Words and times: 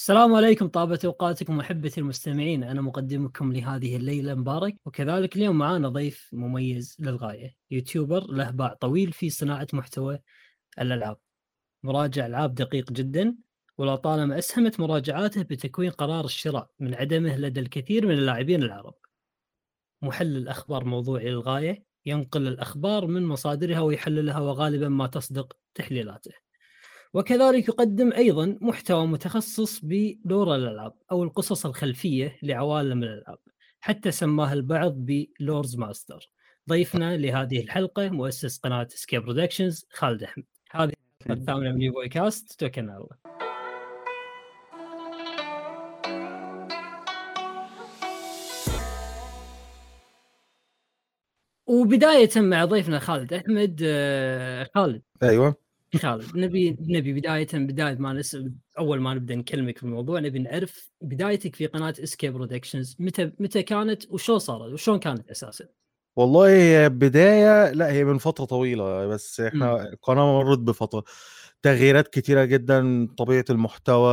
السلام 0.00 0.34
عليكم 0.34 0.68
طابة 0.68 0.98
أوقاتكم 1.04 1.56
محبتي 1.56 2.00
المستمعين. 2.00 2.64
أنا 2.64 2.80
مقدمكم 2.80 3.52
لهذه 3.52 3.96
الليلة 3.96 4.34
مبارك 4.34 4.76
وكذلك 4.84 5.36
اليوم 5.36 5.58
معنا 5.58 5.88
ضيف 5.88 6.30
مميز 6.32 6.96
للغاية 6.98 7.56
يوتيوبر 7.70 8.26
له 8.32 8.50
باع 8.50 8.74
طويل 8.74 9.12
في 9.12 9.30
صناعة 9.30 9.66
محتوى 9.72 10.18
الألعاب. 10.78 11.18
مراجع 11.82 12.26
ألعاب 12.26 12.54
دقيق 12.54 12.92
جدا 12.92 13.36
ولطالما 13.78 14.38
أسهمت 14.38 14.80
مراجعاته 14.80 15.42
بتكوين 15.42 15.90
قرار 15.90 16.24
الشراء 16.24 16.70
من 16.78 16.94
عدمه 16.94 17.36
لدى 17.36 17.60
الكثير 17.60 18.06
من 18.06 18.14
اللاعبين 18.14 18.62
العرب. 18.62 18.94
محلل 20.02 20.48
أخبار 20.48 20.84
موضوعي 20.84 21.30
للغاية 21.30 21.84
ينقل 22.06 22.48
الأخبار 22.48 23.06
من 23.06 23.26
مصادرها 23.26 23.80
ويحللها 23.80 24.38
وغالبا 24.40 24.88
ما 24.88 25.06
تصدق 25.06 25.56
تحليلاته. 25.74 26.49
وكذلك 27.14 27.68
يقدم 27.68 28.12
أيضا 28.12 28.58
محتوى 28.60 29.06
متخصص 29.06 29.80
ب 29.84 29.98
lore 29.98 30.54
الألعاب 30.54 30.94
أو 31.12 31.22
القصص 31.22 31.66
الخلفية 31.66 32.38
لعوالم 32.42 33.02
الألعاب 33.02 33.38
حتى 33.80 34.10
سماه 34.10 34.52
البعض 34.52 34.94
ب 34.96 35.09
lores 35.09 35.76
master. 35.76 36.30
ضيفنا 36.68 37.16
لهذه 37.16 37.60
الحلقة 37.60 38.08
مؤسس 38.08 38.58
قناة 38.58 38.88
سكيب 38.90 39.22
برودكشنز 39.22 39.86
خالد 39.90 40.22
أحمد. 40.22 40.44
هذه 40.70 40.92
الثامنة 41.30 41.72
من 41.72 41.82
يوبوي 41.82 42.08
كاست 42.08 42.60
توكلنا 42.60 42.92
على 42.92 43.00
الله. 43.00 43.40
وبداية 51.66 52.30
مع 52.36 52.64
ضيفنا 52.64 52.98
خالد 52.98 53.32
أحمد 53.32 53.80
آه، 53.84 54.70
خالد. 54.74 55.02
أيوه. 55.22 55.69
خالد 55.98 56.36
نبي 56.36 56.76
نبي 56.80 57.12
بداية 57.12 57.48
بداية 57.54 57.94
ما 57.94 58.12
نسال 58.12 58.52
أول 58.78 59.00
ما 59.00 59.14
نبدأ 59.14 59.34
نكلمك 59.34 59.78
في 59.78 59.82
الموضوع 59.84 60.20
نبي 60.20 60.38
نعرف 60.38 60.90
بدايتك 61.00 61.56
في 61.56 61.66
قناة 61.66 61.94
اسكيب 62.02 62.32
برودكشنز 62.32 62.96
متى 62.98 63.32
متى 63.38 63.62
كانت 63.62 64.10
وشو 64.10 64.38
صارت 64.38 64.72
وشلون 64.72 64.98
كانت 64.98 65.30
أساسا؟ 65.30 65.64
والله 66.16 66.88
بداية 66.88 67.70
لا 67.72 67.92
هي 67.92 68.04
من 68.04 68.18
فترة 68.18 68.44
طويلة 68.44 69.06
بس 69.06 69.40
إحنا 69.40 69.88
القناة 69.92 70.42
مرت 70.42 70.58
بفترة. 70.58 71.04
تغييرات 71.62 72.08
كتيرة 72.08 72.44
جدا 72.44 73.08
طبيعة 73.18 73.44
المحتوى 73.50 74.12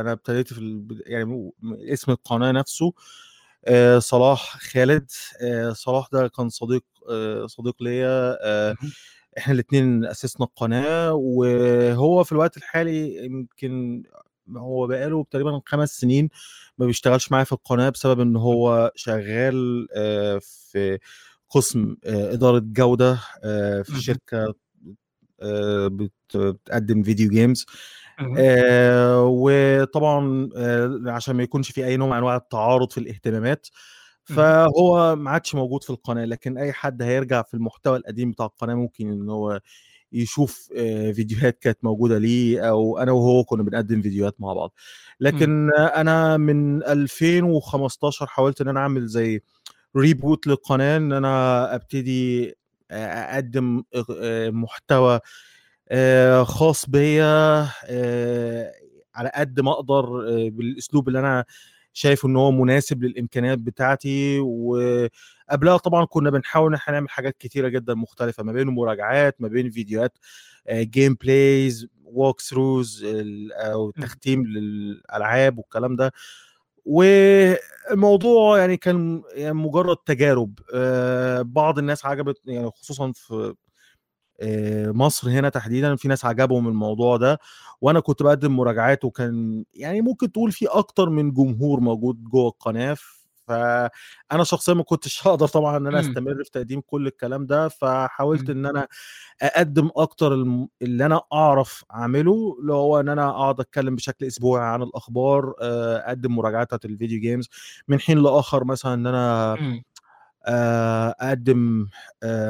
أنا 0.00 0.12
ابتديت 0.12 0.52
في 0.52 0.58
البد... 0.58 1.02
يعني 1.06 1.50
اسم 1.92 2.12
القناة 2.12 2.52
نفسه 2.52 2.92
آه 3.64 3.98
صلاح 3.98 4.58
خالد 4.58 5.10
آه 5.42 5.72
صلاح 5.72 6.08
ده 6.12 6.28
كان 6.28 6.48
صديق 6.48 6.84
آه 7.10 7.46
صديق 7.46 7.82
ليا 7.82 8.36
إحنا 9.40 9.54
الاثنين 9.54 10.04
أسسنا 10.04 10.46
القناة 10.46 11.12
وهو 11.14 12.24
في 12.24 12.32
الوقت 12.32 12.56
الحالي 12.56 13.24
يمكن 13.24 14.02
هو 14.56 14.86
بقاله 14.86 15.24
تقريبا 15.30 15.60
خمس 15.66 16.00
سنين 16.00 16.28
ما 16.78 16.86
بيشتغلش 16.86 17.32
معايا 17.32 17.44
في 17.44 17.52
القناة 17.52 17.88
بسبب 17.88 18.20
إن 18.20 18.36
هو 18.36 18.92
شغال 18.94 19.86
في 20.40 20.98
قسم 21.50 21.96
إدارة 22.04 22.62
جودة 22.64 23.18
في 23.82 24.00
شركة 24.00 24.54
بتقدم 25.88 27.02
فيديو 27.02 27.30
جيمز 27.30 27.66
آه 28.38 29.24
وطبعا 29.26 30.48
آه 30.56 31.00
عشان 31.06 31.36
ما 31.36 31.42
يكونش 31.42 31.70
في 31.72 31.86
أي 31.86 31.96
نوع 31.96 32.08
من 32.08 32.16
أنواع 32.16 32.36
التعارض 32.36 32.90
في 32.90 32.98
الاهتمامات 32.98 33.66
فهو 34.24 35.16
ما 35.16 35.30
عادش 35.30 35.54
موجود 35.54 35.84
في 35.84 35.90
القناة 35.90 36.24
لكن 36.24 36.58
أي 36.58 36.72
حد 36.72 37.02
هيرجع 37.02 37.42
في 37.42 37.54
المحتوى 37.54 37.96
القديم 37.96 38.30
بتاع 38.30 38.46
القناة 38.46 38.74
ممكن 38.74 39.10
إن 39.12 39.28
هو 39.30 39.60
يشوف 40.12 40.68
فيديوهات 41.14 41.58
كانت 41.58 41.78
موجودة 41.82 42.18
ليه 42.18 42.68
أو 42.68 42.98
أنا 42.98 43.12
وهو 43.12 43.44
كنا 43.44 43.62
بنقدم 43.62 44.02
فيديوهات 44.02 44.40
مع 44.40 44.52
بعض 44.52 44.72
لكن 45.20 45.66
م. 45.66 45.70
أنا 45.78 46.36
من 46.36 46.82
2015 46.82 48.26
حاولت 48.26 48.60
إن 48.60 48.68
أنا 48.68 48.80
أعمل 48.80 49.06
زي 49.06 49.42
ريبوت 49.96 50.46
للقناة 50.46 50.96
إن 50.96 51.12
أنا 51.12 51.74
أبتدي 51.74 52.54
أقدم 52.90 53.82
محتوى 54.46 55.20
خاص 56.42 56.90
بيا 56.90 57.68
على 59.14 59.30
قد 59.34 59.60
ما 59.60 59.70
أقدر 59.72 60.04
بالأسلوب 60.48 61.08
اللي 61.08 61.18
أنا 61.18 61.44
شايف 61.92 62.26
إن 62.26 62.36
هو 62.36 62.50
مناسب 62.50 63.02
للإمكانيات 63.04 63.58
بتاعتي 63.58 64.38
وقبلها 64.40 65.76
طبعا 65.76 66.04
كنا 66.04 66.30
بنحاول 66.30 66.68
إن 66.68 66.74
إحنا 66.74 66.94
نعمل 66.94 67.08
حاجات 67.10 67.36
كتيرة 67.38 67.68
جدا 67.68 67.94
مختلفة 67.94 68.42
ما 68.42 68.52
بين 68.52 68.66
مراجعات 68.66 69.36
ما 69.40 69.48
بين 69.48 69.70
فيديوهات 69.70 70.18
gameplays 70.72 71.86
walkthroughs 72.04 73.04
أو 73.52 73.90
تختيم 73.90 74.46
للألعاب 74.46 75.58
والكلام 75.58 75.96
ده. 75.96 76.12
والموضوع 76.84 78.58
يعني 78.58 78.76
كان 78.76 79.22
يعني 79.34 79.54
مجرد 79.54 79.96
تجارب 79.96 80.54
بعض 81.52 81.78
الناس 81.78 82.06
عجبت 82.06 82.40
يعني 82.46 82.70
خصوصا 82.70 83.12
في 83.12 83.54
مصر 84.92 85.30
هنا 85.30 85.48
تحديدا 85.48 85.96
في 85.96 86.08
ناس 86.08 86.24
عجبهم 86.24 86.68
الموضوع 86.68 87.16
ده 87.16 87.38
وأنا 87.80 88.00
كنت 88.00 88.22
بقدم 88.22 88.56
مراجعات 88.56 89.04
وكان 89.04 89.64
يعني 89.74 90.00
ممكن 90.00 90.32
تقول 90.32 90.52
في 90.52 90.66
أكتر 90.66 91.10
من 91.10 91.32
جمهور 91.32 91.80
موجود 91.80 92.24
جوه 92.24 92.48
القناة 92.48 92.96
فأنا 93.48 94.44
شخصيا 94.44 94.74
ما 94.74 94.82
كنتش 94.82 95.20
هقدر 95.26 95.46
طبعا 95.48 95.76
إن 95.76 95.86
أنا 95.86 96.00
أستمر 96.00 96.44
في 96.44 96.50
تقديم 96.50 96.80
كل 96.80 97.06
الكلام 97.06 97.46
ده 97.46 97.68
فحاولت 97.68 98.50
إن 98.50 98.66
أنا 98.66 98.88
أقدم 99.42 99.90
أكتر 99.96 100.32
اللي 100.82 101.06
أنا 101.06 101.20
أعرف 101.32 101.84
أعمله 101.94 102.56
اللي 102.60 102.72
هو 102.72 103.00
إن 103.00 103.08
أنا 103.08 103.30
أقعد 103.30 103.60
أتكلم 103.60 103.96
بشكل 103.96 104.26
أسبوعي 104.26 104.64
عن 104.64 104.82
الأخبار 104.82 105.54
أقدم 105.60 106.36
مراجعات 106.36 106.84
الفيديو 106.84 107.20
جيمز 107.20 107.48
من 107.88 108.00
حين 108.00 108.18
لآخر 108.18 108.64
مثلا 108.64 108.94
إن 108.94 109.06
أنا 109.06 109.56
أقدم 110.46 111.86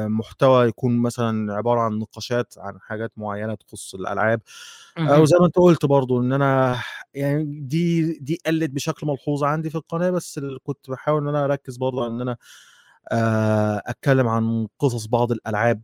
محتوى 0.07 0.67
يكون 0.67 0.97
مثلا 0.97 1.53
عبارة 1.53 1.79
عن 1.79 1.99
نقاشات 1.99 2.53
عن 2.57 2.79
حاجات 2.79 3.11
معينة 3.17 3.55
تخص 3.55 3.95
الألعاب. 3.95 4.41
أو 5.15 5.25
زي 5.25 5.37
ما 5.39 5.45
أنت 5.45 5.55
قلت 5.55 5.85
برضو 5.85 6.21
إن 6.21 6.33
أنا 6.33 6.77
يعني 7.13 7.43
دي 7.61 8.13
دي 8.19 8.39
قلت 8.47 8.71
بشكل 8.71 9.07
ملحوظ 9.07 9.43
عندي 9.43 9.69
في 9.69 9.75
القناة 9.75 10.09
بس 10.09 10.39
كنت 10.63 10.89
بحاول 10.89 11.21
إن 11.21 11.27
أنا 11.27 11.45
أركز 11.45 11.77
برضو 11.77 12.07
إن 12.07 12.21
أنا 12.21 12.37
أتكلم 13.87 14.27
عن 14.27 14.67
قصص 14.79 15.05
بعض 15.05 15.31
الألعاب 15.31 15.81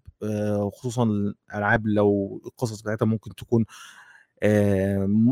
وخصوصا 0.59 1.03
الألعاب 1.03 1.87
لو 1.87 2.41
القصص 2.45 2.81
بتاعتها 2.81 3.05
ممكن 3.05 3.35
تكون 3.35 3.65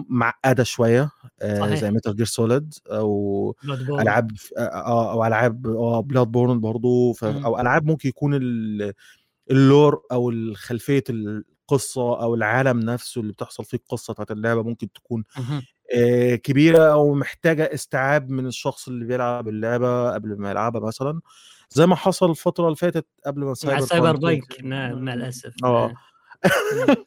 معقدة 0.09 0.63
شوية 0.63 1.09
صحيح. 1.41 1.73
زي 1.75 1.91
Metal 1.91 2.15
Gear 2.15 2.25
Solid 2.25 2.73
أو 2.91 3.55
ألعاب 3.89 4.31
أو 4.57 5.25
ألعاب 5.25 5.61
Bloodborne 6.07 6.59
برضه 6.59 7.15
أو 7.23 7.59
ألعاب 7.59 7.85
ممكن 7.85 8.09
يكون 8.09 8.39
ال 9.51 9.61
lore 9.61 10.01
أو 10.11 10.33
خلفيه 10.55 11.03
القصة 11.09 12.21
أو 12.21 12.35
العالم 12.35 12.79
نفسه 12.79 13.21
اللي 13.21 13.33
بتحصل 13.33 13.65
فيه 13.65 13.77
القصة 13.77 14.13
بتاعت 14.13 14.31
اللعبة 14.31 14.63
ممكن 14.63 14.91
تكون 14.91 15.23
كبيرة 16.43 16.83
أو 16.93 17.13
محتاجة 17.13 17.73
استيعاب 17.73 18.29
من 18.29 18.45
الشخص 18.47 18.87
اللي 18.87 19.05
بيلعب 19.05 19.47
اللعبة 19.47 20.13
قبل 20.13 20.37
ما 20.39 20.51
يلعبها 20.51 20.81
مثلا. 20.81 21.21
زي 21.69 21.85
ما 21.85 21.95
حصل 21.95 22.29
الفترة 22.29 22.65
اللي 22.65 22.75
فاتت 22.75 23.05
قبل 23.25 23.41
ما 23.41 23.53
Cyber 23.53 23.85
Cyberpunk 23.85 24.63
مع 24.63 25.13
الأسف. 25.13 25.53
آه. 25.63 25.93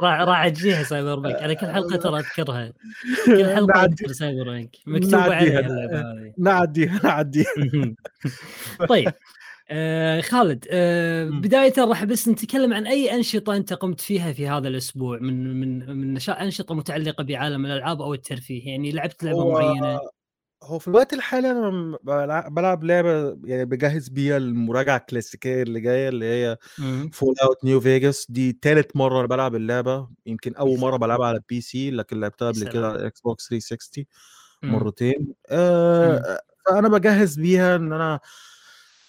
راح 0.00 0.20
راح 0.20 0.48
تجيها 0.48 0.82
Cyberpunk 0.82 1.36
أنا 1.36 1.54
كل 1.54 1.66
حلقة 1.66 1.96
ترى 1.96 2.18
أذكرها. 2.18 2.72
كل 3.26 3.46
حلقة 3.56 3.84
أذكر 3.84 4.12
Cyberpunk 4.12 4.76
مكتوب 4.86 5.14
عليها 5.14 5.60
نعديها 6.38 7.00
نعديها. 7.04 7.94
طيب. 8.88 9.12
آه 9.70 10.20
خالد 10.20 10.64
آه 10.70 11.24
بداية 11.24 11.72
راح 11.78 12.04
بس 12.04 12.28
نتكلم 12.28 12.74
عن 12.74 12.86
أي 12.86 13.14
أنشطة 13.14 13.56
أنت 13.56 13.72
قمت 13.72 14.00
فيها 14.00 14.32
في 14.32 14.48
هذا 14.48 14.68
الأسبوع؟ 14.68 15.18
من 15.18 15.60
من 15.60 15.96
من 15.96 16.18
أنشطة 16.28 16.74
متعلقة 16.74 17.24
بعالم 17.24 17.66
الألعاب 17.66 18.02
أو 18.02 18.14
الترفيه؟ 18.14 18.66
يعني 18.70 18.92
لعبت 18.92 19.24
لعبة 19.24 19.52
معينة؟ 19.52 20.00
هو 20.62 20.78
في 20.78 20.88
الوقت 20.88 21.12
الحالي 21.12 21.50
أنا 21.50 21.98
بلعب 22.48 22.84
لعبة 22.84 23.36
يعني 23.44 23.64
بجهز 23.64 24.08
بيها 24.08 24.36
المراجعة 24.36 24.96
الكلاسيكية 24.96 25.62
اللي 25.62 25.80
جاية 25.80 26.08
اللي 26.08 26.26
هي 26.26 26.56
Fallout 27.12 27.64
New 27.64 27.80
Vegas 27.80 28.26
دي 28.30 28.52
تالت 28.52 28.96
مرة 28.96 29.18
أنا 29.18 29.26
بلعب 29.26 29.54
اللعبة. 29.54 30.08
يمكن 30.26 30.54
أول 30.54 30.78
مرة 30.78 30.96
بلعبها 30.96 31.26
على 31.26 31.36
ال 31.36 31.60
PC 31.60 31.90
لكن 31.90 32.20
لعبتها 32.20 32.50
قبل 32.52 32.68
كده 32.68 32.88
على 32.88 33.06
Xbox 33.06 33.48
360 33.48 34.04
مرتين. 34.62 35.34
آه 35.48 36.40
فأنا 36.66 36.88
بجهز 36.88 37.36
بيها 37.40 37.76
إن 37.76 37.92
أنا 37.92 38.20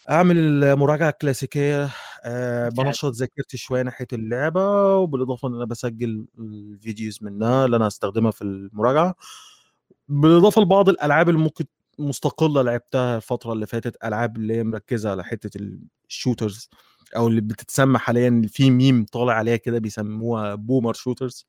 أعمل 0.09 0.37
المراجعة 0.37 1.09
الكلاسيكية. 1.09 1.89
أه 2.23 2.69
بنشط 2.69 3.13
ذاكرتي 3.13 3.57
شوية 3.57 3.81
ناحية 3.81 4.07
اللعبة 4.13 4.95
وبالإضافة 4.95 5.47
إن 5.47 5.55
أنا 5.55 5.65
بسجل 5.65 6.25
ال 6.39 6.51
videos 6.51 7.19
منها 7.21 7.65
اللي 7.65 7.77
أنا 7.77 7.87
هستخدمها 7.87 8.31
في 8.31 8.41
المراجعة. 8.41 9.15
بالإضافة 10.09 10.61
لبعض 10.61 10.89
الألعاب 10.89 11.29
اللي 11.29 11.39
ممكن 11.39 11.65
مستقلة 11.99 12.61
لعبتها 12.61 13.17
الفترة 13.17 13.53
اللي 13.53 13.65
فاتت 13.67 13.97
ألعاب 14.03 14.37
اللي 14.37 14.55
هي 14.55 14.63
مركزة 14.63 15.11
على 15.11 15.23
حتة 15.23 15.69
ال 16.09 16.16
shooters 16.16 16.69
أو 17.15 17.27
اللي 17.27 17.41
بتتسمى 17.41 17.97
حاليا 17.97 18.41
في 18.47 18.71
ميم 18.71 19.05
طالع 19.05 19.33
عليها 19.33 19.55
كده 19.55 19.79
بيسموها 19.79 20.55
boomer 20.55 20.93
shooters 20.93 21.47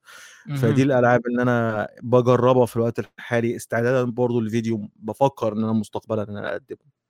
فدي 0.57 0.83
الألعاب 0.83 1.27
اللي 1.27 1.43
أنا 1.43 1.89
بجربها 2.03 2.67
في 2.67 2.77
الوقت 2.77 2.99
الحالي. 2.99 3.57
استعدادا 3.57 4.11
برضو 4.11 4.41
للفيديو 4.41 4.89
بفكر 4.97 5.53
إن 5.53 5.65
أنا 5.65 5.73
مستقبلا 5.73 6.23
إن 6.23 6.37
أنا 6.37 6.53
أقدمه. 6.53 7.01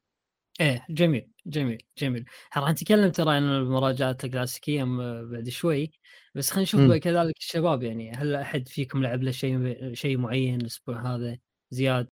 إيه 0.61 0.87
جميل 0.91 1.31
جميل 1.47 1.83
جميل. 1.99 2.25
راح 2.57 2.71
نتكلم 2.71 3.11
ترى 3.11 3.31
عن 3.31 3.43
المراجعات 3.43 4.25
الكلاسيكيه 4.25 4.85
بعد 5.33 5.49
شوي. 5.49 5.91
بس 6.35 6.51
خلينا 6.51 6.63
نشوف 6.63 6.93
كذلك 6.93 7.37
الشباب 7.39 7.83
يعني 7.83 8.13
هل 8.13 8.35
أحد 8.35 8.69
فيكم 8.69 9.03
لعب 9.03 9.23
له 9.23 9.31
شيء 9.31 9.95
شيء 9.95 10.19
معين 10.19 10.61
الأسبوع 10.61 11.15
هذا 11.15 11.39
زياد 11.71 12.09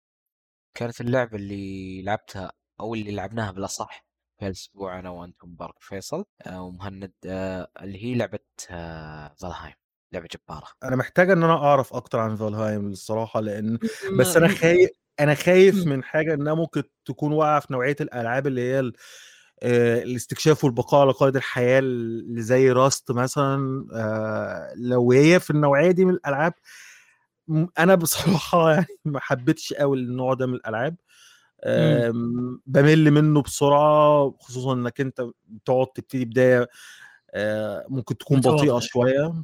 كانت 0.78 1.02
اللعبة 1.02 1.38
اللي 1.38 2.02
لعبتها 2.02 2.52
أو 2.80 2.94
اللي 2.94 3.12
لعبناها 3.12 3.52
بالأصح 3.52 4.06
في 4.40 4.46
الأسبوع 4.48 5.00
أنا 5.00 5.10
وأنتم 5.10 5.50
مبارك 5.50 5.76
فيصل 5.80 6.26
آه، 6.42 6.62
ومهند 6.62 7.14
آه، 7.26 7.72
اللي 7.82 8.04
هي 8.04 8.16
لعبة 8.16 8.40
آه، 8.70 9.36
Valheim 9.42 9.74
لعبة 10.14 10.28
جبارة. 10.32 10.68
أنا 10.84 10.96
محتاج 10.96 11.30
إن 11.30 11.44
أنا 11.44 11.54
أعرف 11.54 11.94
أكتر 11.94 12.20
عن 12.20 12.36
Valheim 12.36 12.88
الصراحة 12.88 13.40
لأن 13.40 13.80
بس 14.20 14.38
أنا 14.38 14.48
خايف 14.48 14.90
أنا 15.20 15.36
خايف 15.36 15.76
من 15.88 16.04
حاجة 16.04 16.34
إنها 16.34 16.54
ممكن 16.54 16.84
تكون 17.06 17.34
واقعة 17.34 17.60
في 17.60 17.74
نوعية 17.74 17.96
الألعاب 18.02 18.48
اللي 18.48 18.62
هي 18.62 18.92
الاستكشاف 19.64 20.64
والبقاء 20.64 21.02
على 21.02 21.12
قيد 21.12 21.36
الحياة 21.36 21.80
اللي 21.80 22.42
زي 22.42 22.72
Rust 22.72 23.12
مثلا 23.12 23.86
لو 24.76 25.12
هي 25.12 25.40
في 25.40 25.50
النوعية 25.50 25.92
دي 25.92 26.06
من 26.06 26.14
الألعاب 26.14 26.54
أنا 27.80 27.96
بصراحة 27.96 28.72
يعني 28.74 28.88
ما 29.06 29.20
حبيتش 29.20 29.74
قوي 29.74 29.98
النوع 29.98 30.34
ده 30.34 30.48
من 30.48 30.54
الألعاب. 30.54 30.96
بمل 32.66 33.12
منه 33.12 33.42
بسرعة 33.42 34.34
خصوصا 34.40 34.74
إنك 34.74 35.02
أنت 35.02 35.26
بتقعد 35.48 35.88
تبتدي 35.88 36.26
بداية 36.26 36.68
ممكن 37.90 38.18
تكون 38.18 38.42
بطيئة 38.42 38.80
شوية 38.80 39.44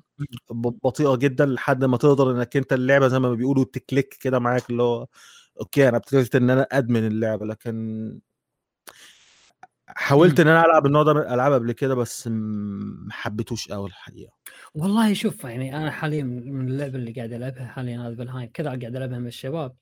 بطيئة 0.83 1.15
جدا 1.15 1.45
لحد 1.45 1.85
ما 1.85 1.97
تقدر 1.97 2.31
إنك 2.31 2.57
أنت 2.57 2.73
اللعبة 2.73 3.07
زي 3.07 3.19
ما 3.19 3.33
بيقولوا 3.33 3.65
ت 3.73 3.80
click 3.80 4.13
كده 4.21 4.39
معاك 4.39 4.69
اللي 4.69 4.83
هو 4.83 5.07
okay 5.59 5.89
أنا 5.89 5.97
ابتديت 5.97 6.35
إن 6.35 6.49
أنا 6.49 6.67
أدمن 6.71 7.07
اللعبة 7.07 7.45
لكن 7.45 8.19
حاولت 9.95 10.39
إن 10.39 10.47
أنا 10.47 10.65
ألعب 10.65 10.85
النوع 10.85 11.03
ده 11.03 11.13
من 11.13 11.21
الألعاب 11.21 11.53
قبل 11.53 11.71
كده 11.71 11.95
بس 11.95 12.27
ما 12.27 13.13
حبيتوش 13.13 13.67
قوي 13.67 13.87
الحقيقة. 13.87 14.33
والله 14.73 15.13
شوف 15.13 15.43
يعني 15.43 15.77
أنا 15.77 15.91
حاليا 15.91 16.23
من 16.23 16.67
اللعبة 16.67 16.95
اللي 16.95 17.11
قاعد 17.11 17.33
ألعبها 17.33 17.67
حاليا 17.67 17.99
هذا 17.99 18.13
Valheim 18.15 18.49
كذا 18.53 18.67
قاعد 18.67 18.95
ألعبها 18.95 19.19
مع 19.19 19.27
الشباب. 19.27 19.75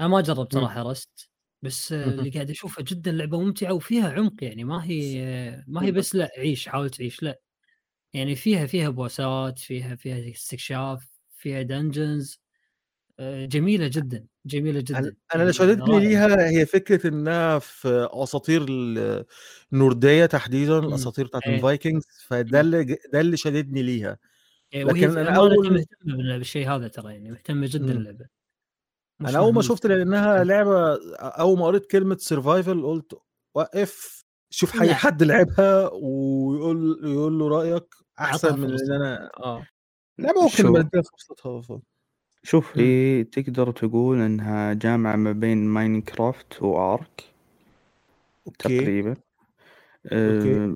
أنا 0.00 0.08
ما 0.08 0.20
جربت 0.20 0.52
صراحة 0.54 0.82
Rust 0.82 1.30
بس 1.62 1.92
اللي 1.92 2.30
قاعد 2.30 2.50
أشوفه 2.50 2.84
جدا 2.88 3.12
لعبة 3.12 3.40
ممتعة 3.40 3.72
وفيها 3.72 4.12
عمق 4.12 4.44
يعني 4.44 4.64
ما 4.64 4.84
هي 4.84 5.64
ما 5.66 5.82
هي 5.82 5.92
بس 5.92 6.14
لا 6.14 6.30
عيش 6.38 6.68
حاول 6.68 6.90
تعيش 6.90 7.22
لا. 7.22 7.40
يعني 8.12 8.34
فيها 8.34 8.66
فيها 8.66 8.88
بوسات 8.88 9.58
فيها 9.58 9.96
فيها 9.96 10.30
استكشاف 10.30 11.10
فيها 11.36 11.62
dungeons 11.62 12.40
جميلة 13.20 13.88
جدا 13.88 14.26
جميلة 14.46 14.80
جدا. 14.80 14.98
أنا 14.98 15.08
اللي 15.08 15.16
يعني 15.34 15.52
شددني 15.52 16.00
ليها 16.00 16.48
هي 16.48 16.66
فكرة 16.66 17.08
إنها 17.08 17.58
في 17.58 18.08
أساطير 18.10 18.66
النورديه 19.72 20.26
تحديدا 20.26 20.78
الأساطير 20.78 21.26
بتاعت 21.26 21.42
إيه. 21.42 21.56
ال 21.56 21.62
Vikings 21.62 22.06
فده 22.26 22.60
اللي 22.60 22.84
ده 22.84 23.20
اللي 23.20 23.36
شددني 23.36 23.82
ليها. 23.82 24.18
إيه، 24.74 24.84
لكن 24.84 25.18
أنا 25.18 25.36
أول 25.36 25.72
مهتمه 25.72 26.38
بالشيء 26.38 26.68
هذا 26.68 26.88
ترى 26.88 27.12
يعني 27.12 27.30
مهتمه 27.30 27.66
جدا 27.70 27.92
اللعبه 27.92 28.26
أنا 29.20 29.38
أول 29.38 29.54
ما 29.54 29.62
شفت 29.62 29.86
لأنها 29.86 30.44
لعبة 30.44 30.98
أول 31.16 31.58
ما 31.58 31.66
قريت 31.66 31.86
كلمة 31.86 32.16
survival 32.20 32.82
قلت 32.82 33.18
وقف 33.54 34.24
شوف 34.50 34.82
أي 34.82 34.94
حد 34.94 35.22
لعبها 35.22 35.90
ويقول 35.92 37.00
يقول 37.04 37.38
له 37.38 37.48
رأيك 37.48 37.94
أحسن 38.20 38.60
من 38.60 38.70
إن 38.70 38.92
أنا 38.92 39.30
آه. 39.36 39.66
لعبة 40.18 40.42
ممكن 40.42 40.88
فرصتها 41.02 41.80
شوف 42.46 42.78
هي 42.78 43.24
تقدر 43.24 43.70
تقول 43.70 44.20
إنها 44.20 44.72
جامعة 44.72 45.16
ما 45.16 45.32
بين 45.32 45.58
Minecraft 45.58 46.62
و 46.62 46.78
Ark 46.78 47.24
okay. 48.46 48.78
تقريبا. 48.78 49.16
okay. 50.12 50.74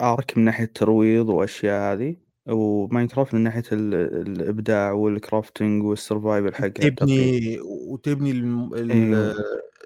Ark 0.00 0.38
من 0.38 0.44
ناحية 0.44 0.64
الترويض 0.64 1.28
وأشياء 1.28 1.92
هذه 1.92 2.16
و 2.46 2.55
Minecraft 2.55 3.34
من 3.34 3.40
ناحية 3.40 3.62
الإبداع 3.72 4.92
وال 4.92 5.10
crafting 5.10 5.84
وال 5.84 5.98
survival 5.98 6.54
حقها 6.54 6.88
تبني 6.88 7.58
وتبني 7.60 8.30
ال... 8.30 8.90
أيوه. 8.90 9.34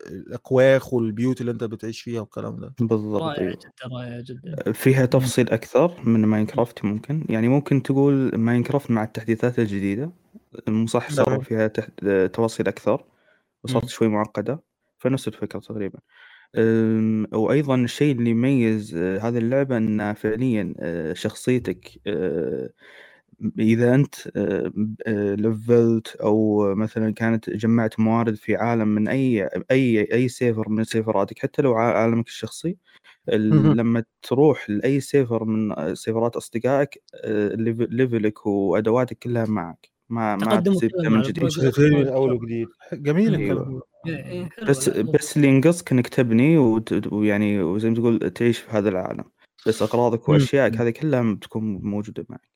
الأكواخ 0.08 0.92
والبيوت 0.92 1.40
اللي 1.40 1.52
أنت 1.52 1.64
بتعيش 1.64 2.00
فيها 2.00 2.20
والكلام 2.20 2.56
ده. 2.56 2.74
بالضبط 2.80 3.22
رائع 3.22 3.40
أيوه. 3.40 3.52
جدا 3.52 3.70
رائع 3.92 4.20
جدا. 4.20 4.72
فيها 4.72 5.06
تفصيل 5.06 5.50
أكثر 5.50 6.00
من 6.04 6.24
Minecraft 6.24 6.84
ممكن. 6.84 7.24
يعني 7.28 7.48
ممكن 7.48 7.82
تقول 7.82 8.38
Minecraft 8.38 8.90
مع 8.90 9.04
التحديثات 9.04 9.58
الجديدة. 9.58 10.10
صح 10.86 11.10
صار 11.10 11.40
فيها. 11.40 11.66
تفاصيل 12.26 12.68
أكثر 12.68 13.04
وصارت 13.64 13.88
شوي 13.88 14.08
معقدة. 14.08 14.60
فنفس 14.98 15.28
الفكرة 15.28 15.58
تقريبا. 15.58 15.98
وأيضا 17.32 17.74
الشيء 17.74 18.14
اللي 18.14 18.30
يميز 18.30 18.94
آه، 18.96 19.18
هذه 19.18 19.38
اللعبة 19.38 19.76
ان 19.76 20.14
فعليا 20.14 20.74
آه، 20.80 21.12
شخصيتك 21.12 22.00
آه، 22.06 22.70
إذا 23.58 23.94
أنت 23.94 24.14
لفلت 25.38 26.16
أو 26.16 26.66
مثلا 26.74 27.14
كانت 27.14 27.50
جمعت 27.50 28.00
موارد 28.00 28.34
في 28.34 28.56
عالم 28.56 28.88
من 28.88 29.08
أي 29.08 29.48
أي 29.70 30.12
أي 30.12 30.28
سيفر 30.28 30.68
من 30.68 30.84
سيفراتك 30.84 31.38
حتى 31.38 31.62
لو 31.62 31.74
عالمك 31.74 32.26
الشخصي 32.26 32.76
لما 33.28 34.04
تروح 34.22 34.70
لأي 34.70 35.00
سيفر 35.00 35.44
من 35.44 35.94
سيفرات 35.94 36.36
أصدقائك 36.36 37.02
ليفلك 37.90 38.46
وأدواتك 38.46 39.18
كلها 39.18 39.46
معك. 39.46 39.90
ما 40.08 40.36
ما 40.36 40.60
تصير 40.60 40.90
من 41.08 41.22
جديد. 41.22 41.44
من 41.78 42.08
أول 42.08 42.32
وجديد. 42.32 42.68
جميل 42.92 43.34
أيوه. 43.34 43.82
إيه، 44.06 44.26
إيه، 44.26 44.48
بس 44.68 44.88
بس 44.88 45.36
اللي 45.36 45.48
ينقصك 45.48 45.92
إنك 45.92 46.08
تبني 46.08 46.58
ويعني 47.12 47.62
وزي 47.62 47.90
ما 47.90 47.96
تقول 47.96 48.30
تعيش 48.30 48.58
في 48.58 48.70
هذا 48.70 48.88
العالم. 48.88 49.24
بس 49.66 49.82
أغراضك 49.82 50.28
وأشيائك 50.28 50.76
هذه 50.76 50.90
كلها 50.90 51.34
بتكون 51.34 51.62
موجودة 51.82 52.26
معك. 52.28 52.48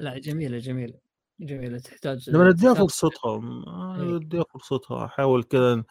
لا 0.00 0.18
جميلة 0.18 0.58
جميلة 0.58 0.94
جميلة 1.40 1.78
تحتاج 1.78 2.30
لما 2.30 2.48
نديها 2.50 2.74
فرصتها 2.74 3.40
نديها 3.98 4.44
فرصتها 4.52 5.04
أحاول 5.04 5.42
كده 5.42 5.84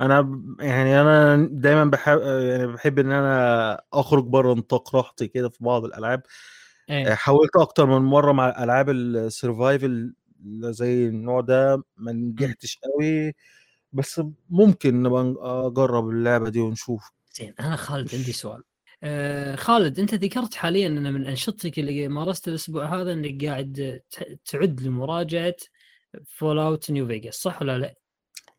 أنا 0.00 0.42
يعني 0.60 1.00
أنا 1.00 1.48
دايما 1.52 1.84
بحب 1.84 2.20
يعني 2.20 2.66
بحب 2.66 2.98
إن 2.98 3.12
أنا 3.12 3.80
أخرج 3.92 4.24
بره 4.24 4.54
نطاق 4.54 4.96
راحتي 4.96 5.28
كده 5.28 5.48
في 5.48 5.64
بعض 5.64 5.84
الألعاب. 5.84 6.22
أيه. 6.90 7.14
حاولت 7.14 7.56
أكتر 7.56 7.86
من 7.86 8.06
مرة 8.06 8.32
مع 8.32 8.64
ألعاب 8.64 8.90
السرفايفل 8.90 10.14
زي 10.60 11.08
النوع 11.08 11.40
ده 11.40 11.82
ما 11.96 12.12
نجحتش 12.12 12.78
قوي 12.84 13.34
بس 13.92 14.22
ممكن 14.50 15.02
نبقى 15.02 15.34
أجرب 15.66 16.08
اللعبة 16.08 16.48
دي 16.48 16.60
ونشوف. 16.60 17.10
زين 17.32 17.54
أنا 17.60 17.76
خالد 17.76 18.14
عندي 18.14 18.32
سؤال. 18.32 18.62
آه 19.02 19.56
خالد 19.56 20.00
أنت 20.00 20.14
ذكرت 20.14 20.54
حاليا 20.54 20.86
إن 20.86 21.12
من 21.12 21.26
أنشطتك 21.26 21.78
اللي 21.78 22.08
مارست 22.08 22.48
الأسبوع 22.48 23.00
هذا 23.00 23.12
إنك 23.12 23.44
قاعد 23.44 24.00
تعد 24.44 24.80
لمراجعة 24.80 25.54
Fallout 26.26 26.90
New 26.90 27.06
Vegas 27.06 27.34
صح 27.34 27.62
ولا 27.62 27.78
لا؟ 27.78 27.94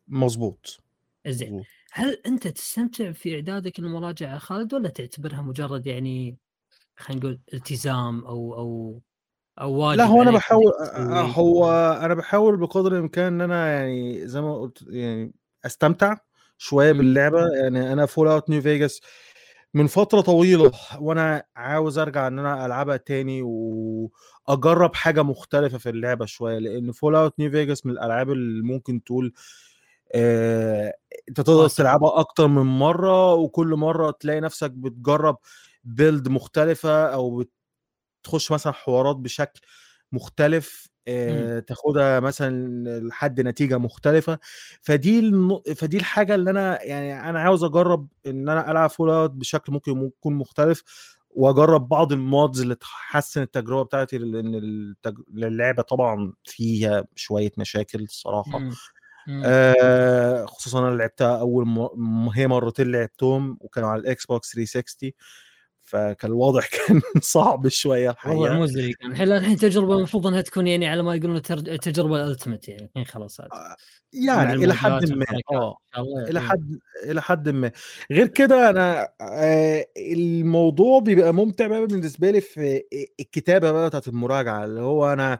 مظبوط. 0.08 0.80
زين. 1.26 1.64
هل 1.92 2.20
أنت 2.26 2.48
تستمتع 2.48 3.12
في 3.12 3.34
إعدادك 3.34 3.80
للمراجعة 3.80 4.38
خالد 4.38 4.74
ولا 4.74 4.88
تعتبرها 4.88 5.42
مجرد 5.42 5.86
يعني 5.86 6.36
خلينا 6.96 7.20
نقول 7.20 7.38
التزام 7.54 8.24
أو 8.24 8.54
أو 8.54 9.00
أو 9.60 9.72
واجب 9.72 9.98
لا 9.98 10.04
هو 10.04 10.22
أنا 10.22 10.30
بحاول 10.30 10.72
هو 11.34 11.70
أنا 12.02 12.14
بحاول 12.14 12.56
بقدر 12.56 12.92
الإمكان 12.92 13.26
إن 13.26 13.40
أنا 13.40 13.68
يعني 13.68 14.26
زي 14.28 14.40
ما 14.40 14.60
قلت 14.60 14.84
يعني 14.88 15.32
أستمتع 15.66 16.16
شوية 16.58 16.92
باللعبة 16.92 17.48
يعني 17.48 17.92
أنا 17.92 18.06
Fallout 18.06 18.50
New 18.50 18.62
Vegas 18.62 19.00
من 19.74 19.86
فترة 19.86 20.20
طويلة 20.20 20.72
وأنا 20.98 21.44
عاوز 21.56 21.98
أرجع 21.98 22.26
إن 22.26 22.38
أنا 22.38 22.66
ألعبها 22.66 22.96
تاني 22.96 23.42
وأجرب 23.42 24.94
حاجة 24.94 25.22
مختلفة 25.22 25.78
في 25.78 25.88
اللعبة 25.90 26.26
شوية 26.26 26.58
لأن 26.58 26.92
Fallout 26.92 27.38
New 27.38 27.50
Vegas 27.50 27.86
من 27.86 27.92
الألعاب 27.92 28.30
اللي 28.30 28.62
ممكن 28.62 29.04
تقول 29.04 29.32
آه، 30.14 30.94
أنت 31.28 31.40
تقدر 31.40 31.68
تلعبها 31.68 32.20
أكتر 32.20 32.46
من 32.46 32.62
مرة 32.62 33.34
وكل 33.34 33.66
مرة 33.68 34.10
تلاقي 34.10 34.40
نفسك 34.40 34.70
بتجرب 34.70 35.38
build 35.84 36.28
مختلفة 36.28 37.06
أو 37.06 37.44
بتخش 38.22 38.52
مثلا 38.52 38.72
حوارات 38.72 39.16
بشكل 39.16 39.60
مختلف. 40.12 40.88
آه 40.88 40.93
تاخدها 41.66 42.20
مثلا 42.20 42.50
لحد 43.00 43.40
نتيجة 43.40 43.78
مختلفة. 43.78 44.38
فدي 44.82 45.18
الن... 45.18 45.60
فدي 45.76 45.96
الحاجة 45.96 46.34
اللي 46.34 46.50
أنا 46.50 46.82
يعني 46.82 47.30
أنا 47.30 47.40
عاوز 47.40 47.64
أجرب 47.64 48.08
إن 48.26 48.48
أنا 48.48 48.70
ألعب 48.70 48.90
Fallout 48.90 49.30
بشكل 49.30 49.72
ممكن 49.72 50.06
يكون 50.06 50.34
مختلف 50.34 50.82
وأجرب 51.30 51.88
بعض 51.88 52.12
ال 52.12 52.22
mods 52.22 52.60
اللي 52.60 52.74
تحسن 52.74 53.42
التجربة 53.42 53.82
بتاعتي 53.84 54.18
لأن 54.18 54.54
التج... 54.54 55.18
اللعبه 55.34 55.82
طبعا 55.82 56.32
فيها 56.44 57.04
شوية 57.14 57.52
مشاكل 57.58 58.02
الصراحة. 58.02 58.58
آه 59.44 60.44
خصوصا 60.46 60.88
أنا 60.88 60.96
لعبتها 60.96 61.40
أول 61.40 61.66
م... 61.68 62.28
هي 62.28 62.46
مرتين 62.48 62.92
لعبتهم 62.92 63.58
وكانوا 63.60 63.88
على 63.88 64.00
ال 64.00 64.26
Xbox 64.26 64.52
360 64.54 65.12
فكان 65.94 66.30
الوضع 66.30 66.60
كان 66.88 67.00
صعب 67.20 67.68
شوية 67.68 68.08
وضع 68.08 68.12
الحقيقة. 68.12 68.60
مزري 68.60 68.92
كان. 68.92 69.10
الحين 69.10 69.32
الحين 69.32 69.56
تجربة 69.56 69.94
المفروض 69.96 70.26
إنها 70.26 70.40
تكون 70.40 70.66
يعني 70.66 70.88
على 70.88 71.02
ما 71.02 71.14
يقولون 71.14 71.36
التجربه 71.50 72.24
ال 72.24 72.29
ultimate 72.29 72.68
يعني. 72.68 72.84
الحين 72.84 73.04
خلاص. 73.04 73.40
مع 73.40 73.76
يعني 74.12 74.52
إلى 74.54 74.74
حد 74.74 75.12
ما. 75.12 75.26
آه 75.52 75.76
إلى 76.28 76.40
إيه. 76.40 76.46
حد 76.46 76.78
إلى 77.04 77.22
حد 77.22 77.48
ما. 77.48 77.70
غير 78.10 78.26
كده 78.26 78.70
أنا 78.70 79.08
آه، 79.20 79.86
الموضوع 80.12 81.00
بيبقى 81.00 81.34
ممتع 81.34 81.66
بقى 81.66 81.86
بالنسبة 81.86 82.30
لي 82.30 82.40
في 82.40 82.82
الكتابة 83.20 83.72
بقى 83.72 83.88
بتاعت 83.88 84.08
المراجعة. 84.08 84.64
اللي 84.64 84.80
هو 84.80 85.12
أنا 85.12 85.38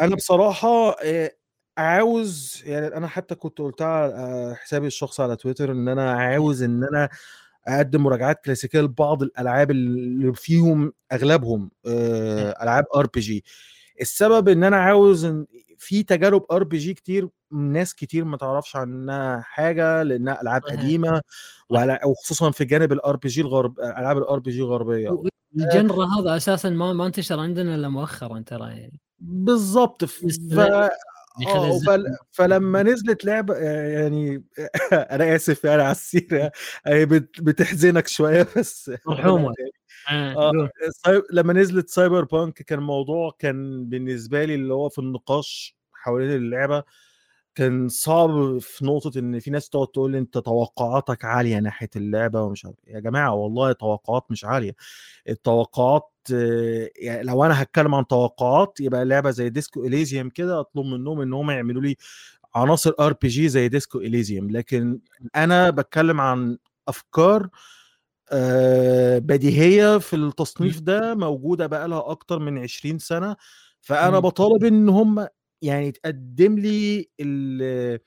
أنا 0.00 0.16
بصراحة 0.16 0.96
آه، 1.04 1.32
عاوز 1.78 2.62
يعني 2.66 2.86
أنا 2.86 3.06
حتى 3.06 3.34
كنت 3.34 3.58
قلتها 3.58 3.86
على 3.86 4.14
آه، 4.14 4.54
حسابي 4.54 4.86
الشخصي 4.86 5.22
على 5.22 5.36
تويتر 5.36 5.72
إن 5.72 5.88
أنا 5.88 6.12
عاوز 6.12 6.62
إن 6.62 6.84
أنا 6.84 7.08
أقدم 7.68 8.02
مراجعات 8.02 8.44
كلاسيكية 8.44 8.80
لبعض 8.80 9.22
الألعاب 9.22 9.70
اللي 9.70 10.34
فيهم 10.34 10.92
أغلبهم 11.12 11.70
آه، 11.86 12.62
ألعاب 12.62 12.84
RPG. 12.96 13.44
السبب 14.00 14.48
إن 14.48 14.64
أنا 14.64 14.76
عاوز 14.76 15.24
إن 15.24 15.46
في 15.78 16.02
تجارب 16.02 16.46
RPG 16.52 16.94
كتير 16.94 17.28
ناس 17.52 17.94
كتير 17.94 18.24
ما 18.24 18.36
تعرفش 18.36 18.76
عنها 18.76 19.40
حاجة 19.40 20.02
لأنها 20.02 20.42
ألعاب. 20.42 20.62
قديمة 20.62 21.20
وخصوصا 22.04 22.50
في 22.50 22.64
جانب 22.64 22.92
ال 22.92 23.16
RPG 23.16 23.40
الغرب 23.40 23.80
ألعاب 23.80 24.18
ال 24.18 24.38
RPG 24.38 24.62
غربيه 24.62 25.22
ال 25.56 25.64
genre 25.64 26.04
هذا 26.04 26.36
أساسا 26.36 26.70
ما 26.70 26.92
ما 26.92 27.06
انتشر 27.06 27.40
عندنا 27.40 27.74
إلا 27.74 27.88
مؤخرا 27.88 28.42
ترى 28.46 28.70
يعني. 28.70 29.00
بالظبط 29.18 30.04
ف... 30.04 30.20
خلال 31.46 31.80
فل... 31.86 32.04
فلما 32.30 32.82
نزلت 32.82 33.24
لعبة 33.24 33.56
يعني 33.56 34.44
أنا 34.92 35.36
آسف 35.36 35.64
يعني 35.64 35.82
على 35.82 35.92
السيرة 35.92 36.52
هي 36.86 37.06
بت... 37.06 37.40
بتحزنك 37.40 38.08
شوية 38.08 38.46
بس 38.56 38.92
مرحومة. 39.06 39.54
آه،. 40.10 40.70
ساي... 40.90 41.22
لما 41.32 41.52
نزلت 41.52 41.88
Cyberpunk 41.88 42.62
كان 42.62 42.78
الموضوع 42.78 43.36
كان 43.38 43.88
بالنسبة 43.88 44.44
لي 44.44 44.54
اللي 44.54 44.74
هو 44.74 44.88
في 44.88 44.98
النقاش 44.98 45.76
حوالين 45.92 46.30
اللعبة 46.30 46.84
كان 47.54 47.88
صعب 47.88 48.58
في 48.58 48.84
نقطة 48.84 49.18
إن 49.18 49.38
في 49.40 49.50
ناس 49.50 49.68
تقعد 49.68 49.86
تقول 49.86 50.12
لي 50.12 50.18
أنت 50.18 50.38
توقعاتك 50.38 51.24
عالية 51.24 51.58
ناحية 51.58 51.90
اللعبة 51.96 52.42
ومش 52.42 52.64
عارف 52.64 52.76
يا 52.86 53.00
جماعة 53.00 53.34
والله 53.34 53.72
توقعات 53.72 54.30
مش 54.30 54.44
عالية 54.44 54.74
التوقعات 55.28 56.02
آه، 56.02 56.11
يعني 56.96 57.22
لو 57.22 57.44
أنا 57.44 57.62
هتكلم 57.62 57.94
عن 57.94 58.06
توقعات 58.06 58.80
يبقى 58.80 59.04
لعبة 59.04 59.30
زي 59.30 59.48
Disco 59.48 59.84
Elysium 59.84 60.28
كده 60.28 60.60
أطلب 60.60 60.86
منهم 60.86 61.20
إن 61.20 61.32
هم 61.32 61.50
يعملوا 61.50 61.82
لي 61.82 61.96
عناصر 62.54 62.92
RPG 63.00 63.48
زي 63.48 63.68
Disco 63.68 63.98
Elysium 63.98 64.50
لكن 64.50 65.00
أنا 65.36 65.70
بتكلم 65.70 66.20
عن 66.20 66.58
أفكار 66.88 67.48
آه، 68.32 69.18
بديهية 69.18 69.98
في 69.98 70.16
التصنيف 70.16 70.80
ده 70.80 71.14
موجودة 71.14 71.66
بقى 71.66 71.88
لها 71.88 72.10
أكتر 72.10 72.38
من 72.38 72.58
20 72.58 72.98
سنة 72.98 73.36
فأنا. 73.80 74.18
بطالب 74.18 74.64
إن 74.64 74.88
هم 74.88 75.26
يعني 75.62 75.92
تقدم 75.92 76.58
لي 76.58 77.08
ال- 77.20 77.98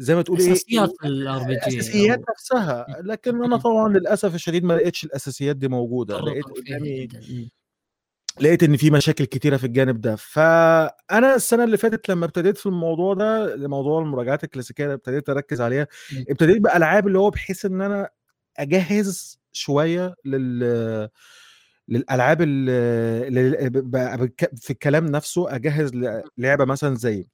زي 0.00 0.14
ما 0.14 0.22
تقول 0.22 0.40
إيه 0.40 0.52
أساسيات 0.52 0.92
ال 1.04 1.42
RPG 1.42 1.54
الاساسيات 1.54 2.20
نفسها. 2.30 2.86
لكن 3.00 3.44
أنا 3.44 3.56
طبعا 3.56 3.88
للأسف 3.88 4.34
الشديد 4.34 4.64
ما 4.64 4.74
لقيتش 4.74 5.04
الأساسيات 5.04 5.56
دي 5.56 5.68
موجودة. 5.68 6.20
لقيت 6.20 6.44
قدامي 6.44 7.08
لقيت 8.40 8.62
إن 8.62 8.76
في 8.76 8.90
مشاكل 8.90 9.24
كتيرة 9.24 9.56
في 9.56 9.64
الجانب 9.64 10.00
ده. 10.00 10.16
فأنا 10.16 11.34
السنة 11.34 11.64
اللي 11.64 11.76
فاتت 11.76 12.08
لما 12.08 12.26
ابتديت 12.26 12.58
في 12.58 12.66
الموضوع 12.66 13.14
ده 13.14 13.56
موضوع 13.68 14.02
المراجعات 14.02 14.44
الكلاسيكية 14.44 14.94
ابتديت 14.94 15.28
أركز 15.28 15.60
عليها. 15.60 15.86
ابتديت 16.28 16.60
بألعاب 16.62 17.06
اللي 17.06 17.18
هو 17.18 17.30
بحيث 17.30 17.64
إن 17.64 17.80
أنا 17.80 18.08
أجهز 18.58 19.38
شوية 19.52 20.14
لل 20.24 21.08
للألعاب 21.88 22.42
اللي 22.42 24.30
في 24.56 24.70
الكلام 24.70 25.06
نفسه 25.06 25.54
أجهز 25.54 25.90
لعبة 26.38 26.64
مثلا 26.64 26.94
زي 26.94 27.28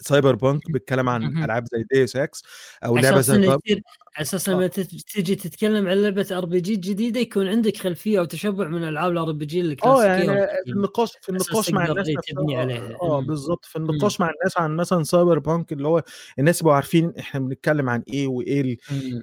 Cyberpunk 0.00 0.70
بيتكلم 0.70 1.08
عن. 1.08 1.44
ألعاب 1.44 1.64
زي 1.72 1.84
Deus 1.92 2.16
Ex 2.16 2.42
أو 2.84 2.96
لعبة 2.96 3.20
زي 3.20 3.36
إنه 3.36 3.46
باب- 3.46 3.60
يصير 3.66 3.82
على 4.16 4.22
أساس 4.22 4.48
لما 4.48 4.66
تت- 4.66 5.14
تجي 5.14 5.34
تتكلم 5.34 5.88
عن 5.88 5.96
لعبة 6.02 6.26
RPG 6.32 6.76
جديدة 6.76 7.20
يكون 7.20 7.48
عندك 7.48 7.76
خلفية 7.76 8.18
أو 8.18 8.24
تشبع 8.24 8.68
من 8.68 8.84
ألعاب 8.88 9.12
ال 9.12 9.32
RPG 9.32 9.60
آه 9.60 9.64
الكلاسيكيه 9.64 10.32
يعني 10.32 10.64
في. 10.64 10.70
النقاش 10.72 11.12
في 11.22 11.28
النقاش 11.28 11.70
مع 11.70 11.86
الناس 11.86 12.08
إيه 12.08 12.16
تبني 12.28 12.56
آه 12.56 12.60
عليها. 12.60 12.96
آه، 13.02 13.20
مم. 13.20 13.26
بالظبط 13.26 13.64
في 13.64 13.76
النقاش 13.76 14.20
مع 14.20 14.30
الناس 14.30 14.58
عن 14.58 14.76
مثلا 14.76 15.02
Cyberpunk 15.02 15.72
اللي 15.72 15.88
هو 15.88 16.02
الناس 16.38 16.60
يبقوا 16.60 16.74
عارفين 16.74 17.12
إحنا 17.18 17.40
بنتكلم 17.40 17.88
عن 17.90 18.02
إيه 18.08 18.28
وإيه. 18.28 18.76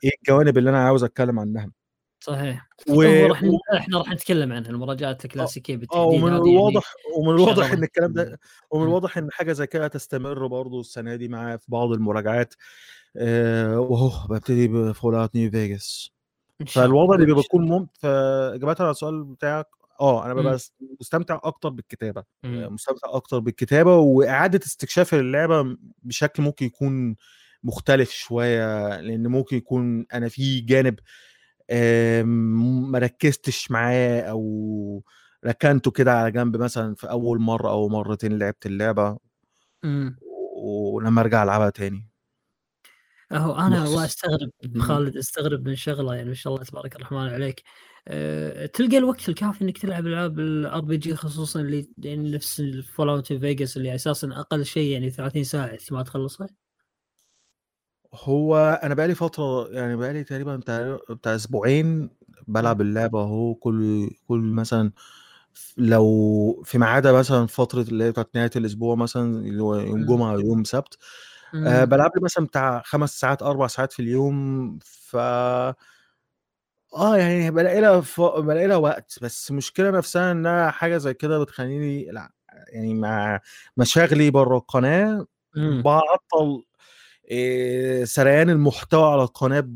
إيه 0.04 0.12
الجوانب 0.22 0.58
اللي 0.58 0.70
أنا 0.70 0.86
عاوز 0.86 1.04
أتكلم 1.04 1.40
عنها 1.40 1.72
صحيح 2.26 2.68
و... 2.90 3.04
إحنا 3.78 3.98
راح 3.98 4.10
نتكلم 4.10 4.54
عنها 4.54 4.70
المراجعات 4.70 5.26
الكلاسيكية 5.26 5.78
بالتحديد 5.78 6.06
ومن 6.24 6.32
يعني 6.34 6.38
الواضح 6.50 6.94
ومن 7.18 7.36
الواضح 7.36 7.72
إن 7.72 7.84
الكلام 7.84 8.14
ده. 8.14 8.40
ومن. 8.72 8.84
الواضح 8.88 9.18
إن 9.18 9.32
حاجة 9.32 9.52
زي 9.54 9.68
كده 9.68 9.88
تستمر 9.88 10.48
برضه 10.48 10.80
السنة 10.80 11.16
دي 11.16 11.28
معايا 11.28 11.58
في 11.58 11.66
بعض 11.68 11.92
المراجعات 11.92 12.54
آه 13.18 13.80
وهو 13.80 14.28
ببتدي 14.30 14.68
ب 14.68 15.16
Fallout 15.16 15.36
New 15.36 15.52
Vegas 15.52 16.12
فالوضع 16.68 17.14
اللي 17.16 17.24
إن 17.24 17.28
بيبقى 17.28 17.42
يكون 17.44 17.48
إن 17.50 17.54
شاء 17.54 17.64
الله. 17.64 17.80
ممتع 17.80 17.92
فاجابه 18.00 18.76
على 18.80 18.92
السؤال 18.92 19.24
بتاعك 19.24 19.68
آه 20.02 20.26
أنا. 20.26 20.34
ببقى 20.34 20.58
مستمتع 21.00 21.40
أكتر 21.44 21.70
بالكتابة 21.70 22.22
آه، 22.44 22.48
مم. 22.48 22.74
مستمتع 22.74 23.08
أكتر 23.10 23.40
بالكتابة 23.40 23.96
وإعادة 23.98 24.60
استكشاف 24.66 25.14
اللعبة 25.14 25.78
بشكل 26.04 26.44
ممكن 26.44 26.66
يكون 26.66 27.16
مختلف 27.64 28.12
شوية 28.12 29.00
لأن 29.02 29.28
ممكن 29.28 29.58
يكون 29.58 30.06
أنا 30.14 30.30
في 30.30 30.62
جانب 30.62 30.96
ما 32.24 33.00
ركزتش 33.00 33.72
معاه 33.72 34.22
أو 34.22 35.04
ركنته 35.46 35.92
كده 35.92 36.14
على 36.20 36.32
جنب 36.32 36.58
مثلا 36.58 36.96
في 36.96 37.10
أول 37.10 37.40
مرة 37.42 37.70
أو 37.70 37.90
مرتين 37.90 38.40
لعبت 38.40 38.66
اللعبة 38.66 39.18
مم. 39.84 40.18
ولما 40.58 41.22
أرجع 41.22 41.44
ألعبها 41.44 41.70
تاني 41.70 42.10
أهو 43.32 43.56
أنا 43.56 43.88
وأستغرب 43.88 44.50
مم. 44.64 44.82
خالد 44.82 45.18
أستغرب 45.18 45.68
من 45.68 45.76
شغلة 45.76 46.16
يعني 46.16 46.30
ما 46.30 46.36
شاء 46.36 46.54
الله 46.54 46.66
تبارك 46.66 46.96
الرحمن 46.96 47.18
عليك 47.30 47.64
أه 48.08 48.66
تلقى 48.66 48.98
الوقت 48.98 49.30
الكافي 49.30 49.62
إنك 49.64 49.78
تلعب 49.78 50.08
ألعاب 50.08 50.40
ال 50.40 50.82
RPG 50.82 51.16
خصوصا 51.16 51.62
اللي 51.62 51.90
يعني 51.98 52.32
نفس 52.32 52.62
Fallout 52.94 53.28
Vegas 53.34 53.78
اللي 53.78 53.96
أساسا 53.96 54.28
أقل 54.28 54.66
شيء 54.66 54.92
يعني 54.92 55.10
30 55.10 55.44
ساعة 55.44 55.66
احتمال 55.66 56.04
تخلصها 56.06 56.48
هو 58.24 58.80
أنا 58.84 58.94
بقالي 58.96 59.16
فترة 59.16 59.68
يعني 59.72 59.96
بقالي 59.96 60.24
تقريبا 60.24 60.56
بتاع 60.56 60.98
بتاع 61.10 61.36
أسبوعين 61.36 62.10
بلعب 62.48 62.82
اللعبة 62.82 63.22
أهو 63.22 63.56
كل 63.56 64.10
كل 64.28 64.40
مثلا 64.40 64.92
لو 65.78 66.62
في 66.66 66.84
عدا 66.84 67.12
مثلا 67.12 67.48
فترة 67.48 67.82
اللي 67.82 68.04
هي 68.04 68.12
بتاعت 68.12 68.30
نهاية 68.36 68.52
الأسبوع 68.56 68.96
مثلا 68.96 69.40
اللي 69.48 69.64
هو 69.64 69.76
يوم 69.76 70.00
مم. 70.00 70.06
جمعة 70.06 70.34
ويوم 70.36 70.64
سبت 70.64 70.98
آه 71.56 71.84
مم. 71.84 71.90
بلعب 71.90 72.12
لي 72.16 72.22
مثلا 72.24 72.46
بتاع 72.46 72.82
خمس 72.86 73.20
ساعات 73.20 73.42
أربع 73.44 73.68
ساعات 73.68 73.94
في 73.94 74.02
اليوم 74.02 74.80
ف 74.84 75.16
آه 76.96 77.18
يعني 77.18 77.52
بلاقي 77.52 77.82
لها 77.82 78.02
ف... 78.02 78.22
بلاقي 78.22 78.68
لها 78.68 78.78
وقت 78.78 79.20
بس 79.22 79.52
المشكلة 79.52 79.92
نفسها 79.92 80.32
إنها 80.32 80.72
حاجة 80.72 80.98
زي 80.98 81.14
كده 81.14 81.40
بتخليني 81.44 82.06
لأ 82.12 82.32
يعني 82.70 82.94
مع 82.94 83.40
مشاغلي 83.78 84.32
بره 84.32 84.58
القناة 84.58 85.28
مم. 85.56 85.82
بعطل 85.82 86.64
سريان 88.04 88.50
المحتوى 88.50 89.12
على 89.12 89.24
القناة 89.24 89.70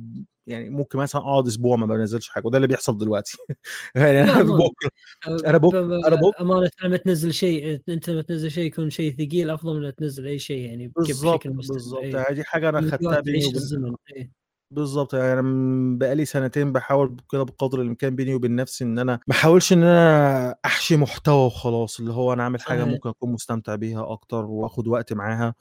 يعني 0.48 0.70
ممكن 0.70 1.00
مثلا 1.00 1.22
أقعد 1.22 1.48
أسبوع 1.48 1.76
ما 1.76 1.86
بنزلش 1.86 2.30
حاجة 2.30 2.48
وده 2.48 2.58
اللي 2.58 2.68
بيحصل 2.68 2.98
دلوقتي 2.98 3.38
يعني 3.96 4.24
أنا 4.24 4.44
بكرة 4.44 4.92
أنا 5.28 5.58
بكرة 5.58 6.08
أنا 6.08 6.16
بكرة 6.16 6.42
أمانة 6.42 6.70
لما 6.84 6.98
تنزل 6.98 7.34
شيء 7.34 7.82
أنت 7.90 8.10
لما 8.10 8.22
تنزل 8.22 8.52
شيء 8.52 8.66
يكون 8.66 8.90
شيء 8.90 9.14
ثقيل 9.14 9.50
أفضل 9.50 9.82
من 9.82 9.96
تنزل 9.96 10.28
أي 10.28 10.40
شيء 10.40 10.66
يعني 10.66 10.92
بالظبط 10.96 11.48
بالظبط 11.48 12.00
إيه. 12.00 12.34
دي 12.34 12.44
حاجة 12.44 12.70
أنا 12.70 12.92
خدتها 12.92 13.20
بيني 13.20 13.46
وبين 13.46 13.56
الزمن 13.56 13.96
إيه. 14.16 14.32
بالظبط 14.72 15.14
يعني 15.14 15.40
أنا 15.40 15.98
بقالي 15.98 16.26
سنتين 16.26 16.74
بحاول 16.74 17.18
كده 17.32 17.44
بقدر 17.44 17.82
الإمكان 17.82 18.16
بيني 18.16 18.36
وبين 18.36 18.56
نفسي 18.56 18.84
إن 18.84 19.00
أنا 19.00 19.20
ما 19.28 19.36
أحاولش 19.36 19.74
إن 19.74 19.84
أنا 19.84 20.56
أحشي 20.66 20.98
محتوى 20.98 21.46
وخلاص 21.46 22.00
اللي 22.00 22.14
هو 22.14 22.34
أنا 22.34 22.44
أعمل 22.44 22.62
حاجة 22.62 22.86
ممكن 22.86 23.10
أكون 23.10 23.32
مستمتع 23.32 23.76
بيها 23.76 24.12
أكتر 24.12 24.46
وآخد 24.46 24.88
وقت 24.88 25.14
معاها. 25.14 25.56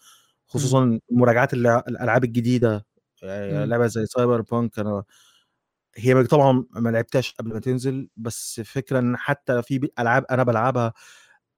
خصوصا 0.49 1.00
مراجعات 1.11 1.55
الألعاب 1.55 2.25
الجديدة 2.25 2.87
يعني. 3.23 3.67
لعبة 3.67 3.87
زي 3.87 4.07
Cyberpunk 4.07 4.79
أنا 4.78 5.05
هي 5.97 6.25
طبعا 6.25 6.64
ما 6.71 6.90
لعبتهاش 6.90 7.33
قبل 7.33 7.52
ما 7.52 7.61
تنزل 7.61 8.09
بس 8.17 8.61
فكرة 8.61 8.99
إن 8.99 9.17
حتى 9.17 9.62
في 9.62 9.88
ألعاب 9.99 10.25
أنا 10.31 10.43
بلعبها 10.43 10.93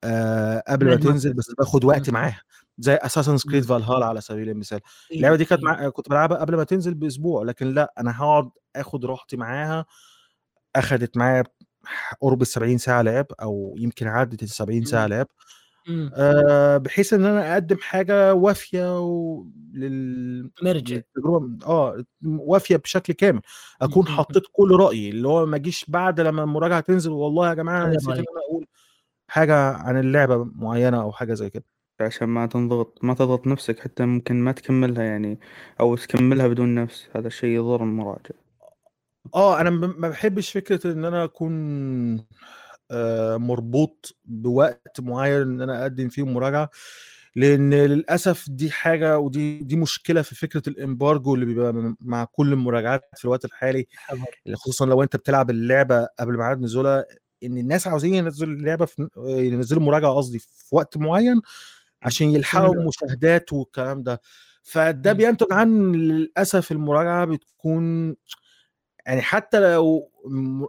آه 0.04 0.62
قبل 0.68 0.86
ما 0.86 0.96
تنزل 0.96 1.32
بس 1.34 1.52
باخد 1.58 1.84
وقت. 1.84 2.10
معاها 2.10 2.40
زي 2.78 2.94
Assassin's 2.94 3.50
Creed. 3.50 3.64
Valhalla 3.64 4.06
على 4.06 4.20
سبيل 4.20 4.48
المثال 4.48 4.80
اللعبة 5.12 5.38
دي 5.38 5.44
كانت 5.44 5.62
مع... 5.64 5.88
كنت 5.88 6.08
بلعبها 6.08 6.38
قبل 6.38 6.56
ما 6.56 6.64
تنزل 6.64 6.94
بأسبوع 6.94 7.42
لكن 7.42 7.74
لأ 7.74 7.92
أنا 7.98 8.22
هقعد 8.22 8.50
آخد 8.76 9.04
راحتي 9.04 9.36
معاها 9.36 9.84
أخدت 10.76 11.16
معايا 11.16 11.44
قرب 12.20 12.42
ال 12.42 12.46
70 12.46 12.78
ساعة 12.78 13.02
لعب 13.02 13.26
أو 13.42 13.74
يمكن 13.78 14.06
عدت 14.06 14.42
ال 14.42 14.48
70 14.48 14.84
ساعه. 14.84 15.06
لعب. 15.06 15.26
آه، 16.14 16.76
بحيث 16.76 17.12
إن 17.12 17.24
أنا 17.24 17.52
أقدم 17.52 17.76
حاجة 17.80 18.34
وافية 18.34 19.00
و... 19.00 19.44
لل... 19.74 20.50
مرجع. 20.62 20.96
للتجربة 20.96 21.66
آه 21.66 22.04
وافية 22.24 22.76
بشكل 22.76 23.12
كامل. 23.12 23.40
أكون. 23.82 24.08
حطيت 24.08 24.42
كل 24.52 24.76
رأيي 24.76 25.10
اللي 25.10 25.28
هو 25.28 25.46
ما 25.46 25.56
اجيش 25.56 25.84
بعد 25.88 26.20
لما 26.20 26.42
المراجعة 26.42 26.80
تنزل 26.80 27.10
والله 27.10 27.48
يا 27.48 27.54
جماعة 27.54 27.84
أنا 27.84 27.96
نسيت 27.96 28.08
إن. 28.08 28.14
أنا 28.14 28.40
أقول 28.48 28.66
حاجة 29.28 29.70
عن 29.70 30.00
اللعبة 30.00 30.44
معينة 30.54 31.02
أو 31.02 31.12
حاجة 31.12 31.34
زي 31.34 31.50
كده. 31.50 31.64
عشان 32.00 32.28
ما 32.28 32.46
تنضغط 32.46 32.98
ما 33.02 33.14
تضغط 33.14 33.46
نفسك 33.46 33.80
حتى 33.80 34.04
ممكن 34.04 34.34
ما 34.36 34.52
تكملها 34.52 35.02
يعني 35.02 35.38
أو 35.80 35.96
تكملها 35.96 36.48
بدون 36.48 36.74
نفس. 36.74 37.08
هذا 37.16 37.26
الشيء 37.26 37.50
يضر 37.50 37.82
المراجع. 37.82 38.34
آه 39.34 39.60
أنا 39.60 39.70
ما 39.70 40.08
بحبش 40.08 40.50
فكرة 40.50 40.92
إن 40.92 41.04
أنا 41.04 41.24
أكون 41.24 41.52
آه، 42.18 42.24
مربوط 43.38 44.16
بوقت 44.24 45.00
معين 45.00 45.42
إن 45.42 45.60
أنا 45.60 45.82
أقدم 45.82 46.08
فيه 46.08 46.22
مراجعة 46.26 46.70
لأن 47.36 47.74
للأسف 47.74 48.46
دي 48.50 48.70
حاجة 48.70 49.18
ودي 49.18 49.58
دي 49.58 49.76
مشكلة 49.76 50.22
في 50.22 50.34
فكرة 50.34 50.62
الإمبارجو 50.68 51.34
اللي 51.34 51.46
بيبقى 51.46 51.94
مع 52.00 52.24
كل 52.24 52.52
المراجعات 52.52 53.02
في 53.16 53.24
الوقت 53.24 53.44
الحالي 53.44 53.86
خصوصا 54.54 54.86
لو 54.86 55.02
أنت 55.02 55.16
بتلعب 55.16 55.50
اللعبة 55.50 56.08
قبل 56.20 56.36
ميعاد 56.38 56.60
نزولها 56.60 57.04
إن 57.44 57.58
الناس 57.58 57.86
عاوزين 57.86 58.14
ينزلوا 58.14 58.54
اللعبة 58.54 58.84
في 58.84 59.08
ينزلوا 59.26 59.82
مراجعة 59.82 60.12
قصدي 60.14 60.38
في 60.38 60.46
وقت 60.74 60.96
معين 60.96 61.40
عشان 62.02 62.30
يلحقوا 62.30 62.74
مم. 62.74 62.80
المشاهدات 62.80 63.52
والكلام 63.52 64.02
ده 64.02 64.20
فده. 64.62 65.12
بينتج 65.12 65.46
عن 65.52 65.92
للأسف 65.92 66.72
المراجعة 66.72 67.24
بتكون 67.24 68.16
يعني 69.06 69.22
حتى 69.22 69.60
لو 69.60 70.09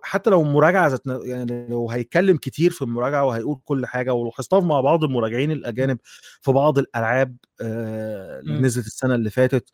حتى 0.04 0.30
لو 0.30 0.44
مراجعه 0.44 0.88
ذات 0.88 1.02
يعني 1.06 1.68
لو 1.70 1.90
هيتكلم 1.90 2.38
كتير 2.38 2.72
في 2.72 2.82
المراجعة 2.82 3.26
وهيقول 3.26 3.60
كل 3.66 3.86
حاجة 3.86 4.14
ولاحظتها 4.14 4.60
مع 4.60 4.82
بعض 4.82 5.04
المراجعين 5.04 5.52
الأجانب 5.52 5.98
في 6.42 6.52
بعض 6.52 6.78
الألعاب 6.78 7.36
آه، 7.62 8.40
اللي 8.40 8.54
مم. 8.54 8.66
نزلت 8.66 8.86
السنة 8.86 9.16
اللي 9.16 9.30
فاتت. 9.30 9.70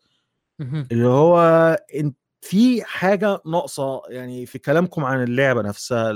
اللي 0.92 1.06
هو 1.06 1.38
انت 1.94 2.16
في 2.40 2.84
حاجة 2.84 3.40
ناقصة 3.46 4.02
يعني 4.08 4.46
في 4.46 4.58
كلامكم 4.58 5.04
عن 5.04 5.22
اللعبة 5.22 5.62
نفسها 5.62 6.12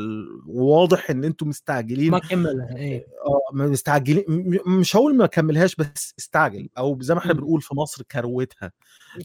واضح 0.46 1.10
إن 1.10 1.24
أنتم 1.24 1.48
مستعجلين 1.48 2.10
ما 2.10 2.18
كملها 2.18 2.76
اي 2.76 2.96
آه 3.26 3.54
مستعجلين 3.54 4.24
مش 4.66 4.96
هقول 4.96 5.16
ما 5.16 5.26
كملهاش 5.26 5.74
بس 5.76 6.14
استعجل 6.18 6.68
أو 6.78 6.98
زي 7.00 7.14
ما 7.14 7.20
إحنا 7.20 7.32
مم. 7.32 7.40
بنقول 7.40 7.62
في 7.62 7.74
مصر 7.74 8.02
كروتها 8.02 8.72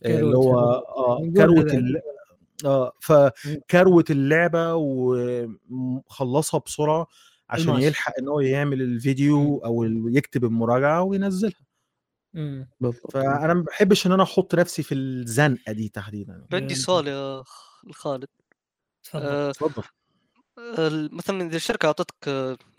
اللي. 0.06 0.38
هو 0.38 0.60
آه 0.60 1.20
نقول 1.22 1.62
كروت. 1.62 1.74
آه 2.65 2.93
فكروت 3.01 4.11
اللعبة 4.11 4.73
وخلصها 4.75 6.59
بسرعة 6.65 7.07
عشان 7.49 7.69
الماشي. 7.69 7.85
يلحق 7.87 8.13
إن 8.19 8.27
هو 8.27 8.39
يعمل 8.39 8.81
الفيديو 8.81 9.57
أو 9.65 9.83
ال- 9.83 10.17
يكتب 10.17 10.45
المراجعة 10.45 11.01
وينزلها. 11.03 11.67
مم. 12.33 12.69
بالضبط. 12.79 13.11
فانا 13.11 13.53
ما 13.53 13.61
بحبش 13.61 14.07
إن 14.07 14.11
أنا 14.11 14.23
أحط 14.23 14.55
نفسي 14.55 14.83
في 14.83 14.95
الزنقة 14.95 15.71
دي 15.71 15.89
تحديدا 15.89 16.45
عندي 16.53 16.73
مم. 16.73 16.79
سؤال 16.79 17.07
يا 17.07 17.43
خالد 17.91 18.27
تفضل. 19.03 19.23
آه، 19.25 19.49
اتفضل. 19.49 19.83
مثلا 21.13 21.41
إذا 21.47 21.55
الشركة 21.55 21.85
أعطتك 21.85 22.15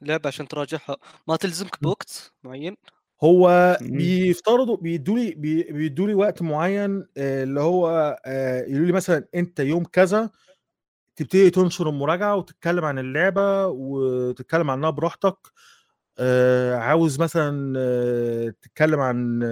لعبة 0.03 0.27
عشان 0.29 0.49
تراجعها 0.49 0.97
ما 1.29 1.37
تلزمك 1.37 1.83
بوقت 1.83 2.33
معين؟ 2.45 2.77
هو 3.25 3.79
مم. 3.81 3.97
بيفترضوا 3.97 4.77
بيدوا 4.77 5.19
لي 5.19 5.31
بيدوا 5.73 6.07
لي 6.07 6.15
وقت 6.15 6.43
معين 6.43 7.07
آه، 7.17 7.43
اللي 7.43 7.61
هو 7.61 8.17
آه، 8.27 8.61
يقولوا 8.61 8.87
لي 8.87 8.93
مثلا 8.93 9.25
أنت 9.35 9.61
يوم 9.61 9.85
كذا 9.85 10.31
تبتدي 11.17 11.51
تنشر 11.51 11.89
المراجعة 11.89 12.37
وتتكلم 12.37 12.85
عن 12.85 12.99
اللعبة 12.99 13.67
وتتكلم 13.67 14.71
عنها 14.71 14.91
براحتك 14.91 15.37
آه، 16.19 16.77
عاوز 16.77 17.21
مثلا 17.21 17.75
تتكلم 18.63 19.01
عن 19.01 19.43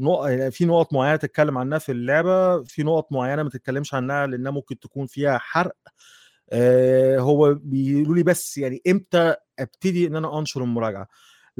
يعني 0.00 0.50
في 0.50 0.64
نقط 0.66 0.92
معينة 0.92 1.16
تتكلم 1.16 1.58
عنها 1.58 1.78
في 1.78 1.92
اللعبة 1.92 2.62
في 2.64 2.82
نقط 2.82 3.12
معينة 3.12 3.42
ما 3.42 3.50
تتكلمش 3.50 3.94
عنها 3.94 4.26
لأنها 4.26 4.52
ممكن 4.52 4.78
تكون 4.78 5.06
فيها 5.06 5.38
حرق 5.38 5.76
هو 7.18 7.54
بيقولوا 7.54 8.14
لي 8.14 8.22
بس 8.22 8.58
يعني 8.58 8.82
إمتى 8.88 9.34
أبتدي 9.58 10.06
إن 10.06 10.16
أنا 10.16 10.38
أنشر 10.38 10.62
المراجعة 10.64 11.08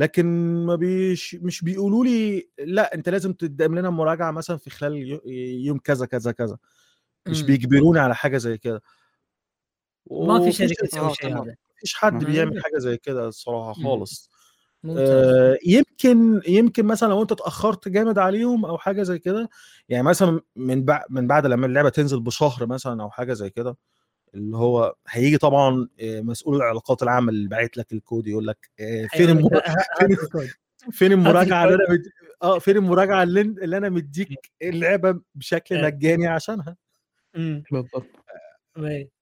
لكن 0.00 0.26
ما 0.66 0.76
بيش 0.76 1.34
مش 1.34 1.64
بيقولوا 1.64 2.04
لي 2.04 2.48
لأ 2.58 2.94
أنت 2.94 3.08
لازم 3.08 3.32
تقدم 3.32 3.78
لنا 3.78 3.90
مراجعة 3.90 4.30
مثلا 4.30 4.56
في 4.56 4.70
خلال 4.70 4.96
يو- 4.96 5.22
يوم 5.66 5.78
كذا 5.78 6.06
كذا 6.06 6.32
كذا 6.32 6.56
مش 7.28 7.40
مم. 7.40 7.46
بيجبروني 7.46 7.98
على 7.98 8.14
حاجة 8.14 8.36
زي 8.38 8.58
كده 8.58 8.82
ما 10.10 10.40
في 10.40 10.52
شركة 10.52 10.74
شر- 10.74 10.86
تسوي 10.86 11.14
شيء. 11.14 11.28
هذا 11.42 11.54
مفيش 11.76 11.94
حد 11.94 12.24
بيعمل. 12.24 12.62
حاجة 12.62 12.78
زي 12.78 12.96
كده 12.96 13.28
الصراحة. 13.28 13.82
خالص 13.82 14.30
آه، 14.86 15.58
يمكن 15.66 16.40
يمكن 16.48 16.86
مثلا 16.86 17.08
لو 17.08 17.22
أنت 17.22 17.32
اتأخرت 17.32 17.88
جامد 17.88 18.18
عليهم 18.18 18.64
أو 18.64 18.78
حاجة 18.78 19.02
زي 19.02 19.18
كده 19.18 19.48
يعني 19.88 20.02
مثلا 20.04 20.40
من 20.56 20.84
بعد 20.84 21.04
من 21.10 21.26
بعد 21.26 21.46
لما 21.46 21.66
اللعبة 21.66 21.88
تنزل 21.88 22.20
بشهر 22.20 22.66
مثلا 22.66 23.02
أو 23.02 23.10
حاجة 23.10 23.32
زي 23.32 23.50
كده 23.50 23.76
اللي 24.34 24.56
هو 24.56 24.94
هيجي 25.08 25.38
طبعا 25.38 25.88
آه، 26.00 26.20
مسؤول 26.20 26.56
العلاقات 26.56 27.02
العامة 27.02 27.30
اللي 27.30 27.48
باعت 27.48 27.76
لك 27.76 27.92
الكود 27.92 28.26
يقول 28.26 28.46
لك 28.46 28.70
آه، 28.80 29.06
فين 29.06 29.28
المر... 29.30 29.60
فين 30.92 31.12
المراجعة 31.12 31.64
اللي. 31.64 31.74
أنا 31.74 31.92
مد... 31.92 32.02
آه 32.42 32.58
فين 32.58 32.76
المراجعة 32.76 33.22
اللي, 33.22 33.40
اللي 33.40 33.76
أنا 33.76 33.88
مديك 33.88 34.52
اللعبة 34.62 35.20
بشكل 35.34 35.76
إيه. 35.76 35.84
مجاني 35.84 36.26
عشانها. 36.26 36.76
بالضبط. 37.34 38.06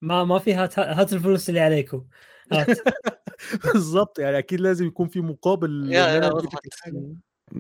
ما 0.03 0.25
ما 0.25 0.39
في 0.39 0.55
هات 0.55 0.79
هات 0.79 1.13
الفلوس 1.13 1.49
اللي 1.49 1.61
عليكم 1.61 2.05
بالظبط 3.73 4.19
يعني 4.19 4.39
أكيد 4.39 4.61
لازم 4.61 4.87
يكون 4.87 5.09
في 5.09 5.21
مقابل 5.21 5.93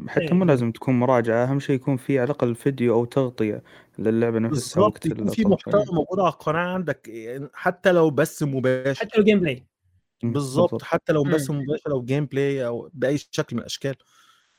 حتى 0.08 0.24
إيه. 0.24 0.32
مو 0.32 0.44
لازم 0.44 0.72
تكون 0.72 0.98
مراجعة 0.98 1.44
أهم 1.44 1.60
شيء 1.60 1.76
يكون 1.76 1.96
في 1.96 2.18
على 2.18 2.24
الأقل 2.24 2.54
فيديو 2.54 2.94
أو 2.94 3.04
تغطية 3.04 3.62
للعبة 3.98 4.38
نفسها 4.38 4.50
بالظبط 4.50 4.78
وقت 4.94 5.06
يكون 5.06 5.28
في 5.28 5.44
محتوى. 5.44 5.84
موجود 5.92 6.20
على 6.20 6.28
القناة 6.28 6.60
عندك 6.60 7.10
حتى 7.54 7.92
لو 7.92 8.10
بس 8.10 8.42
مباشر 8.42 9.00
حتى 9.00 9.18
لو 9.18 9.24
gameplay 9.24 9.66
بالظبط 10.22 10.82
حتى 10.82 11.12
لو 11.12 11.22
بس 11.22 11.50
مباشر 11.50 11.90
أو 11.90 12.02
gameplay 12.02 12.66
أو 12.66 12.90
بأي 12.94 13.18
شكل 13.18 13.56
من 13.56 13.60
الأشكال. 13.60 13.94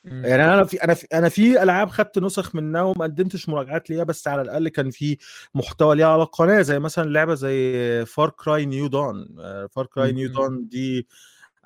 يعني 0.04 0.44
أنا 0.44 0.64
في 0.64 0.84
أنا 0.84 0.94
في 0.94 1.06
أنا 1.12 1.28
في 1.28 1.62
ألعاب 1.62 1.88
خدت 1.88 2.18
نسخ 2.18 2.54
منها 2.54 2.82
وما 2.82 3.04
قدمتش 3.04 3.48
مراجعات 3.48 3.90
ليها 3.90 4.04
بس 4.04 4.28
على 4.28 4.42
الأقل 4.42 4.68
كان 4.68 4.90
في 4.90 5.18
محتوى 5.54 5.96
ليها 5.96 6.06
على 6.06 6.22
القناة 6.22 6.62
زي 6.62 6.78
مثلا 6.78 7.10
لعبة 7.10 7.34
زي 7.34 8.06
Far 8.06 8.30
Cry 8.30 8.66
New 8.66 8.86
Dawn 8.86 9.26
Far 9.70 9.86
Cry. 9.86 10.12
New 10.12 10.28
Dawn 10.28 10.68
دي 10.68 11.06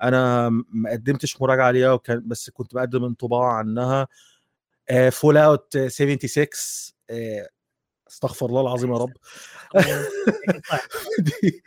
أنا 0.03 0.49
ما 0.69 0.89
قدمتش 0.91 1.41
مراجعة 1.41 1.71
ليها 1.71 1.91
وكان 1.91 2.23
بس 2.27 2.49
كنت 2.49 2.75
بقدم 2.75 3.03
انطباع 3.03 3.53
عنها. 3.53 4.07
Fallout 5.11 5.77
76 5.77 6.47
آه، 7.09 7.49
استغفر 8.09 8.45
الله 8.45 8.61
العظيم 8.61 8.93
يا 8.93 8.97
رب. 8.97 9.13
دي 11.41 11.63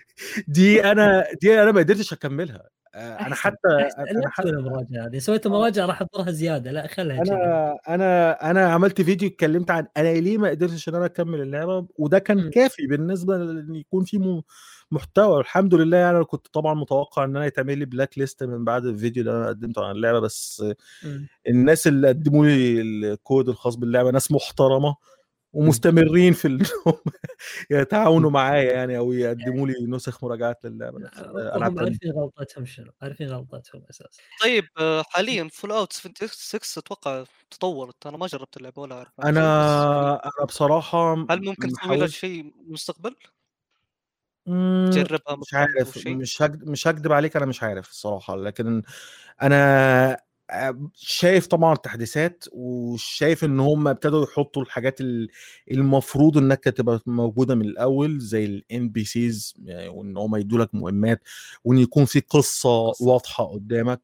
دي 0.49 0.85
أنا 0.85 1.27
دي 1.43 1.63
أنا 1.63 1.73
ما 1.73 1.81
قدرتش 1.81 2.13
أكملها. 2.13 2.69
آه، 2.95 3.27
أنا. 3.27 3.35
حتى 3.35 3.69
أنا 3.99 4.29
حتى 4.31 4.49
المراجعة 4.49 5.07
هذه 5.07 5.19
سويت 5.19 5.47
مراجعة 5.47 5.87
راح 5.87 6.03
اضرها 6.03 6.31
زيادة. 6.31 6.71
لا 6.71 6.87
خلها 6.87 7.23
أنا 7.23 7.79
أنا 7.89 8.51
أنا 8.51 8.73
عملت 8.73 9.03
فيديو 9.03 9.29
اتكلمت 9.29 9.71
عن 9.71 9.87
أنا 9.97 10.09
ليه 10.09 10.39
ما 10.39 10.49
قدرتش 10.49 10.89
إن 10.89 10.95
أنا 10.95 11.07
أكمل 11.07 11.41
اللعبة 11.41 11.87
وده 11.99 12.19
كان 12.19 12.37
مم. 12.37 12.51
كافي 12.51 12.87
بالنسبة 12.87 13.37
لإن 13.39 13.75
يكون 13.75 14.05
في 14.05 14.19
محتوى 14.91 15.41
الحمد 15.41 15.75
لله 15.75 15.97
يعني 15.97 16.17
أنا 16.17 16.25
كنت 16.25 16.49
طبعا 16.49 16.75
متوقع 16.75 17.25
إن 17.25 17.37
أنا 17.37 17.47
يتعمل 17.47 17.79
لي 17.79 17.85
blacklist 17.85 18.45
من 18.45 18.65
بعد 18.65 18.87
الفيديو 18.87 19.23
اللي 19.23 19.37
أنا 19.37 19.49
قدمته 19.49 19.85
عن 19.85 19.97
اللعبة 19.97 20.21
بس 20.21 20.65
مم. 21.05 21.29
الناس 21.49 21.87
اللي 21.87 22.09
قدموا 22.09 22.47
لي 22.47 22.81
الكود 22.81 23.49
الخاص 23.49 23.77
باللعبة 23.77 24.11
ناس 24.11 24.33
محترمة 24.33 24.97
ومستمرين 25.53 26.33
في 26.33 26.49
انهم 26.49 26.63
يتعاونوا 27.71 28.31
معايا 28.31 28.73
يعني 28.73 28.99
أو 28.99 29.13
يقدموا 29.13 29.69
لي 29.69 29.75
نسخ 29.87 30.25
مراجعات 30.25 30.65
للعبة 30.65 30.99
نفسها. 30.99 31.57
أنا 31.57 31.69
هم 31.69 31.79
عارفين 31.79 32.13
غلطتهم 32.13 32.67
شنو 32.67 32.93
عارفين 33.03 33.29
غلطتهم 33.29 33.83
أساسا 33.91 34.23
طيب 34.43 34.65
آه، 34.79 35.03
حاليا 35.03 35.49
Fallout 35.53 35.93
76 35.93 36.61
أتوقع 36.77 37.25
تطورت 37.51 38.07
أنا 38.07 38.17
ما 38.17 38.27
جربت 38.27 38.57
اللعبة 38.57 38.83
ولا 38.83 38.95
أعرف 38.95 39.13
أنا 39.25 40.15
أنا 40.25 40.47
بصراحة 40.47 41.13
هل 41.31 41.45
ممكن 41.45 41.69
تسوي 41.69 41.97
لها 41.97 42.07
شيء 42.07 42.53
مستقبل؟ 42.69 43.15
مم، 44.49 44.91
تجربها 44.93 45.37
مش 45.37 45.55
عارف؟ 45.55 46.09
مش 46.09 46.43
هكد... 46.43 46.69
مش 46.69 46.89
هكدب 46.89 47.13
عليك 47.13 47.37
أنا 47.37 47.47
مش 47.47 47.63
عارف 47.63 47.91
الصراحة 47.91 48.37
لكن 48.37 48.83
أنا 49.43 50.19
شايف 50.95 51.47
طبعا 51.47 51.73
التحديثات 51.75 52.45
وشايف 52.53 53.45
إن 53.45 53.61
هم 53.61 53.89
ابتدوا 53.89 54.25
يحطوا 54.25 54.63
الحاجات 54.63 55.01
ال- 55.01 55.29
المفروض 55.71 56.39
إنك 56.39 56.65
تبقى 56.65 57.01
موجودة 57.07 57.55
من 57.55 57.65
الأول 57.65 58.19
زي 58.19 58.45
ال 58.45 58.89
NPCs 58.89 59.55
وإن 59.69 60.17
هم 60.17 60.37
يدوا 60.37 60.59
لك 60.59 60.75
مهمات 60.75 61.21
وإن 61.65 61.79
يكون 61.79 62.05
في 62.05 62.21
قصة. 62.21 62.93
واضحة 63.01 63.45
قدامك 63.45 64.01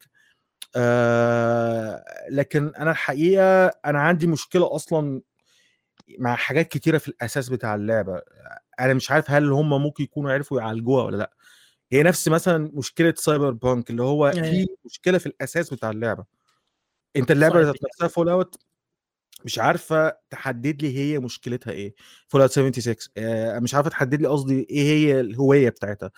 آه 0.76 2.04
لكن 2.30 2.72
أنا 2.78 2.90
الحقيقة 2.90 3.66
أنا 3.66 4.00
عندي 4.00 4.26
مشكلة 4.26 4.74
أصلا 4.76 5.20
مع 6.18 6.36
حاجات 6.36 6.68
كتيرة 6.68 6.98
في 6.98 7.08
الأساس 7.08 7.48
بتاع 7.48 7.74
اللعبة. 7.74 8.22
أنا 8.80 8.94
مش 8.94 9.10
عارف 9.10 9.30
هل 9.30 9.52
هم 9.52 9.82
ممكن 9.82 10.04
يكونوا 10.04 10.32
عرفوا 10.32 10.60
يعالجوها 10.60 11.04
ولا 11.04 11.16
لأ. 11.16 11.32
هي 11.92 12.02
نفس 12.02 12.28
مثلا 12.28 12.70
مشكلة 12.74 13.14
Cyberpunk 13.16 13.90
اللي 13.90 14.02
هو 14.02 14.28
أيوة. 14.28 14.42
في 14.50 14.66
مشكلة 14.84 15.18
في 15.18 15.26
الأساس 15.26 15.74
بتاع 15.74 15.90
اللعبة. 15.90 16.24
أنت 17.16 17.30
اللعبة 17.30 17.60
ذات 17.60 17.76
نفسها 17.84 18.08
Fallout 18.08 18.56
مش 19.44 19.58
عارفة 19.58 20.16
تحدد 20.30 20.82
لي 20.82 20.98
هي 20.98 21.18
مشكلتها 21.18 21.70
إيه. 21.70 21.94
Fallout 22.28 22.50
76 22.50 22.96
آه، 23.16 23.58
مش 23.58 23.74
عارفة 23.74 23.90
تحدد 23.90 24.22
لي 24.22 24.28
قصدي 24.28 24.66
إيه 24.70 24.82
هي 24.82 25.20
الهوية 25.20 25.68
بتاعتها. 25.68 26.10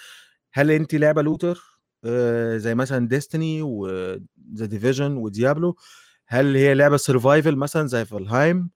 هل 0.53 0.71
انت 0.71 0.95
لعبة 0.95 1.23
looter 1.23 1.81
آه، 2.05 2.57
زي 2.57 2.75
مثلا 2.75 3.09
Destiny 3.09 3.63
و 3.63 3.77
The 3.77 4.19
Division 4.67 5.17
و 5.17 5.26
Diablo 5.26 5.77
هل 6.27 6.57
هي 6.57 6.75
لعبة 6.75 6.97
survival 6.97 7.57
مثلا 7.57 7.87
زي 7.87 8.05
Valheim 8.05 8.71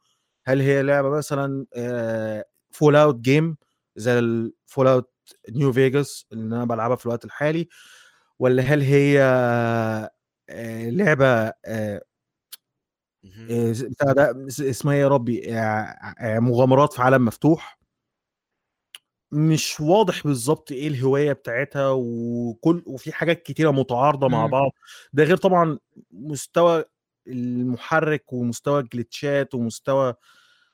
هل 0.50 0.60
هي 0.60 0.82
لعبة 0.82 1.10
مثلا 1.10 1.66
Fallout 2.70 3.16
game 3.20 3.56
زي 3.96 4.18
ال 4.18 4.86
Fallout 4.86 5.12
New 5.50 5.72
Vegas 5.72 6.26
اللي 6.32 6.56
أنا 6.56 6.64
بلعبها 6.64 6.96
في 6.96 7.06
الوقت 7.06 7.24
الحالي 7.24 7.68
ولا 8.38 8.62
هل 8.62 8.82
هي 8.82 9.20
آه، 10.50 10.90
لعبة 10.90 11.26
آه،. 11.26 12.02
آه، 13.50 13.72
بتاع 13.90 14.12
ده 14.12 14.46
اس- 14.46 14.60
اسمها 14.60 14.94
إيه 14.94 15.00
يا 15.00 15.08
ربي 15.08 15.54
آه، 15.54 15.60
آه، 16.20 16.38
مغامرات 16.38 16.92
في 16.92 17.02
عالم 17.02 17.24
مفتوح 17.24 17.80
مش 19.32 19.80
واضح 19.80 20.22
بالظبط 20.24 20.72
إيه 20.72 20.88
الهوية 20.88 21.32
بتاعتها 21.32 21.88
وكل 21.90 22.82
وفي 22.86 23.12
حاجات 23.12 23.42
كتيرة 23.42 23.70
متعارضة 23.70 24.28
مع. 24.28 24.46
بعض 24.46 24.70
ده 25.12 25.24
غير 25.24 25.36
طبعا 25.36 25.78
مستوى 26.10 26.84
المحرك 27.26 28.32
ومستوى 28.32 28.80
الجليتشات 28.80 29.54
ومستوى 29.54 30.14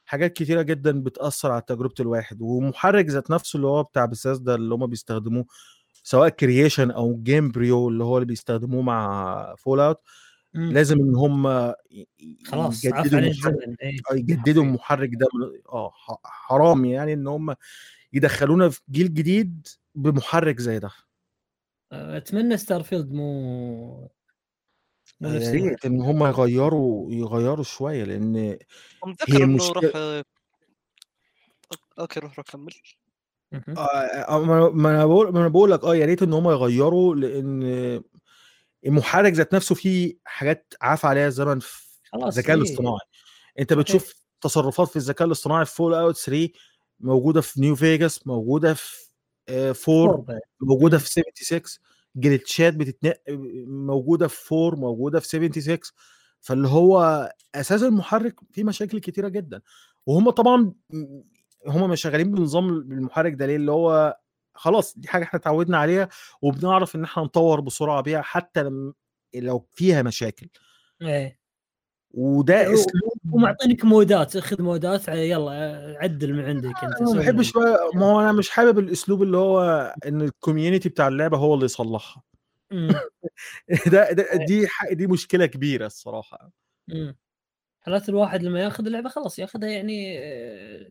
حاجات 0.07 0.33
كتيرة 0.33 0.63
جدا 0.63 1.03
بتأثر 1.03 1.53
على 1.53 1.63
تجربة 1.67 1.95
الواحد 2.01 2.43
ومحرك 2.43 3.07
ذات 3.07 3.31
نفسه 3.31 3.57
اللي 3.57 3.67
هو 3.67 3.83
بتاع 3.83 4.05
بساس 4.05 4.39
ده 4.39 4.55
اللي 4.55 4.75
هم 4.75 4.87
بيستخدموه 4.87 5.47
سواء 6.03 6.29
Creation 6.29 6.91
أو 6.91 7.23
Gamebryo 7.23 7.89
اللي 7.89 8.05
هو 8.05 8.17
اللي 8.17 8.27
بيستخدموه 8.27 8.83
مع 8.83 9.55
Fallout 9.59 10.01
مم. 10.55 10.73
لازم 10.73 11.01
إن 11.01 11.15
هم 11.17 11.73
خلاص 12.47 12.85
يجددوا 12.85 13.19
المحرك 13.19 13.57
إيه. 13.83 13.97
آه، 14.11 14.15
يجددوا 14.15 14.63
المحرك 14.63 15.11
ده 15.13 15.27
آه 15.73 15.93
حرام 16.25 16.85
يعني 16.85 17.13
إن 17.13 17.27
هم 17.27 17.55
يدخلونا 18.13 18.69
في 18.69 18.81
جيل 18.91 19.15
جديد 19.15 19.67
بمحرك 19.95 20.61
زي 20.61 20.79
ده 20.79 20.91
أتمنى 21.93 22.57
Starfield 22.57 23.13
مو 23.13 24.09
يا 25.21 25.29
نفس 25.29 25.47
ريت. 25.49 25.85
إن 25.87 26.01
هم 26.01 26.25
يغيروا 26.27 27.13
يغيروا 27.13 27.65
شوية 27.65 28.05
لأن 28.05 28.59
متذكر 29.07 29.39
هي 29.39 29.45
إنه 29.45 29.59
مشكلة- 29.59 29.77
راح 29.77 30.23
okay 31.99 32.21
روح 32.21 32.37
روح 32.39 32.47
كمل 32.47 32.73
مهم. 33.53 33.79
آه، 33.79 33.83
آه، 33.83 34.39
ما 34.45 34.69
ما 34.71 34.91
أنا 34.91 35.07
بقول 35.07 35.33
ما 35.33 35.41
أنا 35.41 35.49
بقول 35.49 35.71
لك 35.71 35.85
آه 35.85 35.97
يا 35.97 36.07
ريت 36.07 36.23
إن 36.23 36.33
هم 36.33 36.51
يغيروا 36.51 37.15
لأن 37.15 37.63
المحرك 38.87 39.33
ذات 39.33 39.55
نفسه 39.55 39.75
فيه 39.75 40.15
حاجات 40.25 40.75
عفا 40.81 41.05
عليها 41.07 41.27
الزمن 41.27 41.61
في 41.61 41.83
خلاص 42.13 42.37
الذكاء. 42.37 42.57
الاصطناعي 42.57 42.99
أنت 43.59 43.71
صحيح. 43.73 43.83
بتشوف 43.83 44.15
تصرفات 44.41 44.89
في 44.89 44.97
الذكاء 44.97 45.27
الاصطناعي 45.27 45.65
في 45.65 45.75
Fallout 45.75 46.17
3 46.17 46.49
موجودة 47.01 47.41
في 47.41 47.61
New 47.61 47.77
Vegas 47.77 48.27
موجودة 48.27 48.75
في 48.75 49.07
4 49.51 49.73
four 49.73 50.17
بعد. 50.17 50.41
موجودة. 50.61 50.99
في 50.99 51.11
76 51.11 51.63
جلitchات 52.17 52.75
بتتنق 52.75 53.17
موجودة 53.69 54.29
في 54.29 54.55
4 54.55 54.81
موجودة 54.81 55.21
في 55.21 55.27
76 55.29 55.79
فاللي 56.41 56.69
هو 56.69 57.29
أساس 57.55 57.83
المحرك 57.83 58.35
فيه 58.53 58.65
مشاكل 58.65 58.99
كتيرة 59.01 59.29
جدا. 59.29 59.61
وهم 60.07 60.31
طبعا 60.31 60.73
هم 61.67 61.91
مش 61.91 62.01
شغالين 62.01 62.31
بنظام 62.31 62.69
المحرك 62.69 63.33
ده 63.35 63.47
ليه؟ 63.47 63.57
اللي 63.57 63.73
هو 63.73 64.19
خلاص 64.55 64.99
دي 64.99 65.09
حاجة 65.09 65.23
إحنا 65.25 65.39
اتعودنا 65.41 65.79
عليها 65.79 66.09
وبنعرف 66.43 66.97
إن 66.97 67.05
إحنا 67.05 67.23
نطور 67.23 67.61
بسرعة 67.61 68.01
بيها 68.01 68.23
حتى 68.23 68.71
لو 69.35 69.67
فيها 69.73 70.03
مشاكل. 70.03 70.49
إيه. 71.03 71.39
وده 72.11 72.71
و- 72.71 72.75
أسلوب 72.75 73.16
ومعطينك 73.33 73.85
مودات 73.85 74.37
اخذ 74.37 74.63
مودات 74.63 75.09
يلا 75.09 75.97
عدل 76.01 76.33
من 76.35 76.45
عندك 76.45 76.85
انت 76.85 77.03
ما 77.03 77.19
بحبش 77.19 77.57
ما 77.95 78.07
هو 78.07 78.21
أنا 78.21 78.33
مش 78.33 78.51
حابب 78.51 78.79
الأسلوب 78.79 79.23
اللي 79.23 79.37
هو 79.37 79.95
إن 80.07 80.23
ال 80.23 80.29
community 80.29 80.89
بتاع 80.89 81.09
اللعبة 81.09 81.37
هو 81.37 81.55
اللي 81.55 81.65
يصلحها. 81.65 82.23
ده, 83.93 84.13
ده 84.13 84.27
دي 84.47 84.69
دي 84.93 85.07
مشكلة 85.07 85.47
كبيرة 85.47 85.87
الصراحة. 85.87 86.51
حالات 87.81 88.09
الواحد 88.09 88.43
لما 88.43 88.61
ياخذ 88.61 88.87
اللعبة 88.87 89.09
خلاص 89.09 89.39
ياخذها 89.39 89.69
يعني 89.69 90.19
آه، 90.19 90.89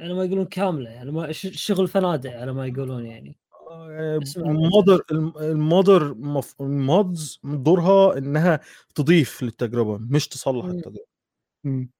على 0.00 0.14
ما 0.14 0.24
يقولون 0.24 0.44
كاملة 0.44 0.90
يعني 0.90 1.10
ما 1.12 1.32
شغل 1.32 1.88
فنادق 1.88 2.30
على 2.30 2.52
ما 2.52 2.66
يقولون 2.66 3.06
يعني. 3.06 3.36
آه، 3.70 4.20
المودر 4.36 5.02
الم- 5.12 5.32
المودر 5.38 6.16
المودز 6.60 7.40
دورها 7.44 8.18
إنها 8.18 8.60
تضيف 8.94 9.42
للتجربة 9.42 9.98
مش 9.98 10.28
تصلح. 10.28 10.64
التجربة. 10.64 11.13
مم. 11.64 11.90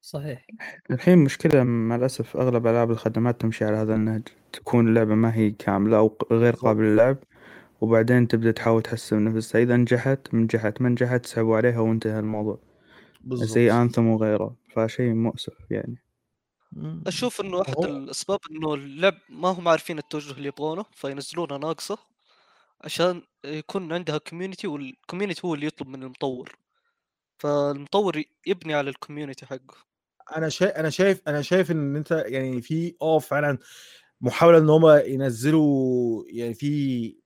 صحيح. 0.00 0.46
الحين 0.90 1.18
مشكلة 1.18 1.62
مع 1.64 1.96
الأسف 1.96 2.36
أغلب 2.36 2.66
ألعاب 2.66 2.90
الخدمات 2.90 3.40
تمشي 3.40 3.64
على 3.64 3.76
هذا 3.76 3.94
النهج 3.94 4.22
تكون 4.52 4.88
اللعبة 4.88 5.14
ما 5.14 5.34
هي 5.34 5.50
كاملة 5.50 5.96
أو 5.98 6.08
ق- 6.08 6.32
غير 6.32 6.54
قابلة 6.54 6.86
للعب 6.88 7.18
وبعدين 7.80 8.28
تبدأ 8.28 8.50
تحاول 8.50 8.82
تحسن 8.82 9.24
نفسها. 9.24 9.62
إذا 9.62 9.76
نجحت 9.76 10.34
نجحت 10.34 10.82
ما 10.82 10.88
نجحت 10.88 11.20
تسحبوا 11.24 11.56
عليها 11.56 11.78
وانتهى 11.80 12.18
الموضوع. 12.18 12.58
زي 13.24 13.28
بالظبط 13.28 13.58
Anthem 13.58 14.06
وغيره 14.06 14.56
فشيء 14.74 15.12
مؤسف 15.12 15.70
يعني. 15.70 15.96
مم. 16.72 17.02
أشوف 17.06 17.40
إنه 17.40 17.62
احد 17.62 17.74
هو- 17.76 17.84
الأسباب 17.84 18.38
إنه 18.50 18.74
اللعب 18.74 19.14
ما 19.28 19.48
هم 19.48 19.68
عارفين 19.68 19.98
التوجه 19.98 20.32
اللي 20.32 20.48
يبغونه 20.48 20.84
فينزلونها 20.92 21.58
ناقصة 21.58 21.98
عشان 22.84 23.22
يكون 23.44 23.92
عندها 23.92 24.18
community 24.18 24.66
وال 24.66 24.80
community 24.80 25.40
هو 25.46 25.54
اللي 25.54 25.66
يطلب 25.66 25.88
من 25.88 26.02
المطور. 26.02 26.56
فالمطور 27.38 28.22
يبني 28.46 28.74
على 28.74 28.90
ال 28.90 28.96
community 28.96 29.46
حقه 29.46 29.76
أنا 30.36 30.48
شايف 30.48 30.70
أنا 30.72 30.90
شايف 30.90 31.20
أنا 31.28 31.42
شايف 31.42 31.70
إن 31.70 31.96
أنت 31.96 32.24
يعني 32.26 32.60
في 32.62 32.94
آه 33.02 33.18
فعلا 33.18 33.58
محاولة 34.20 34.58
إن 34.58 34.70
هم 34.70 34.86
ينزلوا 35.06 36.24
يعني 36.28 36.54
في 36.54 37.16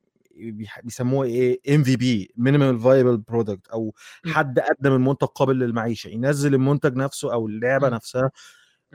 بيسموها 0.84 1.28
إيه 1.28 1.60
MVP 1.76 2.32
minimal 2.36 2.80
viable 2.80 3.16
product 3.16 3.68
أو. 3.68 3.94
حد 4.26 4.60
قدم 4.60 4.92
المنتج 4.92 5.26
قابل 5.26 5.58
للمعيشة 5.58 6.08
ينزل 6.08 6.54
المنتج 6.54 6.96
نفسه 6.96 7.32
أو 7.32 7.46
اللعبة. 7.48 7.88
نفسها. 7.88 8.30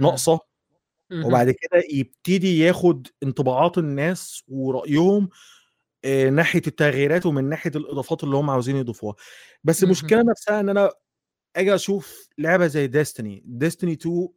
ناقصة. 0.02 0.40
وبعد 1.26 1.52
كده 1.52 1.84
يبتدي 1.94 2.60
ياخد 2.60 3.08
انطباعات 3.24 3.78
الناس 3.78 4.44
ورأيهم 4.48 5.30
آه، 6.06 6.30
ناحية 6.30 6.62
التغييرات 6.68 7.26
ومن 7.26 7.44
ناحية 7.50 7.72
الإضافات 7.76 8.24
اللي 8.24 8.36
هم 8.38 8.50
عاوزين 8.50 8.76
يضيفوها 8.78 9.16
بس. 9.64 9.84
المشكلة 9.84 10.24
نفسها 10.24 10.60
إن 10.60 10.70
أنا 10.70 10.92
أجي 11.58 11.76
أشوف 11.76 12.30
لعبة 12.38 12.68
زي 12.68 12.88
ديستني 12.88 13.44
ديستني 13.46 13.94
2 13.94 14.28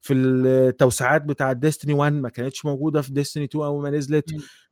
في 0.00 0.14
التوسعات 0.14 1.22
بتاع 1.22 1.52
ديستني 1.52 1.94
1 1.94 2.12
ما 2.12 2.28
كانتش 2.28 2.64
موجودة 2.64 3.02
في 3.02 3.12
ديستني 3.12 3.44
2 3.44 3.64
أول 3.64 3.82
ما 3.82 3.90
نزلت. 3.90 4.30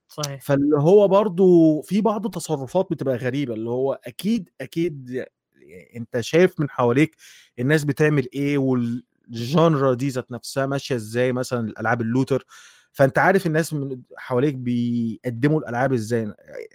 صحيح. 0.08 0.42
فاللي 0.42 0.76
هو 0.76 1.08
برضو 1.08 1.80
في 1.82 2.00
بعض 2.00 2.24
التصرفات 2.26 2.86
بتبقى 2.90 3.16
غريبة 3.16 3.54
اللي 3.54 3.70
هو 3.70 4.00
أكيد 4.04 4.50
أكيد 4.60 5.24
أنت 5.96 6.20
شايف 6.20 6.60
من 6.60 6.70
حواليك 6.70 7.16
الناس 7.58 7.84
بتعمل 7.84 8.28
إيه 8.34 8.58
والجانرا 8.58 9.94
دي 9.94 10.08
ذات 10.08 10.30
نفسها 10.32 10.66
ماشية 10.66 10.94
إزاي 10.94 11.32
مثلا 11.32 11.68
الألعاب 11.68 12.00
اللوتر. 12.00 12.46
فأنت 12.92 13.18
عارف 13.18 13.46
الناس 13.46 13.72
من 13.72 14.00
حواليك 14.16 14.54
بيقدموا 14.54 15.60
الألعاب 15.60 15.92
إزاي. 15.92 16.32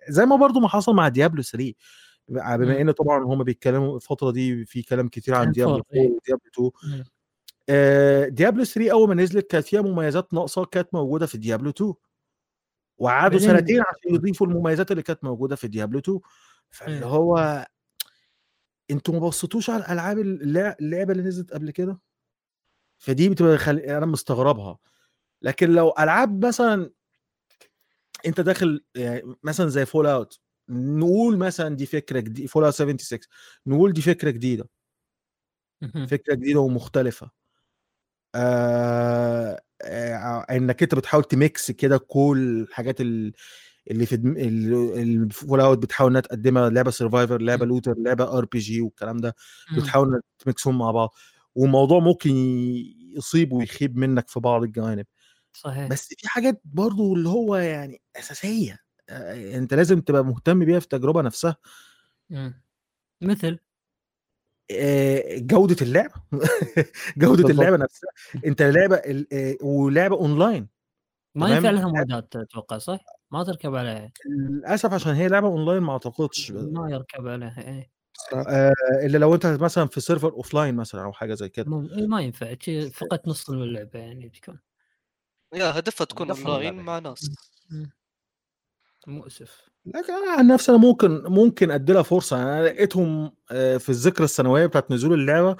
زي 0.09 0.25
ما 0.25 0.36
برضو 0.36 0.59
ما 0.59 0.67
حصل 0.67 0.95
مع 0.95 1.07
Diablo 1.07 1.41
3 1.41 1.73
بما 2.27 2.57
مم. 2.57 2.71
إن 2.71 2.91
طبعا 2.91 3.23
هم 3.23 3.43
بيتكلموا 3.43 3.95
الفترة 3.95 4.31
دي 4.31 4.65
في 4.65 4.81
كلام 4.81 5.07
كتير 5.07 5.36
عن 5.36 5.51
Diablo 5.51 5.75
four، 5.75 5.83
4 5.91 6.01
إيه. 6.03 6.12
و 6.12 6.20
Diablo 6.20 6.71
2 6.83 6.97
مم. 6.97 7.03
آه، 7.69 8.27
Diablo 8.27 8.63
3 8.63 8.91
أول 8.91 9.07
ما 9.09 9.15
نزلت 9.15 9.47
كانت 9.51 9.65
فيها 9.65 9.81
مميزات 9.81 10.33
ناقصة 10.33 10.65
كانت 10.65 10.93
موجودة 10.93 11.25
في 11.25 11.38
Diablo 11.38 11.69
2 11.69 11.93
وقعدوا 12.97 13.39
سنتين 13.39 13.81
عشان 13.81 14.15
يضيفوا 14.15 14.47
المميزات 14.47 14.91
اللي 14.91 15.03
كانت 15.03 15.23
موجودة 15.23 15.55
في 15.55 15.67
Diablo 15.67 15.99
2 15.99 16.19
فاللي 16.69 16.97
إيه. 16.97 17.05
هو 17.05 17.65
أنتوا 18.91 19.13
ما 19.13 19.19
بصيتوش 19.19 19.69
على 19.69 19.83
الألعاب 19.86 20.19
اللع- 20.19 20.75
اللعبة 20.81 21.12
اللي 21.12 21.23
نزلت 21.23 21.53
قبل 21.53 21.71
كده 21.71 21.99
فدي 22.97 23.29
بتبقى 23.29 23.57
خل... 23.57 23.77
أنا 23.79 24.05
مستغربها 24.05 24.77
لكن 25.41 25.69
لو 25.69 25.93
ألعاب 25.99 26.45
مثلا 26.45 26.91
أنت 28.25 28.41
داخل 28.41 28.83
يعني 28.95 29.36
مثلا 29.43 29.67
زي 29.69 29.86
Fallout 29.86 30.39
نقول 30.69 31.38
مثلا 31.38 31.76
دي 31.76 31.86
فكرة 31.86 32.19
جديده 32.19 32.47
Fallout 32.47 32.73
76 32.73 33.19
نقول 33.67 33.93
دي 33.93 34.02
فكرة 34.02 34.30
جديدة. 34.32 34.69
فكرة 36.08 36.34
جديدة 36.36 36.60
ومختلفة 36.60 37.32
آه 38.36 39.62
آه 39.82 40.45
إنك 40.52 40.84
أنت 40.84 40.95
بتحاول 40.95 41.23
ت 41.23 41.36
mix 41.36 41.71
كده 41.71 41.97
كل 41.97 42.65
الحاجات 42.69 43.02
ال- 43.02 43.34
اللي 43.91 44.06
في. 44.06 44.15
ال 44.15 45.59
Fallout 45.62 45.77
بتحاول 45.78 46.10
إنها 46.12 46.21
تقدمها 46.21 46.69
لعبة 46.69 46.91
survivor 46.91 47.41
لعبة. 47.41 47.65
looter 47.65 47.95
لعبة 47.97 48.38
RPG 48.38 48.81
والكلام 48.82 49.17
ده. 49.17 49.36
بتحاول 49.78 50.21
ت 50.39 50.46
mix 50.46 50.65
هم 50.65 50.77
مع 50.78 50.91
بعض 50.91 51.15
والموضوع 51.56 51.99
ممكن 51.99 52.32
يصيب 53.17 53.54
ويخيب 53.54 53.97
منك 53.97 54.30
في 54.30 54.39
بعض 54.39 54.63
الجوانب 54.63 55.06
صحيح 55.54 55.88
بس 55.88 56.08
في 56.17 56.28
حاجات 56.30 56.62
برضو 56.65 57.15
اللي 57.15 57.30
هو 57.30 57.56
يعني 57.56 58.02
أساسية 58.15 58.80
أنت 59.09 59.73
لازم 59.73 60.01
تبقى 60.01 60.25
مهتم 60.25 60.65
بيها 60.65 60.79
في 60.79 60.85
التجربة 60.85 61.21
نفسها. 61.21 61.55
مثل. 63.21 63.59
آه، 64.71 65.37
جودة 65.37 65.75
اللعبه 65.81 66.13
جودة. 67.17 67.49
اللعبة 67.49 67.77
نفسها. 67.77 68.09
أنت 68.45 68.61
لعبة 68.61 68.95
ال- 68.95 69.27
آه، 69.33 69.65
ولعبة 69.65 70.15
أونلاين. 70.15 70.67
ما. 71.35 71.49
ينفع 71.55 71.69
لها 71.69 71.87
mods 71.88 72.26
ات 72.26 72.36
أتوقع 72.35 72.77
صح؟ 72.77 72.99
ما 73.31 73.43
تركب 73.43 73.75
عليها. 73.75 74.11
للأسف 74.29 74.93
عشان 74.93 75.13
هي 75.13 75.27
لعبة 75.27 75.47
أونلاين 75.47 75.83
ما 75.83 75.93
أعتقدش. 75.93 76.51
ما 76.51 76.91
يركب 76.91 77.27
عليها 77.27 77.67
إيه. 77.67 77.91
آه، 78.33 78.73
إلا 79.05 79.17
لو 79.17 79.33
أنت 79.35 79.45
مثلا 79.45 79.87
في 79.87 80.01
سيرفر 80.01 80.31
offline 80.31 80.75
مثلا 80.75 81.03
أو 81.03 81.13
حاجة 81.13 81.33
زي 81.33 81.49
كده. 81.49 81.87
إيه، 81.97 82.07
ما 82.07 82.21
ينفع. 82.21 82.55
فقط 82.93 83.27
نص 83.27 83.49
اللعبه 83.49 83.99
يعني 83.99 84.27
بتكون 84.27 84.59
يا 85.55 85.79
هدفها 85.79 86.05
تكون 86.05 86.31
أونلاين 86.31 86.57
اللعبة. 86.59 86.81
مع 86.81 86.99
ناس. 86.99 87.31
مؤسف. 89.07 89.69
لكن 89.85 90.13
أنا 90.13 90.31
عن 90.37 90.47
نفسي 90.47 90.71
أنا 90.71 90.79
ممكن 90.79 91.23
ممكن 91.23 91.71
أدي 91.71 91.93
لها 91.93 92.01
فرصة. 92.01 92.41
أنا 92.43 92.63
لقيتهم 92.65 93.31
آه، 93.51 93.77
في 93.77 93.89
الذكرى 93.89 94.25
السنويه 94.25 94.65
بتاعت 94.65 94.91
نزول 94.91 95.13
اللعبة 95.19 95.55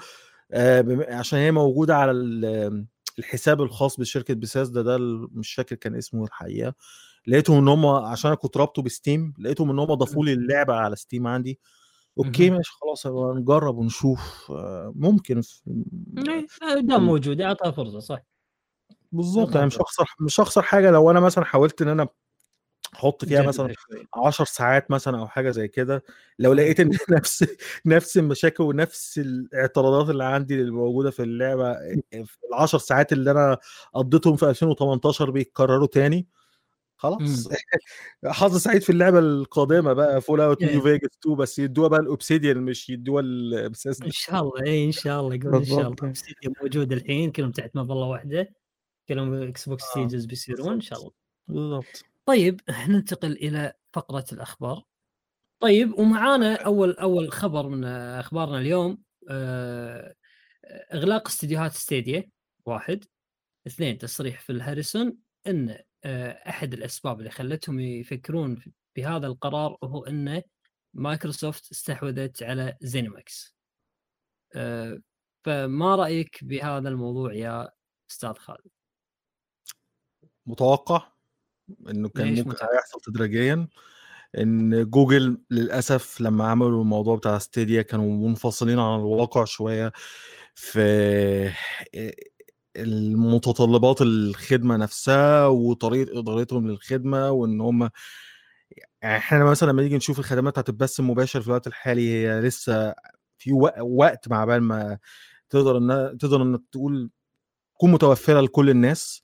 آه، 0.52 1.06
عشان 1.14 1.38
هي 1.38 1.52
موجودة 1.52 1.96
على 1.96 2.10
ال- 2.10 2.86
الحساب 3.18 3.62
الخاص 3.62 4.00
بشركة 4.00 4.34
بيثيسدا 4.34 4.82
ده 4.82 4.96
ال- 4.96 5.28
مش 5.32 5.54
فاكر 5.54 5.76
كان 5.76 5.94
اسمه 5.94 6.24
الحقيقة. 6.24 6.74
لقيتهم 7.26 7.58
إن 7.58 7.68
هم 7.68 7.86
عشان 7.86 8.28
أنا 8.28 8.36
كنت 8.36 8.56
رابطه 8.56 8.82
ب 8.82 8.91
Steam 8.91 9.34
لقيتهم 9.38 9.70
إن 9.70 9.78
هم 9.78 9.94
ضافوا 9.94 10.24
لي 10.24 10.32
اللعبة 10.32 10.74
على 10.74 10.96
Steam 10.96 11.26
عندي. 11.26 11.60
أوكي. 12.18 12.50
ماشي 12.50 12.72
خلاص 12.80 13.06
نجرب 13.36 13.76
ونشوف. 13.78 14.46
آه، 14.50 14.92
ممكن 14.96 15.40
في- 15.40 15.60
إيه، 16.28 16.80
دام 16.80 17.06
موجود 17.06 17.40
اعطها 17.40 17.70
فرصة 17.70 17.98
صح. 17.98 18.18
بالظبط. 19.12 19.54
يعني 19.54 19.66
مش 19.66 19.76
هخسر 19.80 20.14
مش 20.20 20.40
هخسر 20.40 20.62
حاجة 20.62 20.90
لو 20.90 21.10
أنا 21.10 21.20
مثلا 21.20 21.44
حاولت 21.44 21.82
إن 21.82 21.88
أنا 21.88 22.08
أحط 22.94 23.24
فيها 23.24 23.42
مثلا 23.42 23.72
شوي. 23.78 24.06
10 24.14 24.44
ساعات 24.44 24.90
مثلا 24.90 25.18
أو 25.18 25.26
حاجة 25.28 25.50
زي 25.50 25.68
كده 25.68 26.04
لو 26.38 26.54
صحيح. 26.54 26.64
لقيت 26.64 26.80
إن 26.80 26.90
نفس 27.18 27.46
نفس 27.86 28.18
المشاكل 28.18 28.64
ونفس 28.64 29.18
الاعتراضات 29.18 30.10
اللي 30.10 30.24
عندي 30.24 30.54
اللي 30.60 30.70
موجودة 30.70 31.10
في 31.10 31.22
اللعبة 31.22 31.74
في 32.10 32.36
ال 32.50 32.54
10 32.54 32.78
ساعات 32.78 33.12
اللي 33.12 33.30
أنا 33.30 33.58
قضيتهم 33.94 34.36
في 34.36 34.50
2018 34.50 35.30
بيتكرروا 35.30 35.86
تاني 35.86 36.26
خلاص 36.96 37.48
حظ 38.26 38.56
سعيد 38.56 38.82
في 38.82 38.90
اللعبة 38.90 39.18
القادمة 39.18 39.92
بقى 39.92 40.20
Fallout 40.20 40.62
New. 40.62 40.80
Vegas 40.80 41.10
2 41.22 41.36
بس 41.36 41.58
يدوها 41.58 41.88
بقى 41.88 42.00
ال 42.00 42.06
Obsidian 42.06 42.58
مش 42.58 42.90
يدوها 42.90 43.22
إن 43.22 44.10
شاء 44.10 44.42
الله 44.42 44.62
اي 44.66 44.84
إن 44.84 44.92
شاء 44.92 45.20
الله 45.20 45.34
يقول 45.34 45.54
إن 45.56 45.64
شاء 45.64 45.80
الله. 45.80 45.94
Obsidian 46.12 46.52
موجود 46.62 46.92
الحين 46.92 47.32
كلهم 47.32 47.50
تحت 47.52 47.76
مظلة 47.76 48.06
واحدة 48.06 48.54
كلهم 49.08 49.42
Xbox 49.42 49.84
آه، 49.84 49.94
سيجز 49.94 50.24
بيصيرون 50.24 50.72
إن 50.72 50.80
شاء 50.80 50.98
الله 50.98 51.10
بالضبط 51.48 52.04
طيب 52.26 52.60
ننتقل 52.88 53.32
إلى 53.32 53.72
فقرة 53.92 54.24
الأخبار. 54.32 54.84
طيب 55.60 55.98
ومعانا 55.98 56.54
أول 56.54 56.96
أول 56.96 57.32
خبر 57.32 57.68
من 57.68 57.84
أخبارنا 57.84 58.58
اليوم 58.58 59.02
آه، 59.30 60.14
إغلاق 60.94 61.28
استديوهات 61.28 61.72
Stadia 61.72 62.30
واحد. 62.66 63.04
اثنين 63.66 63.98
تصريح 63.98 64.40
في 64.40 64.50
فيل 64.50 64.73
هاريسون 64.73 65.18
إن 65.46 65.78
آه، 66.04 66.30
أحد 66.48 66.72
الأسباب 66.72 67.18
اللي 67.18 67.30
خلتهم 67.30 67.80
يفكرون 67.80 68.64
بهذا 68.96 69.26
القرار 69.26 69.78
هو 69.84 70.04
إن 70.04 70.42
مايكروسوفت 70.94 71.70
استحوذت 71.72 72.42
على 72.42 72.76
ZeniMax 72.80 73.56
آه، 74.54 74.98
فما 75.44 75.96
رأيك 75.96 76.44
بهذا 76.44 76.88
الموضوع 76.88 77.34
يا 77.34 77.70
أستاذ 78.10 78.32
خالد؟ 78.34 78.70
متوقع. 80.46 81.13
إنه 81.90 82.08
كان 82.08 82.34
ممكن؟ 82.34 82.50
هيحصل 82.50 83.00
تدريجيا. 83.00 83.68
إن 84.38 84.90
جوجل 84.90 85.38
للأسف 85.50 86.20
لما 86.20 86.46
عملوا 86.46 86.82
الموضوع 86.82 87.16
بتاع 87.16 87.38
Stadia 87.38 87.82
كانوا 87.82 88.28
منفصلين 88.28 88.78
عن 88.78 88.98
الواقع 89.00 89.44
شوية. 89.44 89.92
في 90.54 91.52
المتطلبات 92.76 94.02
الخدمة 94.02 94.76
نفسها 94.76 95.46
وطريقة 95.46 96.18
إدارتهم 96.20 96.68
للخدمة 96.68 97.30
وإن 97.30 97.60
هم 97.60 97.90
يعني 99.02 99.16
إحنا 99.16 99.44
مثلا 99.44 99.70
لما 99.72 99.82
نيجي 99.82 99.96
نشوف 99.96 100.18
الخدمات 100.18 100.52
بتاعت 100.52 100.68
البث 100.68 101.00
المباشر 101.00 101.40
في 101.40 101.46
الوقت 101.46 101.66
الحالي 101.66 102.08
هي 102.12 102.40
لسه 102.40 102.94
في 103.38 103.52
وق- 103.52 103.82
وقت 103.82 104.28
مع 104.28 104.44
بال 104.44 104.62
ما 104.62 104.98
تقدر 105.50 105.76
ان 105.78 106.18
تقدر 106.18 106.42
انك 106.42 106.60
تقول 106.72 107.10
تكون 107.74 107.92
متوفرة 107.92 108.40
لكل 108.40 108.70
الناس. 108.70 109.23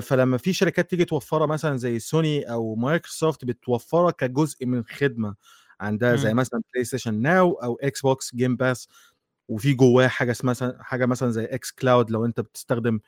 فلما 0.00 0.36
في 0.36 0.52
شركات 0.52 0.90
تيجي 0.90 1.04
توفرها 1.04 1.46
مثلا 1.46 1.76
زي 1.76 1.98
سوني 1.98 2.42
أو 2.52 2.74
مايكروسوفت 2.74 3.44
بتوفرها 3.44 4.10
كجزء 4.10 4.66
من 4.66 4.84
خدمه 4.84 5.34
عندها 5.80 6.16
زي 6.16 6.30
مم. 6.30 6.36
مثلا 6.40 6.62
PlayStation 6.72 7.14
Now 7.14 7.52
أو 7.52 7.78
Xbox 7.82 8.34
Game 8.34 8.56
Pass 8.56 8.88
وفي 9.48 9.74
جواه 9.74 10.08
حاجة 10.08 10.30
اسمها 10.30 10.50
مثلا 10.50 10.82
حاجة 10.82 11.06
مثلا 11.06 11.30
زي 11.30 11.44
xCloud 11.44 12.10
لو 12.10 12.24
أنت 12.24 12.40
بتستخدم. 12.40 13.00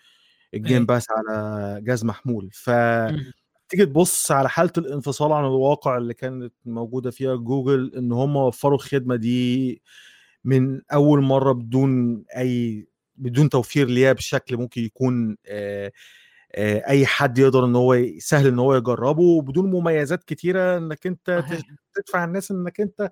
ال 0.54 0.61
Game 0.61 0.86
Pass 0.86 1.06
على 1.10 1.80
جهاز 1.82 2.04
محمول 2.04 2.50
ف 2.52 2.70
مم. 2.70 3.32
تيجي 3.68 3.86
تبص 3.86 4.30
على 4.30 4.48
حالة 4.48 4.72
الانفصال 4.78 5.32
عن 5.32 5.44
الواقع 5.44 5.96
اللي 5.96 6.14
كانت 6.14 6.54
موجودة 6.64 7.10
فيها 7.10 7.36
جوجل 7.36 7.92
إن 7.96 8.12
هم 8.12 8.36
وفروا 8.36 8.74
الخدمة 8.74 9.16
دي 9.16 9.82
من 10.44 10.80
أول 10.92 11.22
مرة 11.22 11.52
بدون 11.52 12.24
أي 12.36 12.86
بدون 13.16 13.48
توفير 13.48 13.88
ليها 13.88 14.12
بشكل 14.12 14.56
ممكن 14.56 14.82
يكون 14.82 15.36
آه، 15.46 15.86
آه، 15.86 15.92
أي 16.58 17.06
حد 17.06 17.38
يقدر 17.38 17.64
إن 17.64 17.76
هو 17.76 17.98
سهل 18.18 18.46
إن 18.46 18.58
هو 18.58 18.74
يجربه 18.74 19.22
وبدون 19.22 19.70
مميزات 19.70 20.24
كتيرة 20.24 20.78
إنك 20.78 21.06
أنت 21.06 21.44
تدفع 21.94 22.24
الناس 22.24 22.50
إنك 22.50 22.80
أنت 22.80 23.10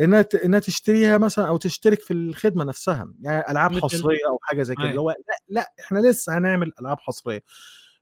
إنها 0.00 0.26
إنها 0.44 0.58
تشتريها 0.58 1.18
مثلا 1.18 1.48
أو 1.48 1.56
تشترك 1.56 2.00
في 2.00 2.12
الخدمة 2.12 2.64
نفسها. 2.64 3.12
يعني 3.20 3.50
ألعاب 3.50 3.78
حصرية 3.78 4.28
أو 4.28 4.38
حاجة 4.42 4.62
زي 4.62 4.74
كده. 4.74 4.84
اللي 4.90 5.00
هو 5.00 5.10
لأ 5.10 5.38
لأ 5.48 5.72
إحنا 5.80 5.98
لسه 5.98 6.38
هنعمل 6.38 6.72
ألعاب 6.80 6.98
حصرية. 7.00 7.42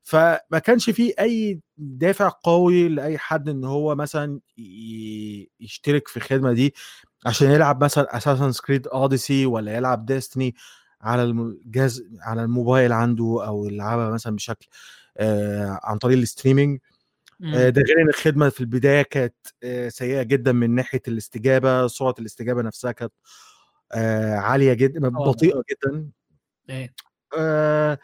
فما 0.02 0.58
كانش 0.64 0.90
في 0.90 1.14
أي 1.20 1.60
دافع 1.76 2.28
قوي 2.28 2.88
لأي 2.88 3.18
حد 3.18 3.48
إن 3.48 3.64
هو 3.64 3.94
مثلا 3.94 4.40
يشترك 5.60 6.08
في 6.08 6.16
الخدمة 6.16 6.52
دي 6.52 6.74
عشان 7.26 7.50
يلعب 7.50 7.84
مثلا 7.84 8.16
Assassin's 8.16 8.52
Creed 8.52 8.88
Odyssey 8.88 9.46
ولا 9.46 9.76
يلعب 9.76 10.06
Destiny 10.06 10.54
على 11.04 11.24
الجهاز 11.24 12.04
على 12.20 12.42
الموبايل 12.44 12.92
عنده 12.92 13.42
أو 13.46 13.66
يلعبها 13.66 14.10
مثلا 14.10 14.36
بشكل 14.36 14.66
آه 15.16 15.80
عن 15.82 15.98
طريق 15.98 16.18
الستريمينج 16.18 16.80
مم. 17.40 17.54
آه، 17.54 17.68
ده 17.68 17.82
غير 17.82 18.02
إن 18.02 18.08
الخدمة 18.08 18.48
في 18.48 18.60
البداية 18.60 19.02
كانت 19.02 19.34
آه، 19.62 19.88
سيئة 19.88 20.22
جدا 20.22 20.52
من 20.52 20.70
ناحية 20.70 21.02
الاستجابة 21.08 21.86
سرعة 21.86 22.14
الاستجابة 22.18 22.62
نفسها 22.62 22.92
كانت 22.92 23.12
آه، 23.92 24.34
عالية 24.34 24.72
جدا. 24.72 25.08
بطيئة 25.08 25.62
جدا. 25.70 26.08
آه، 27.38 27.98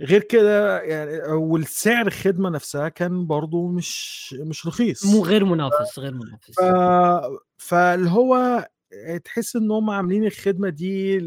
غير 0.00 0.22
كده 0.22 0.80
يعني 0.82 1.32
والسعر 1.32 2.06
الخدمة 2.06 2.50
نفسها 2.50 2.88
كان 2.88 3.26
برضو 3.26 3.68
مش 3.68 4.32
مش 4.40 4.66
رخيص. 4.66 5.06
مو 5.06 5.24
غير 5.24 5.44
منافس 5.44 5.98
غير 5.98 6.14
منافس. 6.14 6.54
ف... 6.54 6.62
فاللي 7.56 8.10
هو 8.10 8.68
تحس 9.24 9.56
إن 9.56 9.70
هم 9.70 9.90
عاملين 9.90 10.24
الخدمة 10.24 10.68
دي 10.68 11.18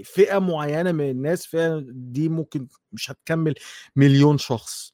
لفئه 0.00 0.38
معينة 0.38 0.92
من 0.92 1.10
الناس 1.10 1.46
فئه 1.46 1.84
دي 1.88 2.28
ممكن 2.28 2.68
مش 2.92 3.10
هتكمل 3.10 3.54
مليون 3.96 4.38
شخص. 4.38 4.92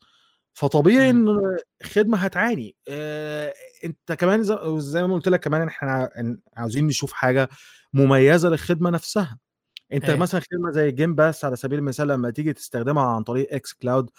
فطبيعي 0.54 1.12
مم. 1.12 1.28
إن 1.28 1.56
الخدمه 1.82 2.18
هتعاني. 2.18 2.76
آه، 2.88 3.54
أنت 3.84 4.12
كمان 4.12 4.42
زي- 4.78 5.02
ما 5.02 5.14
قلت 5.14 5.28
لك 5.28 5.40
كمان 5.40 5.68
إحنا 5.68 6.10
عاوزين 6.56 6.86
نشوف 6.86 7.12
حاجة 7.12 7.48
مميزة 7.92 8.48
للخدمة 8.48 8.90
نفسها. 8.90 9.38
أنت 9.92 10.04
إيه. 10.10 10.16
مثلا 10.16 10.40
خدمه 10.52 10.70
زي 10.70 10.90
Game 10.92 11.14
Pass 11.14 11.44
على 11.44 11.56
سبيل 11.56 11.78
المثال 11.78 12.08
لما 12.08 12.30
تيجي 12.30 12.52
تستخدمها 12.52 13.02
عن 13.04 13.22
طريق 13.22 13.54
xCloud 13.54 14.10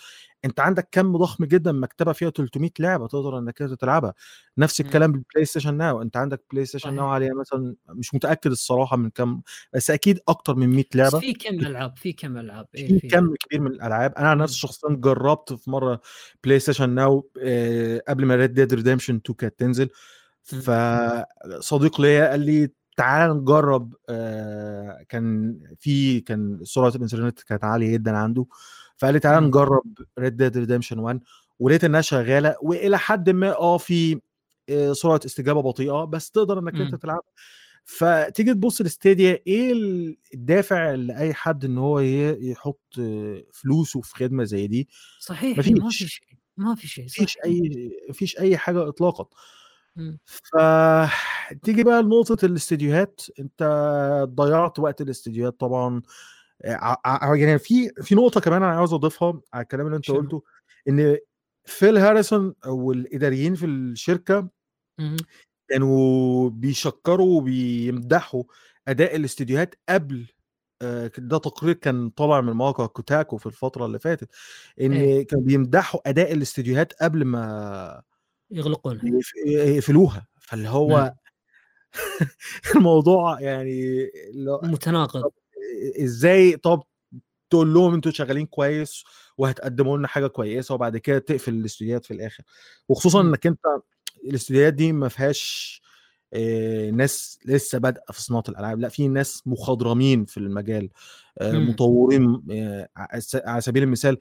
أنت 0.46 0.60
عندك 0.60 0.88
كم 0.92 1.18
ضخم 1.18 1.46
جدا 1.46 1.72
مكتبة 1.72 2.12
فيها 2.14 2.30
300 2.30 2.70
لعبة 2.80 3.08
تقدر 3.08 3.38
إنك 3.38 3.62
أنت 3.62 3.74
تلعبها 3.74 4.14
نفس 4.58 4.82
مم. 4.82 4.88
الكلام 4.88 5.12
بال 5.12 5.46
PlayStation 5.46 5.78
Now 5.78 6.02
أنت 6.02 6.18
عندك 6.18 6.44
PlayStation. 6.52 6.94
Now 6.96 7.08
عليها 7.08 7.34
مثلا 7.34 7.76
مش 7.90 8.14
متأكد 8.16 8.52
الصراحة 8.52 8.98
من 8.98 9.10
كم 9.10 9.42
بس 9.74 9.92
أكيد 9.92 10.20
أكتر 10.28 10.56
من 10.56 10.70
100 10.70 10.84
بس 10.92 10.96
لعبة 10.96 11.20
في 11.20 11.34
كم 11.34 11.56
ألعاب 11.60 11.98
في 11.98 12.14
كم 12.14 12.38
ألعاب 12.38 12.68
إيه 12.76 13.00
في 13.00 13.08
كم 13.08 13.36
كبير 13.36 13.62
من 13.62 13.72
الألعاب 13.72 14.14
أنا. 14.14 14.36
نفسي 14.36 14.58
شخصيا 14.60 14.90
جربت 14.90 15.54
في 15.54 15.72
مرة 15.72 16.02
PlayStation 16.44 16.90
Now 16.90 17.30
آه، 17.42 18.02
قبل 18.08 18.26
ما 18.26 18.36
Red 18.36 18.54
Dead 18.54 18.74
Redemption 18.74 19.16
2 19.16 19.36
كانت 19.38 19.60
تنزل 19.60 19.90
مم. 20.54 20.62
فصديق 20.62 22.02
ليا 22.02 22.30
قال 22.30 22.40
لي 22.40 22.70
تعال 22.98 23.38
نجرب 23.38 23.94
آه، 24.10 25.06
كان 25.10 25.58
في 25.80 26.20
كان 26.22 26.60
سرعة 26.64 26.90
الإنترنت 26.90 27.40
كانت 27.42 27.64
عالية 27.64 27.94
جدا 27.94 28.18
عنده 28.18 28.46
فقال 28.98 29.14
لي 29.14 29.20
تعال. 29.20 29.44
نجرب 29.44 29.84
Red 30.20 30.38
Dead 30.38 30.58
Redemption 30.58 31.00
1 31.00 31.20
ولقيت 31.60 31.84
إنها 31.84 32.02
شغالة 32.02 32.56
وإلى 32.62 32.98
حد 33.00 33.30
ما 33.30 33.52
آه 33.58 33.78
في 33.78 34.20
آه، 34.70 34.94
سرعة 34.94 35.20
استجابة 35.26 35.62
بطيئة 35.62 36.06
بس 36.06 36.32
تقدر 36.32 36.60
إنك 36.60 36.76
أنت. 36.76 36.96
تلعب 36.96 37.22
فتيجي 37.86 38.54
تبص 38.54 38.82
ل 38.82 38.90
Stadia 38.90 39.40
إيه 39.48 39.74
الدافع 40.34 40.92
لاي 40.92 41.34
حد 41.34 41.66
إن 41.66 41.78
هو 41.78 42.00
يحط 42.00 42.82
فلوسه 43.54 44.02
في 44.02 44.16
خدمة 44.16 44.44
زي 44.44 44.68
دي 44.68 44.88
صحيح 45.20 45.58
ما. 45.58 45.64
في 45.64 45.70
شيء 46.08 46.22
ما 46.58 46.76
في 46.76 46.88
شيء 46.88 47.06
مفيش 47.06 47.38
أي 47.46 47.92
مفيش 48.10 48.40
أي 48.40 48.58
حاجة 48.58 48.88
اطلاقا. 48.88 49.26
فتيجي 50.26 51.84
بقى 51.84 52.04
لنقطة 52.04 52.46
الاستديوهات 52.46 53.22
أنت 53.40 53.64
ضيعت 54.36 54.80
وقت 54.80 55.02
الاستديوهات 55.02 55.60
طبعا 55.60 56.02
ع- 56.66 56.98
ع- 57.06 57.36
يعني 57.36 57.60
في 57.60 57.90
في 58.02 58.16
نقطة 58.16 58.42
كمان 58.42 58.64
أنا 58.64 58.72
عاوز 58.72 58.94
أضيفها 58.94 59.42
على 59.54 59.64
الكلام 59.64 59.86
اللي 59.86 59.96
أنت 59.98 60.06
شنو؟ 60.06 60.18
قلته 60.18 60.44
إن 60.90 61.18
فيل 61.66 61.98
هاريسون 61.98 62.54
والإداريين 62.66 63.56
في 63.56 63.66
الشركة 63.66 64.50
مم. 65.00 65.18
كانوا 65.70 66.50
بيشكروا 66.50 67.38
وبيمدحوا 67.38 68.44
أداء 68.88 69.16
الاستديوهات 69.16 69.76
قبل 69.90 70.26
آه، 70.82 71.12
ده 71.18 71.38
تقرير 71.38 71.74
كان 71.74 72.10
طالع 72.10 72.42
من 72.42 72.54
موقع 72.54 72.86
كوتاكو 72.86 73.38
في 73.38 73.46
الفترة 73.46 73.86
اللي 73.86 74.00
فاتت 74.00 74.30
إن 74.82 74.92
إيه. 74.94 75.28
كانوا 75.28 75.44
بيمدحوا 75.46 76.10
أداء 76.10 76.34
الاستديوهات 76.34 76.94
قبل 76.94 77.26
ما 77.26 78.02
يغلقونها 78.52 79.02
يقف- 79.06 79.36
يقفلوها 79.46 80.28
فاللي 80.42 80.70
هو 80.70 80.98
نعم. 80.98 81.12
الموضوع 82.76 83.42
يعني 83.42 84.10
متناقض 84.64 85.32
إزاي 86.04 86.58
طب 86.58 86.84
تقول 87.50 87.74
لهم 87.74 87.94
أنتوا 87.94 88.12
شغالين 88.12 88.46
كويس 88.46 89.04
وهتقدموا 89.38 89.98
لنا 89.98 90.08
حاجة 90.08 90.28
كويسة 90.28 90.76
وبعد 90.76 90.98
كده 90.98 91.20
تقفل 91.20 91.54
الاستوديوهات 91.54 92.06
في 92.06 92.12
الآخر 92.14 92.44
وخصوصا. 92.90 93.22
إنك 93.22 93.48
أنت 93.48 93.60
الاستوديوهات 94.26 94.74
دي 94.74 94.92
ما 94.92 95.08
فيهاش 95.08 95.82
ناس 96.94 97.40
لسه 97.46 97.78
بادئة 97.78 98.12
في 98.12 98.22
صناعة 98.22 98.44
الألعاب 98.50 98.80
لا 98.80 98.90
في 98.90 99.08
ناس 99.08 99.44
مخضرمين 99.46 100.26
في 100.26 100.38
المجال 100.38 100.90
آه،. 101.40 101.52
مطورين 101.52 102.42
آه، 102.52 102.90
على 103.46 103.62
سبيل 103.62 103.84
المثال 103.84 104.18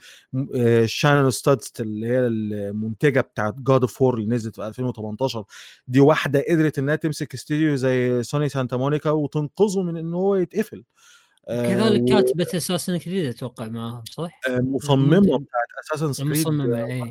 شانون 0.85 1.31
ستادستيل 1.31 1.81
اللي 1.81 2.07
هي 2.07 2.19
المنتجة 2.27 3.21
بتاعت 3.21 3.55
God 3.59 3.81
of 3.81 4.03
War 4.03 4.15
اللي 4.15 4.35
نزلت 4.35 4.55
في 4.57 4.67
2018 4.67 5.45
دي 5.89 6.01
واحدة 6.01 6.45
قدرت 6.51 6.79
إنها 6.79 6.97
تمسك 6.97 7.35
استوديو 7.35 7.77
زي 7.77 8.23
Sony 8.23 8.49
Santa 8.49 8.77
Monica 8.77 9.11
وتنقذه 9.11 9.83
من 9.83 9.97
إن 9.97 10.15
هو 10.15 10.35
يتقفل 10.37 10.85
آه، 11.49 11.75
كذلك 11.75 12.05
كاتبة 12.05 12.47
Assassin's 12.55 12.97
Creed 12.97 13.27
أتوقع 13.27 13.69
معاهم 13.69 14.03
صح؟ 14.11 14.41
آه، 14.49 14.59
مصممة 14.59 15.21
بتاعت 15.21 15.69
اساسن 15.95 16.25
كريد 16.25 16.47
المصممة 16.47 16.87
إيه 16.87 17.11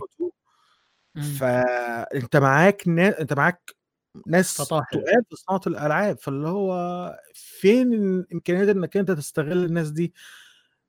مم. 1.16 1.22
فأنت 1.22 2.38
معاك 2.38 2.84
نا... 2.88 3.22
أنت 3.22 3.34
معاك 3.34 3.76
ناس. 4.28 4.58
تقال 4.92 5.24
في 5.30 5.36
صناعة 5.36 5.62
الألعاب 5.68 6.20
فاللي 6.20 6.48
هو 6.48 6.74
فين 7.34 7.94
الإمكانيات 7.94 8.70
إنك 8.70 8.98
أنت 8.98 9.12
تستغل 9.12 9.66
الناس 9.66 9.90
دي؟ 9.90 10.14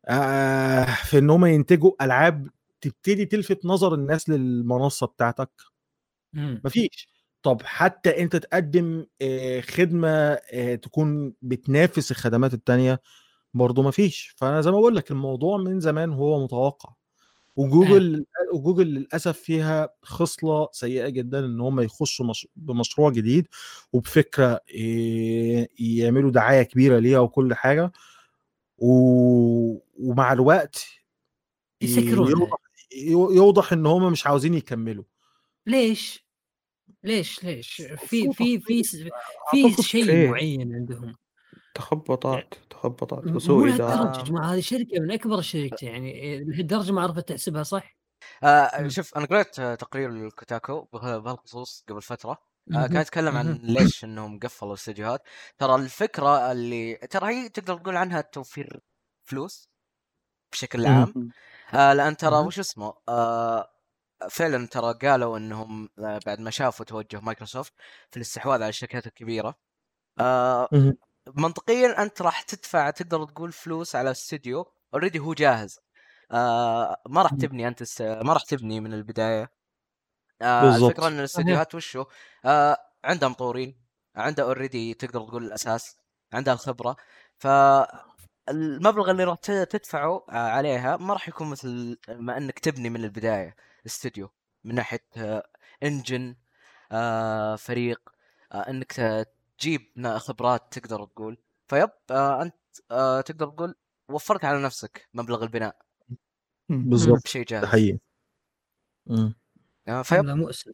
آه 0.09 0.85
في 0.85 1.18
إن 1.18 1.30
هم 1.30 1.46
ينتجوا 1.46 1.92
ألعاب 2.04 2.48
تبتدي 2.80 3.24
تلفت 3.26 3.66
نظر 3.66 3.94
الناس 3.94 4.28
للمنصة 4.28 5.06
بتاعتك. 5.06 5.50
مم. 6.33 6.61
مفيش. 6.64 7.09
طب 7.42 7.62
حتى 7.64 8.22
أنت 8.22 8.37
تقدم 8.37 9.06
آه، 9.22 9.61
خدمة 9.61 10.09
آه، 10.52 10.74
تكون 10.74 11.35
بتنافس 11.42 12.11
الخدمات 12.11 12.54
التانية 12.54 13.00
برضه 13.54 13.83
مفيش. 13.83 14.35
فأنا 14.38 14.61
زي 14.61 14.70
ما 14.70 14.78
بقول 14.80 14.96
لك 14.96 15.11
الموضوع 15.11 15.59
من 15.59 15.80
زمان 15.80 16.12
هو 16.12 16.44
متوقع. 16.44 16.94
وجوجل 17.61 18.27
وجوجل 18.53 18.87
للأسف 18.87 19.38
فيها 19.38 19.94
خصلة 20.03 20.68
سيئة 20.73 21.09
جدا 21.09 21.38
إن 21.38 21.61
هم 21.61 21.81
يخشوا 21.81 22.27
مش... 22.27 22.49
بمشروع 22.57 23.11
جديد 23.11 23.49
وبفكرة. 23.92 24.61
يعملوا 25.79 26.31
دعاية 26.31 26.62
كبيرة 26.62 26.99
ليها 26.99 27.18
وكل 27.18 27.55
حاجة 27.55 27.92
و... 28.79 28.90
ومع 29.99 30.33
الوقت. 30.33 30.87
يوضح 31.81 32.57
يوضح 33.31 33.73
إن 33.73 33.87
هم 33.87 34.12
مش 34.12 34.27
عاوزين 34.27 34.55
يكملوا 34.55 35.05
ليش؟ 35.66 36.25
ليش 37.05 37.44
ليش؟ 37.44 37.83
في 38.07 38.33
في 38.33 38.59
في 38.61 38.83
في 39.51 39.83
شيء. 39.83 40.31
معين 40.31 40.75
عندهم 40.75 41.16
تخبطات 41.81 42.55
تخبطات 42.71 43.25
مو 43.27 43.37
وسوء 43.37 43.66
لهالدرجه 43.66 43.93
إدارة 44.01 44.19
يا 44.19 44.23
جماعة 44.25 44.55
هذه 44.55 44.61
شركة 44.61 45.01
من 45.01 45.11
أكبر 45.11 45.38
الشركات 45.38 45.83
يعني 45.83 46.38
لهالدرجة 46.45 46.93
ما 46.93 47.03
عرفت 47.03 47.29
تحسبها 47.29 47.62
صح؟ 47.62 47.97
آه. 48.43 48.88
شوف 48.88 49.16
أنا 49.16 49.27
قريت 49.27 49.61
تقرير 49.61 50.11
ال 50.11 50.21
Kotaku 50.21 50.83
بها- 50.93 51.19
بهالخصوص 51.19 51.85
قبل 51.88 52.03
فترة 52.03 52.38
آه. 52.75 52.87
كان 52.87 53.01
يتكلم 53.01 53.37
عن. 53.37 53.61
ليش 53.62 54.05
إنهم 54.05 54.38
قفلوا 54.38 54.71
الاستديوهات 54.73 55.23
ترى 55.59 55.75
الفكرة 55.75 56.53
اللي 56.53 56.95
ترى 56.95 57.27
هي 57.35 57.49
تقدر 57.49 57.79
تقول 57.79 57.97
عنها 57.97 58.21
توفير 58.21 58.81
فلوس 59.25 59.69
بشكل. 60.53 60.87
عام 60.87 61.31
آه 61.75 61.93
لأن 61.93 62.16
ترى. 62.16 62.37
وش 62.47 62.59
اسمه 62.59 62.95
آه 63.09 63.71
فعلا 64.31 64.66
ترى 64.66 64.95
قالوا 64.95 65.38
إنهم 65.38 65.88
آه 65.99 66.21
بعد 66.27 66.40
ما 66.40 66.51
شافوا 66.51 66.85
توجه 66.87 67.21
مايكروسوفت 67.21 67.73
في 68.11 68.16
الاستحواذ 68.16 68.55
على 68.62 68.69
الشركات 68.69 69.07
الكبيرة 69.07 69.55
آه. 70.21 70.69
منطقيا 71.35 72.03
أنت 72.03 72.23
راح 72.23 72.43
تدفع 72.43 72.90
تقدر 72.90 73.25
تقول 73.25 73.53
فلوس 73.53 73.97
على 73.97 74.11
استوديو 74.11 74.73
already 74.94 75.18
هو 75.19 75.35
جاهز. 75.35 75.81
آه 76.33 76.97
ما 77.09 77.23
راح. 77.23 77.35
تبني 77.35 77.69
أنت 77.69 77.83
الس... 77.83 78.01
ما 78.01 78.33
راح 78.33 78.43
تبني 78.43 78.81
من 78.81 78.95
البداية. 78.95 79.53
آه 80.43 80.62
بالضبط. 80.62 80.90
الفكرة 80.90 81.09
إن 81.09 81.19
الاستديوهات 81.19 81.75
وشو؟ 81.75 82.05
آه 82.45 82.79
عندها 83.05 83.29
مطورين 83.29 83.81
عندها 84.16 84.45
already 84.44 84.94
تقدر 84.95 85.21
تقول 85.21 85.45
الأساس 85.45 85.97
عندها 86.33 86.55
الخبرة. 86.55 86.97
ف 87.38 87.47
المبلغ 88.49 89.11
اللي 89.11 89.25
راح 89.25 89.37
تدفعه 89.45 90.25
عليها 90.29 90.97
ما 90.97 91.12
راح 91.12 91.29
يكون 91.29 91.51
مثل 91.51 91.99
ما 92.09 92.37
إنك 92.37 92.59
تبني 92.59 92.90
من 92.90 93.05
البداية 93.05 93.57
استوديو. 93.87 94.31
من 94.64 94.75
ناحية 94.75 95.07
انجن 95.83 96.37
فريق 97.59 98.01
إنك 98.53 99.27
تجيب 99.61 99.81
نا- 99.96 100.18
خبرات 100.18 100.79
تقدر 100.79 101.05
تقول. 101.05 101.37
فيب 101.68 101.90
آه، 102.11 102.42
أنت 102.42 102.55
آه، 102.90 103.20
تقدر 103.20 103.46
تقول 103.51 103.75
وفرت 104.11 104.44
على 104.44 104.62
نفسك 104.62 105.09
مبلغ 105.14 105.42
البناء. 105.42 105.77
بالظبط 106.68 107.23
بشيء 107.25 107.42
ده 107.42 107.46
جاهز. 107.51 107.64
حقيقي. 107.64 107.99
آه، 109.88 110.03
فيب. 110.03 110.25
مؤسف. 110.25 110.73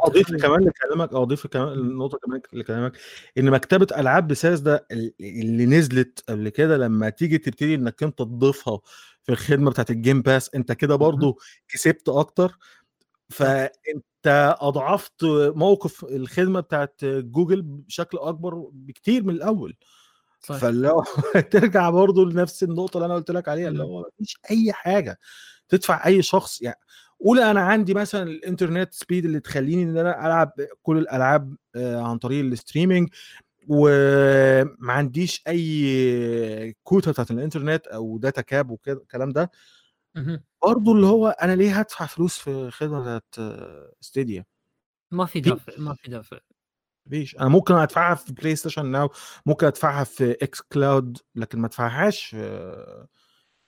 أضيف. 0.00 0.34
كمان 0.42 0.60
لكلامك 0.64 1.12
أضيف 1.14 1.46
كمان 1.46 1.68
النقطه 1.68 2.18
كمان 2.18 2.40
لكلامك 2.52 2.98
إن 3.38 3.50
مكتبة 3.50 3.86
ألعاب 4.00 4.28
بساس 4.28 4.60
ده 4.60 4.86
اللي 5.20 5.66
نزلت 5.66 6.24
قبل 6.28 6.48
كده 6.48 6.76
لما 6.76 7.10
تيجي 7.10 7.38
تبتدي 7.38 7.74
إنك 7.74 8.02
أنت 8.02 8.18
تضيفها 8.18 8.80
في 9.22 9.32
الخدمة 9.32 9.70
بتاعت 9.70 9.90
ال 9.90 9.96
Game 9.96 10.22
Pass 10.22 10.54
أنت 10.54 10.72
كده 10.72 10.96
برضو 10.96 11.38
كسبت 11.68 12.08
أكتر. 12.08 12.58
فأنت 13.30 14.56
أضعفت 14.60 15.24
موقف 15.54 16.04
الخدمة 16.04 16.60
بتاعت 16.60 17.04
جوجل 17.04 17.62
بشكل 17.62 18.18
أكبر 18.18 18.68
بكتير 18.72 19.24
من 19.24 19.30
الأول. 19.34 19.76
صح 20.40 20.56
فاللي 20.56 20.88
هو 20.88 21.04
ترجع 21.50 21.90
برضو 21.90 22.24
لنفس 22.24 22.62
النقطة 22.62 22.96
اللي 22.96 23.06
أنا 23.06 23.14
قلت 23.14 23.30
لك 23.30 23.48
عليها 23.48 23.68
اللي. 23.68 23.82
هو 23.82 24.10
مفيش 24.20 24.38
أي 24.50 24.72
حاجة 24.72 25.18
تدفع 25.68 26.06
أي 26.06 26.22
شخص. 26.22 26.62
يعني 26.62 26.80
قول 27.20 27.40
أنا 27.40 27.60
عندي 27.60 27.94
مثلا 27.94 28.22
الإنترنت 28.22 28.94
speed 28.94 29.24
اللي 29.24 29.40
تخليني 29.40 29.82
إن 29.82 29.98
أنا 29.98 30.26
ألعب 30.26 30.52
كل 30.82 30.98
الألعاب 30.98 31.56
آه، 31.76 32.00
عن 32.02 32.18
طريق 32.18 32.44
ال 32.44 32.50
streaming 32.50 33.08
وما 33.68 34.92
عنديش 34.92 35.42
أي 35.48 36.76
كوتا 36.84 37.10
بتاعت 37.10 37.30
الإنترنت 37.30 37.86
أو 37.86 38.18
data 38.18 38.40
cap 38.40 38.70
وكده 38.70 39.00
الكلام 39.02 39.32
ده. 39.32 39.50
برضه 40.66 40.92
اللي 40.92 41.06
هو 41.06 41.28
أنا 41.28 41.56
ليه 41.56 41.78
هدفع 41.78 42.06
فلوس 42.06 42.38
في 42.38 42.70
خدمة 42.70 43.00
بتاعت 43.00 43.34
ستيديا؟ 44.00 44.44
ما 45.10 45.24
في 45.26 45.40
دافع 45.40 45.72
ما 45.78 45.94
في 45.94 46.10
دافع 46.10 46.38
مفيش 47.06 47.36
أنا 47.36 47.48
ممكن 47.48 47.74
أدفعها 47.74 48.14
في 48.14 48.32
PlayStation 48.32 48.86
Now 48.86 49.10
ممكن 49.46 49.66
أدفعها 49.66 50.04
في 50.04 50.32
xCloud 50.42 51.18
لكن 51.34 51.58
ما 51.58 51.66
أدفعهاش 51.66 52.24
في 52.26 53.06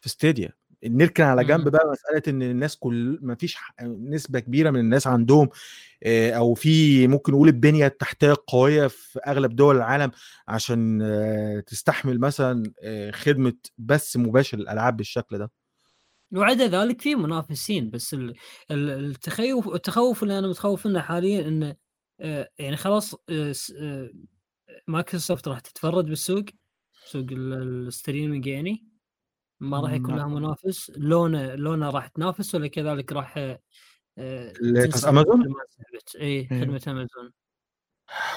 في 0.00 0.08
ستيديا. 0.08 0.52
نركن 0.84 1.11
ده 1.11 1.24
على 1.24 1.44
جنب. 1.44 1.68
بقى 1.68 1.90
مسألة 1.92 2.22
إن 2.28 2.42
الناس 2.42 2.76
كل 2.76 3.18
ما 3.22 3.34
فيش 3.34 3.56
نسبة 3.82 4.40
كبيرة 4.40 4.70
من 4.70 4.80
الناس 4.80 5.06
عندهم 5.06 5.48
آه، 6.02 6.32
أو 6.32 6.54
في 6.54 7.06
ممكن 7.08 7.32
نقول 7.32 7.48
البنية 7.48 7.86
التحتية 7.86 8.30
القوية 8.32 8.86
في 8.86 9.18
أغلب 9.26 9.56
دول 9.56 9.76
العالم 9.76 10.10
عشان 10.48 11.02
آه، 11.02 11.60
تستحمل 11.60 12.20
مثلا 12.20 12.72
آه، 12.82 13.10
خدمة 13.10 13.54
بث 13.78 14.16
مباشر 14.16 14.58
للالعاب 14.58 14.96
بالشكل 14.96 15.38
ده. 15.38 15.50
وعدا 16.32 16.66
ذلك 16.66 17.00
في 17.00 17.14
منافسين 17.14 17.90
بس 17.90 18.14
ال- 18.14 18.34
ال- 18.70 18.90
التخوف 18.90 19.68
التخوف 19.68 20.22
اللي 20.22 20.38
أنا 20.38 20.48
متخوف 20.48 20.86
منه 20.86 21.00
حاليا 21.00 21.48
إنه 21.48 21.76
آه، 22.20 22.48
يعني 22.58 22.76
خلاص 22.76 23.14
آه، 23.14 23.52
آه، 23.80 24.10
مايكروسوفت 24.88 25.48
راح 25.48 25.60
تتفرد 25.60 26.04
بالسوق 26.04 26.44
سوق 27.06 27.26
ال- 27.32 27.86
ال 27.86 27.92
streaming 27.92 28.46
يعني 28.46 28.84
ما 29.60 29.80
راح 29.80 29.92
يكون 29.92 30.10
ما- 30.10 30.16
لها 30.16 30.26
منافس 30.26 30.92
لونه 30.96 31.54
لونه 31.54 31.90
راح 31.90 32.06
تنافس 32.06 32.54
ولا 32.54 32.66
كذلك 32.66 33.12
راح 33.12 33.58
انسحبت 35.62 36.16
اي 36.16 36.48
مم. 36.50 36.60
خدمة 36.60 36.82
أمازون. 36.88 37.32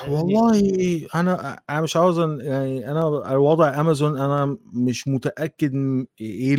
والله 0.07 1.07
أنا 1.15 1.61
أنا 1.69 1.81
مش 1.81 1.95
عاوز 1.97 2.19
يعني 2.19 2.91
أنا 2.91 3.31
الوضع 3.33 3.79
امازون 3.81 4.17
أنا 4.19 4.57
مش 4.73 5.07
متأكد 5.07 5.73
إيه 6.21 6.55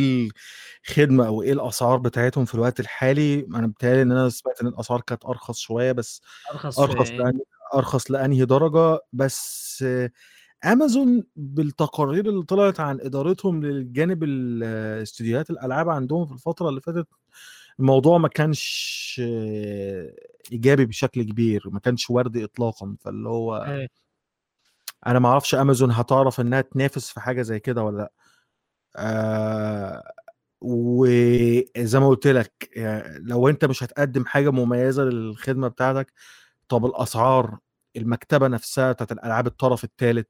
الخدمة 0.89 1.27
أو 1.27 1.41
إيه 1.41 1.53
الأسعار 1.53 1.97
بتاعتهم 1.97 2.45
في 2.45 2.55
الوقت 2.55 2.79
الحالي. 2.79 3.39
أنا 3.55 3.67
بتهيألي 3.67 4.01
إن 4.01 4.11
أنا 4.11 4.29
سمعت 4.29 4.61
إن 4.61 4.67
الأسعار 4.67 5.01
كانت 5.01 5.25
أرخص 5.25 5.57
شوية 5.59 5.91
بس 5.91 6.21
أرخص 6.51 6.79
أرخص. 6.79 7.09
يعني 7.19 7.39
أرخص 7.75 8.11
لأنهي 8.11 8.45
درجة. 8.45 8.99
بس 9.13 9.85
امازون 10.65 11.23
بالتقارير 11.35 12.29
اللي 12.29 12.43
طلعت 12.43 12.79
عن 12.79 12.99
إدارتهم 13.01 13.63
للجانب 13.65 14.23
استديوهات 15.03 15.49
الألعاب 15.49 15.89
عندهم 15.89 16.25
في 16.25 16.33
الفترة 16.33 16.69
اللي 16.69 16.81
فاتت 16.81 17.07
الموضوع 17.79 18.17
ما 18.17 18.27
كانش 18.27 19.21
إيجابي 20.51 20.85
بشكل 20.85 21.23
كبير 21.23 21.69
ما 21.69 21.79
كانش 21.79 22.09
وردي 22.09 22.43
اطلاقا 22.43 22.95
فاللي 22.99 23.29
هو 23.29 23.57
إيه. 23.57 23.87
أنا 25.07 25.19
ما 25.19 25.29
أعرفش 25.29 25.55
أمازون 25.55 25.91
هتعرف 25.91 26.41
إنها 26.41 26.61
تنافس 26.61 27.09
في 27.11 27.19
حاجة 27.19 27.41
زي 27.41 27.59
كده 27.59 27.83
ولا 27.83 27.97
لأ 27.97 28.11
آه 28.95 30.13
وزي 30.61 31.99
ما 31.99 32.07
قلت 32.07 32.27
لك 32.27 32.69
يعني 32.75 33.19
لو 33.19 33.49
أنت 33.49 33.65
مش 33.65 33.83
هتقدم 33.83 34.25
حاجة 34.25 34.49
مميزة 34.49 35.03
للخدمة 35.03 35.67
بتاعتك 35.67 36.13
طب 36.69 36.85
الأسعار 36.85 37.57
المكتبة 37.95 38.47
نفسها 38.47 38.91
بتاعت 38.91 39.11
الألعاب 39.11 39.47
الطرف 39.47 39.83
الثالث 39.83 40.27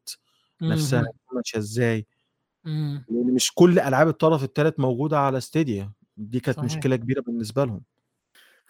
نفسها. 0.61 1.03
ماشية 1.33 1.57
إزاي. 1.57 2.07
لأن 3.09 3.33
مش 3.33 3.51
كل 3.55 3.79
ألعاب 3.79 4.07
الطرف 4.07 4.43
الثالث 4.43 4.79
موجودة 4.79 5.19
على 5.19 5.41
ستيديا 5.41 5.91
دي 6.17 6.39
كانت 6.39 6.57
صحيح. 6.57 6.65
مشكلة 6.65 6.95
كبيرة 6.95 7.21
بالنسبة 7.21 7.65
لهم 7.65 7.83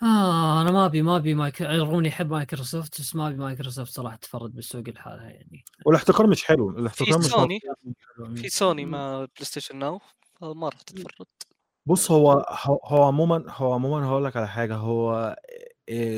آه 0.04 0.62
أنا 0.62 0.72
ما 0.72 0.86
أبي 0.86 1.02
ما 1.02 1.16
أبي 1.18 1.34
مايك 1.34 1.62
رغم 1.62 2.06
يحب 2.06 2.32
مايكروسوفت 2.32 3.02
بس 3.02 3.16
ما 3.16 3.28
أبي 3.28 3.36
مايكروسوفت 3.38 3.91
صراحة 3.94 4.16
تفرد 4.16 4.56
بالسوق 4.56 4.89
لحالها 4.89 5.30
يعني 5.30 5.66
والاحتكار 5.86 6.28
مش 6.28 6.44
حلو 6.46 6.70
الاحتكار 6.70 7.18
مش 7.20 7.26
سوني. 7.26 7.60
في 8.36 8.50
سوني 8.50 8.86
مع 8.86 9.18
PlayStation 9.18 9.76
Now 9.80 9.99
ما 10.41 10.70
راح 10.70 10.82
تتفرد 10.82 11.26
بص 11.86 12.12
هو 12.12 12.32
هو 12.50 12.80
هو 12.86 13.04
عموما 13.04 13.44
هو 13.48 13.74
عموما 13.74 14.08
هقول 14.08 14.26
لك 14.26 14.38
على 14.38 14.48
حاجة 14.48 14.76
هو 14.76 15.36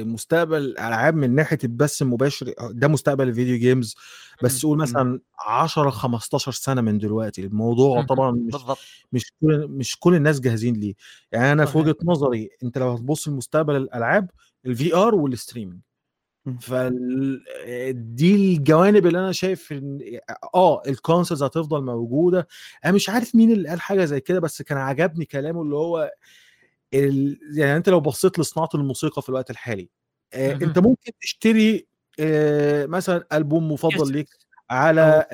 مستقبل 0.04 0.58
الالعاب 0.58 1.16
من 1.16 1.36
ناحية 1.36 1.58
البث 1.64 2.02
المباشر 2.02 2.54
ده 2.72 2.88
مستقبل 2.88 3.28
ال 3.28 3.33
video 3.33 3.58
games 3.58 3.96
بس 4.44 4.66
قول 4.66 4.78
مثلا 4.78 5.20
10 5.40 5.90
15 5.90 6.52
سنة 6.52 6.82
من 6.82 6.98
دلوقتي 6.98 7.42
الموضوع 7.46 8.00
مم. 8.00 8.06
طبعا 8.06 8.32
مش 8.32 8.52
بالضبط 8.52 8.78
مش 9.14 9.32
كل 9.42 9.68
مش 9.68 10.00
كل 10.00 10.16
الناس 10.16 10.40
جاهزين 10.40 10.76
ليه 10.76 10.94
يعني 11.32 11.52
أنا 11.52 11.66
في. 11.66 11.78
وجهة 11.78 11.96
نظري 12.04 12.50
أنت 12.64 12.78
لو 12.78 12.92
هتبص 12.92 13.28
لمستقبل 13.28 13.76
الألعاب 13.76 14.30
ال 14.66 14.96
VR 14.96 15.16
وال 15.16 15.27
streaming 15.27 15.80
مم. 16.46 16.58
فال 16.58 17.44
دي 18.16 18.56
الجوانب 18.56 19.08
اللي 19.08 19.20
أنا 19.20 19.32
شايف 19.32 19.72
إن 19.72 20.00
آه 20.56 20.82
ال 20.88 20.94
consoles 20.94 21.44
هتفضل 21.44 21.84
موجودة 21.84 22.48
أنا 22.86 22.94
مش 22.94 23.10
عارف 23.10 23.36
مين 23.36 23.52
اللي 23.52 23.70
قال 23.70 23.82
حاجة 23.82 24.06
زي 24.06 24.20
كده 24.20 24.40
بس 24.40 24.62
كان 24.62 24.78
عجبني 24.78 25.26
كلامه 25.26 25.62
اللي 25.62 25.76
هو 25.76 26.12
ال... 26.94 27.40
يعني 27.58 27.78
أنت 27.78 27.90
لو 27.90 28.00
بصيت 28.00 28.40
لصناعة 28.40 28.70
الموسيقى 28.76 29.22
في 29.22 29.30
الوقت 29.30 29.50
الحالي 29.52 29.90
آه. 30.34 30.54
أنت 30.54 30.80
ممكن 30.80 31.12
تشتري 31.22 31.88
آه 32.20 32.86
مثلا 32.86 33.26
ألبوم 33.34 33.72
مفضل. 33.72 34.12
ليك 34.14 34.28
على 34.70 35.26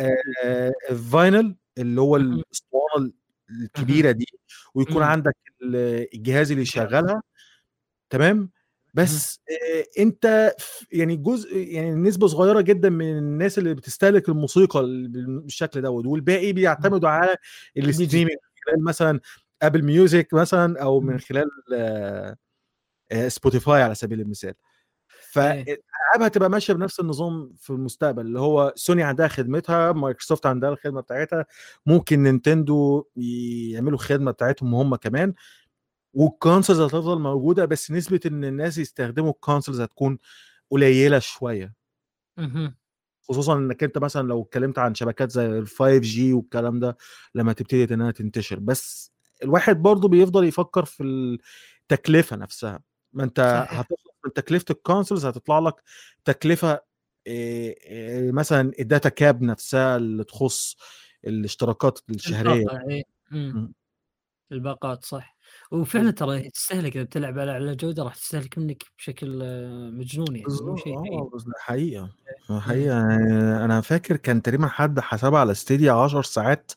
آه 0.43 0.71
vinyl 1.11 1.55
اللي 1.77 2.01
هو. 2.01 2.15
الأسطوانة 2.15 3.11
الكبيرة 3.49 4.11
دي 4.11 4.25
ويكون. 4.75 5.03
عندك 5.03 5.35
ال- 5.61 6.07
الجهاز 6.15 6.51
اللي 6.51 6.63
يشغلها 6.63 7.23
تمام 8.09 8.49
بس 8.93 9.39
آه 9.49 10.01
أنت 10.01 10.53
يعني 10.91 11.15
جزء 11.15 11.57
يعني 11.57 11.91
نسبة 11.95 12.27
صغيرة 12.27 12.61
جدا 12.61 12.89
من 12.89 13.17
الناس 13.17 13.57
اللي 13.57 13.73
بتستهلك 13.73 14.29
الموسيقى 14.29 14.79
ال- 14.79 15.39
بالشكل 15.41 15.81
دوت 15.81 16.05
والباقي 16.05 16.53
بيعتمدوا 16.53 17.09
على 17.09 17.35
ال 17.77 17.83
streaming 17.83 18.37
مثلا 18.77 19.19
Apple 19.61 19.83
Music 19.83 20.33
مثلا 20.33 20.81
أو 20.83 20.99
من 20.99 21.13
مم. 21.13 21.19
خلال 21.19 21.49
آه، 21.75 22.35
آه، 23.11 23.27
Spotify 23.27 23.81
على 23.83 23.95
سبيل 23.95 24.21
المثال. 24.21 24.53
فالالعاب 25.31 26.21
هتبقى 26.21 26.49
ماشية 26.49 26.73
بنفس 26.73 26.99
النظام 26.99 27.53
في 27.57 27.69
المستقبل 27.69 28.25
اللي 28.25 28.39
هو 28.39 28.73
سوني 28.75 29.03
عندها 29.03 29.27
خدمتها 29.27 29.91
مايكروسوفت 29.91 30.45
عندها 30.45 30.69
الخدمة 30.69 31.01
بتاعتها 31.01 31.45
ممكن 31.85 32.23
نينتندو 32.23 33.05
يعملوا 33.71 33.97
خدمه 33.97 34.31
بتاعتهم 34.31 34.75
هم 34.75 34.95
كمان 34.95 35.33
وال 36.13 36.27
consoles 36.27 36.79
هتفضل 36.79 37.19
موجودة 37.19 37.65
بس 37.65 37.91
نسبة 37.91 38.19
إن 38.25 38.43
الناس 38.45 38.77
يستخدموا 38.77 39.31
ال 39.31 39.37
consoles 39.37 39.81
هتكون 39.81 40.17
قليلة 40.71 41.19
شوية. 41.19 41.73
خصوصا 43.29 43.57
إنك 43.57 43.83
أنت 43.83 43.97
مثلا 43.97 44.27
لو 44.27 44.41
اتكلمت 44.41 44.79
عن 44.79 44.95
شبكات 44.95 45.31
زي 45.31 45.45
ال 45.45 45.67
5G 45.67 46.33
والكلام 46.33 46.79
ده 46.79 46.97
لما 47.35 47.53
تبتدي 47.53 47.93
إنها 47.93 48.11
تنتشر 48.11 48.59
بس 48.59 49.11
الواحد 49.43 49.81
برضه 49.81 50.07
بيفضل 50.07 50.43
يفكر 50.43 50.85
في 50.85 51.03
التكلفة 51.81 52.35
نفسها. 52.35 52.79
ما 53.13 53.23
أنت. 53.23 53.65
هتخلص 53.69 54.07
من 54.25 54.33
تكلفة 54.33 54.65
ال 54.69 54.76
consoles 54.76 55.25
هتطلع 55.25 55.59
لك 55.59 55.75
تكلفة 56.25 56.81
إيه 57.27 57.75
إيه 57.85 58.31
مثلا 58.31 58.71
ال 58.79 58.85
data 58.85 59.09
cap 59.09 59.41
نفسها 59.41 59.97
اللي 59.97 60.23
تخص 60.23 60.75
الاشتراكات 61.27 61.99
الشهرية. 62.09 62.65
إيه. 62.89 63.03
الباقات 64.51 65.05
صح. 65.05 65.37
وفعلا 65.71 66.11
ترى 66.11 66.49
تستهلك 66.49 66.95
إذا 66.95 67.03
بتلعب 67.03 67.39
على 67.39 67.51
اعلى 67.51 67.75
جودة 67.75 68.03
راح 68.03 68.15
تستهلك 68.15 68.57
منك 68.57 68.83
بشكل 68.97 69.39
آه، 69.43 69.89
مجنون 69.89 70.35
يعني 70.35 70.45
مو 70.61 70.77
شيء 70.77 70.99
هين. 70.99 71.29
بس 71.33 71.43
ده 71.43 71.53
حقيقة. 71.59 72.09
حقيقة. 72.59 72.95
يعني 73.09 73.65
أنا 73.65 73.81
فاكر 73.81 74.17
كان 74.17 74.41
تقريبا 74.41 74.67
حد 74.67 74.99
حسبها 74.99 75.39
على 75.39 75.53
ستيديا 75.53 75.91
10 75.91 76.21
ساعات 76.21 76.71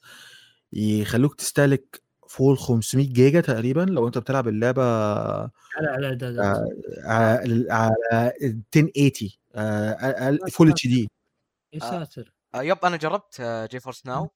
يخلوك 0.73 1.35
تستهلك 1.35 2.03
فوق 2.35 2.51
ال 2.51 2.59
500 2.59 3.13
جيجا 3.13 3.41
تقريبا 3.41 3.81
لو 3.81 4.07
أنت 4.07 4.19
بتلعب 4.19 4.49
اللعبة 4.49 4.83
على 4.83 5.89
على 5.89 6.19
آه، 6.41 6.65
على 7.05 7.67
على 7.73 8.33
1080 8.43 9.39
آه، 9.55 10.39
full 10.53 10.71
H 10.71 10.87
D 10.87 11.11
يا 11.73 11.79
ساتر 11.79 12.35
آه 12.55 12.63
yep 12.63 12.85
أنا 12.85 12.97
جربت 12.97 13.41
آه 13.41 13.67
GeForce 13.67 14.07
Now 14.07 14.31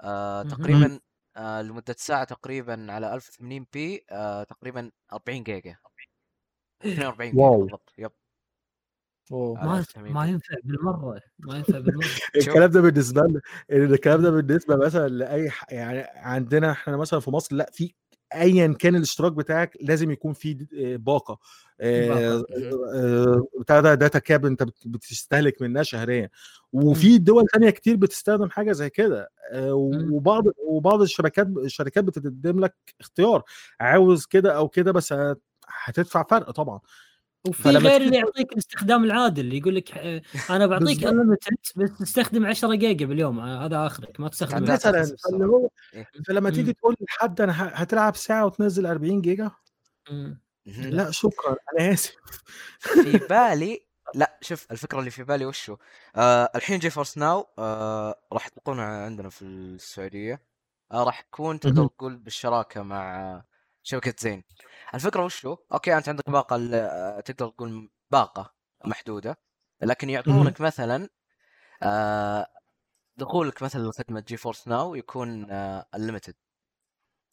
آه. 0.00 0.42
تقريبا 0.42 1.00
آه 1.36 1.62
لمدة 1.62 1.94
ساعة 1.98 2.24
تقريبا 2.24 2.86
على 2.92 3.14
1080 3.14 3.66
p 3.72 4.04
آه 4.10 4.42
تقريبا 4.42 4.90
40 5.12 5.42
جيجا 5.42 5.76
42 6.84 7.30
جيجا. 7.30 7.48
بالضبط 7.50 7.92
yep. 7.98 8.04
على 8.04 8.25
ما 9.30 9.78
1080 9.78 10.12
ما. 10.14 10.26
ينفع 10.26 10.54
بالمرة 10.64 11.20
ما 11.38 11.56
ينفع 11.56 11.78
بالمرة. 11.78 12.06
الكلام 12.36 12.70
ده 12.70 12.80
بالنسبة 12.80 13.22
لنا 13.22 13.40
الكلام 13.72 14.22
ده 14.22 14.30
بالنسبة 14.30 14.76
مثلا 14.76 15.08
لأي 15.08 15.50
ح... 15.50 15.72
يعني 15.72 15.98
عندنا 16.16 16.70
إحنا 16.70 16.96
مثلا 16.96 17.20
في 17.20 17.30
مصر 17.30 17.56
لأ 17.56 17.70
في 17.72 17.94
ايا 18.34 18.72
كان 18.78 18.96
الاشتراك 18.96 19.32
بتاعك 19.32 19.76
لازم 19.80 20.10
يكون 20.10 20.32
في 20.32 20.66
آه، 20.78 20.96
باقة. 20.96 21.38
آه، 21.80 22.44
آه، 22.94 23.46
بتاع 23.60 23.80
ده 23.80 23.94
data 23.94 24.18
cap 24.18 24.46
أنت 24.46 24.62
بت- 24.62 24.86
بتستهلك 24.88 25.62
منها 25.62 25.82
شهريا. 25.82 26.30
وفي 26.72 27.18
دول 27.18 27.44
ثانية 27.52 27.70
كتير 27.70 27.96
بتستخدم 27.96 28.50
حاجة 28.50 28.72
زي 28.72 28.90
كده. 28.90 29.30
وبعض 29.54 30.44
وبعض 30.68 31.02
الشبكات 31.02 31.46
الشركات 31.46 32.04
بتقدم 32.04 32.60
لك 32.60 32.74
اختيار. 33.00 33.42
عاوز 33.80 34.26
كده 34.26 34.56
أو 34.56 34.68
كده 34.68 34.92
بس 34.92 35.12
هت- 35.12 35.42
هتدفع 35.84 36.22
فرق 36.30 36.50
طبعا. 36.50 36.80
وفي 37.48 37.68
غير 37.68 38.00
اللي 38.00 38.16
يعطيك 38.16 38.52
الاستخدام 38.52 39.04
العادل 39.04 39.40
اللي 39.44 39.58
يقول 39.58 39.74
لك 39.74 39.98
أنا 40.50 40.66
بعطيك. 40.66 41.04
unlimited 41.04 41.56
بس 41.76 41.98
تستخدم 41.98 42.46
10 42.46 42.74
جيجا 42.74 43.06
باليوم 43.06 43.40
هذا 43.40 43.86
آخرك 43.86 44.20
ما 44.20 44.28
تستخدم 44.28 44.56
أكثر. 44.70 44.72
مثلا 44.72 44.92
فاللي 44.92 45.14
السرعة. 45.14 45.46
هو 45.46 45.68
إيه. 45.94 46.06
فلما 46.26 46.50
تيجي. 46.50 46.72
تقول 46.72 46.96
لحد 47.00 47.40
أنا 47.40 47.52
ه- 47.52 47.74
هتلعب 47.74 48.16
ساعة 48.16 48.46
وتنزل 48.46 48.86
40 48.86 49.20
جيجا. 49.22 49.50
لا 50.66 51.10
شكرا 51.10 51.56
أنا 51.78 51.92
آسف 51.92 52.14
في 52.80 53.18
بالي 53.30 53.86
لا 54.14 54.38
شوف 54.42 54.66
الفكرة 54.70 54.98
اللي 54.98 55.10
في 55.10 55.24
بالي 55.24 55.46
وشو 55.46 55.76
آه 56.16 56.50
الحين 56.54 56.78
GeForce 56.78 57.18
Now 57.18 57.46
آه 57.58 58.20
راح 58.32 58.46
يطلقونها 58.46 58.84
عندنا 59.04 59.28
في 59.28 59.42
السعودية 59.42 60.42
آه 60.92 61.04
راح 61.04 61.20
تكون 61.20 61.60
تقدر. 61.60 61.86
تقول 61.86 62.16
بالشراكة 62.16 62.82
مع 62.82 63.42
شبكة 63.86 64.14
زين 64.18 64.44
الفكرة 64.94 65.24
وشو 65.24 65.56
okay 65.72 65.96
أنت 65.96 66.08
عندك 66.08 66.30
باقة 66.30 66.56
ال- 66.56 66.74
آه، 66.74 67.20
تقدر 67.20 67.48
تقول 67.48 67.90
باقة 68.10 68.54
محدودة 68.84 69.38
لكن 69.82 70.10
يعطونك 70.10 70.60
مثلا 70.60 71.08
آه 71.82 72.46
دخولك 73.16 73.62
مثلا 73.62 73.88
لخدمة 73.88 74.20
GeForce 74.28 74.68
Now 74.68 74.94
يكون 74.94 75.50
آه 75.50 75.86
unlimited 75.94 76.34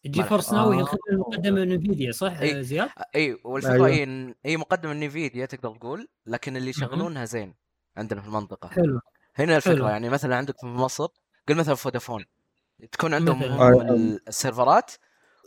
GeForce 0.05 0.53
Now 0.53 0.71
هي 0.71 0.77
آه. 0.79 0.81
الخدمه 0.81 0.99
المقدمه 1.11 1.61
من 1.65 1.71
Nvidia 1.71 2.11
صح. 2.11 2.33
آه، 2.41 2.61
زياد؟ 2.61 2.89
إي 3.15 3.37
والفكرة 3.43 3.85
أيوة. 3.85 4.35
هي 4.45 4.57
مقدمة 4.57 4.93
Nvidia 4.93 5.45
تقدر 5.45 5.75
تقول 5.75 6.07
لكن 6.25 6.57
اللي. 6.57 6.69
يشغلونها 6.69 7.25
زين 7.25 7.55
عندنا 7.97 8.21
في 8.21 8.27
المنطقة 8.27 8.69
حلو 8.69 8.99
هنا 9.35 9.55
الفكرة 9.55 9.75
حلو. 9.75 9.87
يعني 9.87 10.09
مثلا 10.09 10.35
عندك 10.35 10.59
في 10.59 10.65
مصر 10.65 11.07
قل 11.49 11.55
مثلا 11.55 11.75
فودافون 11.75 12.25
تكون 12.91 13.13
عندهم 13.13 13.43
آه. 13.43 13.69
ال- 13.69 14.27
السيرفرات 14.27 14.91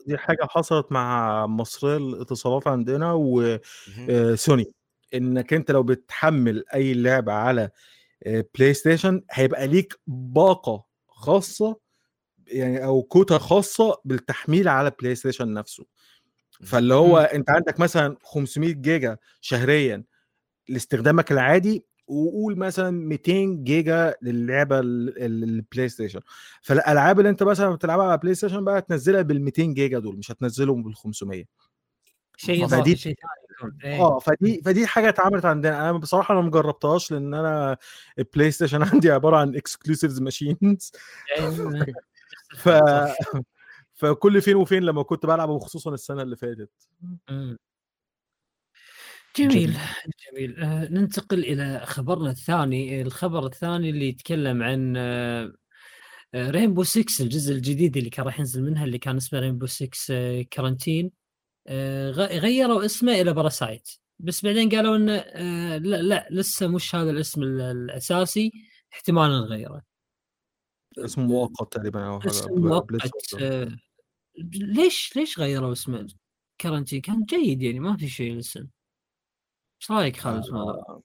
دي 0.07 0.19
حاجة 0.19 0.47
حصلت 0.51 0.93
مع 0.93 1.47
مصرية 1.47 1.97
الاتصالات 1.97 2.67
عندنا. 2.69 3.13
وسوني 3.17 4.73
إنك 5.15 5.53
أنت 5.55 5.71
لو 5.71 5.83
بتحمل 5.83 6.65
أي 6.75 6.95
لعبة 6.95 7.33
على 7.33 7.71
آه، 8.27 8.45
PlayStation 8.59 9.23
هيبقى 9.31 9.67
ليك 9.67 10.01
باقة 10.07 10.85
خاصة 11.09 11.77
يعني 12.47 12.85
أو 12.85 13.03
كوتا 13.03 13.39
خاصة 13.39 14.01
بالتحميل 14.05 14.69
على 14.69 14.93
PlayStation 15.01 15.53
نفسه 15.55 15.85
فاللي 16.65 16.95
هو. 16.95 17.19
أنت 17.19 17.51
عندك 17.51 17.81
مثلا 17.81 18.17
500 18.23 18.75
جيجا 18.75 19.17
شهريا 19.41 20.05
لاستخدامك 20.69 21.33
العادي 21.33 21.85
وقول 22.07 22.59
مثلا 22.59 22.91
200 22.91 23.65
جيجا 23.65 24.15
للعبة 24.23 24.79
ال- 24.81 25.19
ال- 25.25 25.45
ال 25.45 25.89
PlayStation 25.89 26.21
فالألعاب 26.63 27.19
اللي 27.19 27.31
أنت 27.31 27.43
مثلا 27.43 27.71
بتلعبها 27.71 28.05
على 28.07 28.19
PlayStation 28.19 28.65
بقى 28.65 28.83
تنزلها 28.83 29.23
بال 29.23 29.41
200 29.43 29.75
جيجا 29.75 29.99
دول 29.99 30.17
مش 30.17 30.31
هتنزلهم 30.31 30.83
بال 30.83 30.95
500 30.97 31.45
شيء 32.37 32.67
فدي- 32.67 32.75
اضافي 32.75 32.97
شيء 32.97 33.15
ثاني 33.15 33.69
يكون 33.71 33.79
إيه. 33.85 34.01
آه 34.01 34.19
فدي 34.19 34.63
فدي 34.65 34.87
حاجة 34.87 35.09
اتعملت 35.09 35.45
عندنا 35.45 35.91
أنا 35.91 35.99
بصراحة 35.99 36.35
أنا 36.35 36.41
ما 36.43 36.51
جربتهاش 36.51 37.11
لأن 37.13 37.35
أنا 37.35 37.77
ال 38.19 38.51
PlayStation 38.51 38.83
عندي 38.93 39.11
عبارة 39.11 39.37
عن 39.37 39.57
exclusives 39.57 40.21
machines. 40.21 40.93
ف 42.57 42.69
فكل 43.95 44.43
فين 44.43 44.57
وفين 44.57 44.83
لما 44.83 45.03
كنت 45.03 45.27
بلعب 45.27 45.49
وخصوصا 45.49 45.95
السنة 45.95 46.23
اللي 46.23 46.37
فاتت 46.37 46.71
مم. 47.31 47.59
جميل 49.39 49.77
جميل. 50.33 50.61
آه 50.61 50.89
ننتقل 50.89 51.39
إلى 51.39 51.83
خبرنا 51.87 52.31
الثاني 52.31 53.03
الخبر 53.03 53.47
الثاني 53.47 53.91
اللي 53.91 54.09
يتكلم 54.09 54.63
عن 54.63 54.95
آه 54.97 55.53
Rainbow 56.35 56.83
6 56.83 57.23
الجزء 57.23 57.55
الجديد 57.55 57.97
اللي 57.97 58.11
كان 58.11 58.27
راح 58.27 58.39
ينزل 58.39 58.63
منها 58.63 58.85
اللي 58.85 58.99
كان 58.99 59.17
اسمه 59.17 59.39
Rainbow 59.41 59.67
6 59.67 59.91
آه 60.11 60.43
Quarantine 60.51 61.11
آه 61.67 62.11
غ- 62.11 62.39
غيروا 62.39 62.85
اسمه 62.85 63.13
إلى 63.21 63.33
Parasite 63.33 63.89
بس 64.19 64.45
بعدين 64.45 64.69
قالوا 64.71 64.97
إنه 64.97 65.13
آه 65.17 65.79
لا 65.79 66.03
لا 66.03 66.29
لسه 66.31 66.67
مش 66.69 66.95
هذا 66.95 67.11
الاسم 67.11 67.43
ال- 67.43 67.61
الأساسي 67.61 68.53
احتمال 68.93 69.31
نغيره. 69.31 69.83
اسمه 70.99 71.25
مؤقت 71.27 71.73
تقريبا 71.73 72.07
أو 72.07 72.19
اسم 72.19 72.51
مؤقت. 72.61 73.11
آه. 73.43 73.69
ليش 74.53 75.13
ليش 75.17 75.39
غيروا 75.39 75.73
اسمه 75.73 76.07
كارنتين 76.59 77.01
كان 77.01 77.25
جيد 77.25 77.63
يعني 77.63 77.81
ما 77.81 77.97
في 77.97 78.09
شيء 78.09 78.33
الاسم 78.33 78.67
إيش 79.83 79.91
رأيك 79.91 80.17
خالد؟ 80.17 80.45
آه. 80.53 81.03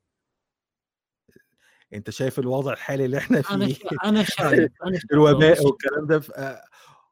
أنت 1.93 2.09
شايف 2.09 2.39
الوضع 2.39 2.73
الحالي 2.73 3.05
اللي 3.05 3.17
إحنا 3.17 3.43
أنا 3.51 3.65
فيه 3.67 3.73
شا- 3.73 3.89
أنا 4.03 4.23
شايف 4.23 4.71
أنا 4.83 4.91
شايف 4.99 5.11
الوباء 5.13 5.65
والكلام 5.65 6.07
ده 6.07 6.21
آه، 6.35 6.63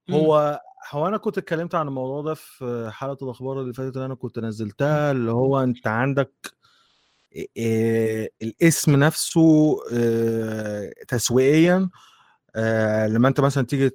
مم. 0.07 0.15
هو 0.15 0.61
هو 0.91 1.07
أنا 1.07 1.17
كنت 1.17 1.37
اتكلمت 1.37 1.75
عن 1.75 1.87
الموضوع 1.87 2.21
ده 2.21 2.33
في 2.33 2.89
حلقة 2.93 3.23
الأخبار 3.25 3.61
اللي 3.61 3.73
فاتت 3.73 3.95
اللي 3.95 4.05
أنا 4.05 4.15
كنت 4.15 4.39
نزلتها 4.39 5.11
اللي 5.11 5.31
هو 5.31 5.63
أنت 5.63 5.87
عندك 5.87 6.33
الاسم 8.41 8.95
نفسه 8.95 9.77
تسويقيا 11.07 11.89
لما 13.07 13.27
أنت 13.27 13.39
مثلا 13.39 13.65
تيجي 13.65 13.91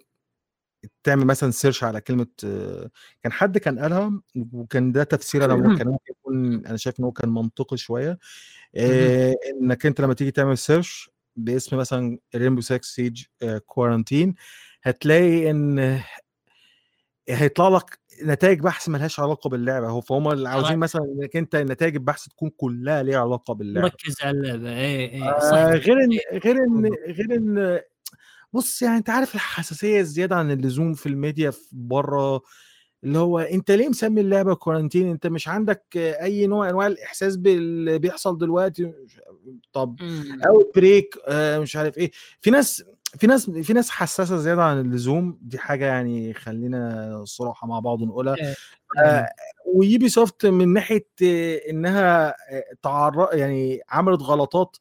تعمل 1.02 1.24
مثلا 1.26 1.50
search 1.50 1.84
على 1.84 2.00
كلمة 2.00 2.26
آه، 2.44 2.90
كان 3.22 3.32
حد 3.32 3.58
كان 3.58 3.78
قالها 3.78 4.20
وكان 4.52 4.92
ده 4.92 5.04
تفسير 5.04 5.44
أنا 5.44 5.54
ممكن 5.54 5.88
ممكن 5.88 6.12
يكون 6.12 6.66
أنا 6.66 6.76
شايف 6.76 7.00
إن 7.00 7.04
هو 7.04 7.12
كان 7.12 7.28
منطقي 7.28 7.76
شوية. 7.76 8.18
آه، 8.76 9.34
إنك 9.62 9.86
أنت 9.86 10.00
لما 10.00 10.14
تيجي 10.14 10.30
تعمل 10.30 10.58
search 10.58 11.10
باسم 11.36 11.76
مثلا 11.76 12.18
Rainbow 12.36 12.60
6 12.60 12.84
Siege 12.84 13.24
Quarantine 13.66 14.34
هتلاقي 14.82 15.50
إن 15.50 16.00
هيطلع 17.28 17.68
لك 17.68 17.98
نتائج 18.24 18.60
بحث 18.60 18.88
ملهاش 18.88 19.20
علاقة 19.20 19.50
باللعبة. 19.50 19.88
هو 19.88 20.00
فهم 20.00 20.28
اللي 20.32 20.48
عاوزين 20.48 20.78
مثلا 20.78 21.02
إنك 21.04 21.36
أنت 21.36 21.56
نتائج 21.56 21.94
البحث 21.94 22.24
تكون 22.28 22.50
كلها 22.56 23.02
ليها 23.02 23.18
علاقة 23.20 23.54
باللعبة. 23.54 23.86
مركز 23.86 24.16
على 24.22 24.38
اللعبه 24.38 24.70
اي 24.70 25.14
اي 25.14 25.22
آه 25.22 25.40
صح 25.40 25.56
غير 25.56 26.04
إن 26.04 26.18
غير 26.44 26.56
إن 26.56 26.86
غير 27.06 27.34
إن 27.34 27.80
بص 28.54 28.82
يعني 28.82 28.96
أنت 28.96 29.10
عارف 29.10 29.34
الحساسية 29.34 30.00
الزيادة 30.00 30.36
عن 30.36 30.50
اللزوم 30.50 30.94
في 30.94 31.06
الميديا 31.08 31.50
في 31.50 31.68
بره 31.72 32.42
اللي 33.04 33.18
هو 33.18 33.38
أنت 33.38 33.70
ليه 33.70 33.88
مسمي 33.88 34.20
اللعبة 34.20 34.54
Quarantine 34.54 35.10
أنت 35.10 35.26
مش 35.26 35.48
عندك 35.48 35.84
أي 35.96 36.46
نوع 36.46 36.70
أنواع 36.70 36.86
الإحساس 36.86 37.36
باللي 37.36 37.98
بيحصل 37.98 38.38
دلوقتي؟ 38.38 38.92
طب. 39.72 39.96
outbreak 40.46 41.14
مش 41.32 41.76
عارف 41.76 41.98
إيه. 41.98 42.10
في 42.40 42.50
ناس 42.50 42.84
في 43.18 43.26
ناس 43.26 43.50
في 43.50 43.72
ناس 43.72 43.90
حساسة 43.90 44.36
زيادة 44.36 44.62
عن 44.64 44.80
اللزوم 44.80 45.38
دي 45.42 45.58
حاجة 45.58 45.84
يعني 45.84 46.34
خلينا 46.34 47.22
صراحة 47.24 47.66
مع 47.66 47.78
بعض 47.78 48.02
نقولها. 48.02 48.36
آه، 49.04 49.28
و 49.66 50.08
Ubisoft 50.08 50.46
من 50.46 50.72
ناحية 50.72 51.08
آه، 51.22 51.60
إنها 51.70 52.28
آه، 52.28 52.64
تعر 52.82 53.28
يعني 53.32 53.80
عملت 53.90 54.22
غلطات 54.22 54.76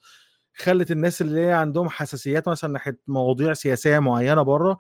خلت 0.56 0.92
الناس 0.92 1.22
اللي 1.22 1.42
هي 1.42 1.54
عندهم 1.54 1.90
حساسيات 1.90 2.48
مثلا 2.50 2.72
ناحية 2.72 3.00
مواضيع 3.08 3.54
سياسية 3.54 4.00
معينة 4.00 4.42
بره 4.42 4.78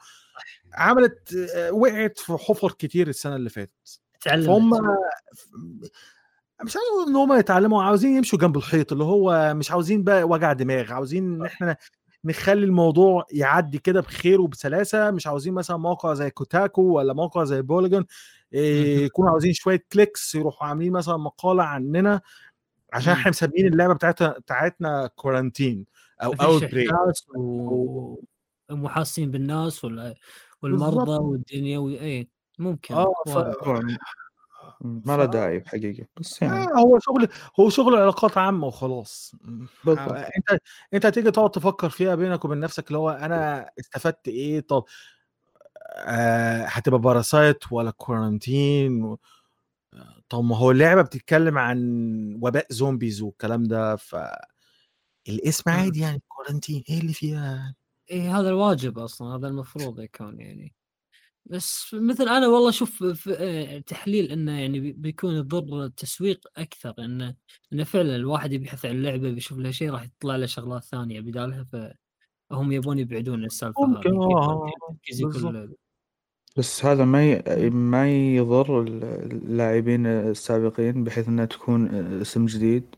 عملت 0.74 1.34
آه، 1.56 1.72
وقعت 1.72 2.18
في 2.20 2.34
حفر 2.38 2.72
كتير 2.72 3.08
السنة 3.08 3.36
اللي 3.36 3.50
فاتت. 3.50 4.00
فهم 4.20 4.70
مش 6.64 6.76
عايز 6.76 6.88
أقول 6.94 7.08
إن 7.10 7.16
هم 7.16 7.34
يتعلموا 7.40 7.84
عاوزين 7.84 8.18
يمشوا 8.18 8.40
جنب 8.40 8.58
الحيط 8.58 8.92
اللي 8.92 9.04
هو 9.04 9.54
مش 9.54 9.72
عاوزين 9.72 10.04
بقى 10.04 10.24
وجع 10.24 10.54
دماغ 10.54 10.94
عاوزين 10.94 11.24
إن 11.36 11.46
إحنا 11.46 11.78
نخلي 12.26 12.66
الموضوع 12.66 13.26
يعدي 13.32 13.78
كده 13.78 14.02
بخير 14.02 14.42
وبسلاسة. 14.42 15.12
مش 15.12 15.28
عاوزين 15.28 15.54
مثلا 15.54 15.78
موقع 15.78 16.14
زي 16.14 16.30
Kotaku 16.30 16.82
ولا 16.82 17.14
موقع 17.14 17.44
زي 17.44 17.62
Polygon 17.62 18.06
مهم. 18.54 19.04
يكونوا 19.06 19.30
عاوزين 19.32 19.54
شوية 19.54 19.84
clicks 19.94 20.36
يروحوا 20.36 20.68
عاملين 20.68 20.92
مثلا 20.92 21.18
مقالة 21.18 21.64
عننا 21.64 22.22
عشان 22.94 23.14
مم. 23.14 23.20
إحنا 23.20 23.30
مسميين 23.30 23.68
اللعبة 23.68 23.94
بتاعتنا 23.94 24.30
بتاعتنا 24.39 25.08
Quarantine 25.08 25.86
أو 26.24 26.34
outbreak 26.34 26.89
و- 27.36 28.24
ومش 28.72 29.02
حاسين 29.02 29.32
بالناس 29.32 29.84
وال- 29.86 30.16
والمرضى 30.62 30.96
بالضبط. 30.96 31.22
والدنيا 31.22 31.78
و... 31.80 31.89
إيه 31.89 32.28
ممكن 32.60 32.96
آه 32.96 33.14
ف... 33.28 33.38
ما 34.82 35.18
له 35.18 35.26
داعي 35.26 35.64
حقيقة 35.66 36.08
بس 36.20 36.41
يعني 36.41 36.54
آه 36.58 36.80
هو 36.80 37.00
شغل 37.00 37.28
هو 37.60 37.70
شغل 37.70 37.96
علاقات 37.96 38.38
عامة 38.38 38.68
وخلاص 38.68 39.36
بالضبط. 39.84 40.12
آه، 40.12 40.30
أنت 40.38 40.62
أنت 40.94 41.06
هتيجي 41.06 41.32
تقعد 41.32 41.52
تفكر 41.52 41.89
فيها 41.89 42.16
بينك 42.16 42.46
وبين 42.46 42.60
نفسك 42.60 42.88
اللي 42.88 42.98
هو 42.98 43.10
أنا 43.10 43.70
استفدت 43.80 44.28
إيه 44.28 44.60
طب 44.60 44.84
آه 45.96 46.66
هتبقى 46.66 47.00
Parasite 47.00 47.72
ولا 47.72 47.91
Quarantine 47.91 49.04
و... 49.04 49.20
طب 50.30 50.44
ما 50.44 50.58
هو 50.58 50.72
اللعبة 50.72 51.02
بتتكلم 51.02 51.58
عن 51.58 51.80
وباء 52.41 52.66
zombies 52.70 53.22
والكلام 53.22 53.64
ده 53.64 53.96
فالاسم 53.96 55.64
مم. 55.68 55.74
عادي 55.74 56.00
يعني 56.00 56.22
Quarantine 56.28 56.84
إيه 56.89 57.00
اللي 57.00 57.14
فيها 57.14 57.76
إيه 58.12 58.39
هذا 58.39 58.50
الواجب 58.50 59.00
أصلا 59.00 59.36
هذا 59.36 59.48
المفروض 59.48 60.00
يكون 60.00 60.39
يعني. 60.39 60.74
بس 61.46 61.94
مثل 61.94 62.30
أنا 62.30 62.48
والله 62.48 62.74
آه، 63.38 63.80
تحليل 63.80 64.32
إنه 64.32 64.60
يعني 64.60 64.80
بي- 64.80 64.91
بيكون 64.91 65.36
يضر 65.36 65.84
التسويق 65.84 66.48
أكثر 66.58 66.94
انه 67.00 67.36
انه 67.74 67.84
فعلا 67.84 68.16
الواحد 68.16 68.54
يبحث 68.54 68.86
عن 68.86 69.02
لعبة 69.04 69.32
بيشوف 69.32 69.58
لها 69.58 69.72
شيء 69.72 69.91
راح 69.91 70.04
يطلع 70.04 70.36
له 70.36 70.46
شغلات 70.46 70.84
ثانية 70.84 71.22
بدالها 71.22 71.64
فهم 72.50 72.72
يبون 72.72 73.00
يبعدون 73.00 73.46
السالفة 73.46 73.86
ممكن 73.86 74.10
هذه 75.54 75.83
بس 76.56 76.86
هذا 76.86 77.06
ما 77.06 77.32
ي... 77.32 77.70
ما 77.70 78.12
يضر 78.36 78.82
اللاعبين 78.82 80.06
السابقين 80.06 81.04
بحيث 81.04 81.28
إنها 81.28 81.45
تكون 81.45 81.88
اسم 82.22 82.45
جديد. 82.45 82.95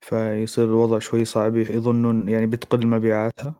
فيصير 0.00 0.64
الوضع 0.64 0.98
شوي 0.98 1.24
صعب 1.24 1.56
يظنون 1.56 2.28
يعني 2.28 2.46
بتقل 2.46 2.86
مبيعاتها. 2.86 3.54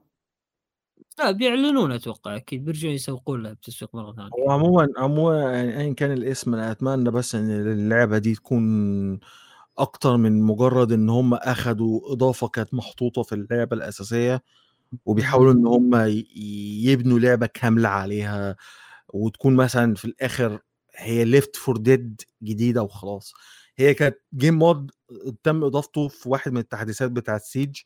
لا 1.18 1.30
بيعلنون 1.30 1.92
أتوقع 1.92 2.36
أكيد 2.36 2.64
بيرجعون 2.64 2.94
يسوقون 2.94 3.42
لها 3.42 3.52
بتسويق 3.52 3.94
مرة 3.94 4.12
ثانية. 4.12 4.30
هو 4.38 4.50
عموما 4.50 4.88
عموما 4.96 5.52
يعني 5.52 5.80
ايا 5.80 5.92
كان 5.92 6.12
الاسم 6.12 6.54
أنا 6.54 6.70
أتمنى 6.70 7.10
بس 7.10 7.34
إن 7.34 7.50
اللعبة 7.50 8.18
دي 8.18 8.34
تكون 8.34 9.20
أكتر 9.78 10.16
من 10.16 10.42
مجرد 10.42 10.92
إن 10.92 11.08
هم 11.10 11.34
أخدوا 11.34 12.12
إضافة 12.12 12.48
كانت 12.48 12.74
محطوطة 12.74 13.22
في 13.22 13.34
اللعبة 13.34 13.76
الأساسية 13.76 14.42
وبيحاولوا 15.06 15.52
إن 15.52 15.66
هم 15.66 15.94
ي- 15.94 16.26
يبنوا 16.84 17.18
لعبة 17.18 17.46
كاملة 17.46 17.88
عليها. 17.88 18.56
وتكون 19.08 19.56
مثلا 19.56 19.94
في 19.94 20.04
الآخر 20.04 20.60
هي 20.96 21.24
Left 21.24 21.56
4 21.56 21.76
Dead 21.76 22.22
جديدة 22.42 22.82
وخلاص. 22.82 23.32
هي 23.76 23.94
كانت 23.94 24.16
game 24.34 24.54
mode 24.58 24.90
تم 25.42 25.64
إضافته 25.64 26.08
في 26.08 26.28
واحد 26.28 26.52
من 26.52 26.58
التحديثات 26.58 27.10
بتاعت 27.10 27.42
Siege 27.42 27.76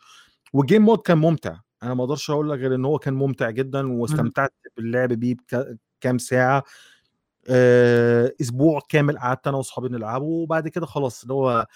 وال 0.53 0.63
game 0.63 0.83
mode 0.83 0.99
كان 0.99 1.19
ممتع. 1.19 1.57
أنا 1.83 1.95
ما 1.95 2.05
أقدرش 2.05 2.31
أقول 2.31 2.51
لك 2.51 2.59
غير 2.59 2.75
إن 2.75 2.85
هو 2.85 2.99
كان 2.99 3.15
ممتع 3.15 3.51
جدا 3.51 3.93
واستمتعت 3.93 4.53
باللعب 4.77 5.13
بيه 5.13 5.35
بك- 5.35 5.79
كام 6.01 6.19
ساعة. 6.19 6.65
أسبوع 8.41 8.81
كامل 8.89 9.19
قعدت 9.19 9.47
أنا 9.47 9.57
وأصحابي 9.57 9.89
نلعبه 9.89 10.25
وبعد 10.25 10.69
كده 10.69 10.87
خلاص 10.87 11.23
اللي 11.23 11.35
هو 11.35 11.67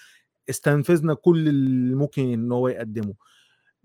استنفذنا 0.50 1.14
كل 1.14 1.48
اللي 1.48 1.94
ممكن 1.94 2.32
إن 2.32 2.52
هو 2.52 2.68
يقدمه. 2.68 3.14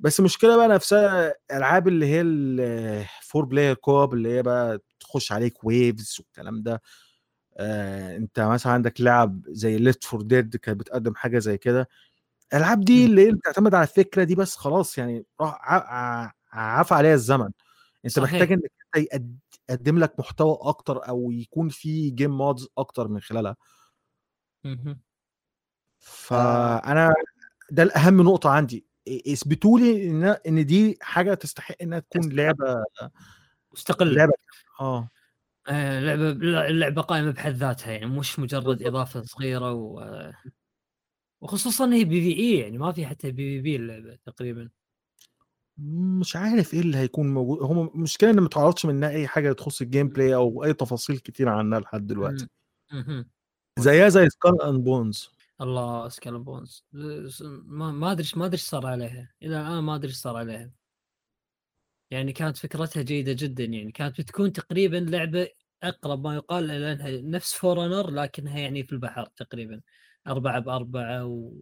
بس 0.02 0.20
المشكلة 0.20 0.58
بقى 0.58 0.68
نفسها 0.68 1.34
ألعاب 1.52 1.88
اللي 1.88 2.06
هي 2.06 2.22
ال 2.22 2.46
four 2.46 3.46
player 3.46 3.76
co-op 3.76 4.14
اللي 4.14 4.38
هي 4.38 4.44
بقى 4.44 4.80
تخش 5.00 5.32
عليك 5.32 5.64
waves 5.64 6.18
والكلام 6.20 6.64
ده 6.64 6.82
آه 7.58 8.18
أنت 8.18 8.40
مثلا 8.40 8.74
عندك 8.74 9.02
لعب 9.02 9.42
زي 9.48 9.78
Left 9.78 10.04
4 10.04 10.22
Dead 10.22 10.56
كانت 10.56 10.80
بتقدم 10.80 11.16
حاجة 11.16 11.40
زي 11.40 11.58
كده 11.58 11.90
الألعاب 12.54 12.82
دي 12.82 13.00
مم. 13.06 13.12
اللي 13.12 13.32
بتعتمد 13.32 13.76
على 13.76 13.84
الفكرة 13.84 14.24
دي 14.24 14.36
بس 14.36 14.56
خلاص 14.56 14.98
يعني 14.98 15.26
عفى 16.54 16.94
عليها 16.94 17.14
الزمن 17.14 17.50
أنت 18.06 18.14
صحيح. 18.14 18.34
محتاج 18.34 18.52
انك 18.52 18.72
يقدم 19.70 20.00
لك 20.00 20.20
محتوى 20.20 20.58
أكتر 20.62 21.08
أو 21.10 21.32
يكون 21.32 21.70
في 21.70 22.10
game 22.10 22.38
modes 22.38 22.68
أكتر 22.78 23.08
من 23.08 23.20
خلالها. 23.22 23.56
فأنا 26.00 27.14
ده 27.72 27.84
الأهم 27.84 28.22
نقطة 28.22 28.50
عندي 28.50 28.86
اثبتوا 29.08 29.80
لي 29.80 30.10
إن 30.10 30.24
إن 30.24 30.66
دي 30.66 30.98
حاجة 31.02 31.34
تستحق 31.34 31.76
إنها 31.82 32.00
تكون 32.00 32.32
لعبة 32.32 32.84
مستقلة. 33.74 34.12
لعبة 34.12 34.34
آه. 34.80 35.10
آه، 35.68 36.00
لعبة 36.00 36.30
اللعبه 36.68 37.02
قائمة 37.02 37.32
بحد 37.32 37.54
ذاتها 37.54 37.92
يعني 37.92 38.06
مش 38.06 38.40
مجرد 38.40 38.84
إضافة 38.84 39.22
صغيرة 39.22 39.74
و... 39.74 40.32
وخصوصا 41.42 41.94
هي 41.94 42.04
PvE 42.04 42.60
يعني 42.60 42.78
ما 42.78 42.92
في 42.92 43.06
حتى 43.06 43.32
PvP 43.32 43.76
اللعبة 43.76 44.18
تقريبا. 44.26 44.70
مش 46.20 46.36
عارف 46.36 46.74
إيه 46.74 46.80
اللي 46.80 46.98
هيكون 46.98 47.34
موجود. 47.34 47.60
هم 47.62 47.92
المشكلة 47.96 48.30
ان 48.30 48.40
ما 48.40 48.50
تعرضش 48.50 48.86
منها 48.86 49.10
أي 49.10 49.28
حاجة 49.28 49.52
تخص 49.52 49.82
ال 49.82 50.08
gameplay 50.10 50.36
أو 50.36 50.64
أي 50.64 50.74
تفاصيل 50.74 51.18
كتير 51.18 51.50
عنها 51.50 51.80
لحد 51.80 52.08
دلوقتي. 52.08 52.48
زيها 53.80 54.10
زي 54.10 54.30
Skull 54.30 54.62
and 54.62 54.84
Bones 54.84 55.32
الله 55.62 56.10
Skull 56.10 56.40
Bones 56.40 56.86
ما 57.66 58.12
أدري 58.12 58.28
ما 58.36 58.46
أدري 58.46 58.54
إيش 58.54 58.62
صار 58.64 58.88
عليها. 58.88 59.34
إلى 59.44 59.62
الآن 59.62 59.84
ما 59.84 59.96
أدري 59.96 60.08
إيش 60.08 60.18
صار 60.18 60.38
عليها. 60.38 60.72
يعني 62.12 62.34
كانت 62.34 62.58
فكرتها 62.58 63.04
جيدة 63.04 63.34
جدا 63.34 63.64
يعني. 63.64 63.92
كانت 63.92 64.22
بتكون 64.22 64.54
تقريبا 64.54 64.98
لعبة 64.98 65.48
أقرب 65.84 66.28
ما 66.28 66.36
يقال 66.36 66.72
إلى 66.72 66.94
أنها 66.94 67.22
نفس 67.22 67.54
For 67.54 67.75
Honor 67.75 68.10
لكنها 68.10 68.60
يعني 68.60 68.84
في 68.84 68.92
البحر 68.92 69.26
تقريبا. 69.26 69.82
أربعة 70.28 70.60
بأربعة 70.60 71.26
و... 71.26 71.54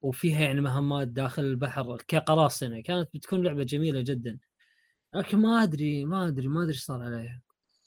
وفيها 0.00 0.40
يعني 0.40 0.60
مهمات 0.60 1.08
داخل 1.08 1.42
البحر 1.42 1.96
كقراصنة. 2.08 2.82
كانت 2.82 3.08
بتكون 3.14 3.42
لعبة 3.42 3.62
جميلة 3.62 4.00
جدا. 4.00 4.38
لكن 5.14 5.38
ما 5.38 5.62
أدري 5.62 6.04
ما 6.04 6.28
أدري 6.28 6.48
ما 6.48 6.62
أدري 6.62 6.72
إيش 6.72 6.82
صار 6.82 7.02
عليها. 7.02 7.42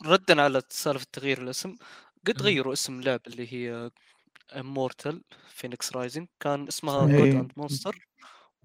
ردا 0.06 0.42
على 0.42 0.62
سالفة 0.70 1.06
تغيير 1.12 1.42
الاسم. 1.42 1.76
قد. 2.28 2.42
غيروا 2.42 2.74
اسم 2.74 3.00
اللعبه 3.00 3.22
اللي 3.28 3.54
هي 3.54 3.92
Immortals 4.54 5.24
Fenyx 5.50 5.94
Rising 5.96 6.28
كان 6.40 6.68
اسمها. 6.68 7.08
Gods 7.08 7.36
and 7.36 7.52
Monsters. 7.58 8.08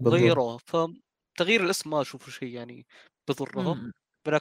وغيروها 0.05 0.57
فتغيير 0.67 1.63
الاسم 1.65 1.89
ما 1.89 2.01
أشوفه 2.01 2.31
شيء 2.31 2.49
يعني 2.55 2.87
بضرها 3.29 3.75
مم. 3.75 3.91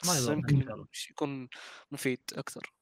ما 0.05 0.18
بالعكس 0.18 0.28
إن 0.30 0.38
يمكن. 0.38 0.86
يكون 1.11 1.49
مفيد 1.92 2.20
أكثر 2.34 2.72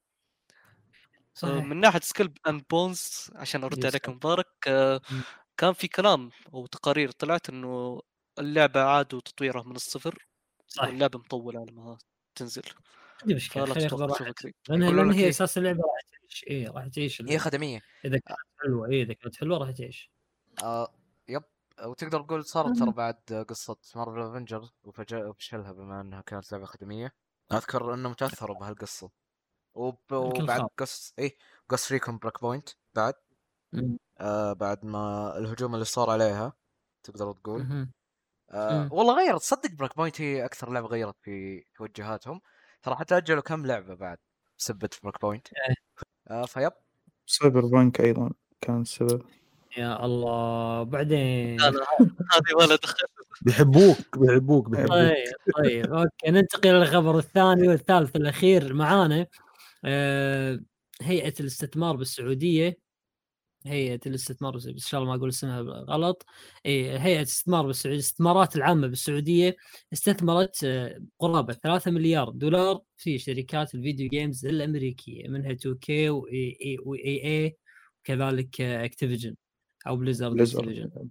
صحيح 1.33 1.65
من 1.65 1.77
ناحية 1.79 1.99
Skull 1.99 2.33
and 2.47 2.63
Bones 2.69 3.31
عشان 3.35 3.63
أرد. 3.63 3.85
عليك 3.85 4.09
مبارك 4.09 4.47
آه، 4.67 5.01
مم. 5.09 5.25
كان 5.57 5.73
في 5.73 5.87
كلام 5.87 6.31
أو 6.53 6.65
تقارير 6.65 7.11
طلعت 7.11 7.49
إنه 7.49 8.01
اللعبة 8.39 8.81
عادوا 8.83 9.21
تطويرها 9.21 9.63
من 9.63 9.75
الصفر 9.75 10.27
صح 10.67 10.89
واللعبة 10.89 11.19
مطولة 11.19 11.59
على 11.61 11.71
ما 11.71 11.97
تنزل 12.35 12.63
عندي 13.23 13.39
خليها 13.39 13.87
تتوقع 13.87 14.27
ياخذ 14.27 14.49
لك 15.09 15.15
هي 15.15 15.23
إيه؟ 15.23 15.29
أساس 15.29 15.57
اللعبة 15.57 15.79
راح 15.83 16.01
تعيش 16.11 16.43
إيه 16.47 16.69
راح 16.71 16.87
تعيش 16.87 17.21
هي. 17.21 17.39
خدمية 17.39 17.81
إذا 18.05 18.17
كانت 18.19 18.39
حلوة 18.63 18.87
إيه 18.89 19.03
إذا 19.03 19.13
كانت 19.13 19.35
حلوة 19.35 19.57
راح 19.57 19.71
تعيش 19.71 20.11
آه 20.63 20.93
yep 21.29 21.43
وتقدر 21.85 22.21
تقول 22.21 22.45
صارت 22.45 22.77
ترى 22.77 22.87
مم. 22.87 22.93
بعد 22.93 23.45
قصة 23.49 23.77
Marvel 23.95 24.19
Avengers 24.21 24.69
وفشلها 24.83 25.71
بما 25.71 26.01
إنها 26.01 26.21
كانت 26.21 26.51
لعبة 26.51 26.65
خدمية 26.65 27.15
أذكر 27.53 27.93
إنهم 27.93 28.13
تأثروا 28.13 28.55
بهالقصة 28.57 29.11
وب... 29.75 29.99
وبعد. 30.13 30.69
Ghost 30.77 31.13
إيه 31.19 31.37
Ghost 31.69 31.91
Recon 31.91 32.17
Breakpoint 32.17 32.69
بعد 32.95 33.13
مم. 33.73 33.97
آه 34.19 34.53
بعد 34.53 34.85
ما 34.85 35.37
الهجوم 35.37 35.73
اللي 35.75 35.85
صار 35.85 36.09
عليها 36.09 36.53
تقدر 37.03 37.33
تقول 37.33 37.63
مهم. 37.63 37.91
آه. 38.51 38.87
والله 38.91 39.15
غيرت 39.17 39.41
صدق 39.41 39.71
بريك 39.71 39.97
بوينت 39.97 40.21
هي 40.21 40.45
أكثر 40.45 40.71
لعبة 40.71 40.87
غيرت 40.87 41.15
في 41.21 41.63
توجهاتهم 41.75 42.41
ترى 42.85 42.95
حتى 42.95 43.17
اجلوا 43.17 43.41
كم 43.41 43.65
لعبة 43.65 43.93
بعد؟ 43.93 44.17
بسبة 44.59 44.89
بريك 45.03 45.21
بوينت 45.21 45.47
إيه. 45.47 45.75
آه 46.29 46.45
فيب. 46.45 46.71
سايبر 47.25 47.65
بانك 47.65 48.01
أيضا 48.01 48.31
كان 48.61 48.81
السبب. 48.81 49.21
يا 49.77 50.05
الله. 50.05 50.83
بعدين. 50.83 51.61
هذه 51.61 52.55
ولا 52.55 52.75
دخل. 52.75 53.07
بيحبوك 53.41 54.17
بيحبوك 54.17 54.69
بيحبوك. 54.69 54.89
طيب 54.89 55.15
طيب. 55.57 55.93
أوكي 55.93 56.31
ننتقل 56.31 56.69
للخبر 56.69 57.17
الثاني 57.17 57.67
والثالث 57.67 58.15
الأخير 58.15 58.73
معانا. 58.73 59.27
آه، 59.85 60.59
هيئة 61.01 61.33
الاستثمار 61.39 61.95
بالسعودية 61.95 62.77
هيئه 63.67 63.99
الاستثمار 64.05 64.51
بالس- 64.53 64.67
ان 64.67 64.77
شاء 64.77 65.01
الله 65.01 65.11
ما 65.11 65.17
أقول 65.17 65.29
اسمها 65.29 65.61
غلط. 65.61 66.25
إي 66.65 66.99
هيئه 66.99 67.17
الاستثمار 67.17 67.65
بالسعوديه 67.67 67.95
الاستثمارات 67.95 68.55
العامة 68.55 68.87
بالسعودية 68.87 69.55
استثمرت 69.93 70.63
آه، 70.63 70.99
قرابة 71.19 71.53
3 71.53 71.91
مليار 71.91 72.29
دولار 72.29 72.81
في 72.97 73.17
شركات 73.17 73.75
ال 73.75 73.81
video 73.81 74.09
games 74.09 74.45
الأمريكية 74.45 75.27
منها 75.27 75.53
2K 75.53 75.89
و 75.89 76.57
EA 77.05 77.57
وكذلك 78.03 78.61
Activision 78.61 79.35
أو 79.87 79.95
Blizzard 79.95 80.33
Blizzard 80.33 80.65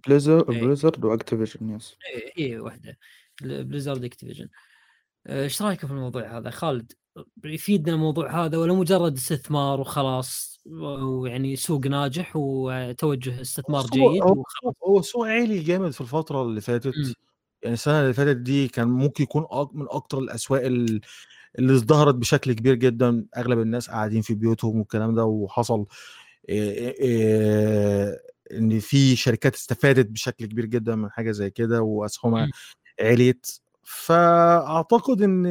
Blizzard. 0.07 0.45
Blizzard 0.45 1.05
و 1.05 1.11
Activision 1.11 1.69
yes 1.75 1.95
هي 2.37 2.59
واحدة 2.59 2.97
Blizzard 3.41 4.03
Activision 4.03 4.47
إيش 5.29 5.61
رأيكم 5.61 5.87
في 5.87 5.93
الموضوع 5.93 6.37
هذا؟ 6.37 6.49
خالد؟ 6.49 6.91
يفيدنا 7.45 7.95
الموضوع 7.95 8.45
هذا 8.45 8.57
ولا 8.57 8.73
مجرد 8.73 9.13
استثمار 9.15 9.79
وخلاص 9.79 10.59
ويعني 10.65 11.55
سوق 11.55 11.87
ناجح 11.87 12.31
وتوجه 12.35 13.41
استثمار 13.41 13.85
جيد 13.85 14.21
هو, 14.21 14.31
وخلاص 14.31 14.73
هو 14.83 15.01
سوق 15.01 15.27
عالي 15.27 15.59
جامد 15.59 15.91
في 15.91 16.01
الفترة 16.01 16.41
اللي 16.41 16.61
فاتت 16.61 16.97
مم. 16.97 17.13
يعني 17.63 17.73
السنة 17.73 18.01
اللي 18.01 18.13
فاتت 18.13 18.37
دي 18.37 18.67
كان 18.67 18.87
ممكن 18.87 19.23
يكون 19.23 19.45
من 19.73 19.85
أكتر 19.89 20.19
الأسواق 20.19 20.65
ال- 20.65 21.01
اللي 21.59 21.73
ازدهرت 21.73 22.15
بشكل 22.15 22.53
كبير 22.53 22.75
جدا 22.75 23.25
أغلب 23.37 23.59
الناس 23.59 23.89
قاعدين 23.89 24.21
في 24.21 24.33
بيوتهم 24.33 24.79
والكلام 24.79 25.15
ده 25.15 25.25
وحصل 25.25 25.85
إيه 26.49 26.95
إيه 26.99 28.21
إن 28.51 28.79
في 28.79 29.15
شركات 29.15 29.55
استفادت 29.55 30.05
بشكل 30.09 30.45
كبير 30.45 30.65
جدا 30.65 30.95
من 30.95 31.11
حاجة 31.11 31.31
زي 31.31 31.49
كده 31.49 31.81
وأسهمها 31.81 32.45
مم. 32.45 32.51
عليت 33.01 33.59
فأعتقد 33.83 35.21
إن 35.21 35.45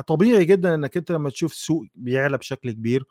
طبيعي 0.00 0.44
جدا 0.44 0.74
إنك 0.74 0.96
أنت 0.96 1.12
لما 1.12 1.30
تشوف 1.30 1.52
السوق 1.52 1.84
بيعلى 1.94 2.38
بشكل 2.38 2.70
كبير 2.70 3.04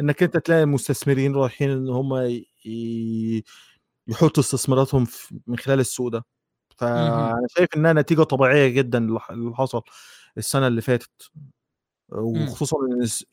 إنك 0.00 0.22
أنت 0.22 0.36
تلاقي 0.36 0.62
المستثمرين 0.62 1.34
رايحين 1.34 1.70
إن 1.70 1.88
هم 1.88 2.42
يحطوا 4.08 4.42
استثماراتهم 4.42 5.06
من 5.46 5.58
خلال 5.58 5.80
السوق 5.80 6.08
ده. 6.08 6.24
فأنا 6.76 7.46
شايف 7.56 7.68
إنها 7.76 7.92
نتيجة 7.92 8.22
طبيعية 8.22 8.68
جدا 8.68 8.98
اللي 8.98 9.54
حصل 9.56 9.82
السنة 10.38 10.66
اللي 10.66 10.80
فاتت. 10.80 11.30
وخصوصا 12.08 12.76
الس- 13.00 13.24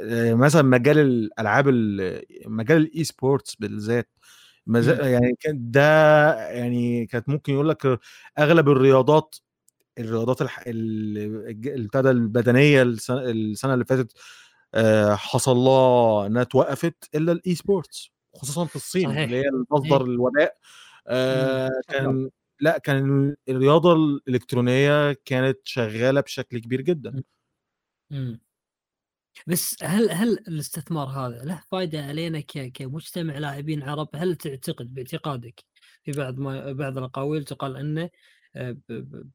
آه، 0.00 0.34
مثلا 0.34 0.62
مجال 0.62 0.98
الألعاب 0.98 1.68
ال- 1.68 2.22
مجال 2.46 2.76
ال 2.82 3.04
e-sports 3.04 3.54
بالذات 3.54 4.08
مز- 4.66 4.88
مم. 4.88 5.00
يعني 5.06 5.34
كان 5.40 5.70
ده 5.70 5.82
يعني 6.50 7.06
كانت 7.06 7.28
ممكن 7.28 7.52
يقول 7.52 7.68
لك 7.68 8.00
أغلب 8.38 8.68
الرياضات 8.68 9.36
الرياضات 9.98 10.42
الح... 10.42 10.64
البتاع 10.66 12.00
البدنية 12.00 12.82
السنة, 12.82 13.74
اللي 13.74 13.84
فاتت 13.84 14.12
آه، 14.74 15.14
حصل 15.14 15.56
لها 15.56 16.26
إنها 16.26 16.44
توقفت 16.44 17.08
إلا 17.14 17.32
ال 17.32 17.54
e-sports 17.54 18.10
خصوصا 18.34 18.64
في 18.64 18.76
الصين 18.76 19.08
صحيح. 19.08 19.18
اللي 19.22 19.36
هي 19.36 19.50
مصدر 19.70 20.00
إيه. 20.00 20.06
الوباء 20.06 20.58
آه، 21.06 21.68
مم. 21.68 21.82
كان 21.88 22.30
لأ 22.60 22.78
كان 22.78 23.36
الرياضة 23.48 23.92
الإلكترونية 23.92 25.12
كانت 25.24 25.58
شغالة 25.64 26.20
بشكل 26.20 26.58
كبير 26.58 26.80
جدا 26.80 27.22
مم. 28.10 28.40
بس 29.46 29.76
هل 29.82 30.10
هل 30.10 30.28
الاستثمار 30.48 31.08
هذا 31.08 31.44
له 31.44 31.62
فائده 31.70 32.04
علينا 32.04 32.40
ك- 32.40 32.72
كمجتمع 32.74 33.38
لاعبين 33.38 33.82
عرب؟ 33.82 34.08
هل 34.14 34.36
تعتقد 34.36 34.94
باعتقادك 34.94 35.64
في 36.02 36.12
بعض 36.12 36.38
ما 36.38 36.72
بعض 36.72 36.98
الأقاويل 36.98 37.44
تقال 37.44 37.76
أنه 37.76 38.02
آه، 38.02 38.10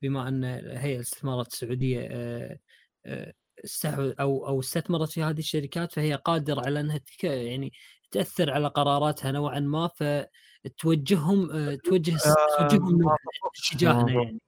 بما 0.01 0.27
أن 0.27 0.43
هيئه 0.77 0.95
الاستثمارات 0.95 1.47
السعودية 1.47 2.07
آه، 2.11 2.59
آه، 3.05 3.33
استحوذ 3.65 4.13
أو 4.19 4.47
أو 4.47 4.59
استثمرت 4.59 5.09
في 5.09 5.23
هذه 5.23 5.39
الشركات 5.39 5.91
فهي 5.91 6.15
قادرة 6.15 6.61
على 6.65 6.79
أنها 6.79 6.99
يعني 7.23 7.73
تأثر 8.11 8.51
على 8.51 8.67
قراراتها 8.67 9.31
نوعا 9.31 9.59
ما 9.59 9.87
فتوجههم 9.87 11.51
آه، 11.51 11.75
توجه 11.75 12.15
آه، 12.15 12.67
توجههم 12.67 13.15
اتجاهنا 13.71 14.11
يعني. 14.11 14.41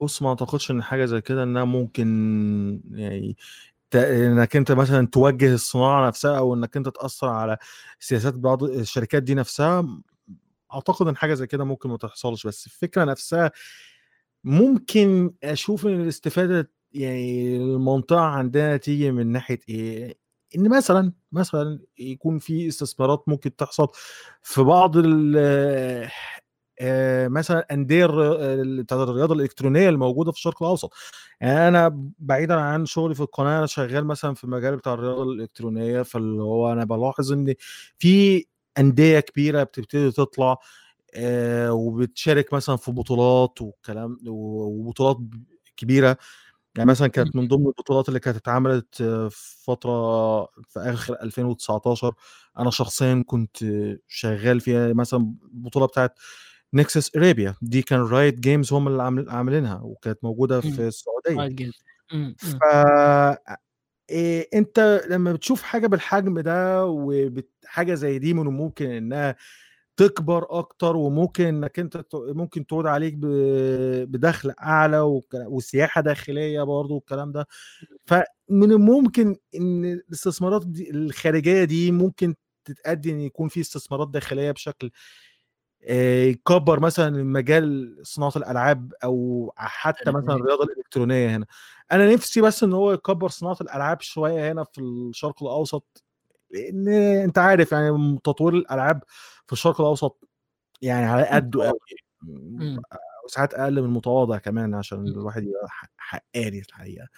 بص 0.00 0.22
ما 0.22 0.28
أعتقدش 0.28 0.70
إن 0.70 0.82
حاجة 0.82 1.04
زي 1.04 1.20
كده 1.20 1.42
إنها 1.42 1.64
ممكن 1.64 2.80
يعني 2.90 3.36
إنك 3.94 4.56
أنت 4.56 4.72
مثلا 4.72 5.06
توجه 5.06 5.54
الصناعة 5.54 6.08
نفسها 6.08 6.38
أو 6.38 6.54
إنك 6.54 6.76
أنت 6.76 6.88
تأثر 6.88 7.28
على 7.28 7.56
سياسات 8.00 8.34
بعض 8.34 8.62
الشركات 8.64 9.22
دي 9.22 9.34
نفسها. 9.34 10.02
أعتقد 10.74 11.08
إن 11.08 11.16
حاجة 11.16 11.34
زي 11.34 11.46
كده 11.46 11.64
ممكن 11.64 11.88
ما 11.88 11.96
تحصلش. 11.96 12.46
بس 12.46 12.66
الفكرة 12.66 13.04
نفسها 13.04 13.50
ممكن 14.44 15.34
أشوف 15.44 15.86
إن 15.86 16.00
الاستفادة 16.00 16.70
يعني 16.92 17.56
المنطقة 17.56 18.20
عندنا 18.20 18.76
تيجي 18.76 19.10
من 19.12 19.26
ناحية 19.32 19.58
إيه؟ 19.68 20.18
إن 20.56 20.68
مثلا 20.70 21.12
مثلا 21.32 21.80
يكون 21.98 22.38
في 22.38 22.68
استثمارات 22.68 23.24
ممكن 23.28 23.56
تحصل 23.56 23.88
في 24.42 24.62
بعض 24.62 24.96
ال 24.96 25.36
آه، 26.80 27.28
مثلا 27.28 27.66
أندية 27.72 28.04
الرياضة 28.92 29.34
الإلكترونية 29.34 29.88
الموجودة 29.88 30.32
في 30.32 30.38
الشرق 30.38 30.62
الأوسط. 30.62 30.92
يعني 31.40 31.68
أنا 31.68 32.08
بعيدا 32.18 32.54
عن 32.54 32.86
شغلي 32.86 33.14
في 33.14 33.20
القناة 33.20 33.58
أنا 33.58 33.66
شغال 33.66 34.04
مثلا 34.06 34.34
في 34.34 34.44
المجال 34.44 34.76
بتاع 34.76 34.94
الرياضة 34.94 35.22
الإلكترونية 35.22 36.02
فاللي 36.02 36.42
هو 36.42 36.72
أنا 36.72 36.84
بلاحظ 36.84 37.32
إن 37.32 37.54
في 37.98 38.44
أندية 38.78 39.20
كبيرة 39.20 39.62
بتبتدي 39.62 40.10
تطلع 40.12 40.58
وبتشارك 41.70 42.52
مثلا 42.52 42.76
في 42.76 42.92
بطولات 42.92 43.62
والكلام 43.62 44.18
وبطولات 44.26 45.18
كبيرة. 45.76 46.16
يعني 46.76 46.90
مثلا 46.90 47.08
كانت 47.08 47.36
من 47.36 47.48
ضمن 47.48 47.66
البطولات 47.66 48.08
اللي 48.08 48.20
كانت 48.20 48.36
اتعملت 48.36 48.94
في 49.30 49.64
فترة 49.64 50.44
في 50.44 50.78
آخر 50.80 51.14
2019 51.22 52.14
أنا 52.58 52.70
شخصيا 52.70 53.24
كنت 53.26 53.56
شغال 54.08 54.60
فيها 54.60 54.92
مثلا 54.92 55.34
البطوله 55.54 55.86
بتاعت 55.86 56.18
Nexus 56.74 57.16
Arabia 57.16 57.54
دي 57.62 57.82
كان 57.82 58.00
Riot 58.00 58.40
Games 58.40 58.72
هم 58.72 58.88
اللي 58.88 59.02
عاملينها 59.30 59.80
وكانت 59.82 60.18
موجودة 60.24 60.60
في 60.60 60.68
السعودية. 60.88 61.70
ف 62.36 62.62
إيه 64.10 64.48
أنت 64.54 65.02
لما 65.10 65.32
بتشوف 65.32 65.62
حاجة 65.62 65.86
بالحجم 65.86 66.40
ده 66.40 66.86
وحاجه 66.86 67.94
زي 67.94 68.18
دي 68.18 68.34
من 68.34 68.46
الممكن 68.46 68.90
إنها 68.90 69.36
تكبر 70.00 70.46
أكتر 70.58 70.96
وممكن 70.96 71.46
إنك 71.46 71.78
أنت 71.78 72.04
ممكن 72.14 72.66
تعود 72.66 72.86
عليك 72.86 73.14
بدخل 74.06 74.52
أعلى 74.62 75.20
وسياحة 75.34 76.00
داخلية 76.00 76.62
برضه 76.62 76.94
والكلام 76.94 77.32
ده. 77.32 77.46
فمن 78.06 78.72
الممكن 78.72 79.36
إن 79.54 79.84
الاستثمارات 79.84 80.66
دي 80.66 80.90
الخارجية 80.90 81.64
دي 81.64 81.92
ممكن 81.92 82.34
تتأدي 82.64 83.10
إن 83.12 83.20
يكون 83.20 83.48
في 83.48 83.60
استثمارات 83.60 84.08
داخلية 84.08 84.50
بشكل 84.50 84.90
يكبر 86.28 86.80
مثلا 86.80 87.24
مجال 87.24 87.96
صناعة 88.02 88.32
الألعاب 88.36 88.92
أو 89.04 89.52
حتى 89.56 90.10
مثلا 90.10 90.34
الرياضة 90.34 90.64
الإلكترونية 90.64 91.36
هنا. 91.36 91.46
أنا 91.92 92.12
نفسي 92.12 92.40
بس 92.40 92.64
إن 92.64 92.72
هو 92.72 92.92
يكبر 92.92 93.28
صناعة 93.28 93.56
الألعاب 93.60 94.00
شوية 94.00 94.52
هنا 94.52 94.64
في 94.64 94.80
الشرق 94.80 95.42
الأوسط. 95.42 96.04
لأن 96.50 96.88
أنت 97.24 97.38
عارف 97.38 97.72
يعني 97.72 98.18
تطوير 98.24 98.54
الألعاب 98.54 99.02
في 99.46 99.52
الشرق 99.52 99.80
الأوسط 99.80 100.28
يعني 100.82 101.06
على 101.06 101.26
قده 101.26 101.64
قوي 101.68 101.78
وساعات 103.24 103.54
أقل 103.54 103.72
من 103.72 103.78
المتواضع 103.84 104.38
كمان 104.38 104.74
عشان 104.74 105.06
الواحد 105.06 105.42
يبقى 105.42 105.68
حقاني 105.98 106.58
الحقيقة. 106.58 107.08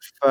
ف 0.00 0.26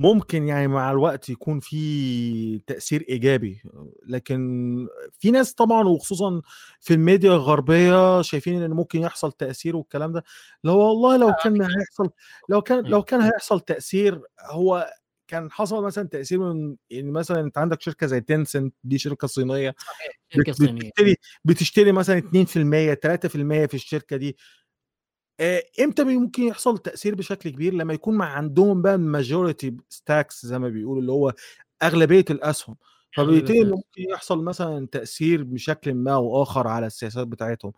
ممكن 0.00 0.48
يعني 0.48 0.68
مع 0.68 0.90
الوقت 0.90 1.28
يكون 1.28 1.60
في 1.60 2.58
تأثير 2.58 3.04
إيجابي 3.08 3.62
لكن 4.06 4.38
في 5.18 5.30
ناس 5.30 5.54
طبعا 5.54 5.88
وخصوصا 5.88 6.42
في 6.80 6.94
الميديا 6.94 7.30
الغربية 7.32 8.22
شايفين 8.22 8.62
إن 8.62 8.70
ممكن 8.70 9.00
يحصل 9.00 9.32
تأثير 9.32 9.76
والكلام 9.76 10.12
ده. 10.12 10.24
لو 10.64 10.78
والله 10.78 11.16
لو 11.16 11.32
كان 11.44 11.62
هيحصل 11.62 12.10
لو 12.48 12.62
كان 12.62 12.84
لو 12.84 13.02
كان 13.02 13.20
هيحصل 13.20 13.60
تأثير 13.60 14.22
هو 14.50 14.90
كان 15.28 15.50
حصل 15.50 15.84
مثلا 15.84 16.08
تأثير 16.08 16.38
من 16.38 16.76
يعني 16.90 17.10
مثلا 17.10 17.40
أنت 17.40 17.58
عندك 17.58 17.80
شركة 17.82 18.06
زي 18.06 18.20
Tencent 18.20 18.74
دي 18.84 18.98
شركة 18.98 19.28
صينية 19.28 19.74
شركة 20.28 20.52
صينية. 20.52 20.72
بتشتري 20.72 21.16
بتشتري 21.44 21.92
مثلا 21.92 22.18
2% 22.18 22.94
3% 22.94 23.66
في 23.66 23.74
الشركة 23.74 24.16
دي. 24.16 24.36
إمتى 25.80 26.04
ممكن 26.04 26.42
يحصل 26.42 26.78
تأثير 26.78 27.14
بشكل 27.14 27.50
كبير؟ 27.50 27.74
لما 27.74 27.94
يكون 27.94 28.16
مع 28.16 28.26
عندهم 28.26 28.82
بقى 28.82 28.98
majority 28.98 29.76
stakes 29.88 30.46
زي 30.46 30.58
ما 30.58 30.68
بيقولوا 30.68 31.00
اللي 31.00 31.12
هو 31.12 31.32
أغلبية 31.82 32.24
الأسهم. 32.30 32.76
فبالتالي 33.16 33.64
ممكن 33.64 34.02
يحصل 34.12 34.44
مثلا 34.44 34.86
تأثير 34.86 35.44
بشكل 35.44 35.94
ما 35.94 36.14
أو 36.14 36.42
آخر 36.42 36.68
على 36.68 36.86
السياسات 36.86 37.26
بتاعتهم. 37.26 37.72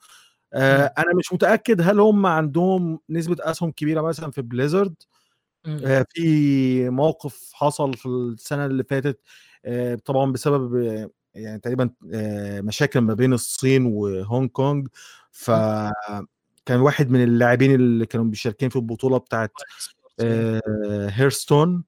آه 0.54 0.94
أنا 0.98 1.14
مش 1.18 1.32
متأكد 1.32 1.80
هل 1.80 2.00
هم 2.00 2.26
عندهم 2.26 3.00
نسبة 3.10 3.36
أسهم 3.40 3.70
كبيرة 3.70 4.00
مثلا 4.00 4.30
في 4.30 4.42
Blizzard 4.42 4.94
آه 4.94 5.19
في 6.14 6.90
موقف 6.90 7.50
حصل 7.54 7.94
في 7.94 8.06
السنة 8.06 8.66
اللي 8.66 8.84
فاتت 8.84 9.20
آه 9.64 9.94
طبعا 9.94 10.32
بسبب 10.32 10.74
يعني 11.34 11.58
تقريبا 11.60 11.90
مشاكل 12.62 13.00
ما 13.00 13.14
بين 13.14 13.32
الصين 13.32 13.86
وهونج 13.86 14.50
كونج. 14.50 14.88
ف 15.32 15.50
كان 16.66 16.80
واحد 16.80 17.10
من 17.10 17.22
اللاعبين 17.24 17.74
اللي 17.74 18.06
كانوا 18.06 18.26
بيشاركين 18.26 18.68
في 18.68 18.76
البطولة 18.76 19.18
بتاعت 19.18 19.52
Hearthstone 21.10 21.84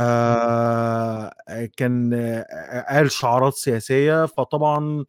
آه 0.00 1.32
كان 1.76 2.14
قال 2.88 3.10
شعارات 3.10 3.54
سياسية. 3.54 4.26
فطبعا 4.26 5.04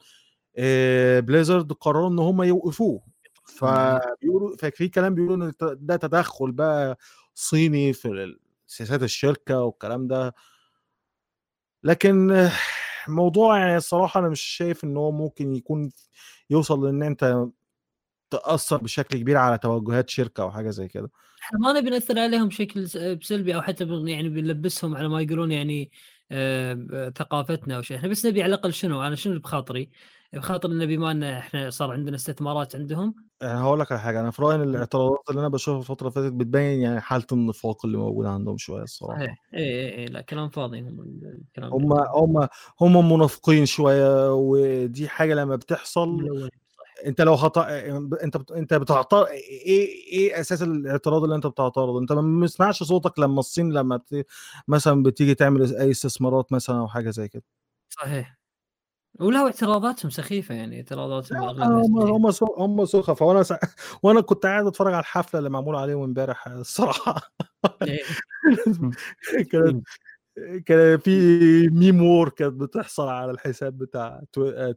بليزرد 1.20 1.74
قرروا 1.74 2.10
إن 2.10 2.20
هم 2.20 2.44
يوقفوه. 2.44 3.02
فبيقولوا 3.46 4.56
ففي 4.58 4.88
كلام 4.88 5.16
بيقولوا 5.16 5.36
إن 5.48 5.54
ده 5.62 5.96
تدخل 5.96 6.52
بقى 6.52 6.98
صيني 7.34 7.94
في 7.94 8.36
سياسات 8.68 9.04
الشركة 9.04 9.62
والكلام 9.62 10.08
ده. 10.08 10.36
لكن 11.84 12.50
موضوع 13.08 13.60
يعني 13.60 13.78
الصراحه 13.78 14.20
أنا 14.20 14.30
مش 14.30 14.42
شايف 14.42 14.84
إن 14.84 14.98
هو 14.98 15.12
ممكن 15.12 15.56
يكون 15.56 15.92
يوصل 16.50 16.86
لإن 16.86 17.04
أنت 17.04 17.46
تأثر 18.30 18.78
بشكل 18.78 19.18
كبير 19.18 19.38
على 19.38 19.58
توجهات 19.58 20.10
شركة 20.10 20.42
أو 20.42 20.52
حاجة 20.52 20.70
زي 20.70 20.88
كده. 20.88 21.10
إحنا 21.44 21.60
ما 21.60 21.74
نبي 21.74 21.90
نأثر 21.90 22.20
عليهم 22.20 22.48
بشكل 22.48 22.90
سلبي 23.24 23.56
أو 23.56 23.62
حتى 23.62 23.84
يعني 24.06 24.30
بنلبسهم 24.30 24.96
على 24.96 25.10
ما 25.10 25.22
يقولون 25.22 25.52
يعني 25.52 25.92
آه 26.32 27.14
ثقافتنا 27.18 27.76
أو 27.76 27.82
شيء. 27.82 27.98
إحنا 27.98 28.10
بس 28.10 28.26
نبي 28.26 28.44
على 28.44 28.56
الأقل 28.56 28.74
شنو؟ 28.74 29.04
أنا 29.04 29.16
شنو 29.16 29.40
بخاطري؟ 29.40 29.90
بخاطر 30.34 30.72
ان 30.72 30.86
بما 30.86 31.12
إن 31.12 31.24
إحنا 31.24 31.70
صار 31.70 31.92
عندنا 31.92 32.16
استثمارات 32.16 32.76
عندهم. 32.76 33.16
يعني 33.42 33.60
هقول 33.60 33.80
لك 33.80 33.92
على 33.92 34.02
حاجة. 34.02 34.20
أنا 34.20 34.32
في 34.32 34.42
رأيي 34.42 34.64
الاعتراضات 34.64 35.24
اللي 35.30 35.40
أنا 35.40 35.48
بشوفها 35.48 35.80
الفترة 35.80 36.08
اللي 36.08 36.22
فاتت 36.22 36.34
بتبين 36.34 36.82
يعني 36.82 37.02
حالة 37.02 37.26
النفاق 37.32 37.86
اللي 37.86 37.98
موجوده 37.98 38.30
عندهم 38.30 38.58
شوية 38.58 38.84
الصراحة. 38.84 39.20
صحيح. 39.20 39.38
اي 39.54 39.60
اي 39.64 39.98
اي 39.98 40.06
لا 40.06 40.22
كلام 40.22 40.50
فاضي. 40.50 40.80
هم 40.80 41.00
الكلام 41.24 41.74
هم 41.74 41.94
هم 41.94 42.48
هم 42.82 43.14
منافقين 43.14 43.66
شوية 43.66 44.34
ودي 44.34 45.08
حاجة 45.08 45.34
لما 45.34 45.56
بتحصل 45.56 46.28
أنت 47.06 47.22
لو 47.22 47.36
خطا 47.36 47.70
أنت. 48.24 48.52
أنت 48.52 48.74
بتعترض 48.74 49.28
إيه 49.28 49.88
إيه 50.14 50.40
أساس 50.40 50.62
الاعتراض 50.64 51.24
اللي 51.24 51.36
أنت 51.36 51.48
بتعترضه؟ 51.48 52.00
أنت 52.00 52.12
ما 52.12 52.46
بتسمعش 52.46 52.84
صوتك 52.84 53.20
لما 53.20 53.40
الصين 53.40 53.74
لما 53.74 53.98
بت... 53.98 54.26
مثلا 54.68 55.04
بتيجي 55.04 55.36
تعمل 55.36 55.76
أي 55.76 55.92
استثمارات 55.92 56.54
مثلا 56.54 56.80
أو 56.80 56.88
حاجة 56.88 57.10
زي 57.10 57.28
كده. 57.28 57.44
صحيح. 57.90 58.41
ولو 59.20 59.46
اعتراضاتهم 59.46 60.10
سخيفة 60.10 60.56
يعني 60.56 60.78
اعتراضاتهم 60.78 61.62
هم 61.62 62.02
هم 62.02 62.32
هم 62.58 62.86
سخفاء 62.86 63.28
وأنا 63.28 63.44
س... 63.44 63.54
وأنا 64.04 64.22
كنت 64.22 64.46
قاعد 64.46 64.66
أتفرج 64.66 64.94
على 64.94 65.02
الحفلة 65.02 65.38
اللي 65.38 65.50
معمولة 65.50 65.80
عليهم 65.80 66.04
امبارح 66.04 66.48
الصراحة. 66.48 67.34
كانت 69.52 69.88
كان 70.66 70.98
في 70.98 71.12
meme 71.70 72.02
war 72.02 72.30
كانت 72.30 72.54
بتحصل 72.54 73.08
على 73.08 73.32
الحساب 73.32 73.78
بتاع 73.78 74.22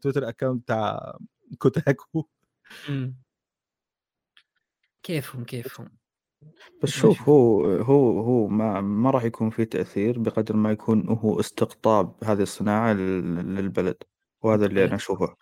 Twitter 0.01 0.29
account 0.29 0.63
بتاع 0.63 1.17
Kotaku. 1.59 2.27
كيفهم 5.03 5.45
كيفهم؟ 5.45 5.89
بس 6.83 6.89
شوف 6.89 7.29
هو 7.29 7.67
هو 7.67 8.21
هو 8.21 8.49
ما 8.49 8.81
ما 8.81 9.11
راح 9.11 9.25
يكون 9.25 9.51
في 9.51 9.65
تأثير 9.65 10.19
بقدر 10.19 10.57
ما 10.57 10.73
يكون 10.73 11.09
هو 11.09 11.41
استقطاب 11.41 12.15
هذه 12.25 12.43
الصناعة 12.43 12.93
للبلد. 12.93 14.03
وهذا 14.45 14.67
اللي 14.67 14.85
أنا 14.85 14.95
أشوفه. 14.95 15.37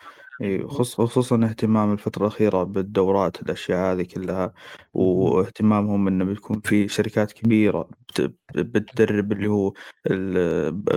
خصوصا 0.67 1.45
اهتمام 1.45 1.93
الفترة 1.93 2.23
الأخيرة 2.23 2.63
بالدورات 2.63 3.43
الأشياء 3.43 3.93
هذه 3.93 4.03
كلها 4.03 4.53
واهتمامهم 4.95 6.09
إنه 6.09 6.25
بيكون 6.25 6.61
في 6.61 6.89
شركات 6.89 7.33
كبيرة 7.33 7.89
بتدرب 8.55 9.33
اللي 9.33 9.47
هو 9.49 9.73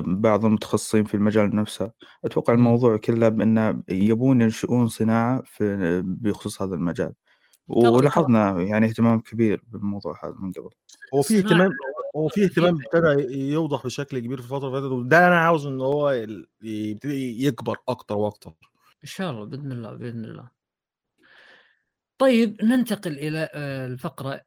بعض 0.07 0.45
المتخصصين 0.45 1.03
في 1.03 1.13
المجال 1.13 1.55
نفسه. 1.55 1.91
أتوقع 2.25 2.53
الموضوع 2.53 2.97
كله 2.97 3.29
بأنه 3.29 3.83
يبون 3.89 4.41
ينشئون 4.41 4.87
صناعة 4.87 5.41
في 5.45 6.01
بخصوص 6.05 6.61
هذا 6.61 6.75
المجال. 6.75 7.13
ولاحظنا 7.67 8.61
يعني 8.61 8.85
اهتمام 8.85 9.19
كبير 9.19 9.63
بالموضوع 9.67 10.19
هذا 10.23 10.35
من 10.39 10.51
قبل. 10.51 10.69
هو 11.13 11.21
في 11.21 11.37
اهتمام 11.37 11.71
هو 12.15 12.27
في 12.27 12.43
اهتمام 12.45 12.77
ابتدى 12.81 13.37
يوضح 13.51 13.85
بشكل 13.85 14.19
كبير 14.19 14.37
في 14.37 14.43
الفترة 14.43 14.67
اللي 14.67 14.81
فاتت 14.81 14.91
وده 14.91 15.27
أنا 15.27 15.39
عاوز 15.39 15.65
إن 15.65 15.81
هو 15.81 16.09
يبتدي 16.61 17.45
يكبر 17.45 17.77
أكتر 17.87 18.17
وأكتر. 18.17 18.53
إن 19.03 19.09
شاء 19.09 19.31
الله 19.31 19.45
بإذن 19.45 19.71
الله 19.71 19.93
بإذن 19.93 20.25
الله. 20.25 20.49
طيب 22.17 22.63
ننتقل 22.63 23.11
إلى 23.11 23.49
الفقرة 23.85 24.41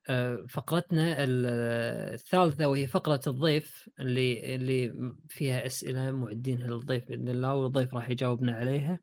فقرتنا 0.48 1.16
الثالثة 1.18 2.66
وهي 2.68 2.86
فقرة 2.86 3.20
الضيف 3.26 3.88
اللي 4.00 4.54
اللي 4.54 5.12
فيها 5.28 5.66
أسئلة 5.66 6.10
معدينها 6.10 6.66
للضيف 6.66 7.08
بإذن 7.08 7.28
الله 7.28 7.54
والضيف 7.54 7.94
راح 7.94 8.10
يجاوبنا 8.10 8.52
عليها. 8.52 9.00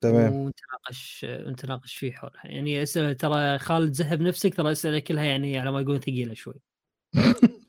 تمام. 0.00 0.32
ونتناقش 0.32 1.24
نتناقش 1.24 1.96
فيه 1.96 2.12
حولها. 2.12 2.46
يعني 2.46 2.82
أسئلة 2.82 3.12
ترى 3.12 3.58
خالد 3.58 3.92
زهب 3.92 4.20
نفسك 4.20 4.54
ترى 4.54 4.72
أسئلة 4.72 4.98
كلها 4.98 5.24
يعني 5.24 5.58
على 5.58 5.72
ما 5.72 5.80
يقولون 5.80 6.00
ثقيلة 6.00 6.34
شوي. 6.34 6.60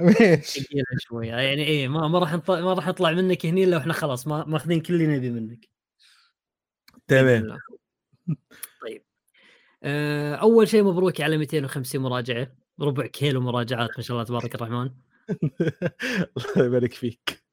ماشي. 0.00 0.60
ثقيله 0.60 0.84
شوي 0.98 1.26
يعني 1.26 1.64
إيه 1.64 1.88
ما 1.88 2.08
ما 2.08 2.18
راح 2.18 2.32
نطلع 2.32 2.60
ما 2.60 2.72
راح 2.72 2.88
نطلع 2.88 3.12
منك 3.12 3.46
هني 3.46 3.64
إلا 3.64 3.76
وإحنا 3.76 3.92
خلاص 3.92 4.26
ما 4.26 4.44
ماخذين 4.44 4.80
كل 4.80 4.94
اللي 4.94 5.06
نبي 5.16 5.30
منك. 5.30 5.68
تمام. 7.06 7.58
طيب. 8.82 9.04
أول 10.34 10.68
شيء 10.68 10.82
مبروك 10.84 11.20
على 11.20 11.38
250 11.38 12.00
مراجعة. 12.00 12.52
ربع 12.80 13.06
كيلو 13.06 13.40
مراجعات 13.40 13.90
ما 13.96 14.02
شاء 14.02 14.14
الله 14.14 14.24
تبارك 14.24 14.54
الرحمن. 14.54 14.90
الله 16.36 16.66
يبارك 16.66 16.92
فيك. 16.92 17.44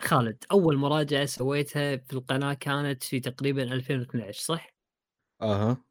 خالد 0.00 0.44
أول 0.52 0.76
مراجعة 0.76 1.24
سويتها 1.24 1.96
في 1.96 2.12
القناة 2.12 2.54
كانت 2.54 3.02
في 3.02 3.20
تقريبا 3.20 3.62
2012 3.62 4.40
صح؟ 4.40 4.74
أها. 5.42 5.84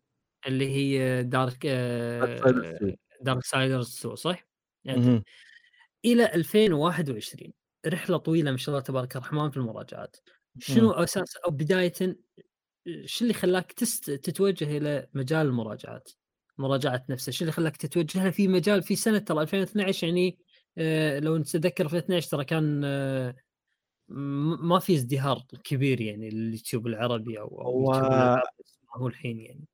اللي 0.47 0.69
هي 0.69 1.23
دارك 1.23 1.63
Darksiders 1.63 2.75
2. 2.75 2.95
دارك 3.21 3.45
سايدرز 3.45 3.97
2 3.99 4.15
صح؟ 4.15 4.47
يعني. 4.83 5.23
إلى 6.05 6.33
2021 6.35 7.53
رحلة 7.87 8.17
طويلة 8.17 8.51
ما 8.51 8.57
شاء 8.57 8.75
الله 8.75 8.83
تبارك 8.85 9.15
الرحمن 9.15 9.49
في 9.51 9.57
المراجعات. 9.57 10.17
شنو 10.59 10.91
أساس 10.91 11.35
أو 11.37 11.51
بداية 11.51 11.93
شو 13.05 13.23
اللي 13.25 13.33
خلاك 13.33 13.71
تست... 13.71 14.11
تتوجه 14.11 14.77
إلى 14.77 15.07
مجال 15.13 15.47
المراجعات؟ 15.47 16.09
مراجعة 16.57 17.05
نفسها 17.09 17.31
شو 17.31 17.41
اللي 17.43 17.51
خلاك 17.51 17.77
تتوجه 17.77 18.29
في 18.29 18.47
مجال 18.47 18.83
في 18.83 18.95
سنة 18.95 19.17
ترى 19.17 19.41
2012 19.41 20.07
يعني 20.07 20.37
آه 20.77 21.19
لو 21.19 21.37
نتذكر 21.37 21.87
في 21.87 21.97
12 21.97 22.29
ترى 22.29 22.45
كان 22.45 22.81
آه 22.85 23.35
ما 24.09 24.79
في 24.79 24.93
ازدهار 24.95 25.43
كبير 25.63 26.01
يعني 26.01 26.27
اليوتيوب 26.27 26.87
العربي 26.87 27.39
أو 27.39 27.61
أو 27.61 27.93
هو- 28.95 29.07
الحين 29.07 29.39
يعني. 29.39 29.67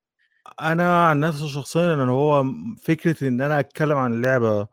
أنا 0.60 1.06
عن 1.06 1.20
نفسي 1.20 1.48
شخصيا 1.48 1.94
ان 1.94 2.08
هو 2.08 2.44
فكرة 2.84 3.28
إن 3.28 3.40
أنا 3.40 3.60
أتكلم 3.60 3.96
عن 3.96 4.12
اللعبة 4.12 4.68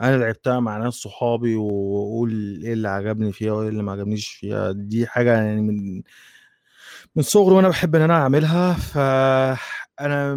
أنا 0.00 0.16
لعبتها 0.16 0.60
مع 0.60 0.78
ناس 0.78 0.94
صحابي 0.94 1.54
وأقول 1.56 2.60
إيه 2.64 2.72
اللي 2.72 2.88
عجبني 2.88 3.32
فيها 3.32 3.52
وإيه 3.52 3.68
اللي 3.68 3.82
ما 3.82 3.92
عجبنيش 3.92 4.28
فيها. 4.28 4.72
دي 4.72 5.06
حاجة 5.06 5.32
يعني 5.32 5.60
من 5.60 6.02
من 7.16 7.22
صغري 7.22 7.54
وأنا 7.54 7.68
بحب 7.68 7.94
إن 7.96 8.02
أنا 8.02 8.14
أعملها. 8.14 8.74
فانا 8.74 10.34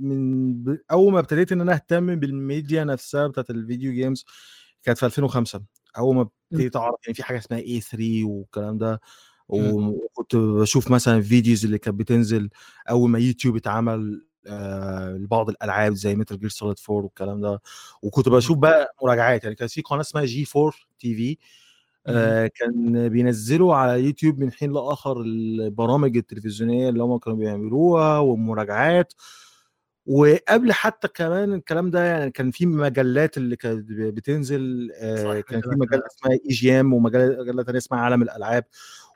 من 0.00 0.54
ب- 0.64 0.78
أول 0.90 1.12
ما 1.12 1.18
ابتديت 1.18 1.52
إن 1.52 1.60
أنا 1.60 1.72
أهتم 1.74 2.14
بالميديا 2.16 2.84
نفسها 2.84 3.26
بتاعت 3.26 3.50
ال 3.50 3.57
video 3.57 3.92
games 3.92 4.24
كانت 4.82 4.98
في 4.98 5.06
2005 5.06 5.62
أول 5.98 6.16
ما 6.16 6.28
ابتديت 6.52 6.76
أعرف 6.76 6.94
يعني 7.06 7.14
في 7.14 7.22
حاجة 7.22 7.38
اسمها 7.38 7.60
E3 7.60 8.24
والكلام 8.24 8.78
ده 8.78 9.00
وكنت 9.48 10.36
بشوف 10.36 10.90
مثلا 10.90 11.16
ال 11.16 11.23
videos 11.23 11.64
اللي 11.64 11.78
كانت 11.78 11.98
بتنزل 11.98 12.50
أول 12.90 13.10
ما 13.10 13.18
يوتيوب 13.18 13.56
اتعمل 13.56 14.26
آه 14.46 15.10
لبعض 15.12 15.48
الألعاب 15.48 15.92
زي 15.94 16.14
Metal 16.14 16.38
Gear 16.38 16.48
Solid 16.48 16.76
4 16.90 17.04
والكلام 17.04 17.40
ده. 17.40 17.60
وكنت 18.02 18.28
بشوف 18.28 18.58
بقى 18.58 18.94
مراجعات 19.02 19.44
يعني 19.44 19.56
كان 19.56 19.68
في 19.68 19.82
قناة 19.82 20.00
اسمها 20.00 20.24
G4 20.24 20.46
TV 20.56 21.36
آه 22.06 22.46
كان 22.54 23.08
بينزلوا 23.08 23.74
على 23.74 24.04
يوتيوب 24.04 24.38
من 24.40 24.52
حين 24.52 24.72
لآخر 24.72 25.20
البرامج 25.20 26.16
التلفزيونية 26.16 26.88
اللي 26.88 27.02
هم 27.02 27.18
كانوا 27.18 27.38
بيعملوها 27.38 28.18
والمراجعات. 28.18 29.12
وقبل 30.06 30.72
حتى 30.72 31.08
كمان 31.08 31.52
الكلام 31.54 31.90
ده 31.90 32.04
يعني 32.04 32.30
كان 32.30 32.50
في 32.50 32.66
مجلات 32.66 33.36
اللي 33.36 33.56
كانت 33.56 33.86
بتنزل 33.88 34.90
آه 34.94 35.40
كان 35.40 35.60
في 35.60 35.68
مجلة 35.68 36.02
اسمها 36.06 36.32
اي 36.32 36.48
جي 36.48 36.80
ام 36.80 36.92
ومجلة 36.94 37.36
مجلة 37.40 37.62
ثانية 37.62 37.78
اسمها 37.78 38.00
عالم 38.00 38.22
الألعاب. 38.22 38.64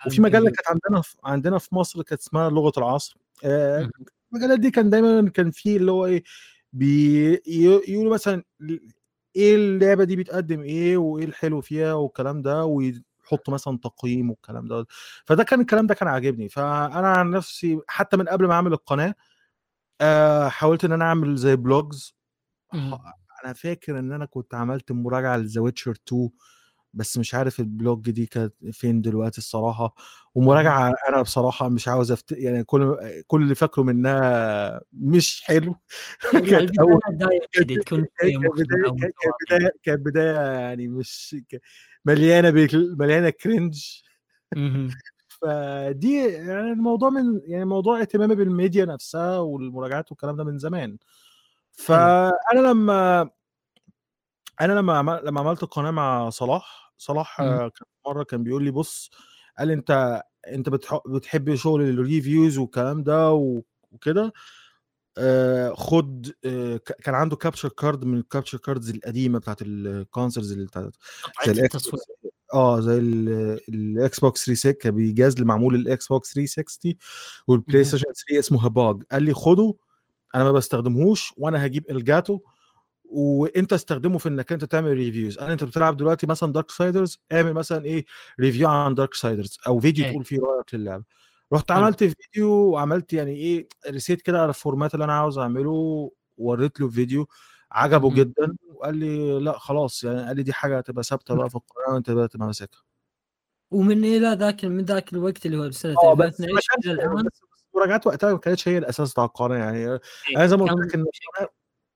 وفي 0.07 0.21
مجلة. 0.21 0.51
كانت 0.51 0.69
عندنا 0.69 1.03
في 1.03 1.17
عندنا 1.25 1.59
في 1.59 1.75
مصر 1.75 2.03
كانت 2.03 2.21
اسمها 2.21 2.51
لغة 2.51 2.73
العصر. 2.79 3.17
آه 3.45 3.91
مهم. 4.37 4.43
المجلات 4.43 4.61
دي 4.61 4.71
كان 4.71 4.91
دايما 4.91 5.31
كان 5.31 5.51
في 5.51 5.77
اللي 5.77 5.93
هو 5.93 6.07
إيه 6.07 6.25
بيقولوا 6.73 8.15
مثلا 8.15 8.43
إيه 9.37 9.57
اللعبة 9.57 10.05
دي 10.05 10.17
بتقدم 10.17 10.61
إيه 10.63 10.97
وإيه 10.97 11.25
الحلو 11.25 11.61
فيها 11.61 11.95
والكلام 11.95 12.43
ده 12.43 12.65
ويحطوا 12.65 13.55
مثلا 13.55 13.79
تقييم 13.79 14.31
والكلام 14.31 14.69
ده 14.69 14.87
فده 15.27 15.45
كان 15.45 15.61
الكلام 15.61 15.87
ده 15.87 15.95
كان 15.95 16.09
عاجبني 16.09 16.49
فأنا 16.49 17.09
عن 17.09 17.31
نفسي 17.31 17.81
حتى 17.89 18.17
من 18.17 18.29
قبل 18.29 18.47
ما 18.47 18.55
أعمل 18.55 18.73
القناة 18.73 19.15
آه 20.01 20.49
حاولت 20.49 20.85
إن 20.85 20.93
أنا 20.93 21.05
أعمل 21.05 21.37
زي 21.37 21.57
blogs 21.57 22.17
مم. 22.73 22.95
أنا 23.45 23.53
فاكر 23.53 23.99
إن 23.99 24.13
أنا 24.13 24.25
كنت 24.27 24.55
عملت 24.55 24.93
مراجعة 24.93 25.37
ل 25.37 25.43
The 25.43 25.61
Witcher 25.61 25.91
2 26.09 26.31
بس 26.95 27.19
مش 27.19 27.35
عارف 27.35 27.61
ال 27.61 27.71
blog 27.71 28.11
دي 28.11 28.27
كانت 28.27 28.55
فين 28.73 29.01
دلوقتي 29.01 29.39
الصراحة. 29.39 29.95
ومراجعة 30.35 30.95
أنا 31.09 31.23
بصراحة 31.23 31.69
مش 31.69 31.89
عاوز 31.89 32.13
أفت... 32.13 32.33
يعني 32.33 32.65
كل 32.65 32.97
كل 33.27 33.43
اللي 33.43 33.55
فاكره 33.55 33.83
منها 33.83 34.81
مش 34.93 35.43
حلو. 35.45 35.77
كانت 36.51 36.79
أول 36.79 37.01
البدايه 37.09 37.41
بداية 39.47 39.71
كانت 39.83 40.07
بداية 40.07 40.35
يعني. 40.35 40.89
مش 40.89 41.37
مليانة 42.05 42.51
بك... 42.51 42.71
مليانة 42.75 43.31
cringe. 43.31 44.03
فدي 45.43 46.25
يعني 46.27 46.73
الموضوع 46.73 47.11
من 47.11 47.41
يعني 47.45 47.65
موضوع 47.65 48.01
اهتمامي 48.01 48.35
بالميديا 48.35 48.85
نفسها 48.85 49.39
والمراجعات 49.39 50.13
والكلام 50.13 50.37
ده 50.37 50.45
من 50.45 50.59
زمان. 50.59 50.99
فأنا 51.73 52.61
لما 52.67 53.31
أنا 54.61 54.73
لما 54.73 54.99
عمل... 54.99 55.21
لما 55.25 55.41
عملت 55.41 55.63
القناه 55.63 55.91
مع 55.91 56.31
صلاح 56.31 56.95
صلاح 56.97 57.41
مم. 57.41 57.47
آه، 57.47 57.69
كان 57.69 57.87
مرة 58.07 58.23
كان 58.23 58.43
بيقول 58.43 58.65
لي 58.65 58.71
بص 58.71 59.11
قال 59.59 59.71
أنت 59.71 60.23
أنت 60.49 60.69
بتح... 60.69 61.01
بتحب 61.07 61.55
شغل 61.55 61.83
ال 61.83 61.92
reviews 61.92 62.59
والكلام 62.59 63.03
ده 63.03 63.33
و... 63.33 63.63
وكده 63.93 64.33
آه 65.19 65.75
خد 65.75 66.33
آه 66.45 66.77
كان 66.77 67.15
عنده 67.15 67.37
capture 67.37 67.69
card 67.69 68.05
من 68.05 68.19
ال 68.19 68.24
capture 68.24 68.59
cards 68.59 68.91
القديمة 68.91 69.39
بتاعت 69.39 69.63
ال 69.63 69.73
consoles 69.73 70.53
اللي 70.53 70.65
بتاعت 70.67 70.93
زي 71.47 71.53
الاكس 71.53 71.75
التصوير 71.77 72.03
آه 72.55 72.81
زي 72.81 72.99
ال- 72.99 73.61
الاكس 73.69 74.21
بوكس 74.21 74.45
360 74.45 74.73
كان 74.73 74.95
بيجاز 74.95 75.41
معمول 75.43 75.75
الاكس 75.75 76.07
بوكس 76.09 76.33
360 76.35 76.95
والبلاي. 77.47 77.85
ستيشن 77.85 78.05
3 78.29 78.39
اسمه 78.39 78.65
هباج 78.67 79.03
قال 79.13 79.23
لي 79.23 79.35
خده 79.35 79.75
أنا 80.35 80.45
ما 80.45 80.53
بستخدمهوش 80.53 81.33
وأنا 81.37 81.67
هجيب 81.67 81.91
الجاتو 81.91 82.41
وأنت 83.11 83.73
استخدمه 83.73 84.19
في 84.19 84.29
إنك 84.29 84.53
أنت 84.53 84.65
تعمل 84.65 84.91
reviews 84.93 85.39
أنا 85.39 85.53
أنت 85.53 85.65
بتلعب 85.65 85.97
دلوقتي 85.97 86.27
مثلا 86.27 86.53
دارك 86.53 86.71
سايدرز 86.71 87.19
اعمل 87.33 87.53
مثلا 87.53 87.85
إيه 87.85 88.05
review 88.41 88.69
عن 88.69 88.95
دارك 88.95 89.15
سايدرز 89.15 89.59
أو 89.67 89.81
فيديو 89.81 90.05
إيه. 90.05 90.11
تقول 90.13 90.25
فيه 90.25 90.39
رأيك 90.41 90.75
للعبة. 90.75 91.05
رحت. 91.53 91.71
عملت 91.71 92.05
فيديو 92.05 92.49
وعملت 92.51 93.13
يعني 93.13 93.33
إيه 93.37 93.69
reset 93.89 94.23
كده 94.23 94.41
على 94.41 94.49
ال 94.49 94.55
format 94.55 94.95
اللي 94.95 95.05
أنا 95.05 95.13
عاوز 95.13 95.39
أعمله 95.39 96.11
وريت 96.37 96.81
له 96.81 96.89
فيديو 96.89 97.29
عجبه. 97.73 98.15
جدا 98.15 98.57
وقال 98.75 98.97
لي 98.97 99.39
لأ 99.41 99.59
خلاص 99.59 100.05
يعني 100.05 100.27
قال 100.27 100.37
لي 100.37 100.43
دي 100.43 100.53
حاجة 100.53 100.79
هتبقى 100.79 101.03
ثابتة 101.05 101.35
بقى 101.35 101.51
في 101.51 101.57
القناة 101.67 101.95
وأنت 101.95 102.11
بقى 102.11 102.29
تبقى 102.29 102.47
ماسكها. 102.47 102.83
ومن 103.71 104.05
إلى 104.05 104.37
ذاك 104.41 104.65
من 104.65 104.85
ذاك 104.85 105.13
الوقت 105.13 105.47
اللي 105.47 105.57
هو 105.59 105.71
سنه 105.71 105.95
بس 106.15 106.19
ما 106.19 106.25
2012 106.27 106.45
إلى 106.45 106.61
كانش 106.75 106.87
الان 106.87 107.25
بس 107.27 107.43
المراجعات 107.75 108.07
وقتها 108.07 108.33
ما 108.33 108.39
كانتش 108.39 108.69
هي 108.69 108.79
الأساس 108.79 109.13
بتاع 109.13 109.25
القناة 109.25 109.57
يعني. 109.57 109.79
إيه، 109.79 110.01
أنا 110.37 110.47
زي 110.47 110.57
ما 110.57 110.65
قلت 110.65 110.95
لك 110.95 111.07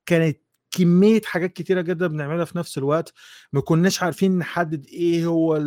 كانت 0.07 0.41
كمية 0.71 1.21
حاجات 1.25 1.53
كتيرة 1.53 1.81
جدا 1.81 2.07
بنعملها 2.07 2.45
في 2.45 2.59
نفس 2.59 2.79
الوقت. 2.79 3.13
ما 3.53 3.61
كناش 3.61 4.03
عارفين 4.03 4.39
نحدد 4.39 4.87
إيه 4.87 5.27
هو 5.27 5.57
آه، 5.57 5.61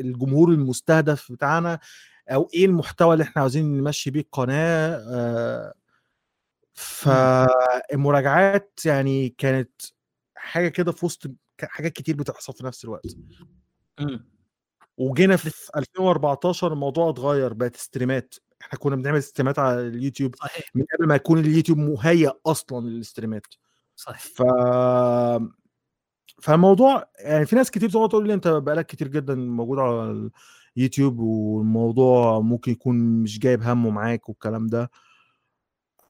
الجمهور 0.00 0.48
المستهدف 0.48 1.32
بتاعنا 1.32 1.78
أو 2.28 2.48
إيه 2.54 2.66
المحتوى 2.66 3.12
اللي 3.12 3.22
إحنا 3.24 3.42
عاوزين 3.42 3.76
نمشي 3.78 4.10
بيه 4.10 4.20
القناة 4.20 4.96
آه، 5.10 5.74
فالمراجعات 6.72 8.80
يعني 8.84 9.28
كانت 9.38 9.70
حاجة 10.34 10.68
كده 10.68 10.92
في 10.92 11.06
وسط 11.06 11.30
حاجات 11.62 11.92
كتير 11.92 12.16
بتحصل 12.16 12.52
في 12.52 12.64
نفس 12.66 12.84
الوقت. 12.84 13.06
وجينا 14.96 15.36
في 15.36 15.50
2014 15.76 16.72
الموضوع 16.72 17.10
اتغير 17.10 17.52
بقت 17.52 17.76
stream 17.76 18.26
ات 18.26 18.34
إحنا 18.62 18.78
كنا 18.78 18.96
بنعمل 18.96 19.22
stream 19.22 19.53
ات 19.53 19.58
على 19.58 19.80
اليوتيوب 19.80 20.34
من 20.74 20.84
قبل 20.94 21.08
ما 21.08 21.14
يكون 21.14 21.38
اليوتيوب 21.38 21.78
مهيأ 21.78 22.32
أصلا 22.46 22.86
لل 22.88 23.01
stream 23.01 23.40
ات 23.40 23.46
ف 23.96 24.42
فالموضوع 26.42 27.04
يعني 27.20 27.46
في 27.46 27.56
ناس 27.56 27.70
كتير 27.70 27.90
تقعد 27.90 28.08
تقول 28.08 28.26
لي 28.28 28.34
انت 28.34 28.48
بقالك 28.48 28.86
كتير 28.86 29.08
جدا 29.08 29.34
موجود 29.34 29.78
على 29.78 30.30
اليوتيوب 30.76 31.18
والموضوع 31.18 32.40
ممكن 32.40 32.72
يكون 32.72 32.96
مش 33.22 33.38
جايب 33.38 33.62
همه 33.62 33.90
معاك 33.90 34.28
والكلام 34.28 34.66
ده. 34.66 34.90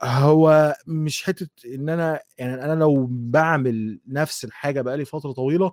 هو 0.02 0.74
مش 0.86 1.24
حتة 1.24 1.48
إن 1.74 1.88
أنا 1.88 2.20
يعني 2.38 2.64
أنا 2.64 2.74
لو 2.80 3.06
بعمل 3.10 4.00
نفس 4.08 4.44
الحاجة 4.44 4.80
بقالي 4.80 5.04
فترة 5.04 5.32
طويلة 5.32 5.72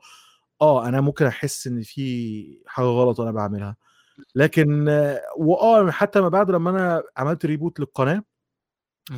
آه 0.62 0.88
أنا 0.88 1.02
ممكن 1.02 1.26
أحس 1.26 1.68
إن 1.68 1.82
في 1.84 2.62
حاجة 2.68 2.86
غلط 2.86 3.20
وأنا 3.20 3.32
بعملها. 3.32 3.76
لكن 4.36 4.90
آه، 4.90 5.22
واه 5.38 5.92
حتى 5.92 6.22
ما 6.22 6.30
بعد 6.30 6.52
لما 6.52 6.70
أنا 6.70 7.04
عملت 7.18 7.46
ريبوت 7.46 7.80
للقناة 7.80 8.24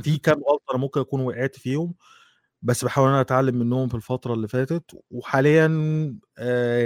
في. 0.03 0.17
كام 0.17 0.35
غلطة 0.49 0.63
أنا 0.71 0.79
ممكن 0.79 0.99
أكون 1.01 1.21
وقعت 1.21 1.55
فيهم. 1.59 1.93
بس 2.63 2.85
بحاول 2.85 3.07
إن 3.07 3.13
أنا 3.13 3.21
أتعلم 3.21 3.55
منهم 3.55 3.87
في 3.87 3.95
الفترة 3.95 4.33
اللي 4.33 4.47
فاتت 4.47 4.83
وحاليا 5.11 5.65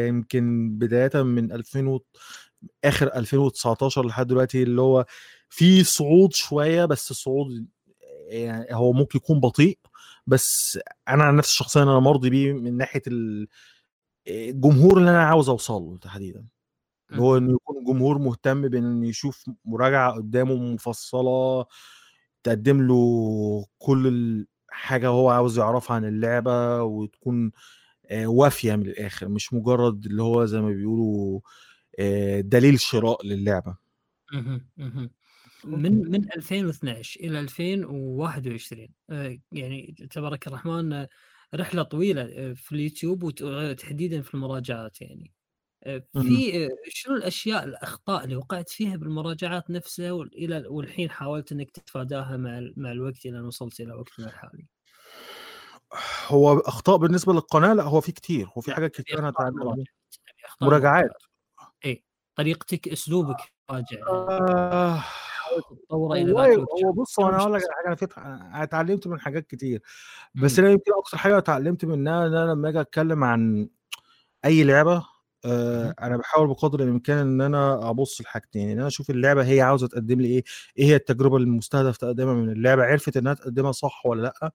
يمكن 0.08 0.70
بداية 0.78 1.24
من 1.24 1.52
2000 1.52 1.88
و... 1.88 2.04
آخر 2.84 3.08
2019 3.16 4.06
لحد 4.06 4.28
دلوقتي 4.28 4.64
اللي 4.64 4.82
هو 4.82 5.06
في 5.50 5.84
صعود 5.84 6.34
شوية 6.34 6.86
بس 6.86 7.12
الصعود 7.12 7.68
يعني 8.28 8.66
هو 8.76 8.94
ممكن 8.94 9.18
يكون 9.18 9.40
بطيء 9.40 9.80
بس 10.28 10.80
أنا 11.10 11.24
عن 11.24 11.36
نفسي 11.36 11.54
شخصيا 11.56 11.84
أنا 11.84 12.00
مرضي 12.00 12.30
بيه 12.30 12.54
من 12.54 12.78
ناحية 12.78 13.02
ال- 13.08 13.48
الجمهور 14.28 14.98
اللي 14.98 15.10
أنا 15.10 15.24
عاوز 15.24 15.50
أوصل 15.50 15.82
له 15.82 15.98
تحديدا. 15.98 16.46
اللي 17.12 17.22
هو 17.22 17.38
إنه 17.38 17.54
يكون 17.54 17.84
جمهور 17.84 18.18
مهتم 18.18 18.68
بإن 18.68 19.04
يشوف 19.04 19.46
مراجعة 19.66 20.12
قدامه 20.14 20.56
مفصلة 20.56 21.66
تقدم 22.44 22.88
له 22.88 23.66
كل 23.78 24.08
الحاجة 24.78 25.08
هو 25.08 25.30
عاوز 25.30 25.60
يعرفها 25.60 25.96
عن 25.96 26.06
اللعبة 26.06 26.84
وتكون 26.84 27.52
آه، 28.12 28.28
وافية 28.28 28.76
من 28.76 28.88
الآخر 28.88 29.30
مش 29.30 29.54
مجرد 29.54 30.06
اللي 30.06 30.24
هو 30.24 30.46
زي 30.46 30.62
ما 30.62 30.70
بيقولوا 30.72 31.42
آه، 32.00 32.42
دليل 32.42 32.80
شراء 32.82 33.28
للعبة. 33.28 33.78
من 35.64 36.12
من 36.12 36.34
2012 36.34 37.20
إلى 37.20 37.40
2021 37.40 38.90
آآ 39.10 39.40
يعني 39.52 39.96
تبارك 40.12 40.48
الرحمن 40.48 40.94
آه، 40.94 41.10
رحلة 41.56 41.84
طويلة 41.84 42.22
آآ 42.22 42.54
في 42.54 42.72
اليوتيوب 42.76 43.24
وت 43.24 43.44
تحديدًا 43.80 44.22
في 44.22 44.34
المراجعات 44.34 45.02
يعني. 45.02 45.34
في 46.20 46.66
آآ 46.66 46.70
شنو 46.90 47.16
الأشياء 47.16 47.64
الأخطاء 47.64 48.24
اللي 48.24 48.36
وقعت 48.36 48.70
فيها 48.70 48.96
بالمراجعات 48.96 49.70
نفسها 49.70 50.12
وال 50.12 50.34
إلى 50.38 50.64
والحين 50.70 51.10
حاولت 51.10 51.52
إنك 51.52 51.72
تتفاداها 51.72 52.38
مع 52.38 52.62
مع 52.78 52.92
الوقت 52.92 53.26
إلى 53.26 53.40
أن 53.40 53.46
وصلت 53.46 53.80
إلى 53.80 53.94
وقتنا 53.94 54.28
الحالي؟ 54.28 54.68
هو 56.28 56.60
أخطاء 56.60 56.98
بالنسبة 56.98 57.34
للقناة 57.34 57.74
لأ، 57.74 57.84
هو 57.84 58.02
في 58.02 58.12
كتير، 58.12 58.48
هو 58.58 58.62
في 58.62 58.74
حاجات 58.74 58.92
كتير 58.92 59.20
اتعلمت 59.30 59.56
مراجعات، 59.56 59.78
يعني 59.78 59.86
مراجعات. 60.62 61.12
إيه، 61.86 62.04
طريقتك، 62.36 62.88
المراجعة 62.88 63.38
يعني 63.92 64.04
آه، 64.08 65.04
هو 65.92 66.92
بُص، 66.94 67.20
أنا 67.20 67.38
هاقول 67.40 67.54
لك 67.54 67.62
المشكلة؟ 67.62 67.76
على 67.76 67.78
حاجة، 67.78 67.88
أنا 67.88 67.96
في 67.96 68.06
ات 68.06 68.18
أنا 68.18 68.64
اتعلمت 68.64 69.08
من 69.08 69.20
حاجات 69.20 69.48
كتير، 69.48 69.82
بس. 70.36 70.60
أنا 70.60 70.70
يمكن 70.72 70.92
أكتر 70.98 71.18
حاجة 71.18 71.38
اتعلمت 71.38 71.86
منها 71.86 72.28
إن 72.28 72.34
أنا 72.36 72.52
لمّا 72.54 72.70
آجي 72.70 72.82
أتكلم 72.82 73.24
عن 73.24 73.70
أي 74.46 74.64
لعبة 74.64 75.06
آآ 75.46 75.86
اهم. 75.88 75.94
أنا 76.02 76.18
باحاول 76.18 76.48
بقدر 76.48 76.84
الإمكان 76.84 77.18
إن 77.18 77.42
أنا 77.42 77.90
أبُص 77.90 78.22
لحاجتين، 78.22 78.70
إن 78.70 78.78
أنا 78.80 78.88
أشوف 78.88 79.10
اللعبة 79.10 79.44
هي 79.48 79.62
عاوزة 79.62 79.88
تقدم 79.88 80.22
لي 80.22 80.28
إيه، 80.28 80.44
إيه 80.78 80.86
هي 80.86 80.96
التجربة 80.96 81.38
المستهدف 81.38 81.98
تقديمها 81.98 82.34
من 82.34 82.50
اللعبة، 82.52 82.84
عرفت 82.84 83.18
إنها 83.18 83.34
تقدمها 83.34 83.72
صح 83.72 84.06
والّا 84.06 84.22
لأ، 84.42 84.52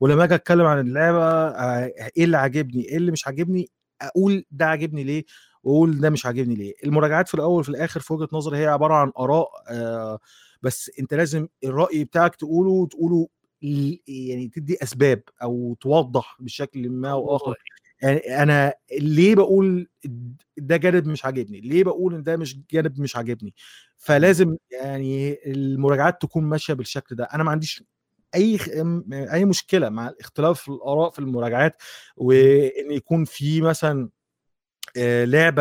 ولمّا 0.00 0.24
آجي 0.24 0.34
أتكلم 0.34 0.66
عن 0.66 0.80
اللعبة 0.80 1.24
آآ 1.48 1.92
إيه 2.16 2.24
اللي 2.24 2.36
عاجبني، 2.38 2.82
إيه 2.88 2.96
اللي 2.96 3.12
مش 3.12 3.26
عاجبني، 3.26 3.70
أقول 4.02 4.44
ده 4.50 4.66
عاجبني 4.66 5.04
ليه، 5.04 5.24
وأقول 5.64 6.00
ده 6.00 6.10
مش 6.10 6.26
عاجبني 6.26 6.54
ليه. 6.54 6.74
المراجعات 6.84 7.28
في 7.28 7.34
الأول 7.34 7.60
وفي 7.60 7.68
الآخر 7.68 8.00
في 8.00 8.12
وجهة 8.14 8.28
نظري 8.32 8.58
هي 8.58 8.66
عبارة 8.66 8.94
عن 8.94 9.12
آراء 9.18 9.48
آآ 9.70 10.18
بس 10.62 10.90
أنت 11.00 11.14
لازم 11.14 11.48
الرأي 11.64 12.04
بتاعك 12.04 12.36
تقوله 12.36 12.86
تقوله 12.86 13.28
يعني 14.08 14.48
تدّي 14.48 14.78
أسباب 14.82 15.22
أو 15.42 15.76
توضّح 15.80 16.36
بشكل 16.40 16.90
ما 16.90 17.10
آخر 17.10 17.22
موضوعي. 17.22 17.56
يعني 18.02 18.42
أنا 18.42 18.74
ليه 19.00 19.34
باقول 19.34 19.88
د 20.04 20.36
ده 20.58 20.76
جانب 20.76 21.06
مش 21.08 21.24
عاجبني، 21.24 21.60
ليه 21.60 21.84
باقول 21.84 22.14
إن 22.14 22.22
ده 22.22 22.36
مش 22.36 22.58
جانب 22.72 23.00
مش 23.00 23.16
عاجبني، 23.16 23.48
إمم. 23.50 23.54
فلازم 23.98 24.56
يعني 24.72 25.38
المراجعات 25.52 26.22
تكون 26.22 26.44
ماشية 26.44 26.74
بالشكل 26.74 27.16
ده. 27.16 27.24
أنا 27.24 27.44
ما 27.44 27.50
عنديش 27.50 27.84
أي 28.34 28.58
خ 28.58 28.68
م 28.76 29.12
أي 29.14 29.44
مشكلة 29.44 29.88
مع 29.88 30.12
اختلاف 30.20 30.68
الآراء 30.70 31.10
في 31.10 31.18
المراجعات، 31.18 31.72
إمم. 32.20 32.28
وإن 32.28 32.90
يكون 32.92 33.24
في 33.24 33.60
مثلًا 33.62 34.10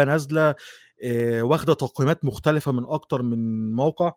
نازلة 0.06 0.56
آآ 1.04 1.44
واخدة 1.44 1.74
تقييمات 1.74 2.26
مختلفة 2.26 2.72
من 2.72 2.86
أكتر 2.88 3.22
من 3.24 3.74
موقع 3.76 4.14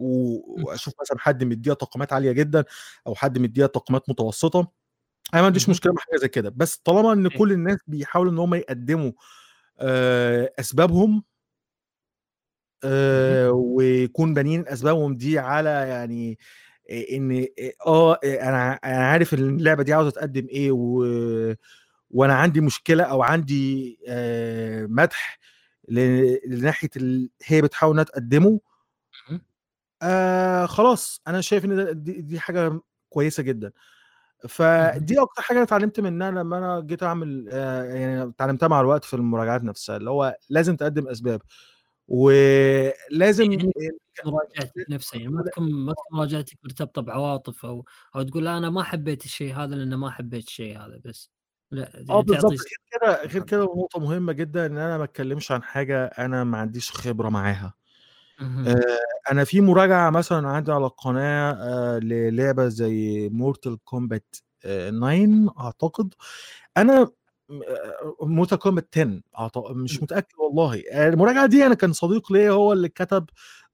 إمم. 0.00 0.64
وأشوف 0.64 0.94
مثلًا 1.00 1.18
حد 1.20 1.44
مدّيها 1.44 1.74
تقييمات 1.74 2.12
عالية 2.12 2.32
جدًا 2.32 2.64
أو 3.06 3.14
حد 3.14 3.38
مدّيها 3.38 3.66
تقييمات 3.66 4.10
متوسطة، 4.10 4.72
أنا 5.34 5.42
ما 5.42 5.46
عنديش 5.46 5.64
اهم. 5.64 5.70
مشكلة 5.70 5.92
مع 5.92 6.00
حاجة 6.02 6.16
زي 6.20 6.28
كده، 6.28 6.52
بس 6.56 6.76
طالما 6.76 7.12
إن 7.12 7.26
إيه. 7.26 7.38
كل 7.38 7.52
الناس 7.52 7.78
بيحاولوا 7.86 8.32
إن 8.32 8.38
هم 8.38 8.54
يقدموا. 8.54 9.12
آآ 12.84 13.50
ويكون 13.50 14.34
بانيين 14.34 14.68
أسبابهم 14.68 15.16
دي 15.16 15.38
على 15.38 15.68
يعني 15.70 16.38
آه، 17.86 18.14
آآ 18.24 18.48
أنا 18.48 18.72
أنا 18.84 19.06
عارف 19.08 19.34
إن 19.34 19.38
اللعبة 19.56 19.82
دي 19.82 19.92
عاوزة 19.94 20.10
تقدم 20.10 20.46
إيه 20.50 20.72
و 20.72 21.04
وأنا 22.10 22.34
عندي 22.34 22.60
مشكلة 22.60 23.04
أو 23.04 23.22
عندي 23.22 23.98
مدح 24.88 25.38
ل 25.88 26.00
لناحية 26.46 26.90
ال 26.96 27.30
هي 27.44 27.62
بتحاول 27.62 27.92
إنها 27.94 28.04
تقدمه. 28.04 28.60
آآ 30.02 30.66
خلاص، 30.66 31.20
أنا 31.28 31.40
شايف 31.40 31.64
إن 31.64 31.76
ده 31.76 31.92
دي 31.92 32.20
دي 32.22 32.40
حاجة 32.40 32.80
كويسة 33.10 33.42
جدًا. 33.42 33.66
اهم. 33.68 33.74
فدي 34.48 35.20
أكتر 35.22 35.42
حاجة 35.42 35.56
أنا 35.56 35.64
اتعلمت 35.64 36.00
منها 36.00 36.30
لمّا 36.30 36.58
أنا 36.58 36.80
جيت 36.80 37.02
أعمل 37.02 37.48
آآ 37.52 37.84
يعني 37.94 38.22
اتعلمتها 38.22 38.68
مع 38.68 38.80
الوقت 38.80 39.04
في 39.04 39.14
المراجعات 39.14 39.62
نفسها، 39.64 39.96
اللي 39.96 40.10
هو 40.10 40.36
لازم 40.50 40.76
تقدم 40.76 41.08
أسباب، 41.08 41.42
ولازم 42.08 43.52
يعني 43.52 43.72
مراجعتك 44.26 44.86
نفسها 44.90 45.18
يعني 45.20 45.32
ما 45.32 45.42
تكون 45.42 45.72
ما 45.74 45.92
تكون 45.94 46.18
مراجعتك 46.18 46.58
مرتبطة 46.64 47.02
بعواطف 47.02 47.66
أو 47.66 47.86
أو 48.16 48.22
تقول 48.22 48.44
لا 48.44 48.58
أنا 48.58 48.70
ما 48.70 48.82
حبيت 48.84 49.24
الشيء 49.24 49.54
هذا 49.56 49.76
لأنه 49.76 49.96
ما 49.96 50.10
حبيت 50.10 50.46
الشيء 50.48 50.78
هذا 50.78 51.00
بس، 51.04 51.30
لأ 51.72 52.00
آه 52.10 52.20
يعني 52.20 52.22
بالضبط، 52.22 52.54
تعطي 52.54 52.56
غير 52.60 52.78
كده 52.92 53.22
غير 53.32 53.42
كده 53.42 53.64
ونقطة 53.64 54.00
مهمة 54.00 54.32
جدًا 54.32 54.66
إن 54.66 54.78
أنا 54.78 54.98
ما 54.98 55.04
أتكلمش 55.04 55.52
عن 55.52 55.62
حاجة 55.62 56.04
أنا 56.06 56.44
ما 56.44 56.58
عنديش 56.58 56.90
خبرة 56.92 57.28
معاها. 57.28 57.74
آآ 58.66 58.80
أنا 59.32 59.44
في 59.44 59.60
مراجعة 59.60 60.10
مثلًا 60.10 60.48
عندي 60.48 60.72
على 60.72 60.86
القناة 60.86 61.52
آآ 61.52 62.00
للعبة 62.00 62.68
زي 62.68 63.30
Mortal 63.30 63.76
Kombat 63.94 64.40
آآ 64.64 64.90
9 64.90 65.48
أعتقد، 65.60 66.14
أنا 66.76 67.04
م 67.50 67.62
آآ 67.62 68.44
Mortal 68.46 68.58
Kombat 68.58 68.84
10 68.98 69.20
أعت 69.38 69.58
مش 69.58 69.92
إمم. 69.94 70.02
متأكد 70.04 70.34
والله. 70.38 70.82
آآ 70.92 71.08
المراجعة 71.08 71.46
دي 71.46 71.66
أنا 71.66 71.74
كان 71.74 71.92
صديق 71.92 72.32
ليّا 72.32 72.50
هو 72.52 72.72
اللي 72.72 72.88
كتب 72.88 73.26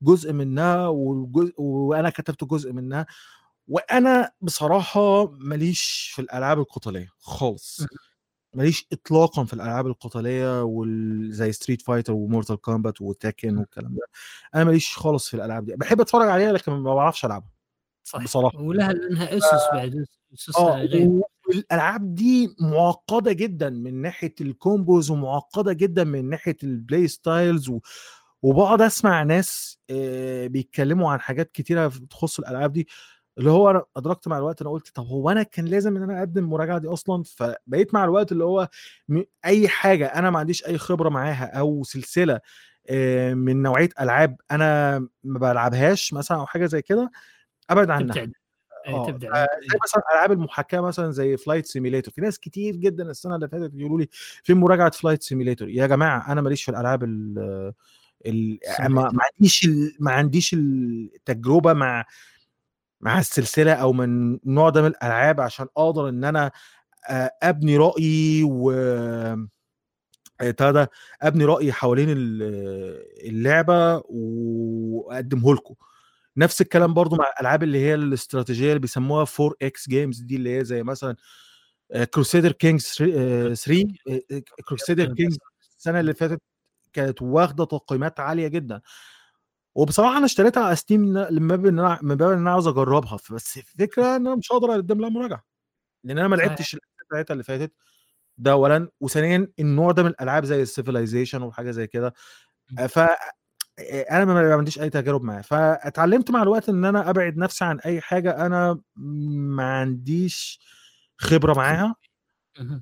جزء 0.03 0.33
منها 0.33 0.89
والجزء 0.89 1.55
وأنا 1.63 2.11
كتبت 2.11 2.45
جزء 2.45 2.73
منها، 2.73 3.07
وأنا 3.69 4.33
بصراحة 4.43 5.27
ما 5.33 5.55
ليش 5.55 6.13
في 6.17 6.23
الألعاب 6.23 6.61
القتالية 6.61 7.09
خالص، 7.21 7.87
اهم. 8.55 8.59
ما 8.59 8.63
ليش 8.63 8.87
إطلاقًا 8.93 9.45
في 9.45 9.55
الألعاب 9.55 9.87
القتالية 9.87 10.63
وال 10.63 11.29
زي 11.33 11.53
Street 11.53 11.81
Fighter 11.83 12.11
وMortal 12.13 12.57
Kombat 12.57 12.93
وTekken 13.03 13.45
إمم. 13.45 13.59
والكلام 13.59 13.95
ده، 13.95 14.07
أنا 14.55 14.65
ما 14.65 14.71
ليش 14.71 14.97
خالص 14.97 15.29
في 15.29 15.35
الألعاب 15.35 15.65
دي، 15.65 15.77
باحب 15.77 16.01
أتفرج 16.01 16.29
عليها 16.29 16.53
لكن 16.53 16.73
ما 16.73 16.95
باعرفش 16.95 17.25
ألعبها 17.25 17.51
صح، 18.05 18.25
بصراحة. 18.25 18.59
ولها 18.61 18.93
لأنها 18.93 19.25
ف 19.41 19.55
أُسس 19.55 19.73
بعد 19.73 20.05
أُسسها 20.35 20.75
آه، 20.75 20.83
غير. 20.87 21.11
والألعاب 21.49 22.15
دي 22.15 22.57
معقدة 22.61 23.33
جدًا 23.33 23.71
من 23.71 24.03
ناحية 24.03 24.35
الcombos 24.43 25.11
ومعقدة 25.11 25.73
جدًا 25.73 26.05
من 26.05 26.31
ناحية 26.31 26.57
الplay 26.65 27.09
styles 27.11 27.69
و 27.71 27.81
وباقعد 28.43 28.83
أسمع 28.83 29.23
ناس 29.23 29.79
آآ 29.91 30.47
بيتكلموا 30.47 31.13
عن 31.13 31.21
حاجات 31.21 31.53
كتيرة 31.53 31.89
ف 31.89 31.99
تخص 31.99 32.39
الألعاب 32.39 32.73
دي، 32.73 32.89
اللي 33.39 33.51
هو 33.51 33.71
أنا 33.71 33.85
أدركت 33.97 34.29
مع 34.29 34.39
الوقت 34.39 34.61
أنا 34.63 34.71
قُلت 34.71 34.89
طب 34.95 35.07
هو 35.07 35.31
أنا 35.31 35.43
كان 35.43 35.65
لازم 35.67 35.97
إن 35.97 36.03
أنا 36.03 36.19
أقدم 36.19 36.45
المراجعة 36.45 36.79
دي 36.79 36.89
أصلًا؟ 36.89 37.23
فبقيت 37.23 37.95
مع 37.95 38.05
الوقت 38.05 38.33
اللي 38.33 38.45
هو 38.45 38.69
م 39.09 39.23
أي 39.45 39.69
حاجة 39.69 40.07
أنا 40.07 40.31
ما 40.31 40.39
عنديش 40.39 40.67
أي 40.67 40.79
خبرة 40.79 41.09
معاها 41.09 41.47
أو 41.59 41.85
سلسلة 41.85 42.41
آآ 42.91 43.35
من 43.35 43.63
نوعية 43.63 43.89
ألعاب 44.01 44.37
أنا 44.51 44.99
ما 45.25 45.39
بالعبهاش 45.39 46.13
مثلًا 46.15 46.39
أو 46.39 46.47
حاجة 46.47 46.67
زي 46.67 46.83
كده، 46.83 47.11
أبعد 47.71 47.91
عنها. 47.91 48.17
تبتعد. 48.17 48.33
إيه 48.87 48.93
آه، 48.95 49.03
تبدأ 49.03 49.29
فزي 49.35 49.47
إيه. 49.73 49.79
مثلًا 49.85 50.03
ألعاب 50.15 50.33
المحاكاة 50.33 50.81
مثلًا 50.81 51.13
زي 51.13 51.37
Flight 51.39 51.65
Simulator، 51.67 52.11
في 52.15 52.21
ناس 52.23 52.39
كتير 52.41 52.77
جدًا 52.77 53.11
السنة 53.11 53.37
اللي 53.37 53.49
فاتت 53.49 53.73
يقولوا 53.75 54.01
لي 54.01 54.09
في 54.45 54.55
مراجعة 54.55 54.93
Flight 54.97 55.19
Simulator، 55.35 55.63
يا 55.63 55.87
جماعة 55.89 56.33
أنا 56.33 56.41
ما 56.43 56.49
ليش 56.49 56.65
في 56.65 56.71
الألعاب 56.71 57.05
ال 57.05 57.73
ما. 58.81 59.11
عنديش 59.35 59.69
ما 60.01 60.13
عنديش 60.13 60.55
التجربة 60.55 61.73
مع 61.73 62.07
مع 63.01 63.19
السلسلة 63.19 63.73
أو 63.73 63.93
من 63.93 64.35
النوع 64.47 64.71
ده 64.71 64.83
من 64.83 64.89
الألعاب 64.89 65.41
عشان 65.41 65.67
أقدر 65.77 66.09
إن 66.09 66.25
أنا 66.25 66.51
أ 67.11 67.31
أبني 67.43 67.77
رأيي 67.77 68.45
و 68.45 68.73
بتاع 70.43 70.71
ده، 70.71 70.91
أبني 71.23 71.45
رأيي 71.45 71.73
حوالين 71.73 72.09
ال 72.11 72.43
اللعبة 73.31 74.03
وأقدمه 74.09 75.55
لكم. 75.55 75.75
نفس. 76.37 76.61
الكلام 76.63 76.95
برضه 76.95 77.17
مع 77.17 77.27
الألعاب 77.37 77.63
اللي 77.63 77.79
هي 77.81 77.95
الاستراتيجية 77.95 78.69
اللي 78.69 78.79
بيسموها 78.81 79.25
4X 79.27 79.91
games 79.93 80.25
دي 80.27 80.37
اللي 80.37 80.59
هي 80.59 80.65
زي 80.65 80.83
مثلًا 80.83 81.17
Crusader 81.97 82.51
Kings 82.67 82.97
3 82.99 83.15
آآ 83.19 83.55
3 83.55 83.89
آآ 84.11 84.21
آآ 84.33 84.43
Crusader 84.73 85.09
Kings 85.09 85.39
السنة 85.79 86.01
اللي 86.01 86.15
فاتت 86.15 86.43
كانت 86.95 87.23
واخدة 87.23 87.65
تقييمات 87.67 88.21
عالية 88.21 88.49
جدًا. 88.49 88.83
وبصراحة 89.79 90.19
أنا 90.19 90.27
اشتريتها 90.27 90.65
على 90.65 90.77
Steam 90.77 90.93
ن 90.93 91.29
من 91.35 91.49
باب 91.49 91.67
إن 91.67 91.79
أنا 92.39 92.51
عاوز 92.53 92.69
أجربها، 92.69 93.19
بس 93.33 93.59
الفكرة 93.59 94.17
إن 94.17 94.29
أنا 94.29 94.37
مش 94.37 94.53
هاقدر 94.53 94.73
أقدم 94.75 95.01
لها 95.03 95.11
مراجعة، 95.11 95.45
لإن 96.05 96.19
أنا 96.19 96.29
ما. 96.29 96.37
لعبتش 96.37 96.77
بتاعتها 97.11 97.33
اللي 97.35 97.45
فاتت، 97.45 97.73
ده 98.39 98.53
أولًا، 98.53 98.89
وثانيًا 99.01 99.49
النوع 99.61 99.93
ده 99.93 100.05
من 100.05 100.11
الألعاب 100.11 100.45
زي 100.47 100.67
الcivilization 100.67 101.43
وحاجة 101.43 101.71
زي 101.73 101.89
كده، 101.89 102.15
ف 102.89 103.01
أنا 104.13 104.25
ما 104.27 104.55
عنديش 104.57 104.81
أي 104.81 104.91
تجارب 104.91 105.23
معاه، 105.25 105.43
فاتعلمت 105.43 106.33
مع 106.33 106.43
الوقت 106.45 106.69
إن 106.71 106.87
أنا 106.87 107.11
أبعد 107.11 107.39
نفسي 107.39 107.65
عن 107.67 107.81
أي 107.81 108.03
حاجة 108.03 108.47
أنا 108.47 108.81
ما 108.97 109.65
عنديش 109.81 110.61
خبرة 111.19 111.55
معاها. 111.55 111.97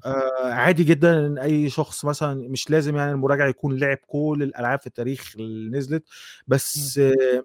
آآ 0.05 0.55
عادي 0.55 0.85
جدًا 0.85 1.27
إن 1.27 1.39
أي 1.39 1.71
شخص 1.71 2.05
مثلًا 2.05 2.35
مش 2.49 2.71
لازم 2.71 2.97
يعني 2.97 3.13
المراجع 3.13 3.47
يكون 3.49 3.77
لعب 3.79 3.97
كل 4.07 4.39
الألعاب 4.43 4.81
في 4.81 4.87
التاريخ 4.87 5.33
اللي 5.39 5.79
نزلت،. 5.79 6.05
بس 6.47 6.99
آآ 6.99 7.45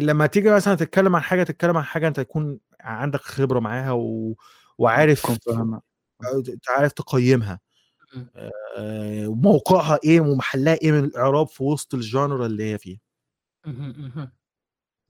لمّا 0.00 0.26
تيجي 0.26 0.50
مثلًا 0.50 0.74
تتكلم 0.74 1.16
عن 1.16 1.22
حاجة، 1.22 1.42
تتكلم 1.42 1.76
عن 1.76 1.84
حاجة 1.84 2.08
أنت 2.08 2.18
يكون 2.18 2.60
عندك 2.80 3.20
خبرة 3.20 3.60
معاها 3.60 3.92
و 3.92 4.34
وعارف 4.78 5.38
ت 5.38 6.70
عارف 6.70 6.92
تقيّمها. 6.92 7.60
آه، 8.78 9.26
موقعها 9.28 9.98
إيه 10.04 10.20
ومحلها 10.22 10.74
إيه 10.82 10.92
من 10.92 11.04
الإعراب 11.04 11.48
في 11.48 11.64
وسط 11.64 11.94
الجانرا 11.94 12.46
اللي 12.46 12.72
هي 12.72 12.78
فيه 12.78 12.98
مهم، 13.66 13.92
مهم. 14.00 14.32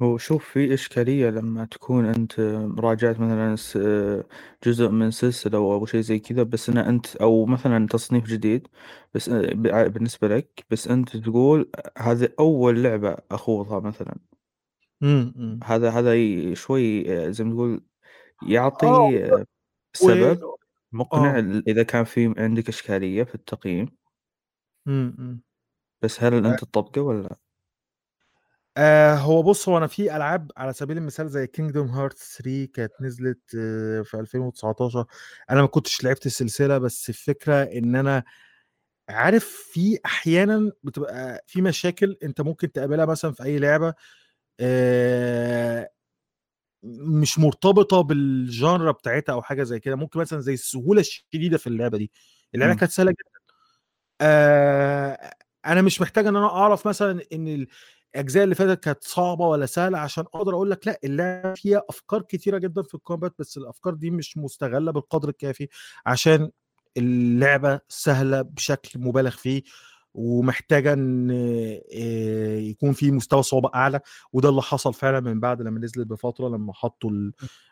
هو 0.03 0.19
شوف 0.19 0.45
في 0.49 0.75
إشكالية 0.75 1.31
لما 1.31 1.65
تكون 1.65 2.05
أنت 2.07 2.41
راجعت 2.79 3.21
مثلا 3.21 3.57
س- 3.57 3.79
جزء 4.65 4.89
من 4.89 5.11
سلسلة 5.11 5.59
أو 5.59 5.87
شيء 5.87 6.01
زي 6.01 6.19
كذا 6.19 6.43
بس 6.43 6.69
أن 6.71 6.79
أنت 6.79 7.17
أو 7.17 7.47
مثلا 7.47 7.87
تصنيف 7.87 8.25
جديد 8.27 8.69
بس 9.15 9.31
ب- 9.31 9.93
بالنسبة 9.93 10.29
لك 10.29 10.65
بس 10.71 10.89
أنت 10.89 11.17
تقول 11.17 11.71
هذه 11.99 12.29
أول 12.41 12.83
لعبة 12.83 13.17
أخوضها 13.31 13.81
مثلا. 13.81 14.17
هذا 15.65 15.91
هذا 15.91 16.15
ي- 16.15 16.55
شوي 16.55 17.05
زي 17.33 17.45
ما 17.45 17.51
تقول 17.55 17.81
يعطي 18.49 18.87
و... 19.33 19.45
سبب. 19.95 20.39
مقنع 20.93 21.39
إذا 21.69 21.83
كان 21.83 22.05
في 22.05 22.35
عندك 22.39 22.69
إشكالية 22.69 23.25
في 23.25 23.35
التقييم. 23.35 23.89
بس 26.03 26.23
هل 26.23 26.47
أنت 26.47 26.61
تطبقه 26.65 27.01
ولا 27.03 27.37
آه 28.81 29.15
هو 29.15 29.43
بص 29.43 29.69
هو 29.69 29.79
أنا 29.79 29.87
في 29.87 30.17
ألعاب 30.17 30.53
على 30.57 30.73
سبيل 30.73 30.97
المثال 30.99 31.29
زي 31.29 31.47
كينجدوم 31.47 31.89
هارت 31.89 32.19
3 32.19 32.67
كانت 32.75 32.93
نزلت 33.01 33.55
آه 33.59 34.03
في 34.03 34.15
2019 34.21 35.05
أنا 35.51 35.61
ما 35.61 35.67
كنتش 35.67 36.05
لعبت 36.05 36.27
السلسلة 36.27 36.79
بس 36.79 37.09
الفكرة 37.09 37.55
إن 37.63 37.97
أنا 37.97 38.25
عارف 39.11 39.45
في 39.73 39.99
أحيانا 40.07 40.73
بتبقى 40.85 41.45
في 41.47 41.63
مشاكل 41.63 42.17
أنت 42.25 42.41
ممكن 42.41 42.73
تقابلها 42.73 43.07
مثلا 43.07 43.33
في 43.33 43.45
أي 43.45 43.59
لعبة 43.59 43.95
آه 44.61 45.91
مش 46.85 47.39
مرتبطة 47.39 48.01
بالجانرا 48.03 48.93
بتاعتها 48.93 49.33
أو 49.35 49.43
حاجة 49.43 49.63
زي 49.63 49.81
كده. 49.81 49.97
ممكن 49.97 50.21
مثلا 50.21 50.41
زي 50.41 50.55
السهولة 50.55 51.01
الشديدة 51.01 51.59
في 51.59 51.67
اللعبة 51.67 51.99
دي. 51.99 52.13
اللعبة 52.55 52.73
مم. 52.73 52.79
كانت 52.79 52.93
سهلة 52.93 53.11
جدا. 53.13 53.41
آه 54.21 55.33
أنا 55.67 55.83
مش 55.83 56.01
محتاج 56.01 56.27
إن 56.27 56.37
أنا 56.37 56.47
أعرف 56.47 56.89
مثلا 56.89 57.23
إن 57.33 57.67
الأجزاء 58.15 58.45
اللي 58.45 58.55
فاتت 58.55 58.85
كانت 58.85 59.05
صعبة 59.05 59.47
ولا 59.49 59.67
سهلة 59.67 59.99
عشان 59.99 60.25
أقدر 60.35 60.55
أقول 60.55 60.71
لك 60.71 60.87
لأ 60.87 61.01
اللعبه 61.05 61.55
فيها 61.55 61.83
أفكار 61.91 62.23
كتيرة 62.23 62.59
جدا 62.59 62.83
في 62.83 62.95
الكومبات 62.95 63.35
بس 63.39 63.57
الأفكار 63.57 63.95
دي 63.95 64.11
مش 64.11 64.37
مستغلة 64.39 64.93
بالقدر 64.93 65.29
الكافي 65.29 65.69
عشان 66.07 66.51
اللعبة 66.97 67.81
سهلة 67.89 68.43
بشكل 68.43 69.01
مبالغ 69.01 69.31
فيه 69.31 69.63
ومحتاجة 70.15 70.93
إن 70.93 71.31
يكون 72.71 72.93
في 72.93 73.11
مستوى 73.11 73.43
صعوبة 73.43 73.71
أعلى 73.75 74.01
وده 74.33 74.49
اللي 74.49 74.63
حصل 74.63 74.95
فعلا 74.95 75.21
من 75.21 75.41
بعد 75.41 75.63
لما 75.63 75.81
نزلت 75.81 76.07
بفترة 76.07 76.49
لما 76.49 76.73
حطوا 76.73 77.11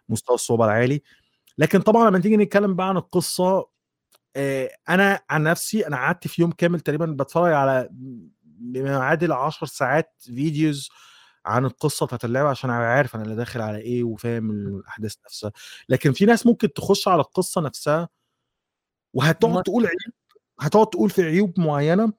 مستوى 0.08 0.34
الصعوبة 0.34 0.64
العالي. 0.64 1.02
لكن 1.58 1.80
طبعا 1.80 2.10
لما 2.10 2.18
تيجي 2.18 2.36
نتكلم 2.36 2.74
بقى 2.76 2.88
عن 2.88 2.96
القصة 2.96 3.68
أنا 4.88 5.20
عن 5.30 5.42
نفسي 5.42 5.86
أنا 5.86 5.96
قعدت 5.96 6.28
في 6.28 6.42
يوم 6.42 6.50
كامل 6.50 6.80
تقريبا 6.80 7.06
بتفرج 7.06 7.52
على 7.52 7.90
بما 8.58 8.90
يعادل 8.90 9.32
10 9.32 9.66
ساعات 9.66 10.14
فيديوز 10.18 10.88
عن 11.46 11.64
القصة 11.64 12.06
بتاعت 12.06 12.24
اللعبة 12.24 12.48
عشان 12.48 12.70
أبقى 12.70 12.88
عارف 12.88 13.14
أنا 13.14 13.24
اللي 13.24 13.36
داخل 13.36 13.60
على 13.60 13.78
إيه 13.78 14.04
وفاهم 14.04 14.50
الأحداث 14.50 15.14
نفسها. 15.24 15.52
لكن 15.88 16.12
في 16.12 16.24
ناس 16.24 16.46
ممكن 16.46 16.72
تخش 16.72 17.08
على 17.08 17.20
القصة 17.20 17.60
نفسها 17.60 18.08
وهتقعد 19.14 19.62
تقول 19.62 19.86
عيوب 19.86 20.14
هتقعد 20.60 20.86
تقول 20.86 21.10
في 21.10 21.22
عيوب 21.22 21.60
معينة 21.60 22.12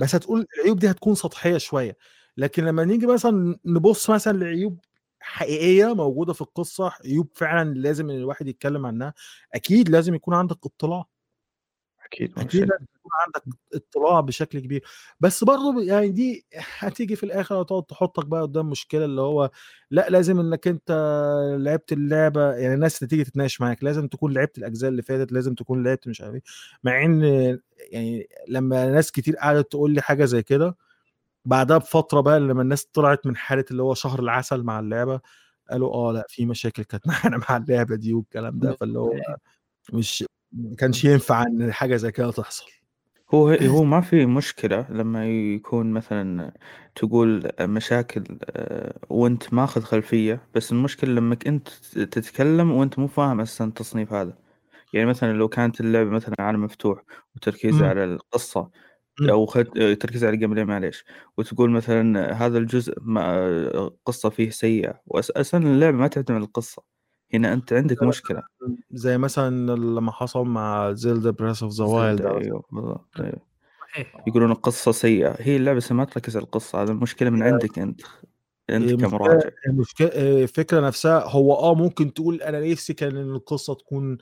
بس 0.00 0.14
هتقول 0.14 0.46
العيوب 0.58 0.78
دي 0.78 0.90
هتكون 0.90 1.14
سطحية 1.14 1.58
شوية. 1.58 1.96
لكن 2.36 2.64
لما 2.64 2.84
نيجي 2.84 3.06
مثلا 3.06 3.58
نبص 3.64 4.10
مثلا 4.10 4.38
لعيوب 4.38 4.80
حقيقية 5.20 5.94
موجودة 5.94 6.32
في 6.32 6.40
القصة 6.40 6.92
عيوب 7.04 7.28
فعلا 7.34 7.74
لازم 7.74 8.10
إن 8.10 8.16
الواحد 8.16 8.48
يتكلم 8.48 8.86
عنها 8.86 9.14
أكيد 9.54 9.88
لازم 9.88 10.14
يكون 10.14 10.34
عندك 10.34 10.58
اطلاع. 10.66 11.04
أكيد. 12.06 12.38
لازم 12.60 12.86
يكون 13.06 13.10
عندك 13.26 13.58
اطلاع 13.74 14.20
بشكل 14.20 14.58
كبير. 14.60 14.84
بس 15.20 15.44
برضه 15.44 15.82
يعني 15.82 16.08
دي 16.08 16.46
هتيجي 16.78 17.16
في 17.16 17.22
الآخر 17.26 17.62
هتقعد 17.62 17.82
تحطك 17.82 18.26
بقى 18.26 18.42
قدام 18.42 18.70
مشكلة 18.70 19.04
اللي 19.04 19.20
هو 19.20 19.50
لأ 19.90 20.08
لازم 20.10 20.40
إنك 20.40 20.68
أنت 20.68 20.90
لعبت 21.58 21.92
اللعبة 21.92 22.52
يعني 22.54 22.74
الناس 22.74 22.98
اللي 22.98 23.08
تيجي 23.08 23.24
تتناقش 23.24 23.60
معاك 23.60 23.84
لازم 23.84 24.08
تكون 24.08 24.32
لعبت 24.32 24.58
الأجزاء 24.58 24.90
اللي 24.90 25.02
فاتت 25.02 25.32
لازم 25.32 25.54
تكون 25.54 25.84
لعبت 25.84 26.08
مش 26.08 26.20
عارف 26.20 26.34
إيه. 26.34 26.42
مع 26.84 27.04
إن 27.04 27.22
يعني 27.90 28.28
لما 28.48 28.90
ناس 28.90 29.12
كتير 29.12 29.36
قعدت 29.36 29.70
تقول 29.70 29.90
لي 29.94 30.00
حاجة 30.02 30.24
زي 30.24 30.42
كده 30.42 30.76
بعدها 31.44 31.78
بفترة 31.78 32.20
بقى 32.20 32.40
لما 32.40 32.62
الناس 32.62 32.84
طلعت 32.84 33.26
من 33.26 33.36
حالة 33.36 33.64
اللي 33.70 33.82
هو 33.82 33.94
شهر 33.94 34.20
العسل 34.20 34.62
مع 34.62 34.80
اللعبة 34.80 35.20
قالوا 35.70 35.94
آه 35.94 36.12
لأ 36.12 36.26
في 36.28 36.46
مشاكل 36.46 36.84
كانت 36.84 37.06
معانا 37.08 37.40
مع 37.50 37.56
اللعبة 37.56 37.96
دي 37.96 38.14
والكلام 38.14 38.58
ده 38.58 38.72
فاللي 38.72 38.98
هو 38.98 39.12
مش 39.92 40.24
ما 40.52 40.76
كانش 40.76 41.04
ينفع 41.04 41.42
إن 41.42 41.72
حاجة 41.72 41.96
زي 41.96 42.12
كده 42.12 42.30
تحصل. 42.30 42.64
هو 43.34 43.48
هو 43.74 43.84
ما 43.84 44.00
في 44.00 44.26
مشكلة 44.26 44.86
لما 44.90 45.26
يكون 45.28 45.92
مثلا 45.92 46.52
تقول 46.94 47.50
مشاكل 47.60 48.24
آه، 48.50 48.98
وأنت 49.10 49.54
ماخذ 49.54 49.80
خلفية 49.82 50.48
بس 50.54 50.72
المشكلة 50.72 51.10
لما 51.10 51.36
أنت 51.46 51.68
تتكلم 51.94 52.70
وأنت 52.72 52.98
مو 52.98 53.06
فاهم 53.06 53.40
أصلا 53.40 53.68
التصنيف 53.68 54.12
هذا 54.12 54.38
يعني 54.92 55.06
مثلا 55.06 55.32
لو 55.32 55.48
كانت 55.48 55.80
اللعبة 55.80 56.10
مثلا 56.10 56.34
عالم 56.40 56.64
مفتوح 56.64 57.02
وتركيزها. 57.36 57.88
على 57.88 58.04
القصة. 58.04 58.70
أو 59.30 59.46
خد... 59.46 59.64
تركيز 60.00 60.24
على 60.24 60.34
ال 60.34 60.50
gameplay 60.50 60.64
معليش 60.64 61.04
وتقول 61.38 61.70
مثلا 61.70 62.32
هذا 62.46 62.58
الجزء 62.58 62.94
ما 63.02 63.90
قصة 64.06 64.30
فيه 64.30 64.50
سيئة 64.50 65.00
واساسا 65.06 65.58
اللعبة 65.58 65.98
ما 65.98 66.08
تعتمد 66.08 66.36
على 66.36 66.44
القصة 66.46 66.84
هنا 67.34 67.52
أنت 67.52 67.72
عندك 67.72 68.02
مشكلة. 68.02 68.42
زي 68.90 69.18
مثلا 69.18 69.74
لما 69.76 70.12
حصل 70.12 70.44
مع 70.44 70.92
زيلدا 70.92 71.30
بريث 71.30 71.62
أوف 71.62 71.72
ذا 71.72 71.84
وايلد 71.84 72.26
أيوه 72.26 72.64
بالضبط 72.72 73.20
أيوه. 73.20 73.40
يقولون 74.26 74.50
القصة 74.50 74.92
سيئة. 74.92 75.36
هي 75.38 75.56
اللعبة 75.56 75.82
ما 75.90 76.04
تركز 76.04 76.36
على 76.36 76.44
القصة 76.44 76.82
هذا 76.82 76.92
المشكلة 76.92 77.30
من 77.30 77.42
عندك 77.42 77.78
أنت 77.78 78.00
أنت 78.70 78.90
المشكلة 78.90 79.08
كمراجع. 79.10 79.48
المشكلة 79.66 80.08
الفكرة 80.08 80.80
نفسها. 80.80 81.28
هو 81.28 81.54
آه 81.54 81.74
ممكن 81.74 82.14
تقول 82.14 82.42
أنا 82.42 82.60
نفسي 82.60 82.94
كان 82.94 83.16
إن 83.16 83.30
القصة 83.30 83.74
تكون 83.74 84.18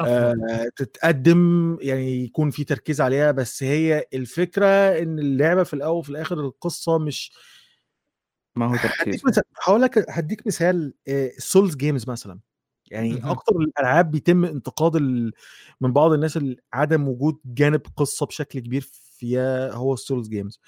آه 0.00 0.34
تتقدم 0.76 1.76
يعني 1.80 2.24
يكون 2.24 2.50
في 2.50 2.64
تركيز 2.64 3.00
عليها 3.00 3.30
بس 3.30 3.62
هي 3.62 4.04
الفكرة 4.14 4.66
إن 4.66 5.18
اللعبة 5.18 5.62
في 5.62 5.74
الأول 5.74 5.98
وفي 5.98 6.10
الآخر 6.10 6.40
القصة 6.40 6.98
مش 6.98 7.32
ما 8.56 8.66
هو 8.66 8.76
تركيز 8.76 9.22
هقول 9.62 9.82
لك 9.82 10.10
هديك 10.10 10.46
مثال 10.46 10.94
ال 11.08 11.19
Souls 11.19 11.76
games 11.76 12.10
مثلا. 12.10 12.40
يعني. 12.90 13.30
أكتر 13.30 13.56
الألعاب 13.56 14.10
بيتم 14.10 14.44
انتقاد 14.44 14.96
ال... 14.96 15.32
من 15.80 15.92
بعض 15.92 16.12
الناس 16.12 16.36
ال- 16.36 16.60
عدم 16.72 17.08
وجود 17.08 17.38
جانب 17.44 17.82
قصة 17.96 18.26
بشكل 18.26 18.58
كبير 18.58 18.88
فيها 19.18 19.72
هو 19.72 19.94
ال 19.94 20.00
Souls 20.00 20.28
games 20.28 20.60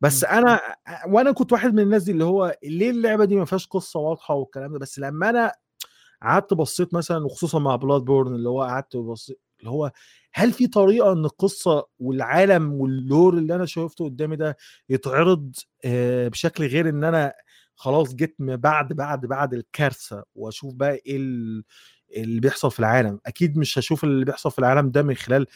بس 0.00 0.24
أنا 0.24 0.60
وأنا 1.08 1.32
كنت 1.32 1.52
واحد 1.52 1.74
من 1.74 1.80
الناس 1.80 2.02
دي 2.02 2.12
اللي 2.12 2.24
هو 2.24 2.58
ليه 2.64 2.90
اللعبة 2.90 3.24
دي 3.24 3.36
ما 3.36 3.44
فيهاش 3.44 3.66
قصة 3.66 4.00
واضحة 4.00 4.34
والكلام 4.34 4.72
ده؟ 4.72 4.78
بس 4.78 4.98
لما 4.98 5.30
أنا 5.30 5.52
قعدت 6.22 6.54
بصيت 6.54 6.94
مثلا 6.94 7.24
وخصوصا 7.24 7.58
مع 7.58 7.76
بلاد 7.76 8.00
بورن 8.02 8.34
اللي 8.34 8.48
هو 8.48 8.62
قعدت 8.62 8.96
بصيت 8.96 9.40
اللي 9.60 9.70
هو 9.70 9.92
هل 10.34 10.52
في 10.52 10.66
طريقة 10.66 11.12
إن 11.12 11.24
القصة 11.24 11.86
والعالم 11.98 12.72
وال 12.72 12.93
lore 12.93 13.34
اللي 13.38 13.54
أنا 13.54 13.66
شفته 13.66 14.04
قدامي 14.04 14.36
ده 14.36 14.56
يتعرض 14.88 15.54
آه، 15.84 16.28
بشكل 16.28 16.66
غير 16.66 16.88
إن 16.88 17.04
أنا 17.04 17.32
خلاص 17.74 18.14
جيت 18.14 18.36
بعد 18.40 18.92
بعد 18.92 19.26
بعد 19.26 19.54
الكارثة 19.54 20.24
وأشوف 20.34 20.74
بقى 20.74 20.94
إيه 20.94 21.16
ال- 21.16 21.64
اللي 22.16 22.40
بيحصل 22.40 22.70
في 22.70 22.80
العالم؟ 22.80 23.20
أكيد 23.26 23.58
مش 23.58 23.78
هشوف 23.78 24.04
اللي 24.04 24.24
بيحصل 24.24 24.50
في 24.50 24.58
العالم 24.58 24.90
ده 24.90 25.02
من 25.02 25.14
خلال 25.14 25.46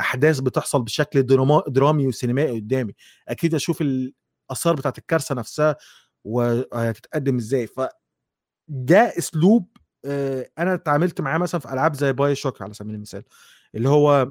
أحداث 0.00 0.40
بتحصل 0.40 0.82
بشكل 0.82 1.22
دراما 1.22 1.62
درامي 1.68 2.06
وسينمائي 2.06 2.60
قدامي. 2.60 2.92
أكيد 3.28 3.54
أشوف 3.54 3.80
الآثار 3.80 4.74
بتاعت 4.76 4.98
الكارثة 4.98 5.34
نفسها 5.34 5.76
وهتتقدم 6.24 7.36
إزاي. 7.36 7.66
فده 7.66 9.18
أسلوب 9.18 9.68
آه، 9.76 9.89
أنا 10.58 10.74
اتعاملت 10.74 11.20
معاه 11.20 11.38
مثلا 11.38 11.60
في 11.60 11.72
ألعاب 11.72 11.94
زي 11.94 12.12
باي 12.12 12.34
شوك 12.34 12.62
على 12.62 12.74
سبيل 12.74 12.94
المثال 12.94 13.22
اللي 13.74 13.88
هو 13.88 14.30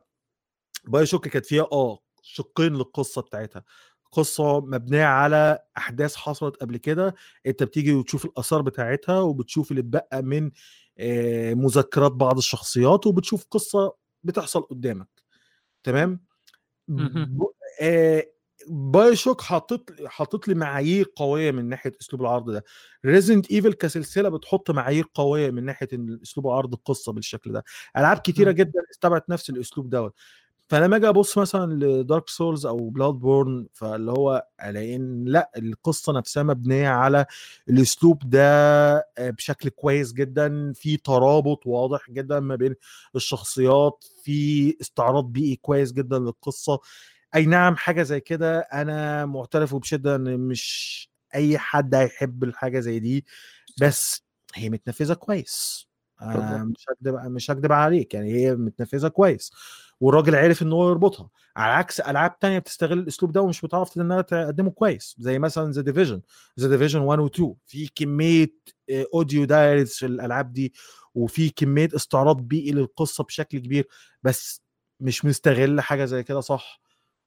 باي 0.87 1.05
شوك 1.05 1.27
كانت 1.27 1.45
فيها 1.45 1.67
آه 1.71 1.99
شقين 2.21 2.73
للقصة 2.73 3.21
بتاعتها. 3.21 3.63
قصة 4.11 4.59
مبنية 4.59 5.03
على 5.05 5.59
أحداث 5.77 6.15
حصلت 6.15 6.55
قبل 6.55 6.77
كده 6.77 7.15
أنت 7.45 7.63
بتيجي 7.63 7.93
وتشوف 7.93 8.25
الآثار 8.25 8.61
بتاعتها 8.61 9.19
وبتشوف 9.19 9.71
اللي 9.71 9.81
اتبقى 9.81 10.21
من 10.23 10.51
آه، 10.97 11.53
مذكرات 11.53 12.11
بعض 12.11 12.37
الشخصيات 12.37 13.07
وبتشوف 13.07 13.45
قصة 13.51 13.93
بتحصل 14.23 14.61
قدامك. 14.61 15.07
تمام؟ 15.83 16.25
آه، 17.81 18.25
باي 18.71 19.15
شوك 19.15 19.41
حاطط 19.41 19.89
حاطط 20.05 20.47
لي 20.47 20.53
معايير 20.53 21.11
قوية 21.15 21.51
من 21.51 21.65
ناحية 21.69 21.91
أسلوب 22.01 22.21
العرض 22.21 22.51
ده. 22.51 22.63
ريزنت 23.05 23.51
ايفل 23.51 23.73
كسلسلة 23.73 24.29
بتحط 24.29 24.71
معايير 24.71 25.05
قوية 25.13 25.51
من 25.51 25.65
ناحية 25.65 25.87
أسلوب 26.23 26.47
عرض 26.47 26.73
القصة 26.73 27.11
بالشكل 27.13 27.51
ده. 27.51 27.63
ألعاب 27.97 28.17
كتيرة 28.17 28.49
مم. 28.51 28.55
جدا 28.57 28.81
اتبعت 28.91 29.29
نفس 29.29 29.49
الأسلوب 29.49 29.89
دوت 29.89 30.13
فلما 30.69 30.95
أجي 30.95 31.09
أبص 31.09 31.37
مثلا 31.37 31.73
لدارك 31.73 32.29
سولز 32.29 32.65
أو 32.65 32.89
بلاد 32.89 33.13
بورن 33.13 33.67
فاللي 33.73 34.11
هو 34.11 34.45
الاقي 34.63 34.95
ان 34.95 35.25
لأ 35.25 35.51
القصة 35.57 36.13
نفسها 36.13 36.43
مبنية 36.43 36.89
على 36.89 37.25
الأسلوب 37.69 38.29
ده 38.29 38.41
آه، 39.17 39.29
بشكل 39.29 39.69
كويس 39.69 40.13
جدا. 40.13 40.73
في 40.73 40.97
ترابط 40.97 41.67
واضح 41.67 42.11
جدا 42.11 42.39
ما 42.39 42.55
بين 42.55 42.75
الشخصيات 43.15 44.05
في 44.23 44.75
استعراض 44.81 45.25
بيئي 45.31 45.55
كويس 45.55 45.91
جدا 45.91 46.19
للقصة. 46.19 46.79
أي 47.35 47.45
نعم 47.45 47.75
حاجة 47.75 48.03
زي 48.03 48.19
كده 48.19 48.59
أنا 48.59 49.25
معترف 49.25 49.75
بشده 49.75 50.15
إن 50.15 50.39
مش 50.39 51.09
أي 51.35 51.57
حد 51.57 51.95
هيحب 51.95 52.43
الحاجة 52.43 52.79
زي 52.79 52.99
دي 52.99 53.25
بس 53.81 54.23
هي 54.55 54.69
متنفذة 54.69 55.13
كويس. 55.13 55.87
آه 56.21 56.33
بالضبط. 56.33 56.67
مش 56.77 56.85
هكدب 56.89 57.31
مش 57.31 57.51
هكدب 57.51 57.71
عليك 57.71 58.13
يعني 58.13 58.33
هي 58.33 58.55
متنفذة 58.55 59.07
كويس 59.07 59.51
والراجل 59.99 60.35
عرف 60.35 60.61
إن 60.61 60.71
هو 60.73 60.89
يربطها. 60.89 61.29
على 61.55 61.73
عكس 61.73 61.99
ألعاب 61.99 62.39
تانية 62.39 62.59
بتستغل 62.59 62.99
الأسلوب 62.99 63.31
ده 63.31 63.41
ومش 63.41 63.61
بتعرف 63.61 63.97
انها 63.97 64.21
تقدمه 64.21 64.71
كويس 64.71 65.15
زي 65.19 65.39
مثلا 65.39 65.71
ذا 65.71 65.81
ديفيجن 65.81 66.21
ذا 66.59 66.67
ديفيجن 66.69 66.99
1 66.99 67.19
و 67.19 67.27
2 67.27 67.55
في 67.67 67.87
كمية 67.95 68.53
audio 69.13 69.45
diaries 69.45 69.89
في 69.93 70.05
الألعاب 70.05 70.53
دي 70.53 70.73
وفي 71.15 71.49
كمية 71.49 71.89
استعراض 71.95 72.37
بيئي 72.41 72.71
للقصة 72.71 73.23
بشكل 73.23 73.59
كبير 73.59 73.87
بس 74.23 74.61
مش 74.99 75.25
مستغل 75.25 75.81
حاجة 75.81 76.05
زي 76.05 76.23
كده 76.23 76.39
صح؟ 76.41 76.81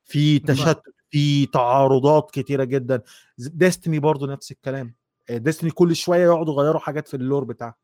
في 0.04 0.38
تشتت 0.38 0.82
في 1.10 1.46
تعارضات 1.46 2.30
كتيرة 2.30 2.64
جدا. 2.64 3.02
ديستني 3.38 3.98
برضو 3.98 4.26
نفس 4.26 4.52
الكلام. 4.52 4.94
ديستني 5.30 5.70
كل 5.70 5.96
شوية 5.96 6.24
يقعدوا 6.24 6.54
يغيروا 6.54 6.80
حاجات 6.80 7.08
في 7.08 7.16
ال 7.16 7.22
lore 7.22 7.44
بتاعها. 7.44 7.76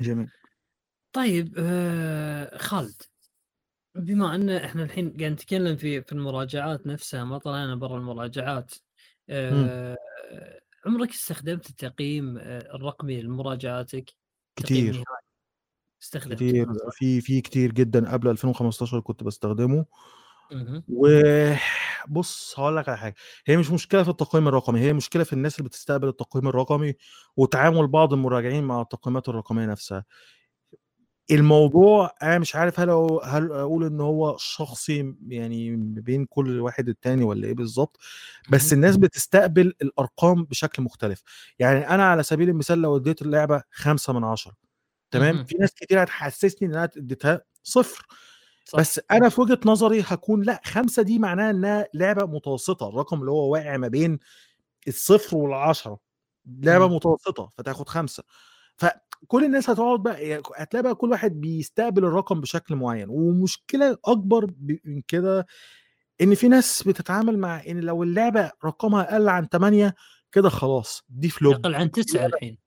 جميل. 0.00 0.30
طيب 1.12 1.54
آه 1.58 2.58
خالد 2.58 3.02
بما 3.94 4.34
أن 4.34 4.50
إحنا 4.50 4.82
الحين 4.82 5.16
قاعد 5.20 5.32
نتكلم 5.32 5.76
في 5.76 6.02
في 6.02 6.12
المراجعات 6.12 6.86
نفسها 6.86 7.24
ما 7.24 7.38
طلعنا 7.38 7.74
برا 7.74 7.98
المراجعات 7.98 8.74
آه 9.28 9.96
عمرك 10.86 11.10
استخدمت 11.10 11.70
التقييم 11.70 12.38
آه، 12.38 12.74
الرقمي 12.74 13.22
لمراجعاتك؟ 13.22 14.10
تقييم 14.56 15.04
استخدمته 16.04 16.36
كتير. 16.36 16.66
في 16.92 17.20
في 17.20 17.40
كتير 17.40 17.72
جدا 17.72 18.12
قبل 18.12 18.28
2015 18.28 19.00
كنت 19.00 19.24
بستخدمه. 19.24 19.84
وبص 20.88 22.54
هقول 22.58 22.76
لك 22.76 22.88
على 22.88 22.98
حاجة 22.98 23.14
هي 23.46 23.56
مش 23.56 23.70
مشكلة 23.70 24.02
في 24.02 24.08
التقييم 24.08 24.48
الرقمي 24.48 24.80
هي 24.80 24.92
مشكلة 24.92 25.24
في 25.24 25.32
الناس 25.32 25.58
اللي 25.58 25.68
بتستقبل 25.68 26.08
التقييم 26.08 26.48
الرقمي 26.48 26.94
وتعامل 27.36 27.86
بعض 27.86 28.12
المراجعين 28.12 28.64
مع 28.64 28.80
التقييمات 28.80 29.28
الرقمية 29.28 29.66
نفسها 29.66 30.04
الموضوع 31.30 32.10
أنا 32.22 32.38
مش 32.38 32.56
عارف 32.56 32.80
هل 32.80 32.90
هل 33.24 33.52
أقول 33.52 33.84
إن 33.84 34.00
هو 34.00 34.36
شخصي 34.38 35.14
يعني 35.28 35.76
بين 35.76 36.24
كل 36.24 36.60
واحد 36.60 36.88
التاني 36.88 37.24
ولا 37.24 37.46
إيه 37.46 37.54
بالظبط 37.54 37.98
بس. 38.50 38.72
الناس 38.72 38.96
بتستقبل 38.96 39.74
الأرقام 39.82 40.44
بشكل 40.44 40.82
مختلف 40.82 41.22
يعني 41.58 41.88
أنا 41.88 42.04
على 42.10 42.22
سبيل 42.22 42.48
المثال 42.48 42.82
لو 42.82 42.96
اديت 42.96 43.22
اللعبة 43.22 43.62
خمسة 43.70 44.12
من 44.12 44.24
عشرة 44.24 44.52
تمام. 45.18 45.44
في 45.44 45.56
ناس 45.56 45.74
كتير 45.74 46.02
هتحسسني 46.02 46.68
إن 46.68 46.74
أنا 46.74 46.84
اديتها 46.96 47.40
صفر 47.62 48.06
صح. 48.64 48.78
بس 48.78 49.00
أنا 49.10 49.28
في 49.28 49.40
وجهة 49.40 49.58
نظري 49.66 50.04
هكون 50.06 50.42
لأ 50.42 50.60
خمسة 50.64 51.02
دي 51.02 51.18
معناها 51.18 51.50
إنها 51.50 51.88
لعبة 51.94 52.26
متوسطة 52.26 52.88
الرقم 52.88 53.20
اللي 53.20 53.30
هو 53.30 53.52
واقع 53.52 53.76
ما 53.76 53.88
بين 53.88 54.18
الصفر 54.88 55.36
والعشرة 55.36 55.98
لعبة 56.46 56.88
مم. 56.88 56.94
متوسطة 56.94 57.52
فتاخد 57.58 57.88
خمسة 57.88 58.22
فكل 58.76 59.44
الناس 59.44 59.70
هتقعد 59.70 60.02
بقى 60.02 60.28
يعني 60.28 60.42
هتلاقي 60.56 60.82
بقى 60.82 60.94
كل 60.94 61.10
واحد 61.10 61.40
بيستقبل 61.40 62.04
الرقم 62.04 62.40
بشكل 62.40 62.76
معين 62.76 63.08
ومشكلة 63.10 63.96
أكبر 64.04 64.50
من 64.84 65.02
كده 65.08 65.46
إن 66.20 66.34
في 66.34 66.48
ناس 66.48 66.82
بتتعامل 66.82 67.38
مع 67.38 67.62
إن 67.68 67.80
لو 67.80 68.02
اللعبة 68.02 68.50
رقمها 68.64 69.12
أقل 69.12 69.28
عن 69.28 69.48
8 69.48 69.94
كده 70.32 70.48
خلاص 70.48 71.02
دي 71.08 71.28
فلوب 71.30 71.54
يقل 71.54 71.74
عن 71.74 71.90
تسعة 71.90 72.26
الحين 72.26 72.58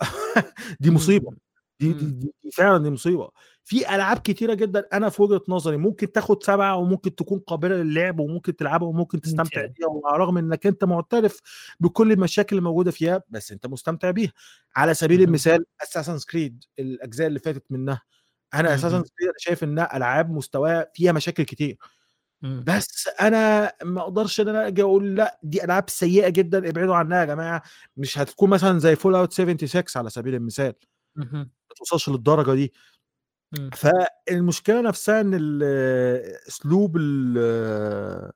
دي 0.80 0.90
مصيبة 0.90 1.30
مم. 1.30 1.36
دي, 1.80 1.92
دي, 1.92 2.04
مم. 2.04 2.10
دي, 2.18 2.34
دي 2.44 2.50
فعلا 2.50 2.82
دي 2.82 2.90
مصيبة 2.90 3.30
في 3.64 3.94
ألعاب 3.94 4.18
كتيرة 4.18 4.54
جدا 4.54 4.88
أنا 4.92 5.08
في 5.08 5.22
وجهة 5.22 5.42
نظري 5.48 5.76
ممكن 5.76 6.12
تاخد 6.12 6.42
سبعة 6.42 6.76
وممكن 6.76 7.14
تكون 7.14 7.38
قابلة 7.38 7.76
للعب 7.76 8.20
وممكن 8.20 8.56
تلعبها 8.56 8.88
وممكن 8.88 9.20
تستمتع. 9.20 9.66
بيها 9.66 9.86
وعلى 9.88 10.14
الرغم 10.16 10.38
إنك 10.38 10.66
أنت 10.66 10.84
معترف 10.84 11.40
بكل 11.80 12.12
المشاكل 12.12 12.56
اللي 12.56 12.68
موجودة 12.68 12.90
فيها 12.90 13.22
بس 13.28 13.52
أنت 13.52 13.66
مستمتع 13.66 14.10
بيها 14.10 14.32
على 14.76 14.94
سبيل. 14.94 15.22
المثال 15.22 15.64
اساسن 15.82 16.18
كريد 16.30 16.64
الأجزاء 16.78 17.26
اللي 17.26 17.38
فاتت 17.38 17.64
منها 17.70 18.02
أنا 18.54 18.74
اساسن. 18.74 18.88
كريد 18.96 19.06
أنا 19.28 19.34
شايف 19.38 19.64
إنها 19.64 19.96
ألعاب 19.96 20.30
مستواها 20.30 20.90
فيها 20.94 21.12
مشاكل 21.12 21.42
كتير 21.42 21.76
مم. 22.42 22.64
بس 22.66 23.08
أنا 23.20 23.72
ما 23.84 24.00
أقدرش 24.00 24.40
إن 24.40 24.48
أنا 24.48 24.66
أجي 24.66 24.82
أقول 24.82 25.16
لأ 25.16 25.38
دي 25.42 25.64
ألعاب 25.64 25.90
سيئة 25.90 26.28
جدا 26.28 26.68
ابعدوا 26.68 26.94
عنها 26.96 27.20
يا 27.20 27.24
جماعة 27.24 27.62
مش 27.96 28.18
هتكون 28.18 28.50
مثلا 28.50 28.78
زي 28.78 28.96
فول 28.96 29.14
اوت 29.14 29.32
76 29.32 29.84
على 29.96 30.10
سبيل 30.10 30.34
المثال 30.34 30.74
توصلش 31.76 32.08
للدرجة 32.08 32.54
دي 32.54 32.72
مم. 33.58 33.70
فالمشكلة 33.70 34.80
نفسها 34.80 35.20
إن 35.20 35.60
أسلوب 36.48 36.96
ال- 36.96 38.32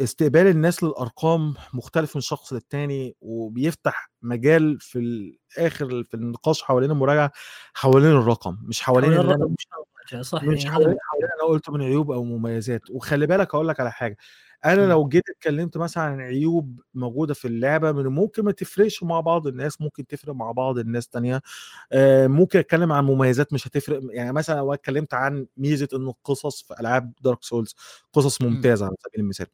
استقبال 0.00 0.46
الناس 0.46 0.82
للأرقام 0.84 1.54
مختلف 1.74 2.16
من 2.16 2.20
شخص 2.22 2.52
للتاني 2.52 3.16
وبيفتح 3.20 4.10
مجال 4.22 4.80
في 4.80 4.98
الآخر 4.98 6.04
في 6.04 6.14
النقاش 6.14 6.62
حوالين 6.62 6.90
المراجعة 6.90 7.32
حوالين 7.74 8.10
الرقم 8.10 8.56
مش 8.62 8.82
حوالين 8.82 9.12
أنا 9.12 9.20
الرقم 9.20 9.52
مش 9.58 9.66
مراجعة، 10.12 10.22
صح 10.22 10.42
مش 10.42 10.64
يعني 10.64 10.70
حوالين 10.70 10.96
أنا 11.40 11.48
قلت 11.48 11.70
من 11.70 11.82
عيوب 11.82 12.10
أو 12.10 12.24
مميزات 12.24 12.90
وخلي 12.90 13.26
بالك 13.26 13.54
أقول 13.54 13.68
لك 13.68 13.80
على 13.80 13.92
حاجة 13.92 14.16
أنا 14.64 14.84
مم. 14.84 14.90
لو 14.90 15.08
جيت 15.08 15.24
اتكلمت 15.30 15.76
مثلا 15.76 16.04
عن 16.04 16.20
عيوب 16.20 16.80
موجودة 16.94 17.34
في 17.34 17.48
اللعبة 17.48 17.92
من 17.92 18.06
ممكن 18.06 18.44
ما 18.44 18.52
تفرقش 18.52 19.02
مع 19.02 19.20
بعض 19.20 19.46
الناس 19.46 19.80
ممكن 19.80 20.06
تفرق 20.06 20.34
مع 20.34 20.52
بعض 20.52 20.78
الناس 20.78 21.08
تانية 21.08 21.42
ممكن 22.26 22.58
أتكلم 22.58 22.92
عن 22.92 23.04
مميزات 23.04 23.52
مش 23.52 23.66
هتفرق 23.68 24.00
يعني 24.10 24.32
مثلا 24.32 24.56
لو 24.56 24.74
اتكلمت 24.74 25.14
عن 25.14 25.46
ميزة 25.56 25.88
إن 25.94 26.08
القصص 26.08 26.62
في 26.62 26.80
ألعاب 26.80 27.12
دارك 27.20 27.42
سولز 27.44 27.76
قصص 28.12 28.42
مم. 28.42 28.48
ممتازة 28.48 28.86
على 28.86 28.94
سبيل 29.00 29.20
المثال 29.20 29.46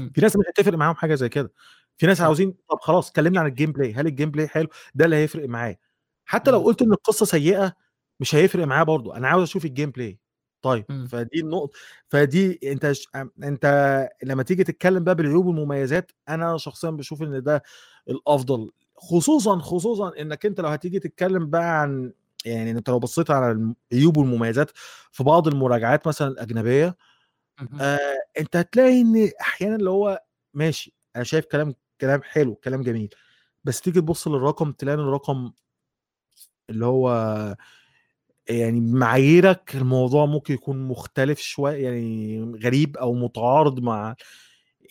مم. 0.00 0.12
في 0.14 0.20
ناس 0.20 0.36
مش 0.36 0.44
هتفرق 0.48 0.78
معاهم 0.78 0.94
حاجة 0.94 1.14
زي 1.14 1.28
كده 1.28 1.52
في 1.96 2.06
ناس. 2.06 2.20
عاوزين 2.20 2.54
طب 2.70 2.78
خلاص 2.80 3.08
اتكلمنا 3.10 3.40
عن 3.40 3.46
ال 3.46 3.72
gameplay 3.72 3.94
هل 3.94 4.06
ال 4.06 4.30
gameplay 4.30 4.48
حلو 4.48 4.68
ده 4.94 5.04
اللي 5.04 5.16
هيفرق 5.16 5.48
معايا 5.48 5.78
حتى 6.24 6.50
لو. 6.50 6.60
قلت 6.62 6.82
إن 6.82 6.92
القصة 6.92 7.26
سيئة 7.26 7.72
مش 8.20 8.34
هيفرق 8.34 8.64
معايا 8.66 8.82
برضو 8.82 9.12
أنا 9.12 9.28
عاوز 9.28 9.42
أشوف 9.42 9.64
ال 9.64 9.90
gameplay 9.90 10.18
طيب 10.62 10.84
مم. 10.88 11.06
فدي 11.06 11.40
النقطه 11.40 11.78
فدي 12.08 12.60
أنت 12.72 12.92
ش... 12.92 13.08
أنت 13.42 14.08
لما 14.22 14.42
تيجي 14.42 14.64
تتكلم 14.64 15.04
بقى 15.04 15.14
بالعيوب 15.14 15.46
والمميزات 15.46 16.12
أنا 16.28 16.56
شخصيا 16.56 16.90
بشوف 16.90 17.22
إن 17.22 17.42
ده 17.42 17.62
الأفضل 18.08 18.70
خصوصا 18.96 19.58
خصوصا 19.58 20.12
إنك 20.20 20.46
أنت 20.46 20.60
لو 20.60 20.68
هتيجي 20.68 20.98
تتكلم 20.98 21.50
بقى 21.50 21.80
عن 21.80 22.12
يعني 22.44 22.70
أنت 22.70 22.88
لو 22.90 22.98
بصيت 22.98 23.30
على 23.30 23.74
العيوب 23.92 24.16
والمميزات 24.16 24.70
في 25.12 25.24
بعض 25.24 25.48
المراجعات 25.48 26.06
مثلا 26.08 26.28
الأجنبية. 26.28 26.96
آه 27.80 27.98
أنت 28.38 28.56
هتلاقي 28.56 29.00
إن 29.00 29.30
أحيانا 29.40 29.76
اللي 29.76 29.90
هو 29.90 30.22
ماشي 30.54 30.94
أنا 31.16 31.24
شايف 31.24 31.44
كلام 31.46 31.74
كلام 32.00 32.22
حلو 32.22 32.54
كلام 32.54 32.82
جميل 32.82 33.14
بس 33.64 33.80
تيجي 33.80 34.00
تبص 34.00 34.28
للرقم 34.28 34.72
تلاقي 34.72 34.94
الرقم 34.98 35.52
اللي 36.70 36.86
هو 36.86 37.08
يعني 38.50 38.80
بمعاييرك 38.80 39.76
الموضوع 39.76 40.26
ممكن 40.26 40.54
يكون 40.54 40.88
مختلف 40.88 41.40
شوية 41.40 41.84
يعني 41.84 42.40
غريب 42.64 42.96
أو 42.96 43.14
متعارض 43.14 43.80
مع 43.80 44.14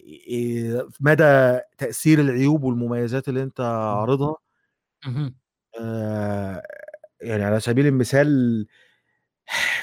إيه 0.01 0.87
مدى 0.99 1.59
تأثير 1.77 2.21
العيوب 2.21 2.63
والمميزات 2.63 3.29
اللي 3.29 3.43
أنت 3.43 3.61
عارضها. 3.61 4.35
آه 5.79 6.63
يعني 7.21 7.43
على 7.43 7.59
سبيل 7.59 7.87
المثال 7.87 8.67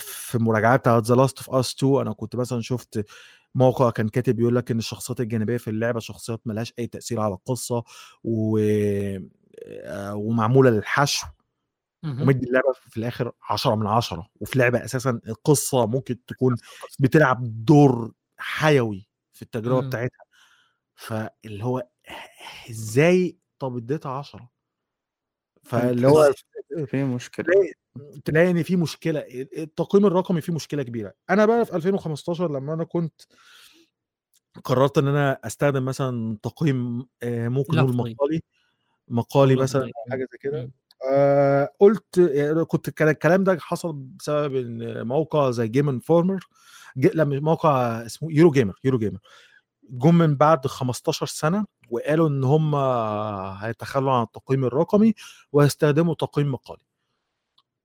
في 0.01 0.35
المراجعات 0.35 0.81
بتاعت 0.81 1.03
The 1.07 1.15
Last 1.15 1.39
of 1.39 1.51
Us 1.51 1.75
2 1.75 2.01
أنا 2.01 2.13
كنت 2.13 2.37
مثلا 2.37 2.61
شفت 2.61 3.07
موقع 3.55 3.91
كان 3.91 4.09
كاتب 4.09 4.37
بيقول 4.37 4.57
لك 4.57 4.71
إن 4.71 4.79
الشخصيات 4.79 5.21
الجانبية 5.21 5.57
في 5.57 5.71
اللعبة 5.71 6.01
شخصيات 6.01 6.41
ملهاش 6.47 6.75
أي 6.79 6.87
تأثير 6.87 7.21
على 7.21 7.35
القصة 7.35 7.85
و... 8.25 8.59
آه، 9.85 10.15
ومعمولة 10.15 10.71
للحشو. 10.71 11.27
ومدي 12.07 12.47
اللعبة 12.47 12.73
في 12.73 12.97
الآخر 12.97 13.33
10 13.51 13.75
من 13.75 13.87
10 13.87 14.29
وفي 14.41 14.59
لعبة 14.59 14.85
أساسا 14.85 15.21
القصة 15.29 15.87
ممكن 15.87 16.25
تكون 16.27 16.57
بتلعب 16.99 17.65
دور 17.65 18.13
حيوي 18.39 19.09
في 19.33 19.43
التجربة 19.43 19.81
مم. 19.81 19.89
بتاعتها. 19.89 20.25
فاللي 20.95 21.65
هو 21.65 21.89
إزاي؟ 22.71 23.39
طب 23.59 23.77
اديتها 23.77 24.13
10 24.13 24.51
فاللي 25.65 26.09
هو 26.09 26.33
في 26.91 27.05
مشكلة. 27.05 27.47
تلاقي 28.25 28.51
إن 28.51 28.63
في 28.63 28.77
مشكلة. 28.77 29.25
التقييم 29.59 30.07
الرقمي 30.07 30.41
فيه 30.41 30.53
مشكلة 30.53 30.83
كبيرة. 30.83 31.13
أنا 31.31 31.47
بقى 31.47 31.67
في 31.67 31.77
2015 31.77 32.53
لما 32.53 32.75
أنا 32.75 32.85
كنت 32.85 33.21
قررت 34.65 34.99
إن 34.99 35.09
أنا 35.09 35.39
أستخدم 35.45 35.85
مثلا 35.85 36.39
تقييم 36.43 37.07
آه، 37.23 37.49
ممكن 37.49 37.77
نقول. 37.77 37.97
مقالي 38.15 38.41
مقالي 39.09 39.57
مثلا 39.57 39.91
حاجة 40.11 40.29
زي 40.33 40.39
كده. 40.41 40.71
آه 41.13 41.69
قلت 41.81 42.19
يعني 42.19 42.65
كنت 42.65 42.89
الكلام 43.03 43.45
ده 43.45 43.59
حصل 43.61 43.93
بسبب 43.93 44.57
إن 44.57 45.07
موقع 45.07 45.51
زي 45.51 45.69
Game 45.69 45.89
Informer 45.89 46.47
لما 46.97 47.41
موقع 47.41 48.07
اسمه 48.07 48.29
Eurogamer 48.33 48.81
Eurogamer 48.85 49.19
جم 49.91 50.15
من 50.19 50.37
بعد 50.37 50.67
15 50.67 51.27
سنة 51.27 51.67
وقالوا 51.91 52.29
إن 52.29 52.45
هم 52.45 52.75
هيتخلوا 53.65 54.13
عن 54.13 54.23
التقييم 54.23 54.65
الرقمي 54.65 55.15
وهيستخدموا 55.53 56.15
تقييم 56.15 56.53
مقالي. 56.53 56.83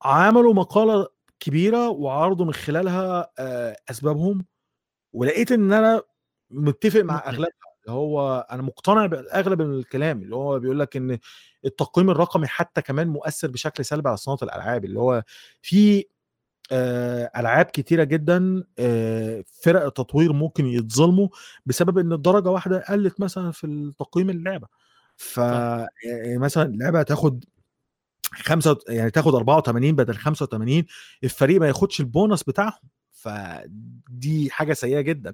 عملوا 0.03 0.53
مقالة 0.53 1.07
كبيرة 1.39 1.89
وعرضوا 1.89 2.45
من 2.45 2.53
خلالها 2.53 3.31
آه، 3.39 3.77
أسبابهم 3.91 4.45
ولقيت 5.14 5.52
إن 5.52 5.73
أنا 5.73 6.03
متفق 6.52 7.02
مع. 7.02 7.23
أغلبها. 7.30 7.70
هو 7.89 8.47
أنا 8.51 8.61
مقتنع 8.61 9.05
باغلب 9.05 9.61
الكلام 9.61 10.21
اللي 10.21 10.35
هو 10.35 10.59
بيقول 10.59 10.79
لك 10.79 10.97
إن 10.97 11.17
التقييم 11.65 12.09
الرقمي 12.09 12.47
حتى 12.47 12.81
كمان 12.81 13.07
مؤثر 13.07 13.47
بشكل 13.51 13.85
سلبي 13.85 14.09
على 14.09 14.17
صناعة 14.17 14.39
الألعاب 14.43 14.85
اللي 14.85 14.99
هو 14.99 15.23
في 15.61 16.05
ألعاب 17.37 17.65
كتيرة 17.65 18.03
جدا 18.03 18.63
فرق 19.63 19.85
التطوير 19.85 20.33
ممكن 20.33 20.65
يتظلموا 20.65 21.27
بسبب 21.65 21.97
إن 21.97 22.13
الدرجه 22.13 22.49
واحدة 22.49 22.85
قلت 22.89 23.21
مثلا 23.21 23.51
في 23.51 23.63
التقييم 23.67 24.29
اللعبة. 24.29 24.67
ف 25.17 25.37
يعني 25.37 26.47
اللعبة 26.57 26.99
هتاخد 26.99 27.45
خمسة 28.33 28.77
يعني 28.89 29.11
تاخد 29.11 29.35
84 29.35 29.95
بدل 29.95 30.15
85 30.15 30.85
الفريق 31.23 31.61
ما 31.61 31.67
ياخدش 31.67 31.99
البونص 31.99 32.43
بتاعهم. 32.43 32.89
فدي 33.11 34.49
حاجة 34.51 34.73
سيئة 34.73 35.01
جدا. 35.01 35.33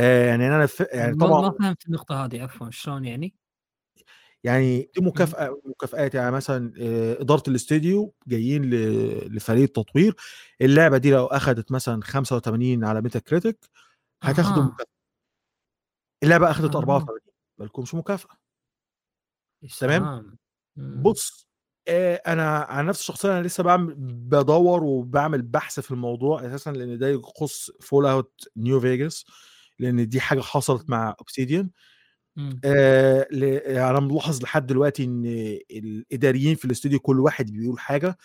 يعني 0.00 0.46
أنا 0.48 0.66
ف... 0.66 0.80
يعني 0.92 1.16
ما- 1.16 1.26
طبعا 1.26 1.40
ما 1.40 1.58
فهمت 1.58 1.86
النقطة 1.86 2.24
هذه 2.24 2.42
عفوا 2.42 2.70
شلون 2.70 3.04
يعني؟ 3.04 3.34
يعني 4.44 4.90
دي 4.94 5.00
مكافأة 5.00 5.60
مكافآت 5.64 6.14
يعني 6.14 6.30
مثلا 6.30 6.72
آه، 6.80 7.20
إدارة 7.20 7.42
الاستوديو 7.48 8.14
جايين 8.26 8.64
ل- 8.64 9.36
لفريق 9.36 9.62
التطوير 9.62 10.16
اللعبة 10.60 10.98
دي 10.98 11.10
لو 11.10 11.26
أخدت 11.26 11.72
مثلا 11.72 12.02
85 12.02 12.84
على 12.84 13.00
Metacritic 13.02 13.58
هتاخدوا 14.22 14.62
أها. 14.62 14.66
مكافأة 14.66 14.94
اللعبة 16.22 16.50
أخدت 16.50 16.74
أها. 16.74 16.78
84 16.78 17.20
مالكمش 17.58 17.94
مكافأة 17.94 18.36
يا 19.62 19.68
تمام. 19.80 20.00
سلام. 20.02 20.36
مم. 20.76 21.02
بص 21.02 21.48
آه، 21.88 22.14
أنا 22.26 22.58
عن 22.58 22.86
نفسي 22.86 23.04
شخصيا 23.04 23.30
أنا 23.38 23.46
لسه 23.46 23.62
بعمل 23.62 23.94
بدور 23.98 24.84
وبعمل 24.84 25.42
بحث 25.42 25.80
في 25.80 25.90
الموضوع 25.90 26.46
أساسا 26.46 26.70
لأن 26.70 26.98
ده 26.98 27.08
يخص 27.08 27.70
Fallout 27.80 28.48
New 28.56 28.80
Vegas 28.80 29.24
لأن 29.78 30.08
دي 30.08 30.20
حاجة 30.20 30.40
حصلت 30.40 30.90
مع 30.90 31.16
Obsidian 31.20 31.70
مم. 32.36 32.60
آه 32.64 33.26
ل- 33.30 33.44
أنا 33.68 34.00
ملاحظ 34.00 34.42
لحد 34.42 34.66
دلوقتي 34.66 35.04
إن 35.04 35.24
الإداريين 35.70 36.54
في 36.56 36.64
الأستوديو 36.64 36.98
كل 37.00 37.20
واحد 37.20 37.50
بيقول 37.50 37.78
حاجة 37.78 38.18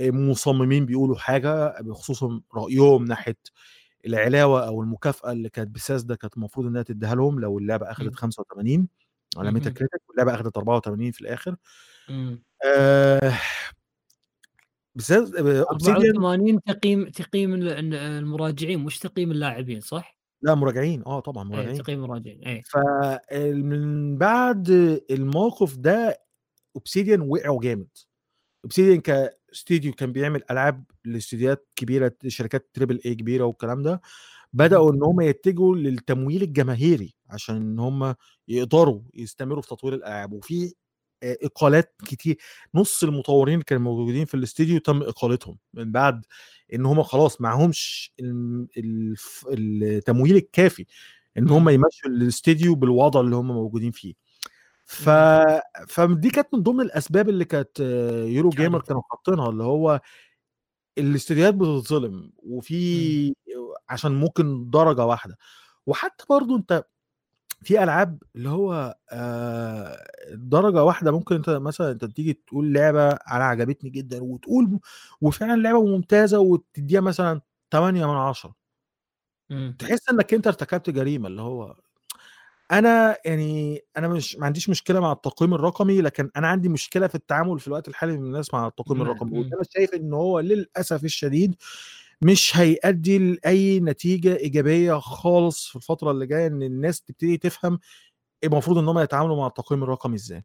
مصممين 0.00 0.86
بيقولوا 0.86 1.16
حاجة 1.16 1.80
بخصوص 1.82 2.24
رأيهم 2.54 3.04
ناحية 3.04 3.36
العلاوة 4.06 4.66
أو 4.66 4.82
المكافأة 4.82 5.32
اللي 5.32 5.48
كانت 5.48 5.68
بساسدا 5.74 6.14
كانت 6.14 6.36
المفروض 6.36 6.66
إنها 6.66 6.82
تديها 6.82 7.14
لهم 7.14 7.40
لو 7.40 7.58
اللعبة 7.58 7.90
اخذت 7.90 8.08
مم. 8.08 8.14
85 8.14 8.88
على 9.36 9.52
ميتا 9.52 9.64
مهم. 9.66 9.74
كريتيك 9.74 10.00
واللعبه 10.08 10.34
اخذت 10.34 10.56
84 10.56 11.10
في 11.12 11.20
الآخر. 11.20 11.56
آه 12.64 13.32
بس 14.94 15.32
Obsidian 15.34 16.16
84 16.16 16.60
تقييم 16.62 17.08
تقييم 17.08 17.54
ال- 17.54 17.68
ال- 17.68 17.94
المراجعين 17.94 18.78
مش 18.84 18.98
تقييم 18.98 19.30
اللاعبين 19.30 19.80
صح؟ 19.80 20.15
لا 20.46 20.54
مراجعين. 20.54 21.02
آه 21.06 21.20
طبعا 21.20 21.44
إيه 21.50 21.56
مراجعين. 21.56 21.78
تقييم 21.82 22.04
المراجعين 22.04 22.40
إيه. 22.42 22.62
فمن 22.62 24.18
بعد 24.18 24.68
الموقف 25.10 25.76
ده 25.76 26.22
Obsidian 26.76 27.20
وقعوا 27.20 27.60
جامد. 27.62 27.88
Obsidian 28.64 29.00
كاستوديو 29.00 29.92
كان 29.92 30.12
بيعمل 30.12 30.42
ألعاب 30.50 30.84
لاستديوهات 31.04 31.68
كبيرة 31.76 32.12
شركات 32.28 32.70
triple 32.74 33.00
A 33.06 33.14
كبيرة 33.14 33.44
والكلام 33.44 33.82
ده 33.82 34.00
بدأوا 34.52 34.92
إن 34.92 35.02
هم 35.02 35.20
يتجهوا 35.20 35.76
للتمويل 35.76 36.42
الجماهيري 36.42 37.14
عشان 37.30 37.56
إن 37.56 37.78
هم 37.78 38.14
يقدروا 38.48 39.00
يستمروا 39.14 39.62
في 39.62 39.68
تطوير 39.68 39.94
الألعاب. 39.94 40.32
وفي 40.32 40.64
آه، 40.66 40.70
إقالات 41.42 41.94
كتير. 42.06 42.38
نص 42.74 43.02
المطورين 43.04 43.54
اللي 43.54 43.64
كانوا 43.64 43.82
موجودين 43.82 44.24
في 44.24 44.34
الإستديو 44.34 44.78
تم 44.78 45.02
إقالتهم 45.02 45.58
من 45.74 45.92
بعد 45.92 46.24
إن 46.74 46.86
هم 46.86 47.02
خلاص 47.02 47.40
معهمش 47.40 48.12
التمويل 49.48 50.36
الكافي 50.36 50.86
إن 51.38 51.48
هم 51.50 51.62
مم. 51.62 51.68
يمشوا 51.68 52.10
الإستديو 52.10 52.74
بالوضع 52.74 53.20
اللي 53.20 53.36
هم 53.36 53.46
موجودين 53.46 53.90
فيه. 53.90 54.14
ف... 54.84 55.10
فدي 55.88 56.30
كانت 56.30 56.48
من 56.54 56.62
ضمن 56.62 56.80
الأسباب 56.80 57.28
اللي 57.28 57.44
كانت 57.44 57.80
آه، 57.80 58.24
يورو. 58.24 58.48
جيمر 58.50 58.80
كانوا 58.80 59.02
حاطينها 59.10 59.50
اللي 59.50 59.64
هو 59.64 60.00
الاستديوهات 60.98 61.54
بتتظلم 61.54 62.32
وفي 62.36 63.34
عشان 63.88 64.12
ممكن 64.12 64.70
درجة 64.70 65.06
واحدة. 65.06 65.36
وحتى 65.86 66.24
برضو 66.30 66.56
أنت 66.56 66.84
في 67.66 67.82
ألعاب 67.82 68.22
اللي 68.36 68.48
هو 68.48 68.96
آه 69.12 70.06
درجة 70.34 70.84
واحدة 70.84 71.12
ممكن 71.12 71.34
أنت 71.34 71.50
مثلا 71.50 71.90
أنت 71.92 72.04
تيجي 72.04 72.32
تقول 72.48 72.72
لعبة 72.74 73.08
أنا 73.10 73.44
عجبتني 73.44 73.90
جدا 73.90 74.22
وتقول 74.22 74.80
وفعلا 75.20 75.62
لعبة 75.62 75.86
ممتازة 75.86 76.38
وتديها 76.40 77.00
مثلا 77.00 77.40
8 77.72 78.06
من 78.06 78.14
10 78.16 78.54
مم. 79.50 79.76
تحس 79.78 80.08
إنك 80.10 80.34
أنت 80.34 80.46
ارتكبت 80.46 80.90
جريمة 80.90 81.28
اللي 81.28 81.42
هو 81.42 81.76
أنا 82.72 83.16
يعني 83.24 83.80
أنا 83.96 84.08
مش 84.08 84.36
ما 84.36 84.46
عنديش 84.46 84.70
مشكلة 84.70 85.00
مع 85.00 85.12
التقييم 85.12 85.54
الرقمي 85.54 86.00
لكن 86.02 86.30
أنا 86.36 86.48
عندي 86.48 86.68
مشكلة 86.68 87.06
في 87.06 87.14
التعامل 87.14 87.60
في 87.60 87.68
الوقت 87.68 87.88
الحالي 87.88 88.18
من 88.18 88.24
الناس 88.26 88.54
مع 88.54 88.66
التقييم 88.66 88.98
نعم، 88.98 89.06
الرقمي 89.10 89.30
مم. 89.32 89.38
وأنا 89.38 89.64
شايف 89.70 89.94
إن 89.94 90.12
هو 90.14 90.40
للأسف 90.40 91.04
الشديد 91.04 91.56
مش 92.22 92.56
هيؤدي 92.56 93.18
لأي 93.18 93.80
نتيجة 93.80 94.36
إيجابية 94.36 94.98
خالص 94.98 95.68
في 95.68 95.76
الفترة 95.76 96.10
اللي 96.10 96.26
جاية 96.26 96.46
إن 96.46 96.62
الناس 96.62 97.02
تبتدي 97.02 97.36
تفهم 97.36 97.78
المفروض 98.44 98.78
إن 98.78 98.88
هم 98.88 98.98
يتعاملوا 98.98 99.36
مع 99.36 99.46
التقييم 99.46 99.82
الرقمي 99.82 100.14
إزاي. 100.14 100.44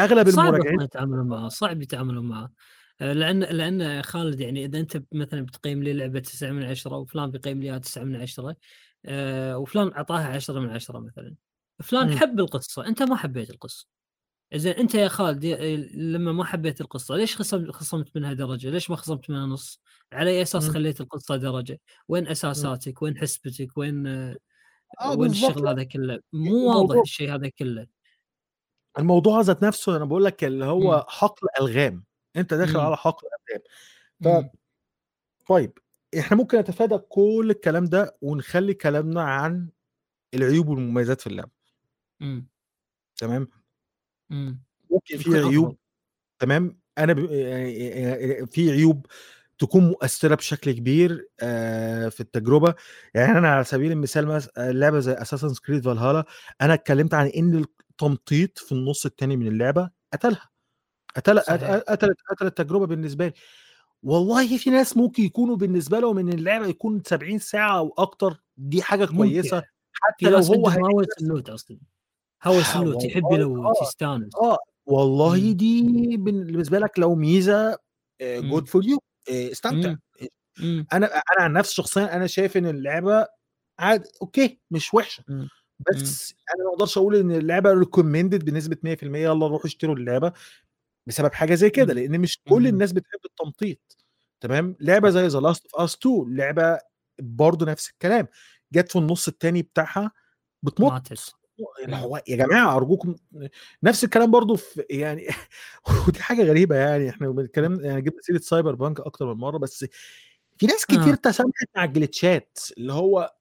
أغلب 0.00 0.30
صعب 0.30 0.46
المراجعين 0.46 0.74
أصلا 0.74 0.84
يتعاملون 0.84 1.28
معه 1.28 1.48
صعب 1.48 1.82
يتعاملون 1.82 2.28
معه. 2.28 2.52
لأن 3.00 3.40
لأن 3.40 4.02
خالد 4.02 4.40
يعني 4.40 4.64
إذا 4.64 4.78
أنت 4.78 5.02
مثلا 5.12 5.46
بتقيم 5.46 5.82
لي 5.82 5.92
لعبة 5.92 6.20
9 6.20 6.50
من 6.50 6.64
10 6.64 6.96
وفلان 6.96 7.30
بيقيم 7.30 7.60
لي 7.60 7.66
إياها 7.66 7.78
9 7.78 8.04
من 8.04 8.16
10 8.16 8.56
آه، 9.04 9.58
وفلان 9.58 9.92
أعطاها 9.92 10.26
10 10.26 10.60
من 10.60 10.70
10 10.70 10.98
مثلا 10.98 11.34
فلان 11.82 12.10
مم. 12.10 12.16
حب 12.18 12.40
القصة 12.40 12.86
أنت 12.86 13.02
ما 13.02 13.16
حبيت 13.16 13.50
القصة. 13.50 13.86
زين 14.54 14.72
أنت 14.72 14.94
يا 14.94 15.08
خالد 15.08 15.44
لما 15.94 16.32
ما 16.32 16.44
حبيت 16.44 16.80
القصة 16.80 17.16
ليش 17.16 17.36
خصم 17.36 17.72
خصمت 17.72 18.16
منها 18.16 18.32
درجه؟ 18.32 18.70
ليش 18.70 18.90
ما 18.90 18.96
خصمت 18.96 19.30
منها 19.30 19.46
نص؟ 19.46 19.80
على 20.12 20.30
أي 20.30 20.42
أساس. 20.42 20.68
خليت 20.68 21.00
القصة 21.00 21.36
درجة؟ 21.36 21.80
وين 22.08 22.26
أساساتك؟ 22.28 23.02
وين 23.02 23.18
حسبتك؟ 23.18 23.78
وين 23.78 24.06
آه، 24.06 24.36
آه 25.00 25.18
وين 25.18 25.30
الشغل 25.30 25.68
هذا 25.68 25.82
كله؟ 25.82 26.20
مو 26.32 26.68
واضح 26.68 27.00
الشيء 27.00 27.34
هذا 27.34 27.48
كله 27.48 27.86
الموضوع 28.98 29.40
ذات 29.40 29.62
نفسه 29.62 29.96
أنا 29.96 30.04
بقول 30.04 30.24
لك 30.24 30.44
اللي. 30.44 30.64
هو 30.64 31.06
حقل 31.08 31.48
ألغام 31.60 32.04
أنت 32.36 32.54
داخل. 32.54 32.80
على 32.80 32.96
حقل 32.96 33.28
ألغام. 34.22 34.42
ف 34.44 34.46
طيب 35.48 35.78
إحنا 36.18 36.36
ممكن 36.36 36.58
نتفادى 36.58 36.98
كل 36.98 37.46
الكلام 37.50 37.84
ده 37.84 38.16
ونخلي 38.20 38.74
كلامنا 38.74 39.22
عن 39.22 39.68
العيوب 40.34 40.68
والمميزات 40.68 41.20
في 41.20 41.26
اللعبه. 41.26 41.50
تمام 43.16 43.48
مم. 44.30 44.62
ممكن 44.90 45.18
في 45.18 45.36
عيوب 45.36 45.64
أفضل. 45.66 45.76
تمام 46.38 46.78
أنا 46.98 47.12
ب... 47.12 47.18
يعني 47.18 48.46
في 48.46 48.70
عيوب 48.70 49.06
تكون 49.58 49.88
مؤثرة 49.88 50.34
بشكل 50.34 50.72
كبير 50.72 51.28
آه، 51.40 52.08
في 52.08 52.20
التجربة 52.20 52.74
يعني 53.14 53.38
أنا 53.38 53.48
على 53.48 53.64
سبيل 53.64 53.92
المثال 53.92 54.26
مثلا 54.26 54.72
لعبة 54.72 54.98
زي 55.00 55.12
اساسن 55.12 55.54
كريد 55.66 55.84
فالهالا 55.84 56.24
أنا 56.60 56.74
اتكلمت 56.74 57.14
عن 57.14 57.26
إن 57.26 57.64
التمطيط 57.90 58.58
في 58.58 58.72
النص 58.72 59.06
الثاني 59.06 59.36
من 59.36 59.46
اللعبة 59.46 59.90
قتلها 60.12 60.50
قتل. 61.16 61.80
قتلت 61.80 62.16
قتل 62.30 62.46
التجربة 62.46 62.86
بالنسبة 62.86 63.26
لي 63.26 63.32
والله 64.02 64.56
في 64.58 64.70
ناس 64.70 64.96
ممكن 64.96 65.22
يكونوا 65.22 65.56
بالنسبة 65.56 65.98
لهم 66.00 66.18
إن 66.18 66.28
اللعبة 66.28 66.66
يكون 66.66 67.02
70 67.06 67.38
ساعة 67.38 67.78
أو 67.78 67.94
أكتر 67.98 68.42
دي 68.56 68.82
حاجة 68.82 69.04
كويسة 69.04 69.56
ممتع. 69.56 69.68
حتى 69.92 70.30
لو 70.30 70.38
هو 70.38 70.70
نفس- 71.00 71.22
النوت 71.22 71.48
أصلا 71.50 71.78
هوس 72.44 72.76
يحب 73.04 73.24
والله 73.24 73.38
لو 73.38 73.68
آه. 73.68 73.72
تستانس 73.84 74.34
آه 74.36 74.58
والله 74.86 75.36
مم. 75.36 75.52
دي 75.52 76.16
بالنسبة 76.16 76.78
لك 76.78 76.98
لو 76.98 77.14
ميزة 77.14 77.78
good 78.22 78.68
for 78.68 78.84
you 78.84 78.98
استمتع 79.28 79.88
مم. 79.88 79.98
مم. 80.60 80.86
أنا 80.92 81.06
أنا 81.06 81.44
عن 81.44 81.52
نفسي 81.52 81.74
شخصيا 81.74 82.16
أنا 82.16 82.26
شايف 82.26 82.56
إن 82.56 82.66
اللعبة 82.66 83.26
عاد 83.78 84.06
okay 84.22 84.60
مش 84.70 84.94
وحشة 84.94 85.24
مم. 85.28 85.48
بس 85.88 86.34
أنا 86.54 86.64
ما 86.64 86.70
أقدرش 86.70 86.98
أقول 86.98 87.16
إن 87.16 87.30
اللعبة 87.30 87.72
recommended 87.72 88.44
بنسبة 88.44 88.76
100% 88.82 89.02
يلا 89.02 89.46
روحوا 89.46 89.66
اشتروا 89.66 89.96
اللعبة 89.96 90.32
بسبب 91.08 91.32
حاجة 91.32 91.54
زي 91.54 91.70
كده 91.70 91.94
مم. 91.94 92.00
لأن 92.00 92.20
مش 92.20 92.38
كل 92.48 92.60
مم. 92.60 92.66
الناس 92.66 92.92
بتحب 92.92 93.20
التمطيط 93.24 93.98
تمام 94.40 94.76
لعبة 94.80 95.10
زي 95.10 95.26
The 95.26 95.38
Last 95.40 95.66
of 95.74 95.82
Us 95.82 95.94
2 95.96 96.36
لعبة 96.36 96.78
برضه 97.18 97.66
نفس 97.66 97.90
الكلام 97.90 98.28
جت 98.72 98.92
في 98.92 98.98
النص 98.98 99.28
الثاني 99.28 99.62
بتاعها 99.62 100.10
بتمط 100.62 101.12
هو 101.88 102.22
يا 102.28 102.36
جماعة 102.36 102.76
أرجوكم 102.76 103.14
نفس 103.82 104.04
الكلام 104.04 104.30
برضو 104.30 104.56
في 104.56 104.84
يعني 104.90 105.28
ودي 106.08 106.22
حاجة 106.22 106.42
غريبة 106.42 106.76
يعني 106.76 107.10
إحنا 107.10 107.28
بنتكلم 107.28 107.80
يعني 107.80 108.02
جبنا 108.02 108.22
سيرة 108.22 108.38
Cyberpunk 108.38 109.00
أكتر 109.00 109.34
من 109.34 109.40
مرة 109.40 109.58
بس 109.58 109.86
في 110.58 110.66
ناس 110.66 110.86
كتير 110.86 111.12
آه. 111.12 111.14
تسامحت 111.14 111.68
مع 111.76 111.84
ال 111.84 111.93
glitchات 111.93 112.58
اللي 112.78 112.92
هو 112.92 113.34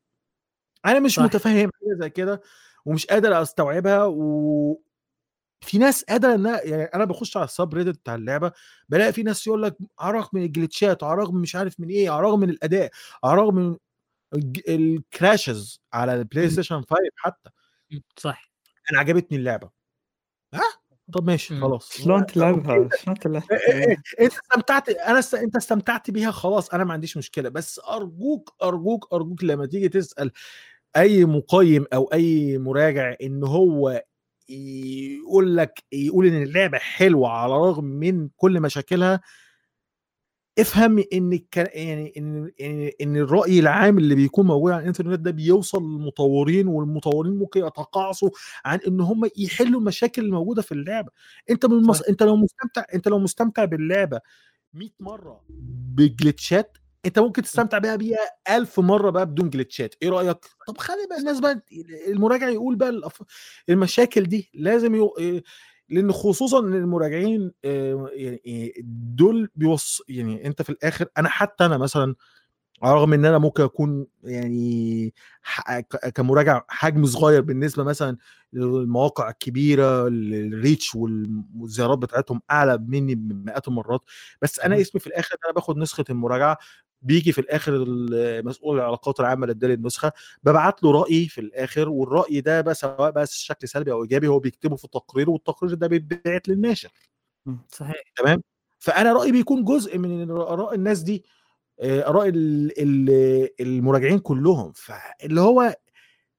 أنا 0.86 1.00
مش 1.00 1.16
صح. 1.16 1.24
متفهم 1.24 1.56
حاجة 1.56 2.00
زي 2.00 2.10
كده 2.10 2.42
ومش 2.86 3.06
قادر 3.06 3.42
أستوعبها 3.42 4.04
و... 4.06 4.82
في 5.62 5.78
ناس 5.78 6.04
قادرة 6.04 6.36
إنها 6.36 6.62
يعني 6.64 6.84
أنا 6.84 7.06
بخش 7.06 7.38
على 7.38 7.44
ال 7.44 7.73
subreddit 7.73 7.99
بتاع 8.00 8.16
اللعبة 8.16 8.52
بلاقي 8.90 9.14
في 9.14 9.24
ناس 9.24 9.48
يقول 9.48 9.64
لك 9.64 9.78
على 10.00 10.10
الرغم 10.10 10.30
من 10.34 10.44
ال 10.44 10.51
glitchات 10.51 11.03
على 11.04 11.14
الرغم 11.14 11.36
مش 11.36 11.56
عارف 11.56 11.80
من 11.80 11.90
إيه 11.90 12.10
على 12.10 12.20
الرغم 12.20 12.40
من 12.40 12.50
الأداء 12.50 12.92
على 13.24 13.34
الرغم 13.34 13.56
من 13.56 13.78
ال 14.69 14.84
crashes 14.84 15.82
على 15.94 16.16
ال 16.15 16.21
Play. 16.21 16.49
Station 16.49 16.76
5 16.76 16.96
حتى 17.16 17.50
صح. 18.17 18.51
أنا 18.91 18.99
عجبتني 18.99 19.38
اللعبة. 19.38 19.69
ها؟ 20.53 20.61
طب 21.13 21.26
ماشي 21.27 21.53
مم. 21.53 21.61
خلاص. 21.61 21.91
شلون 21.97 22.26
تلعبها؟ 22.26 22.89
شلون 23.03 23.19
تلعبها؟ 23.19 23.47
إيه 23.51 23.73
إيه. 23.73 23.88
إيه، 24.19 24.26
أنت 24.26 24.34
استمتعت 24.34 24.89
أنا 24.89 25.19
است... 25.19 25.34
أنت 25.35 25.55
استمتعت 25.55 26.11
بيها 26.11 26.31
خلاص. 26.31 26.69
أنا 26.69 26.84
ما 26.84 26.93
عنديش 26.93 27.17
مشكلة. 27.17 27.49
بس 27.49 27.81
أرجوك 27.89 28.55
أرجوك 28.63 29.13
أرجوك 29.13 29.43
لما 29.43 29.65
تيجي 29.65 29.89
تسأل 29.89 30.31
أي 30.97 31.26
مقيم 31.26 31.85
أو 31.93 32.03
أي 32.13 32.57
مراجع 32.57 33.15
إن 33.22 33.43
هو 33.43 34.03
يقول 34.49 35.57
لك 35.57 35.84
يقول 35.91 36.26
إن 36.26 36.43
اللعبة 36.43 36.77
حلوة 36.77 37.30
على 37.30 37.55
الرغم 37.55 37.85
من 37.85 38.30
كل 38.38 38.61
مشاكلها 38.61 39.22
افهم 40.60 41.03
إن 41.14 41.40
يعني 41.57 42.14
إن 42.18 42.52
ان 42.61 42.91
إن 43.02 43.18
الرأي 43.18 43.60
العام 43.60 43.98
اللي 43.98 44.15
بيكون 44.15 44.45
موجود 44.48 44.72
على 44.72 44.82
الإنترنت 44.82 45.19
ده 45.19 45.32
بيوصل 45.32 45.82
للمطورين 45.84 46.68
والمطورين 46.68 47.36
ممكن 47.36 47.60
يتقاعسوا 47.65 48.30
عن 48.65 48.80
إن 48.88 49.02
هم 49.02 49.30
يحلوا 49.38 49.80
المشاكل 49.80 50.26
الموجوده 50.26 50.61
في 50.61 50.72
اللعبة. 50.72 51.10
أنت 51.49 51.65
من 51.65 51.73
المص... 51.77 52.02
أنت 52.02 52.23
لو 52.23 52.36
مستمتع 52.36 52.84
أنت 52.94 53.07
لو 53.07 53.19
مستمتع 53.19 53.65
باللعبة 53.65 54.19
100 54.73 54.90
مرة 54.99 55.41
بجلitchات 55.95 56.77
أنت 57.06 57.19
ممكن 57.19 57.41
تستمتع 57.41 57.77
بيها 57.77 57.95
بيها 57.95 58.18
1000 58.49 58.80
مرة 58.80 59.10
بقى 59.10 59.26
بدون 59.26 59.49
جلitchات 59.49 59.95
إيه 60.02 60.10
رأيك؟ 60.10 60.38
طب 60.68 60.77
خلي 60.77 61.07
بقى 61.10 61.19
الناس 61.19 61.40
بقى 61.40 61.61
المراجع 62.07 62.49
يقول 62.49 62.76
بقى. 62.76 63.02
المشاكل 63.69 64.23
دي 64.23 64.49
لازم 64.53 64.95
يو... 64.95 65.14
لأن 65.90 66.12
خصوصا 66.12 66.60
المراجعين 66.60 67.52
آه، 67.66 68.10
يعني 68.14 68.41
إيه، 68.45 68.74
دول 69.16 69.49
بيوص 69.56 70.02
يعني 70.10 70.48
أنت 70.48 70.62
في 70.62 70.70
الآخر 70.70 71.07
أنا 71.18 71.30
حتى 71.30 71.66
أنا 71.66 71.78
مثلا 71.78 72.16
على 72.84 72.94
الرغم 72.94 73.14
إن 73.14 73.26
أنا 73.26 73.38
ممكن 73.38 73.64
أكون 73.64 74.07
يعني 74.24 75.14
كمراجع 76.16 76.64
حجم 76.70 77.06
صغير 77.06 77.41
بالنسبة 77.41 77.84
مثلا 77.84 78.18
للمواقع 78.53 79.30
الكبيرة 79.30 80.07
الريتش 80.07 80.95
والزيارات 80.95 81.98
بتاعتهم 81.99 82.41
أعلى 82.52 82.78
مني 82.78 83.16
بمئات 83.16 83.68
المرات 83.68 84.02
بس 84.41 84.60
أنا. 84.60 84.82
اسمي 84.82 85.02
في 85.02 85.07
الآخر 85.07 85.36
أنا 85.45 85.53
باخد 85.53 85.78
نسخة 85.78 86.06
المراجعة 86.10 86.57
بيجي 87.01 87.31
في 87.31 87.41
الآخر 87.41 87.85
مسؤول 88.43 88.77
العلاقات 88.80 89.19
العامة 89.19 89.43
اللي 89.43 89.51
ادالي 89.51 89.73
النسخه 89.73 90.11
ببعت 90.43 90.84
له 90.84 90.91
رأيي 90.91 91.27
في 91.27 91.41
الآخر 91.41 91.89
والرأي 91.89 92.41
ده 92.41 92.61
بقى 92.61 92.76
سواء 92.76 93.11
بقى 93.11 93.26
شكل 93.30 93.67
سلبي 93.67 93.91
أو 93.91 94.03
إيجابي 94.03 94.27
هو 94.27 94.39
بيكتبه 94.39 94.76
في 94.76 94.85
التقرير 94.85 95.30
والتقرير 95.30 95.73
ده 95.73 95.88
بيتبعت 95.88 96.47
للناشر. 96.47 96.89
صحيح. 97.69 97.95
تمام؟ 98.15 98.41
فأنا 98.80 99.13
رأيي 99.13 99.31
بيكون 99.31 99.63
جزء 99.63 99.97
من 99.97 100.31
آراء 100.31 100.76
الناس 100.76 100.99
دي 101.01 101.26
آه، 101.80 102.09
آراء 102.09 102.27
ال- 102.30 102.72
ال- 102.81 103.49
المراجعين 103.61 104.19
كلهم 104.19 104.72
فاللي 104.76 105.41
هو 105.41 105.76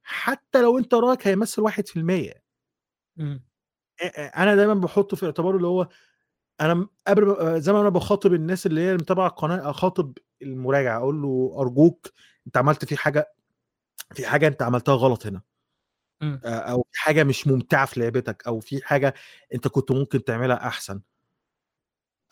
حتى 0.03 0.63
لو 0.63 0.79
أنت 0.79 0.95
رأيك 0.95 1.27
هيمثل 1.29 1.63
1% 1.63 2.43
مم. 3.17 3.45
آه، 4.03 4.05
آه، 4.05 4.43
أنا 4.43 4.57
دايما 4.57 4.75
بحطه 4.75 5.17
في 5.17 5.27
اعتباره 5.27 5.57
اللي 5.57 5.67
هو 5.69 5.89
أنا 6.61 6.89
قبل 7.09 7.27
ما- 7.27 7.59
زي 7.59 7.73
ما 7.73 7.81
أنا 7.81 7.89
بخاطب 7.89 8.35
الناس 8.35 8.67
اللي 8.67 8.81
هي 8.81 8.95
متابعة 8.95 9.27
القناه 9.29 9.71
أخاطب 9.71 10.19
المراجع 10.43 10.97
أقول 10.97 11.23
له 11.23 11.57
أرجوك 11.59 12.11
أنت 12.47 12.57
عملت 12.57 12.85
في 12.85 12.97
حاجة 12.97 13.33
في 14.15 14.27
حاجة 14.27 14.47
أنت 14.49 14.63
عملتها 14.63 14.95
غلط 14.95 15.27
هنا. 15.27 15.43
مم. 16.23 16.41
آه، 16.45 16.49
أو 16.49 16.87
في 16.93 17.01
حاجة 17.01 17.25
مش 17.25 17.47
ممتعة 17.47 17.87
في 17.87 18.01
لعبتك 18.01 18.47
أو 18.47 18.61
في 18.61 18.81
حاجة 18.85 19.15
أنت 19.55 19.69
كنت 19.69 19.93
ممكن 19.93 20.25
تعملها 20.25 20.67
أحسن. 20.67 21.01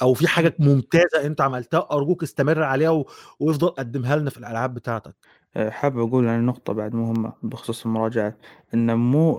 أو 0.02 0.14
في 0.14 0.28
حاجة 0.28 0.56
ممتازة 0.59 1.26
أنت 1.26 1.40
عملتها 1.40 1.89
أرجوك 1.93 2.22
استمر 2.22 2.62
عليها 2.62 2.90
و... 2.90 3.06
وافضل 3.40 3.68
قدمها 3.68 4.16
لنا 4.16 4.31
في 4.31 4.39
الألعاب 4.39 4.74
بتاعتك. 4.74 5.14
حابب 5.68 5.98
أقول 6.09 6.28
عن 6.28 6.47
نقطة 6.47 6.72
بعد 6.72 6.94
مهمة 6.94 7.32
بخصوص 7.43 7.86
المراجعات 7.86 8.39
إن 8.74 8.94
مو 8.97 9.39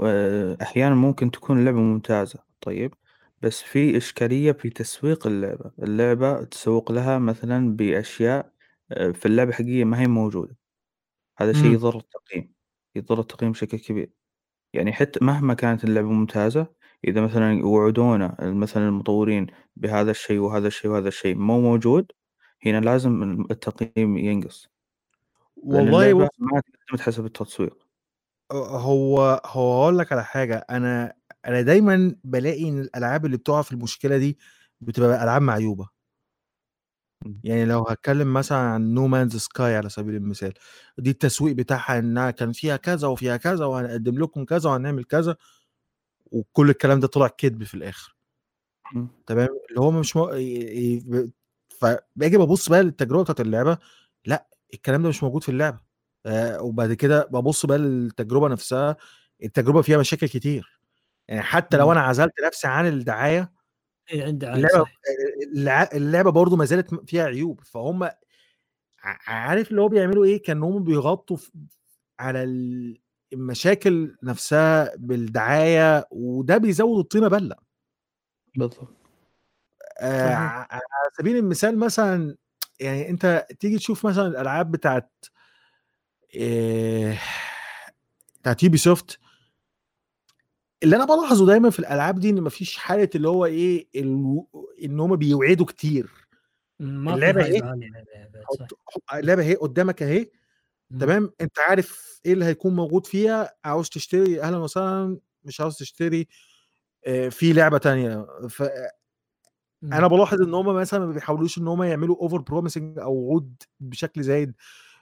أحيانا 0.61 0.95
ممكن 0.95 1.31
تكون 1.31 1.59
اللعبة 1.59 1.77
ممتازة 1.77 2.39
طيب؟ 2.61 2.93
بس 3.41 3.61
في 3.61 3.97
إشكالية 3.97 4.51
في 4.51 4.69
تسويق 4.69 5.27
اللعبة. 5.27 5.71
اللعبة 5.79 6.43
تسوق 6.43 6.91
لها 6.91 7.19
مثلا 7.19 7.75
بأشياء 7.75 8.45
آه، 8.45 8.54
في 8.89 9.25
اللعبة 9.25 9.51
حقيقية 9.51 9.83
ما 9.85 9.99
هي 10.01 10.07
موجودة. 10.07 10.57
هذا 11.37 11.53
شيء 11.53 11.65
مم. 11.65 11.73
يضر 11.73 11.97
التقييم 11.97 12.53
يضر 12.95 13.19
التقييم 13.19 13.51
بشكل 13.51 13.79
كبير. 13.79 14.11
يعني 14.73 14.93
حتى 14.93 15.25
مهما 15.25 15.53
كانت 15.53 15.83
اللعبة 15.83 16.07
ممتازة 16.07 16.67
إذا 17.07 17.21
مثلا 17.21 17.65
وعدونا 17.65 18.37
مثلا 18.41 18.87
المطورين 18.87 19.47
بهذا 19.75 20.11
الشيء 20.11 20.39
وهذا 20.39 20.67
الشيء 20.67 20.91
وهذا 20.91 21.07
الشيء 21.07 21.35
مو 21.35 21.61
موجود 21.61 22.11
هنا 22.65 22.79
لازم 22.81 23.45
التقييم 23.51 24.17
ينقص. 24.17 24.69
لأن 25.57 25.75
والله 25.75 26.11
اللعبة 26.11 26.25
بص 26.25 26.35
ما 26.39 26.61
تقدمت 26.61 27.01
حسب 27.01 27.25
التسويق. 27.25 27.87
هو 28.51 29.41
هو 29.45 29.81
أقول 29.83 29.97
لك 29.97 30.11
على 30.11 30.23
حاجة 30.25 30.65
أنا 30.69 31.13
أنا 31.45 31.61
دايما 31.61 32.15
بلاقي 32.23 32.69
إن 32.69 32.79
الألعاب 32.79 33.25
اللي 33.25 33.37
بتقع 33.37 33.61
في 33.61 33.71
المشكلة 33.71 34.17
دي 34.17 34.37
بتبقى 34.81 35.23
ألعاب 35.23 35.41
معيوبة. 35.41 35.89
يعني 37.43 37.65
لو 37.65 37.83
هتكلم 37.89 38.33
مثلا 38.33 38.57
عن 38.57 38.93
No 38.93 39.07
Man's 39.07 39.35
Sky 39.35 39.75
على 39.75 39.89
سبيل 39.89 40.15
المثال 40.15 40.53
دي 40.97 41.09
التسويق 41.09 41.55
بتاعها 41.55 41.99
إنها 41.99 42.31
كان 42.31 42.51
فيها 42.51 42.77
كذا 42.77 43.07
وفيها 43.07 43.37
كذا 43.37 43.65
وهنقدم 43.65 44.19
لكم 44.23 44.45
كذا 44.45 44.69
وهنعمل 44.69 45.03
كذا 45.03 45.35
وكل 46.31 46.69
الكلام 46.69 46.99
ده 46.99 47.07
طلع 47.07 47.27
كذب 47.27 47.63
في 47.63 47.73
الآخر 47.73 48.15
مم. 48.93 49.07
تمام 49.27 49.49
اللي 49.69 49.79
هو 49.81 49.91
مش. 49.91 50.15
ي- 50.15 50.97
ي- 50.97 51.31
فباجي 51.81 52.37
ببص 52.37 52.69
بقى 52.69 52.83
للتجربة 52.83 53.23
بتاعت 53.23 53.41
اللعبة 53.41 53.77
لأ 54.25 54.47
الكلام 54.73 55.03
ده 55.03 55.09
مش 55.09 55.23
موجود 55.23 55.43
في 55.43 55.49
اللعبة 55.49 55.79
آه 56.25 56.61
وبعد 56.61 56.93
كده 56.93 57.25
ببص 57.31 57.65
بقى 57.65 57.77
للتجربة 57.77 58.47
نفسها 58.47 58.95
التجربة 59.43 59.81
فيها 59.81 59.97
مشاكل 59.97 60.27
كتير 60.27 60.79
يعني 61.27 61.41
حتى 61.41 61.77
لو. 61.77 61.91
أنا 61.91 62.01
عزلت 62.01 62.33
نفسي 62.47 62.67
عن 62.67 62.87
الدعاية 62.87 63.51
اي 64.13 64.21
عنده 64.21 64.53
اللعبة 64.53 65.97
اللعبة 65.97 66.29
برضو 66.31 66.55
ما 66.55 66.65
زالت 66.65 67.09
فيها 67.09 67.23
عيوب. 67.23 67.61
فهم 67.61 68.09
عارف 69.27 69.71
اللي 69.71 69.81
هو 69.81 69.87
بيعملوا 69.87 70.25
إيه؟ 70.25 70.43
كان 70.43 70.63
هم 70.63 70.83
بيغطوا 70.83 71.37
على 72.19 72.43
ال- 72.43 73.01
المشاكل 73.33 74.15
نفسها 74.23 74.95
بالدعاية 74.95 76.07
وده 76.11 76.57
بيزود 76.57 76.99
الطينة 76.99 77.27
بلة. 77.27 77.55
بالضبط. 78.55 78.87
آه 79.99 80.33
على 80.69 80.81
سبيل 81.17 81.37
المثال 81.37 81.79
مثلا 81.79 82.37
يعني 82.79 83.09
أنت 83.09 83.47
تيجي 83.59 83.77
تشوف 83.77 84.05
مثلا 84.05 84.27
الألعاب 84.27 84.71
بتاعت 84.71 85.11
آه، 86.41 87.17
بتاعت 88.41 88.63
Ubisoft 88.63 89.19
اللي 90.85 90.95
أنا 90.95 91.05
بلاحظه 91.05 91.45
دايما 91.45 91.69
في 91.69 91.79
الألعاب 91.79 92.19
دي 92.19 92.29
إن 92.29 92.41
مفيش 92.41 92.77
حالة 92.77 93.09
اللي 93.15 93.29
هو 93.29 93.45
إيه 93.45 93.87
ال- 93.95 94.45
إن 94.83 94.99
هم 94.99 95.15
بيوعدوا 95.15 95.65
كتير. 95.65 96.09
اللعبة 96.81 97.43
hype 97.43 97.53
إيه؟ 97.53 97.61
حط- 98.45 99.13
اللعبة 99.13 99.41
اهي 99.43 99.55
قدامك 99.55 100.03
أهي. 100.03 100.29
مم. 100.91 100.99
تمام؟ 100.99 101.31
أنت 101.41 101.59
عارف 101.59 102.19
إيه 102.25 102.33
اللي 102.33 102.45
هيكون 102.45 102.75
موجود 102.75 103.05
فيها؟ 103.07 103.53
عاوز 103.65 103.89
تشتري 103.89 104.41
أهلا 104.41 104.57
وسهلا 104.57 105.19
مش 105.43 105.61
عاوز 105.61 105.77
تشتري 105.77 106.27
آه، 107.05 107.29
في 107.29 107.53
لعبة 107.53 107.77
تانية. 107.77 108.27
فانا 108.49 108.89
مم. 109.81 110.07
بلاحظ 110.07 110.41
إن 110.41 110.53
هم 110.53 110.75
مثلا 110.75 111.05
ما 111.05 111.11
بيحاولوش 111.11 111.57
إن 111.57 111.67
هم 111.67 111.83
يعملوا 111.83 112.15
over 112.21 112.37
promising 112.37 112.99
أو 112.99 113.13
وعود 113.13 113.55
بشكل 113.79 114.23
زايد 114.23 114.53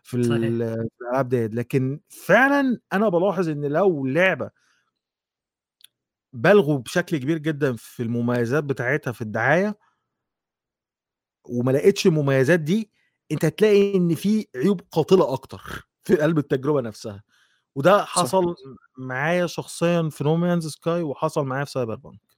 في 0.04 0.18
الألعاب 0.18 1.30
ديت. 1.30 1.56
لكن 1.56 2.00
فعلا 2.10 2.80
أنا 2.94 3.10
بلاحظ 3.10 3.50
إن 3.50 3.66
لو 3.66 4.06
لعبة 4.06 4.50
بلغوا 6.34 6.78
بشكل 6.80 7.18
كبير 7.18 7.38
جدا 7.38 7.76
في 7.78 8.04
المميزات 8.04 8.64
بتاعتها 8.64 9.12
في 9.14 9.22
الدعاية. 9.22 9.78
وما 11.46 11.72
لقيتش 11.72 12.08
المميزات 12.08 12.60
دي 12.60 12.92
أنت 13.32 13.46
هتلاقي 13.46 13.96
إن 13.98 14.16
في 14.16 14.48
عيوب 14.56 14.82
قاتلة 14.92 15.34
أكتر 15.34 15.88
في 16.04 16.16
قلب 16.16 16.38
التجربة 16.38 16.82
نفسها. 16.82 17.24
وده 17.76 18.06
حصل 18.06 18.56
معايا 18.98 19.48
شخصيا 19.48 20.10
في 20.12 20.24
No 20.24 20.36
Man's 20.36 20.68
Sky 20.68 21.04
وحصل 21.04 21.46
معايا 21.46 21.66
في 21.66 21.72
Cyberpunk 21.72 22.33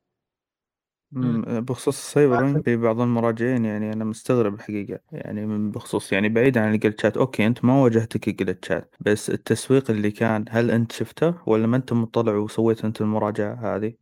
مم. 1.12 1.44
مم، 1.48 1.62
بخصوص 1.62 1.98
ال 1.98 2.42
Cyberpunk 2.42 2.66
في 2.66 2.76
بعض 2.76 3.02
المراجعين 3.02 3.66
يعني 3.66 3.94
أنا 3.94 4.06
مستغرب 4.06 4.54
الحقيقة 4.54 5.00
يعني 5.12 5.46
من 5.46 5.72
بخصوص 5.72 6.14
يعني 6.14 6.30
بعيد 6.30 6.58
عن 6.58 6.74
الجلتشات 6.74 7.18
okay 7.18 7.48
أنت 7.48 7.66
ما 7.66 7.82
واجهتك 7.82 8.28
الجلتشات 8.28 8.96
بس 9.00 9.30
التسويق 9.30 9.92
اللي 9.92 10.12
كان 10.12 10.46
هل 10.50 10.72
أنت 10.72 10.92
شفته 10.92 11.34
ولا 11.46 11.68
ما 11.68 11.78
أنت 11.78 11.94
مطلع 11.94 12.34
وسويت 12.36 12.86
أنت 12.86 13.02
المراجعة 13.02 13.76
هذه؟ 13.76 13.94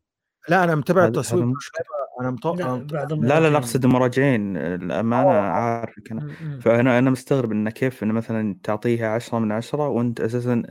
لا 0.50 0.64
أنا 0.64 0.76
متابع 0.76 1.02
هذا 1.02 1.08
التسويق 1.08 1.44
هذا 1.44 1.52
مشكلة 1.52 1.86
أنا 2.22 2.32
مطو... 2.32 2.56
لا 2.56 2.66
أنا... 2.66 2.88
بعض 2.92 3.14
لا 3.14 3.18
لا 3.18 3.38
المراجعين. 3.38 3.52
لا 3.54 3.58
اقصد 3.58 3.86
المراجعين 3.86 4.58
الأمانة 4.58 5.30
آه. 5.30 5.42
عارفك 5.42 6.12
أنا. 6.12 6.34
فأنا 6.62 7.00
أنا 7.00 7.10
مستغرب 7.10 7.52
انه 7.52 7.70
كيف 7.70 8.04
انه 8.04 8.14
مثلا 8.14 8.56
تعطيها 8.64 9.08
عشرة 9.08 9.40
من 9.40 9.52
عشرة 9.52 9.88
وأنت 9.88 10.22
أساسا 10.22 10.64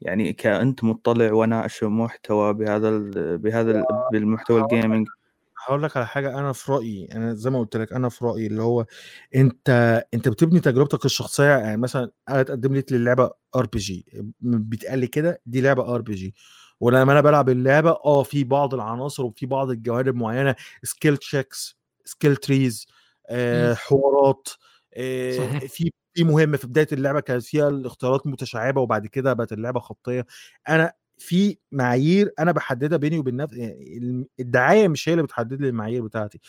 يعني 0.00 0.32
كأنت 0.32 0.84
مطلع 0.84 1.32
وناشر 1.32 1.88
محتوى 1.88 2.54
بهذا 2.54 2.88
ال... 2.88 3.38
بهذا 3.38 3.70
ال... 3.70 3.84
بالمحتوى 4.12 4.60
ال 4.60 4.67
gaming 4.67 5.08
هقول 5.68 5.82
لك 5.82 5.96
على 5.96 6.06
حاجة 6.06 6.38
أنا 6.38 6.52
في 6.52 6.72
رأيي 6.72 7.08
أنا 7.12 7.34
زي 7.34 7.50
ما 7.50 7.58
قلت 7.58 7.76
لك 7.76 7.92
أنا 7.92 8.08
في 8.08 8.24
رأيي 8.24 8.46
اللي 8.46 8.62
هو 8.62 8.86
أنت 9.36 9.70
أنت 10.14 10.28
بتبني 10.28 10.60
تجربتك 10.60 11.04
الشخصية 11.04 11.44
يعني 11.58 11.76
مثلا 11.76 12.10
أنا 12.28 12.40
اتقدم 12.40 12.74
لي 12.74 12.84
اللعبه 12.92 13.30
RPG 13.56 14.06
بيتقال 14.40 14.98
لي 14.98 15.06
كده 15.06 15.40
دي 15.46 15.60
لعبة 15.60 15.94
RPG 15.94 16.34
ولما 16.80 17.12
أنا 17.12 17.20
بلعب 17.20 17.48
اللعبة 17.48 17.90
آه 17.90 18.22
في 18.22 18.44
بعض 18.44 18.74
العناصر 18.74 19.24
وفي 19.24 19.46
بعض 19.46 19.70
الجوانب 19.70 20.14
معينة 20.14 20.54
skill 20.82 21.16
checks 21.16 21.78
skill 22.04 22.36
trees. 22.36 22.86
حوارات 23.74 24.48
آه،. 24.96 25.58
في 25.58 25.90
في 26.14 26.24
مهمه 26.24 26.56
في 26.56 26.66
بداية 26.66 26.86
اللعبة 26.92 27.20
كانت 27.20 27.42
فيها 27.44 27.68
الاختيارات 27.68 28.26
متشعبة 28.26 28.80
وبعد 28.80 29.06
كده 29.06 29.32
بقت 29.32 29.52
اللعبة 29.52 29.80
خطية 29.80 30.26
أنا 30.68 30.92
في 31.18 31.58
معايير 31.72 32.32
أنا 32.38 32.52
بحددها 32.52 32.98
بيني 32.98 33.18
وبين 33.18 33.36
نفسي 33.36 33.58
يعني 33.58 34.28
الدعاية 34.40 34.88
مش 34.88 35.08
هي 35.08 35.12
اللي 35.12 35.22
بتحدد 35.24 35.60
لي 35.60 35.68
المعايير 35.68 36.02
بتاعتي 36.02 36.40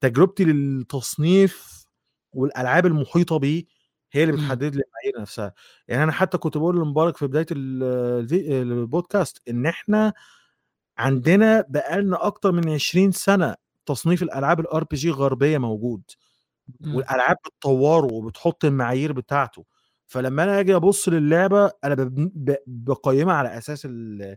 تجربتي 0.00 0.44
للتصنيف 0.44 1.84
والألعاب 2.32 2.86
المحيطة 2.86 3.38
بيه 3.38 3.64
هي 4.12 4.22
اللي 4.24 4.32
مم. 4.36 4.38
بتحدد 4.42 4.62
لي 4.76 4.82
المعايير 4.82 5.20
نفسها 5.20 5.52
يعني 5.88 6.02
أنا 6.04 6.12
حتى 6.12 6.38
كنت 6.38 6.56
بقول 6.56 6.76
لمبارك 6.76 7.16
في 7.16 7.26
بداية 7.26 7.46
البودكاست 7.52 9.42
إن 9.48 9.66
إحنا 9.66 10.12
عندنا 10.98 11.64
بقالنا 11.68 12.26
أكتر 12.26 12.52
من 12.52 12.68
20 12.70 13.12
سنة 13.12 13.54
تصنيف 13.86 14.22
الألعاب 14.22 14.60
ال 14.60 14.84
RPG 14.84 15.10
غربية 15.10 15.58
موجود 15.58 16.02
مم. 16.80 16.94
والألعاب 16.94 17.36
بتطوره 17.46 18.12
وبتحط 18.12 18.64
المعايير 18.64 19.12
بتاعته 19.12 19.64
فلما 20.06 20.44
أنا 20.44 20.60
أجي 20.60 20.76
أبص 20.76 21.08
للعبة 21.08 21.70
أنا 21.84 22.10
بقيمها 22.66 23.34
على 23.34 23.58
أساس 23.58 23.86
ال- 23.86 24.36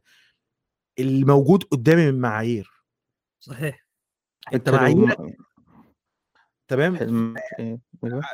الموجود 1.00 1.64
قدامي 1.64 2.12
من 2.12 2.20
معايير. 2.22 2.72
صحيح. 3.40 3.88
أنت 4.54 4.70
معاييرك 4.70 5.20
ما- 5.20 5.34
تمام؟ 6.68 6.96
إيه،. 7.60 7.80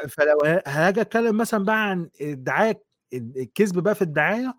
فلو 0.09 0.37
ه- 0.45 0.63
هاجي 0.67 1.01
أتكلم 1.01 1.37
مثلا 1.37 1.65
بقى 1.65 1.89
عن 1.89 2.09
الدعاية 2.21 2.83
الكذب 3.13 3.79
بقى 3.79 3.95
في 3.95 4.01
الدعاية. 4.01 4.53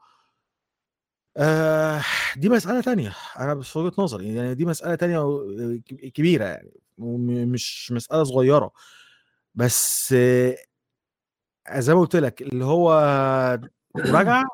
آه 1.36 2.03
دي 2.36 2.48
مسألة 2.48 2.81
تانية 2.81 3.12
أنا 3.39 3.55
بس 3.55 3.66
في 3.69 3.78
وجهة 3.78 3.94
نظري 4.03 4.35
يعني 4.35 4.55
دي 4.55 4.65
مسألة 4.65 4.94
تانية 4.94 5.20
كبيرة 6.15 6.44
يعني 6.44 6.73
ومش 6.98 7.93
مسألة 7.93 8.24
صغيرة. 8.24 8.70
بس 9.55 10.12
آه 10.12 10.57
زي 11.72 11.94
ما 11.94 12.01
قلت 12.01 12.16
لك 12.16 12.43
اللي 12.43 12.64
هو 12.64 12.90
مراجعة 13.97 14.44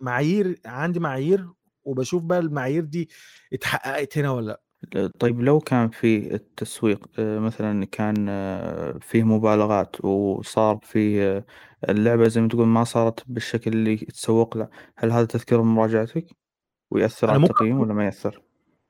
معايير 0.00 0.60
عندي 0.66 1.00
معايير 1.00 1.48
وبشوف 1.84 2.22
بقى 2.22 2.38
المعايير 2.38 2.84
دي 2.84 3.08
اتحققت 3.52 4.18
هنا 4.18 4.30
ولا 4.30 4.46
لأ 4.46 4.60
طيب 5.18 5.40
لو 5.40 5.58
كان 5.58 5.88
في 5.88 6.34
التسويق 6.34 7.10
آه، 7.18 7.38
مثلا 7.38 7.84
كان 7.84 8.26
آه، 8.28 8.98
فيه 9.00 9.22
مبالغات 9.22 10.04
وصار 10.04 10.78
فيه 10.82 11.36
آه، 11.36 11.44
اللعبة 11.88 12.28
زي 12.28 12.40
ما 12.40 12.48
تقول 12.48 12.66
ما 12.66 12.84
صارت 12.84 13.24
بالشكل 13.26 13.72
اللي 13.72 13.96
تسوق 13.96 14.56
له 14.56 14.68
هل 14.96 15.12
هذا 15.12 15.24
تذكر 15.24 15.60
بمراجعتك 15.60 16.26
ويأثر 16.90 17.30
على 17.30 17.42
التقييم 17.42 17.80
ولا 17.80 17.94
ما 17.94 18.04
يأثر؟ 18.04 18.42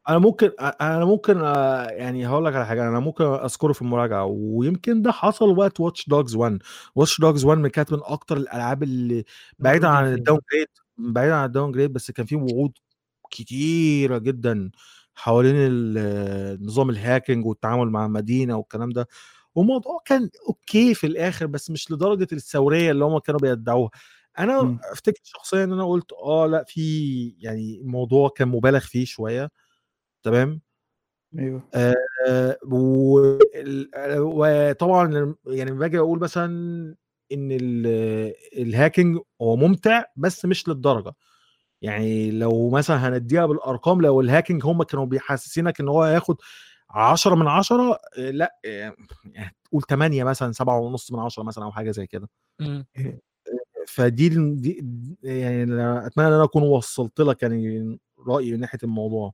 أنا 0.09 0.19
ممكن 0.19 0.51
أنا 0.81 1.05
ممكن 1.05 1.39
آه، 1.45 1.85
يعني 1.91 2.27
هقول 2.29 2.45
لك 2.45 2.55
على 2.55 2.67
حاجة 2.67 2.89
أنا 2.89 3.01
ممكن 3.01 3.25
أذكره 3.25 3.73
في 3.73 3.83
المراجعة 3.83 4.25
ويمكن 4.25 5.03
ده 5.03 5.13
حصل 5.13 5.59
وقت 5.59 5.81
Watch 5.81 6.09
Dogs 6.09 6.37
1 6.37 6.59
Watch 6.95 7.21
Dogs 7.21 7.45
1 7.45 7.67
كانت 7.67 7.93
من 7.93 7.99
أكتر 8.05 8.37
الألعاب 8.37 8.83
اللي 8.83 9.25
بعيدا 9.59 9.89
موجودين 9.89 10.07
عن. 10.13 10.15
ال 10.19 10.39
downgrade 10.53 10.69
بعيدا 10.99 11.35
عن 11.35 11.45
ال 11.47 11.73
downgrade 11.73 11.93
بس 11.93 12.11
كان 12.11 12.27
في 12.27 12.37
وعود 12.37 12.73
كتيرة 13.31 14.19
جدا 14.19 14.71
حوالين 15.15 15.55
ال- 15.57 16.67
نظام 16.67 16.91
ال 16.91 16.98
hacking 16.98 17.47
والتعامل 17.47 17.91
مع 17.91 18.07
المدينة 18.07 18.57
والكلام 18.57 18.91
ده 18.91 19.09
والموضوع 19.55 20.01
كان 20.05 20.31
okay 20.49 20.95
في 20.95 21.07
الآخر 21.07 21.47
بس 21.47 21.71
مش 21.71 21.91
لدرجة 21.91 22.27
الثورية 22.33 22.91
اللي 22.91 23.05
هم 23.05 23.19
كانوا 23.19 23.41
بيدعوها 23.41 23.91
أنا 24.39 24.63
مم. 24.63 24.79
أفتكر 24.93 25.21
شخصيا 25.25 25.65
إن 25.65 25.73
أنا 25.73 25.85
قلت 25.89 26.13
آه 26.13 26.47
لأ 26.47 26.65
في 26.69 27.35
يعني 27.41 27.81
الموضوع 27.81 28.29
كان 28.29 28.49
مبالغ 28.49 28.81
فيه 28.81 29.05
شوية 29.05 29.51
تمام؟ 30.23 30.61
أيوه. 31.39 31.63
آه 31.75 32.57
وطبعا 34.23 35.35
يعني 35.47 35.71
باجي 35.71 35.99
أقول 35.99 36.19
مثلا 36.21 36.47
إن 37.33 37.53
ال- 37.53 38.33
ال 38.59 38.66
hacking 38.66 39.19
هو 39.43 39.57
ممتع 39.57 40.05
بس 40.17 40.45
مش 40.45 40.69
للدرجة. 40.69 41.13
يعني 41.83 42.31
لو 42.31 42.71
مثلا 42.71 43.09
هنديها 43.09 43.47
بالأرقام 43.47 44.01
لو 44.01 44.21
ال 44.21 44.26
hacking 44.26 44.63
هم 44.67 44.83
كانوا 44.83 45.07
بيحسسينك 45.07 45.81
إن 45.81 45.89
هو 45.89 46.03
هياخد 46.03 46.37
10 46.91 47.35
من 47.35 47.47
10 47.47 47.99
آه، 48.19 48.31
لأ 48.31 48.59
يعني 48.65 48.97
تقول 49.65 49.83
8 49.83 50.25
مثلا 50.25 50.53
7 50.53 50.79
ونص 50.81 51.13
من 51.13 51.19
10 51.19 51.43
مثلا 51.43 51.65
أو 51.65 51.73
حاجة 51.73 51.91
زي 51.91 52.07
كده. 52.07 52.29
مم. 52.61 52.87
فدي 53.89 54.29
دي 54.29 54.85
يعني 55.23 55.63
أتمنى 56.07 56.29
إن 56.29 56.33
أنا 56.33 56.45
أكون 56.45 56.63
وصلت 56.63 57.21
لك 57.21 57.43
يعني 57.43 57.99
رأيي 58.29 58.53
من 58.53 58.61
ناحية 58.61 58.79
الموضوع. 58.85 59.33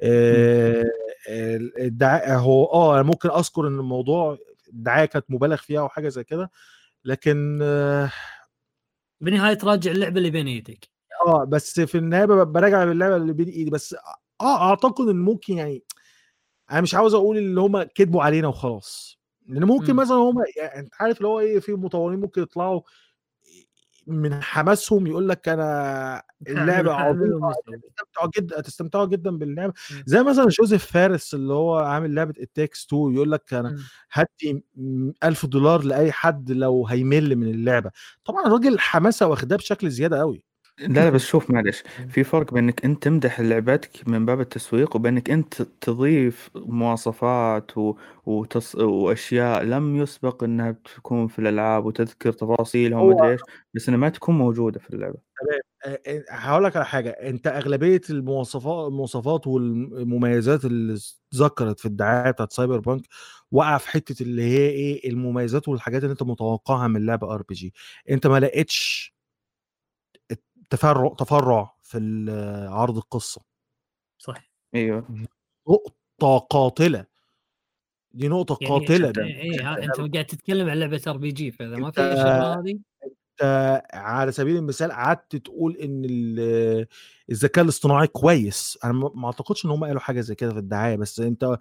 آه، 0.00 0.84
الدعاية 1.78 2.38
هو 2.38 2.64
آه 2.64 3.02
ممكن 3.02 3.30
أذكر 3.30 3.68
إن 3.68 3.78
الموضوع 3.78 4.38
الدعاية 4.68 5.04
كانت 5.04 5.24
مبالغ 5.28 5.56
فيها 5.56 5.80
أو 5.80 5.88
حاجة 5.88 6.08
زي 6.08 6.24
كده 6.24 6.50
لكن 7.04 7.58
آه 7.62 8.12
بالنهايه 9.20 9.54
تراجع 9.54 9.90
اللعبة 9.90 10.18
اللي 10.18 10.30
بين 10.30 10.46
إيدك 10.46 10.88
آه، 11.26 11.44
بس 11.44 11.80
في 11.80 11.98
النهاية 11.98 12.24
براجع 12.24 12.84
باللعبه 12.84 13.16
اللي 13.16 13.32
بين 13.32 13.48
إيدي 13.48 13.70
بس 13.70 13.96
آه 14.40 14.70
أعتقد 14.70 15.08
إن 15.08 15.16
ممكن 15.16 15.54
يعني 15.54 15.82
أنا 16.70 16.80
مش 16.80 16.94
عاوز 16.94 17.14
أقول 17.14 17.38
اللي 17.38 17.60
هم 17.60 17.82
كذبوا 17.82 18.22
علينا 18.22 18.48
وخلاص 18.48 19.18
لأن 19.46 19.64
ممكن 19.64 19.92
مم. 19.92 19.98
مثلا 19.98 20.16
هم 20.16 20.44
يعني 20.56 20.80
أنت 20.80 20.94
عارف 21.00 21.16
اللي 21.16 21.28
هو 21.28 21.40
إيه 21.40 21.60
في 21.60 21.72
مطورين 21.72 22.20
ممكن 22.20 22.42
يطلعوا 22.42 22.80
من 24.06 24.42
حماسهم 24.42 25.06
يقول 25.06 25.28
لك 25.28 25.48
أنا 25.48 26.22
اللعبة 26.48 26.92
عظيمة. 26.92 27.50
هتستمتعوا 27.50 28.30
جدا 28.36 28.60
هتستمتعوا 28.60 29.06
جدا 29.06 29.30
باللعبة. 29.38 29.72
زي 30.06 30.22
مثلا 30.22 30.46
جوزيف 30.60 30.84
فارس 30.86 31.34
اللي 31.34 31.52
هو 31.54 31.76
عامل 31.78 32.14
لعبة 32.14 32.34
التكس 32.40 32.86
2 32.86 33.14
يقول 33.14 33.32
لك 33.32 33.54
أنا. 33.54 33.72
هدي 34.12 34.64
1000 35.24 35.46
دولار 35.46 35.82
لأي 35.84 36.12
حد 36.12 36.52
لو 36.52 36.86
هيمل 36.86 37.36
من 37.36 37.48
اللعبة 37.48 37.90
طبعا 38.24 38.46
الراجل 38.46 38.78
حماسة 38.78 39.26
واخداه 39.26 39.56
بشكل 39.56 39.90
زيادة 39.90 40.18
قوي 40.18 40.44
لا 40.78 40.86
لا 40.88 41.10
بس 41.14 41.20
شوف 41.24 41.50
معلش 41.50 41.82
في 42.08 42.24
فرق 42.24 42.54
بينك 42.54 42.84
أنت 42.84 43.02
تمدح 43.02 43.40
لعبتك 43.40 44.08
من 44.08 44.26
باب 44.26 44.40
التسويق 44.40 44.96
وبينك 44.96 45.30
أنت 45.30 45.62
تضيف 45.62 46.50
مواصفات 46.56 47.78
و... 47.78 47.94
وتص... 48.26 48.74
وأشياء 48.76 49.62
لم 49.62 49.96
يسبق 49.96 50.44
إنها 50.44 50.76
تكون 50.96 51.28
في 51.28 51.38
الألعاب 51.38 51.84
وتذكر 51.86 52.32
تفاصيلها 52.32 52.98
هو 52.98 53.08
ومدري 53.08 53.32
إيش 53.32 53.40
بس 53.74 53.88
إنها 53.88 53.98
ما 53.98 54.08
تكون 54.08 54.38
موجودة 54.38 54.80
في 54.80 54.90
اللعبة. 54.90 55.34
آه، 55.86 56.24
هقول 56.30 56.64
لك 56.64 56.76
على 56.76 56.84
حاجة. 56.86 57.10
أنت 57.10 57.46
أغلبية 57.46 58.00
المواصفات 58.10 58.88
المواصفات 58.88 59.46
والمميزات 59.46 60.64
اللي 60.64 60.98
اتذكرت 61.32 61.80
في 61.80 61.86
الدعاية 61.86 62.30
بتاعت 62.30 62.52
Cyberpunk 62.52 63.02
وقع 63.52 63.78
في 63.78 63.88
حتة 63.88 64.22
اللي 64.22 64.42
هي 64.42 64.68
إيه 64.70 65.10
المميزات 65.10 65.68
والحاجات 65.68 66.02
اللي 66.02 66.12
أنت 66.12 66.22
متوقعها 66.22 66.88
من 66.88 67.06
لعبة 67.06 67.34
RPG 67.34 67.74
أنت 68.10 68.26
ما 68.26 68.40
لقيتش 68.40 69.13
تفرع 70.70 71.14
تفرع 71.18 71.74
في 71.82 71.98
ال- 71.98 72.68
عرض 72.68 72.96
القصة. 72.96 73.40
صح 74.18 74.50
أيوه. 74.74 75.26
نقطة 75.68 76.38
قاتلة. 76.38 77.04
دي 78.12 78.28
نقطة 78.28 78.58
يعني 78.60 78.74
قاتلة. 78.74 79.08
شفت 79.08 79.18
إيه 79.18 79.72
ها 79.72 79.84
أنت 79.84 79.96
قاعد 80.14 80.26
تتكلم 80.26 80.68
عن 80.68 80.78
لعبة 80.78 81.02
RPG 81.06 81.50
فإذا 81.50 81.76
ما 81.76 81.90
في 81.90 82.00
الشغله 82.00 82.60
هذه. 82.60 82.78
أنت 83.04 83.82
على 83.94 84.32
سبيل 84.32 84.56
المثال 84.56 84.92
قعدت 84.92 85.36
تقول 85.36 85.76
إن 85.76 86.02
ال- 86.04 86.86
الذكاء 87.30 87.64
الاصطناعي 87.64 88.06
كويس. 88.06 88.78
أنا 88.84 88.92
ما 88.92 89.10
ما 89.14 89.26
أعتقدش 89.26 89.64
إن 89.64 89.70
هم 89.70 89.84
قالوا 89.84 90.00
حاجة 90.00 90.20
زي 90.20 90.34
كده 90.34 90.52
في 90.52 90.58
الدعاية 90.58 90.96
بس 90.96 91.20
أنت 91.20 91.58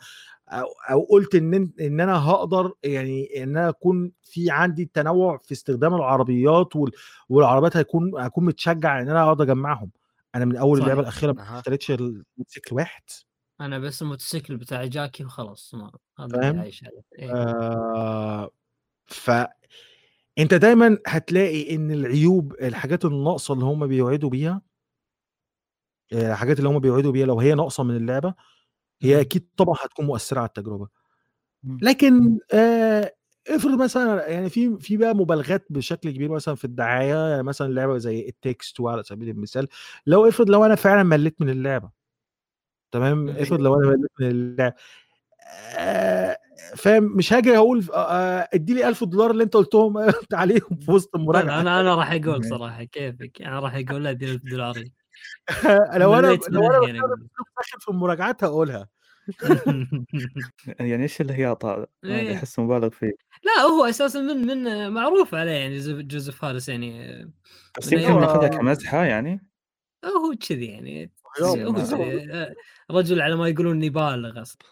أو, 0.50 0.66
أو 0.92 1.02
قلت 1.10 1.36
إن 1.36 1.54
إن- 1.68 1.82
إن 1.82 2.00
أنا 2.02 2.30
هقدر 2.30 2.74
يعني 2.84 3.44
إن 3.44 3.58
أنا 3.58 3.70
أكون 3.70 4.12
في 4.24 4.52
عندي 4.52 4.86
تنوع 4.94 5.38
في 5.38 5.52
استخدام 5.52 5.94
العربيات 5.96 6.76
وال- 6.76 6.92
والعربيات 7.30 7.78
هيكون 7.78 8.12
هكون 8.22 8.46
متشجع 8.46 9.02
إن 9.02 9.10
أنا 9.10 9.24
اقعد 9.24 9.42
أجمعهم 9.42 9.92
أنا 10.36 10.46
من 10.46 10.56
أول. 10.56 10.82
اللعبة 10.82 11.02
الأخيرة 11.02 11.32
ما. 11.32 11.60
اشتريتش 11.60 11.92
الموتوسيكل 11.92 12.76
واحد 12.76 13.04
أنا 13.62 13.80
بس 13.80 14.02
الموتوسيكل 14.02 14.58
بتاع 14.58 14.86
جاكي 14.86 15.26
وخلاص 15.26 15.74
ما 15.76 15.92
هذا؟ 16.20 16.50
اللي 16.50 16.62
عايش 16.62 16.86
إيه. 17.20 17.32
آه 17.36 18.50
ف 19.06 19.32
أنت 20.40 20.54
دايما 20.54 20.98
هتلاقي 21.08 21.76
إن 21.76 21.92
العيوب 21.92 22.54
الحاجات 22.62 23.06
الناقصة 23.06 23.54
اللي 23.54 23.66
هم 23.66 23.88
بيوعدوا 23.88 24.30
بيها 24.30 24.62
آه، 26.14 26.32
الحاجات 26.32 26.58
اللي 26.58 26.70
هم 26.70 26.80
بيوعدوا 26.80 27.12
بيها 27.12 27.26
لو 27.26 27.40
هي 27.40 27.54
ناقصة 27.56 27.84
من 27.84 27.96
اللعبة 27.96 28.34
هي. 29.04 29.22
أكيد 29.22 29.48
طبعا 29.58 29.76
هتكون 29.86 30.06
مؤثرة 30.06 30.40
على 30.40 30.48
التجربة 30.48 30.88
إمم. 31.66 31.84
لكن 31.84 32.40
آآ 32.54 33.14
افرض 33.50 33.82
مثلًا 33.84 34.30
يعني 34.30 34.50
في 34.50 34.78
في 34.80 34.98
بقى 34.98 35.16
مبالغات 35.16 35.66
بشكل 35.72 36.12
كبير 36.12 36.32
مثلًا 36.32 36.56
في 36.56 36.66
الدعاية، 36.66 37.30
يعني 37.32 37.44
مثلًا 37.44 37.74
لعبة 37.74 37.98
زي 38.00 38.34
Two 38.82 38.86
على 38.88 39.04
سبيل 39.04 39.30
المثال، 39.30 39.70
لو 40.08 40.30
افرض 40.30 40.50
لو 40.50 40.66
أنا 40.66 40.76
فعلًا 40.76 41.04
ملّيت 41.04 41.42
من 41.42 41.50
اللعبة 41.50 41.92
تمام،. 42.94 43.30
افرض 43.38 43.62
لو 43.62 43.76
أنا 43.76 43.88
ملّيت 43.88 44.12
من 44.22 44.28
اللعبة 44.32 44.76
آآ 45.80 46.38
فاهم، 46.78 47.04
مش 47.18 47.34
هاجي 47.34 47.58
آآ 47.92 48.50
ادّي 48.54 48.74
لي 48.74 48.90
$1000 48.90 49.32
اللي 49.32 49.44
أنت 49.44 49.54
قُلتهم 49.56 49.98
عليهم 50.34 50.78
في 50.82 50.92
وسط. 50.92 51.12
لا 51.16 51.62
أنا 51.62 51.80
أنا 51.80 51.96
راح 51.96 52.12
أقول 52.12 52.44
صراحة 52.46 52.84
كيفك، 52.84 53.42
أنا 53.42 53.60
راح 53.60 53.76
أقول 53.76 54.08
ادّي 54.08 54.26
له 54.26 54.32
$1000 54.34 55.03
لو 56.02 56.14
أنا 56.14 56.28
ملّيت 56.28 56.50
لو 56.50 56.72
أنا 56.72 56.88
يعني 56.88 57.00
في 57.80 57.90
المراجعات 57.90 58.44
هاقولها. 58.44 58.88
يعني 60.80 61.04
إيش 61.04 61.22
الهياط 61.22 61.66
هذا؟ 61.66 61.88
ما 62.04 62.16
أدري 62.16 62.30
إيه. 62.30 62.36
أحسه 62.36 62.64
مبالغ 62.64 62.90
فيه. 62.90 63.12
لا 63.44 63.62
هو 63.62 63.86
أساسًا 63.86 64.20
من 64.20 64.48
من 64.48 64.90
معروف 64.90 65.36
عليه 65.36 65.52
يعني 65.52 66.04
جوزيف 66.04 66.46
هاريس 66.46 66.70
يعني 66.70 67.24
بس 67.78 67.92
يمكن 67.92 68.24
التسعينات. 68.24 68.56
كمزحة 68.56 69.04
يعني؟ 69.04 69.48
هو 70.06 70.36
كذي 70.48 70.66
يعني 70.66 71.12
آآ 71.42 72.54
رجل 72.92 73.22
على 73.22 73.36
ما 73.36 73.48
يقولون 73.48 73.84
يبالغ 73.84 74.42
أصلًا. 74.42 74.68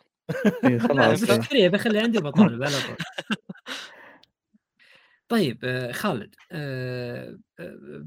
إي 0.64 0.78
لا 0.78 0.88
خلاص 0.88 1.30
إيه. 1.30 1.38
بشتريه 1.38 1.70
بخليه 1.70 2.02
عندي 2.02 2.20
بطالب 2.20 2.64
على 2.64 2.76
طول. 2.88 2.96
طيب 5.32 5.66
آآ 5.66 5.92
خالد 5.92 6.36
آآ 6.52 7.40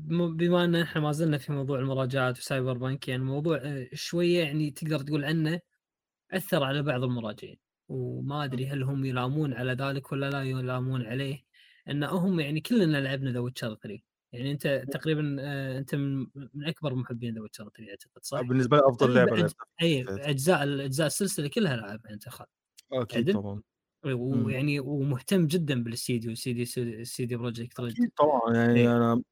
م 0.09 0.36
بما 0.36 0.64
إن 0.64 0.74
إحنا 0.76 1.01
ما 1.02 1.12
زلنا 1.12 1.38
في 1.38 1.52
موضوع 1.52 1.78
المراجعات 1.78 2.38
وسايبر 2.38 2.78
بانك 2.78 3.09
يعني 3.09 3.22
موضوع 3.24 3.56
آآ 3.56 3.88
شوية 3.94 4.42
يعني 4.44 4.70
تقدر 4.70 4.98
تقول 5.01 5.24
عنه 5.24 5.60
أثّر 6.32 6.64
على 6.64 6.82
بعض 6.82 7.05
المراجعين، 7.05 7.59
وما 7.88 8.44
أدري 8.44 8.66
هل 8.68 8.84
هم 8.84 9.05
يلامون 9.06 9.55
على 9.55 9.72
ذلك 9.72 10.12
والّا 10.12 10.30
لا 10.30 10.42
يلامون 10.44 11.06
عليه، 11.06 11.44
إن 11.90 12.05
هم 12.05 12.40
يعني 12.40 12.60
كلنا 12.62 12.98
لعبنا 12.98 13.32
The 13.32 13.51
Witcher 13.52 13.78
3 13.82 14.02
يعني 14.32 14.52
أنت 14.52 14.86
تقريبًا 14.92 15.36
أنت 15.78 15.94
من 15.94 16.26
من 16.55 16.66
أكبر 16.68 16.94
محبين 16.96 17.34
The 17.36 17.38
Witcher 17.42 17.70
3 17.76 17.90
أعتقد 17.90 18.24
صح؟ 18.24 18.48
بالنسبة 18.48 18.76
لي 18.76 18.82
أفضل 18.88 19.10
هل 19.10 19.14
لعبة 19.14 19.36
بأج 19.36 19.36
لعبتها 19.36 19.64
في 19.66 19.82
أي 19.82 20.09
حياتي. 20.09 20.24
أجزاء 20.30 20.64
ال 20.64 20.80
أجزاء 20.80 21.06
السلسلة 21.06 21.48
كلها 21.48 21.76
لعبها 21.76 22.12
أنت 22.14 22.28
خالد، 22.30 22.48
عدل؟ 23.12 23.32
طبعًا. 23.32 23.62
إمم. 24.12 24.44
ويعني 24.47 24.81
ومهتم 24.81 25.47
جدًا 25.47 25.82
بالاستديو 25.82 26.35
Projekt 26.35 27.81
Red 27.81 27.85
أكيد 27.85 28.10
طبعًا، 28.18 28.55
يعني 28.55 28.81
إيه. 28.81 28.97
أنا 28.97 29.22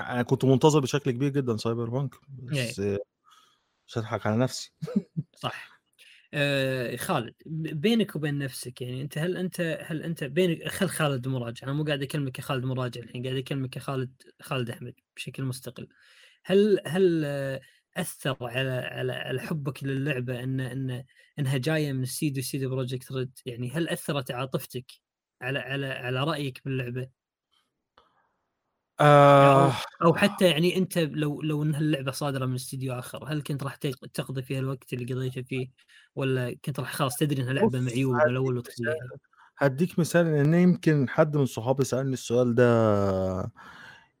أنا 0.00 0.22
كنت 0.22 0.44
منتظر 0.44 0.80
بشكل 0.80 1.10
كبير 1.10 1.28
جدًا 1.30 1.56
Cyberpunk 1.56 2.14
إيه. 2.52 2.62
بس 2.70 2.80
مش 3.88 3.98
هاضحك 3.98 4.26
على 4.26 4.36
نفسي. 4.36 4.72
صح. 5.36 5.80
آآ 6.34 6.96
خالد 6.96 7.34
بينك 7.46 8.16
وبين 8.16 8.38
نفسك 8.38 8.82
يعني 8.82 9.02
أنت 9.02 9.18
هل 9.18 9.36
أنت 9.36 9.60
هل 9.82 10.02
أنت 10.02 10.24
بينك 10.24 10.68
خل 10.68 10.88
خالد 10.88 11.28
مراجع، 11.28 11.64
أنا 11.66 11.72
مو 11.72 11.84
قاعد 11.84 12.02
أكلمك 12.02 12.32
كخالد 12.32 12.64
مراجع 12.64 13.00
الحين، 13.02 13.22
قاعد 13.24 13.36
أكلمك 13.36 13.70
كخالد 13.70 14.22
خالد 14.42 14.70
أحمد 14.70 14.94
بشكل 15.16 15.44
مستقل. 15.44 15.88
هل 16.44 16.80
هل 16.86 17.22
آه، 17.26 17.60
أثّر 18.00 18.36
على 18.42 18.70
على 18.70 19.12
على 19.12 19.40
حبك 19.40 19.84
للعبة 19.84 20.42
إن 20.44 20.60
إن 20.60 21.04
إنها 21.38 21.58
جاية 21.58 21.92
من 21.92 22.02
استديو 22.02 22.42
CD 22.44 22.66
Projekt 22.88 23.04
Red 23.14 23.28
يعني 23.46 23.70
هل 23.70 23.88
أثّرت 23.88 24.30
عاطفتك 24.30 24.92
على 25.42 25.58
على 25.58 25.86
على 25.86 26.24
رأيك 26.24 26.62
باللعبة؟ 26.64 27.10
أو 29.42 29.68
آآ 29.68 29.72
أو 30.04 30.14
حتى 30.14 30.44
يعني 30.50 30.76
أنت 30.76 30.98
لو 30.98 31.42
لو 31.42 31.62
إن 31.62 31.74
اللعبة 31.74 32.10
صادرة 32.12 32.46
من 32.46 32.54
استديو 32.54 32.92
آخر، 32.98 33.24
هل 33.32 33.42
كنت 33.42 33.62
راح 33.62 33.76
تقضي 34.14 34.42
فيها 34.42 34.58
الوقت 34.58 34.92
اللي 34.92 35.14
قضيته 35.14 35.42
فيه، 35.42 35.70
والّا 36.14 36.54
كنت 36.64 36.80
راح 36.80 36.92
خلاص 36.94 37.16
تدري 37.16 37.42
إنها 37.42 37.52
لعبة 37.52 37.80
بُص 37.80 37.80
معيوبة 37.80 38.24
من 38.30 38.56
مثال 38.56 38.56
وتخليها؟ 38.56 39.10
هادّيك 39.58 39.98
مثال 39.98 40.26
لإن 40.26 40.54
يمكن 40.54 41.08
حد 41.08 41.36
من 41.36 41.46
صحابي 41.46 41.84
سألني 41.84 42.12
السؤال 42.12 42.54
ده 42.54 42.64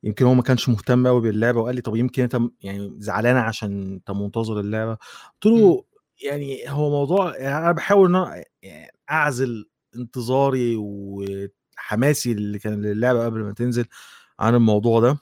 يمكن 0.04 0.24
هو 0.26 0.34
ما 0.34 0.42
كانش 0.42 0.68
مهتم 0.68 1.06
أوي 1.06 1.20
باللعبة 1.20 1.60
وقال 1.60 1.74
لي: 1.74 1.80
"طب 1.82 1.96
يمكن 1.96 2.22
أنت 2.22 2.36
م 2.36 2.50
يعني 2.62 2.94
زعلان 2.98 3.36
عشان 3.36 3.92
أنت 3.94 4.10
منتظر 4.10 4.60
اللعبة." 4.60 4.92
قُلت 5.42 5.46
إمم. 5.56 5.62
له: 5.62 5.84
"يعني 6.24 6.70
هو 6.70 6.90
موضوع 6.90 7.36
يعني 7.38 7.58
أنا 7.58 7.72
باحاول 7.72 8.08
إن 8.08 8.14
أنا 8.16 8.44
يعني 8.62 8.92
أعزل 9.10 9.70
انتظاري 9.96 10.76
وحماسي 10.78 12.32
اللي 12.32 12.58
كان 12.58 12.82
للعبة 12.82 13.24
قبل 13.24 13.40
ما 13.40 13.52
تنزل 13.54 13.84
عن 14.40 14.54
الموضوع 14.54 15.00
ده." 15.00 15.18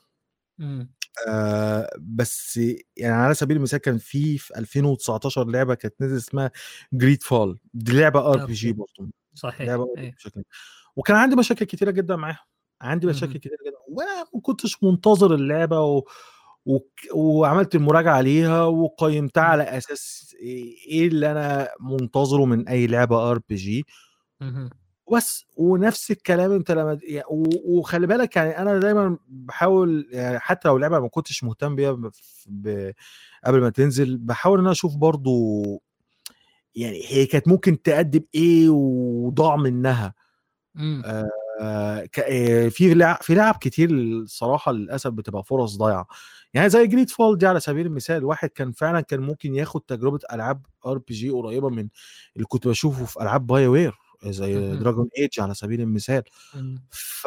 إمم. 0.61 0.89
آآ 1.29 1.91
بس 2.01 2.57
يعني 2.97 3.15
على 3.15 3.35
سبيل 3.35 3.57
المثال 3.57 3.79
كان 3.81 3.99
في 3.99 4.39
في 4.39 4.59
2019 4.59 5.45
لعبة 5.45 5.75
كانت 5.75 5.95
نزلت 6.03 6.23
اسمها 6.29 6.51
Greedfall 6.97 7.57
دي 7.75 7.93
لعبة 8.01 8.21
RPG 8.39 8.67
أوكي. 8.67 8.73
برضه، 8.73 9.11
صحيح، 9.35 9.63
لعبة 9.69 9.85
RPG 9.85 9.89
إيه. 9.99 10.19
بشكل 10.19 10.45
وكان 10.97 11.17
عندي 11.17 11.37
مشاكل 11.37 11.67
كتيرة 11.67 11.93
جدًا 11.93 12.17
معاها، 12.17 12.47
عندي 12.83 13.07
مشاكل 13.07 13.33
اهم. 13.33 13.39
كتيرة 13.39 13.57
جدًا 13.67 13.77
وأنا 13.89 14.27
ما 14.35 14.41
كنتش 14.43 14.83
منتظر 14.85 15.35
اللعبة 15.35 15.81
و 15.83 16.03
وك 16.67 16.91
وعملت 17.15 17.75
المراجعة 17.75 18.15
عليها 18.17 18.63
وقيّمتها. 18.65 19.43
على 19.45 19.63
أساس 19.65 20.35
إ 20.43 20.45
إيه 20.91 21.09
اللي 21.09 21.31
أنا 21.33 21.69
منتظره 21.81 22.45
من 22.45 22.69
أي 22.69 22.87
لعبة 22.87 23.35
RPG 23.35 23.85
اهم. 24.41 24.71
وبس، 25.07 25.45
ونفس 25.57 26.11
الكلام 26.11 26.53
أنت 26.53 26.71
لمّا 26.71 26.99
و 27.31 27.45
وخلّي 27.79 28.07
بالك 28.07 28.37
يعني 28.37 28.59
أنا 28.59 28.79
دايمًا 28.79 29.19
باحاول 29.29 30.09
يعني 30.13 30.39
حتى 30.39 30.69
لو 30.69 30.79
لعبة 30.79 31.01
ما 31.01 31.09
كنتش 31.09 31.45
مهتم 31.45 31.77
بيها 31.77 31.93
ب 32.47 32.93
قبل 33.47 33.61
ما 33.61 33.71
تنزل، 33.71 34.17
باحاول 34.19 34.59
إن 34.59 34.65
أنا 34.65 34.73
أشوف 34.73 34.97
برضه 34.97 35.31
يعني 36.77 37.03
هي 37.09 37.27
كانت 37.27 37.49
ممكن 37.49 37.83
تقدّم 37.83 38.23
إيه 38.35 38.69
وضاع 38.71 39.57
منها. 39.57 40.15
إمم. 40.77 41.09
ك 42.13 42.19
آآ 42.21 42.69
في 42.69 42.95
لع 42.95 43.19
في 43.23 43.35
لعب 43.35 43.55
كتير 43.61 43.91
الصراحة 43.91 44.73
للأسف 44.73 45.11
بتبقى 45.11 45.45
فرص 45.45 45.77
ضايعة، 45.77 46.07
يعني 46.55 46.71
زي 46.71 46.89
Greedfall 46.89 47.37
دي 47.37 47.47
على 47.47 47.61
سبيل 47.61 47.87
المثال، 47.87 48.25
واحد 48.25 48.49
كان 48.49 48.73
فعلًا 48.73 49.01
كان 49.01 49.21
ممكن 49.21 49.55
ياخد 49.55 49.81
تجربة 49.81 50.19
ألعاب 50.33 50.67
RPG 50.87 51.31
قريبة 51.33 51.69
من 51.71 51.89
اللي 52.37 52.47
كنت 52.49 52.67
باشوفه 52.69 53.05
في 53.05 53.21
ألعاب 53.23 53.53
BioWare 53.53 53.95
زي 54.31 54.59
اهم. 54.59 54.81
Dragon 54.85 55.09
Age 55.25 55.39
على 55.43 55.55
سبيل 55.55 55.81
المثال. 55.81 56.23
إمم. 56.55 56.83
ف 56.91 57.27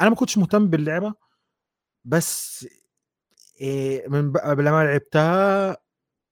أنا 0.00 0.10
ما 0.10 0.14
كنتش 0.16 0.38
مهتم 0.38 0.66
باللعبة، 0.70 1.14
بس 2.04 2.66
آآ 3.62 4.08
من 4.08 4.32
لمّا 4.58 4.84
لعبتها 4.84 5.76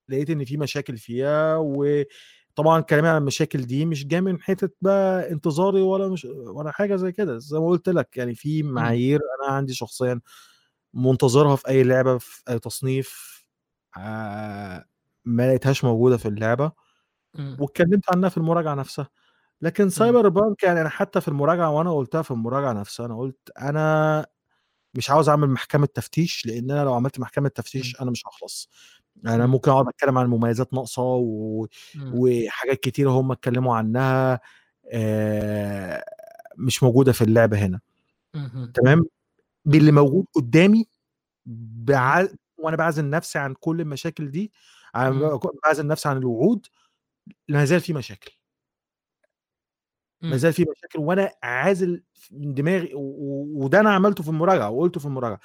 لقيت 0.09 0.31
إن 0.31 0.45
في 0.45 0.57
مشاكل 0.57 0.99
فيها، 0.99 1.57
وطبعًا 2.59 2.81
كلامي 2.81 3.09
عن 3.09 3.17
المشاكل 3.17 3.63
دي 3.67 3.87
مش 3.87 4.07
جاي 4.07 4.21
من 4.21 4.41
حتة 4.43 4.69
بقى 4.83 5.31
انتظاري 5.33 5.81
ولا 5.83 6.09
مش 6.09 6.25
ولا 6.25 6.71
حاجة 6.73 6.97
زي 6.97 7.13
كده، 7.13 7.39
زي 7.39 7.59
ما 7.59 7.67
قُلت 7.69 7.89
لك 7.89 8.17
يعني 8.17 8.35
في. 8.35 8.63
معايير 8.63 9.21
أنا 9.45 9.53
عندي 9.57 9.75
شخصيًا 9.75 10.21
منتظرها 10.95 11.57
في 11.57 11.69
أي 11.69 11.83
لعبة 11.85 12.19
في 12.19 12.43
أي 12.51 12.59
تصنيف 12.59 13.39
آآ 13.99 14.87
ما 15.25 15.49
لقيتهاش 15.49 15.85
موجودة 15.85 16.17
في 16.19 16.29
اللعبة، 16.29 16.73
إمم. 17.39 17.59
واتكلمت 17.59 18.05
عنها 18.15 18.29
في 18.31 18.39
المراجعة 18.39 18.75
نفسها. 18.77 19.09
لكن 19.63 19.91
إمم. 19.99 20.19
Cyberpunk 20.23 20.55
يعني 20.65 20.83
أنا 20.83 20.91
حتى 20.91 21.23
في 21.23 21.29
المراجعة 21.29 21.71
وأنا 21.73 21.93
قُلتها 21.97 22.23
في 22.23 22.31
المراجعة 22.33 22.73
نفسها، 22.75 23.07
أنا 23.07 23.19
قُلت 23.19 23.51
أنا 23.61 24.27
مش 24.95 25.11
عاوز 25.11 25.29
أعمل 25.29 25.51
محكمة 25.51 25.87
تفتيش، 25.95 26.47
لإن 26.47 26.71
أنا 26.73 26.85
لو 26.85 26.95
عملت 26.95 27.21
محكمة 27.21 27.49
إمم. 27.77 27.95
تفتيش 27.95 28.03
أنا 28.03 28.11
مش 28.11 28.25
هاخلص. 28.29 28.71
أنا 29.27 29.45
إمم. 29.45 29.53
ممكن 29.53 29.71
أقعد 29.71 29.89
أتكلم 29.89 30.19
عن 30.19 30.27
مميزات 30.27 30.75
ناقصة 30.75 31.03
و 31.03 31.67
إمم. 31.97 32.13
وحاجات 32.15 32.81
كتيرة 32.81 33.11
هم 33.11 33.33
اتكلموا 33.33 33.77
عنها 33.77 34.41
مش 36.57 36.83
موجودة 36.83 37.13
في 37.13 37.23
اللعبة 37.25 37.59
هنا،. 37.59 37.81
تمام؟ 38.75 39.05
باللي. 39.65 39.93
موجود 39.93 40.25
قدامي 40.35 40.79
إمم. 40.79 40.87
بع 41.85 42.29
وأنا 42.59 42.77
باعزل 42.77 43.11
نفسي 43.11 43.39
عن 43.39 43.55
كل 43.61 43.81
المشاكل 43.81 44.31
دي، 44.31 44.53
باعزل 45.65 45.87
نفسي 45.87 46.09
عن 46.09 46.17
الوعود، 46.17 46.67
ما 47.49 47.65
زال 47.65 47.81
في 47.81 47.93
مشاكل. 47.93 48.33
ما. 50.23 50.37
زال 50.37 50.53
في 50.53 50.63
مشاكل 50.71 50.99
وأنا 50.99 51.31
عازل 51.43 52.03
من 52.31 52.55
دماغي 52.55 52.91
وده 52.95 53.81
أنا 53.81 53.91
عملته 53.95 54.23
في 54.25 54.31
المراجعة 54.31 54.71
وقُلته 54.71 55.01
في 55.01 55.07
المراجعة. 55.07 55.41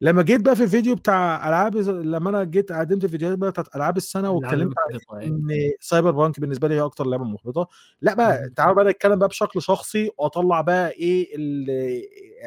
لمّا 0.00 0.22
جيت 0.22 0.40
بقى 0.40 0.56
في 0.56 0.62
الفيديو 0.64 0.94
بتاع 0.94 1.48
ألعاب 1.48 1.78
ز 1.78 1.90
لمّا 1.90 2.30
أنا 2.30 2.44
جيت 2.44 2.72
قدّمت 2.72 3.04
الفيديوهات 3.04 3.38
بقى 3.38 3.50
بتاعة 3.50 3.66
ألعاب 3.76 3.96
السنة 3.96 4.30
الألعاب 4.30 4.34
واتكلمت 4.36 4.74
عن 4.78 4.90
إيه. 5.22 5.28
إن 5.28 5.48
Cyberpunk 5.84 6.40
بالنسبة 6.40 6.68
لي 6.68 6.74
هي 6.74 6.80
أكتر 6.80 7.06
لعبة 7.06 7.24
محبطة، 7.24 7.68
لأ 8.02 8.14
بقى. 8.14 8.50
تعالوا 8.56 8.74
بقى 8.74 8.84
نتكلم 8.84 9.18
بقى 9.18 9.28
بشكل 9.28 9.62
شخصي 9.62 10.10
وأطلّع 10.18 10.60
بقى 10.60 10.92
ال 11.36 11.66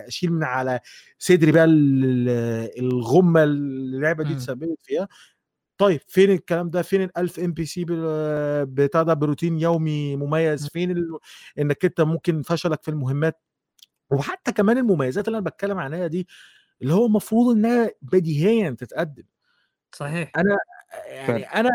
أشيل 0.07 0.33
من 0.33 0.43
على 0.43 0.79
صدري 1.19 1.51
بقى 1.51 1.63
ال 1.65 2.29
الغُمّة 2.79 3.43
اللي 3.43 3.97
اللعبة 3.97 4.23
دي. 4.23 4.33
اتسببت 4.33 4.77
فيها. 4.83 5.07
طيب 5.77 6.01
فين 6.07 6.31
الكلام 6.31 6.69
ده، 6.69 6.81
فين 6.81 7.03
ال1000 7.03 7.39
NPC 7.39 7.85
ب 7.87 7.93
بتاع 8.75 9.03
ده 9.03 9.13
بروتين 9.13 9.59
يومي 9.59 10.15
مميز،. 10.15 10.67
فين 10.69 10.91
ال 10.91 11.19
إنك 11.59 11.85
أنت 11.85 12.01
ممكن 12.01 12.41
فشلك 12.41 12.83
في 12.83 12.91
المهمات، 12.91 13.41
وحتى 14.11 14.53
كمان 14.53 14.77
المميزات 14.79 15.27
اللي 15.27 15.37
أنا 15.39 15.45
باتكلم 15.45 15.79
عنها 15.79 16.07
دي، 16.07 16.27
اللي 16.81 16.93
هو 16.93 17.05
المفروض 17.05 17.55
إنها 17.57 17.91
بديهيًا 18.01 18.69
تتقدم. 18.79 19.23
صحيح. 19.95 20.31
أنا 20.37 20.57
يعني 21.07 21.45
فعلًا. 21.45 21.59
أنا 21.61 21.69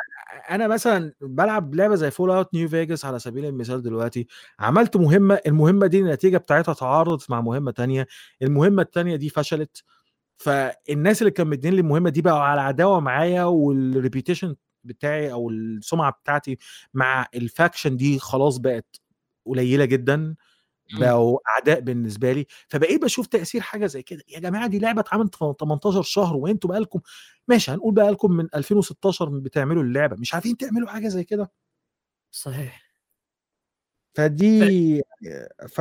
أنا 0.50 0.68
مثلا 0.68 1.12
بلعب 1.20 1.74
لعبة 1.74 1.94
زي 1.96 2.10
فول 2.10 2.30
اوت 2.30 2.54
نيو 2.54 2.68
فيجاس 2.68 3.04
على 3.04 3.18
سبيل 3.18 3.44
المثال 3.44 3.82
دلوقتي 3.82 4.26
عملت 4.60 4.96
مهمة 4.96 5.40
المهمة 5.46 5.86
دي 5.86 6.00
النتيجة 6.00 6.36
بتاعتها 6.38 6.74
تعارضت 6.74 7.30
مع 7.30 7.40
مهمة 7.40 7.70
تانية 7.72 8.06
المهمة 8.42 8.82
التانية 8.82 9.16
دي 9.16 9.28
فشلت 9.30 9.84
فالناس 10.38 11.22
اللي 11.22 11.30
كانوا 11.32 11.52
مدين 11.52 11.74
لي 11.74 11.80
المهمة 11.80 12.10
دي 12.10 12.22
بقوا 12.22 12.38
على 12.40 12.60
عداوة 12.60 13.00
معايا 13.00 13.44
والريبيتيشن 13.44 14.56
بتاعي 14.84 15.32
أو 15.32 15.50
السمعة 15.50 16.12
بتاعتي 16.12 16.58
مع 16.94 17.26
الفاكشن 17.36 17.96
دي 17.96 18.18
خلاص 18.18 18.58
بقت 18.58 18.96
قليلة 19.46 19.84
جدا 19.84 20.36
بقوا 21.00 21.38
أعداء 21.48 21.80
بالنسبة 21.80 22.32
لي 22.32 22.46
فبقيت 22.68 23.02
بشوف 23.02 23.26
تأثير 23.26 23.60
حاجة 23.60 23.86
زي 23.86 24.02
كده. 24.02 24.22
يا 24.28 24.38
جماعة 24.40 24.66
دي 24.66 24.78
لعبة 24.78 25.00
اتعملت 25.00 25.34
في 25.34 25.54
18 25.60 26.02
شهر 26.02 26.36
وانتوا 26.36 26.70
بقالكم 26.70 27.00
ماشي 27.48 27.70
هنقول 27.70 27.94
بقالكم 27.94 28.32
من 28.32 28.48
2016 28.54 29.28
بتعملوا 29.28 29.82
اللعبة 29.82 30.16
مش 30.16 30.34
عارفين 30.34 30.56
تعملوا 30.56 30.88
حاجة 30.88 31.08
زي 31.08 31.24
كده؟ 31.24 31.50
صحيح. 32.30 32.86
فدي 34.14 35.02
ف 35.68 35.78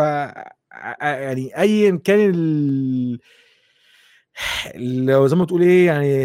يعني 1.02 1.58
ايا 1.58 1.96
كان 2.04 2.30
ال... 2.36 3.20
لو 5.06 5.28
زي 5.28 5.36
ما 5.36 5.46
تقول 5.46 5.62
إيه 5.62 5.86
يعني 5.86 6.16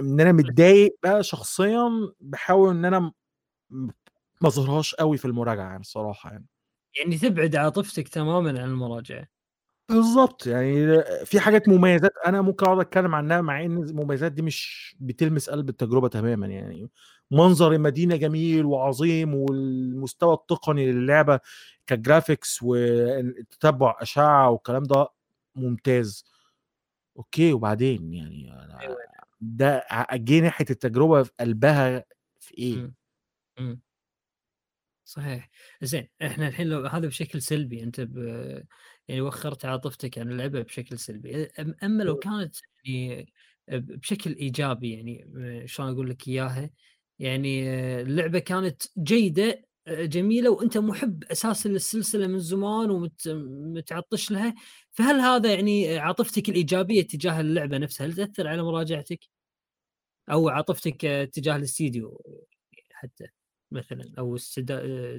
إن 0.00 0.20
أنا 0.20 0.32
متضايق 0.32 0.96
بقى 1.02 1.22
شخصيا 1.22 1.90
بحاول 2.20 2.70
إن 2.70 2.84
أنا 2.84 3.12
ما 4.40 4.48
اظهرهاش 4.48 4.94
قوي 4.94 5.18
في 5.18 5.24
المراجعة 5.24 5.64
يعني 5.68 5.80
الصراحة 5.80 6.30
يعني. 6.30 6.46
يعني 6.98 7.18
تبعد 7.18 7.56
عاطفتك 7.56 8.08
تماما 8.08 8.48
عن 8.50 8.56
المراجعة 8.70 9.28
بالظبط 9.90 10.46
يعني 10.46 11.02
في 11.26 11.40
حاجات 11.40 11.68
مميزات 11.68 12.12
أنا 12.26 12.42
ممكن 12.42 12.66
أقعد 12.66 12.78
أتكلم 12.80 13.14
عنها 13.14 13.40
مع 13.40 13.64
إن 13.64 13.78
المميزات 13.82 14.32
دي 14.32 14.42
مش 14.42 14.96
بتلمس 15.00 15.50
قلب 15.50 15.68
التجربة 15.68 16.08
تماما 16.08 16.46
يعني 16.46 16.90
منظر 17.30 17.72
المدينة 17.72 18.16
جميل 18.16 18.64
وعظيم 18.66 19.34
والمستوى 19.34 20.34
التقني 20.34 20.92
للعبة 20.92 21.40
كجرافيكس 21.86 22.58
وتتبع 22.62 23.96
أشعة 24.00 24.50
والكلام 24.50 24.82
ده 24.82 25.08
ممتاز 25.56 26.24
أوكي 27.18 27.52
وبعدين 27.52 28.14
يعني 28.14 28.52
أنا 28.52 28.96
ده 29.40 29.86
جه 30.14 30.40
ناحية 30.40 30.66
التجربة 30.70 31.22
في 31.22 31.30
قلبها 31.40 32.04
في 32.40 32.58
إيه؟ 32.58 32.76
م. 32.76 32.94
م. 33.60 33.76
صحيح. 35.06 35.50
زين 35.82 36.08
إحنا 36.22 36.48
الحين 36.48 36.66
لو 36.66 36.86
هذا 36.86 37.06
بشكل 37.08 37.42
سلبي 37.42 37.82
أنت 37.82 38.00
ب... 38.00 38.16
يعني 39.08 39.20
وخرت 39.20 39.64
عاطفتك 39.64 40.18
عن 40.18 40.30
اللعبة 40.30 40.62
بشكل 40.62 40.98
سلبي. 40.98 41.44
أما 41.82 42.02
لو 42.02 42.16
كانت 42.16 42.56
يعني 42.84 43.26
بشكل 43.68 44.32
إيجابي 44.36 44.92
يعني 44.92 45.26
شلون 45.68 45.92
أقول 45.92 46.10
لك 46.10 46.28
إياها 46.28 46.70
يعني 47.18 47.70
اللعبة 48.02 48.38
كانت 48.38 48.82
جيدة 48.98 49.64
جميلة 49.88 50.50
وأنت 50.50 50.78
محب 50.78 51.24
أساسا 51.24 51.68
للسلسله 51.68 52.26
من 52.26 52.38
زمان 52.38 52.90
ومتعطش 52.90 54.30
لها 54.30 54.54
فهل 54.92 55.20
هذا 55.20 55.54
يعني 55.54 55.98
عاطفتك 55.98 56.48
الإيجابية 56.48 57.02
تجاه 57.02 57.40
اللعبة 57.40 57.78
نفسها 57.78 58.06
هل 58.06 58.12
تأثر 58.14 58.48
على 58.48 58.62
مراجعتك؟ 58.62 59.20
أو 60.32 60.48
عاطفتك 60.48 61.00
تجاه 61.32 61.56
الاستديو 61.56 62.22
حتى. 62.92 63.35
مثلا 63.72 64.04
أو 64.18 64.36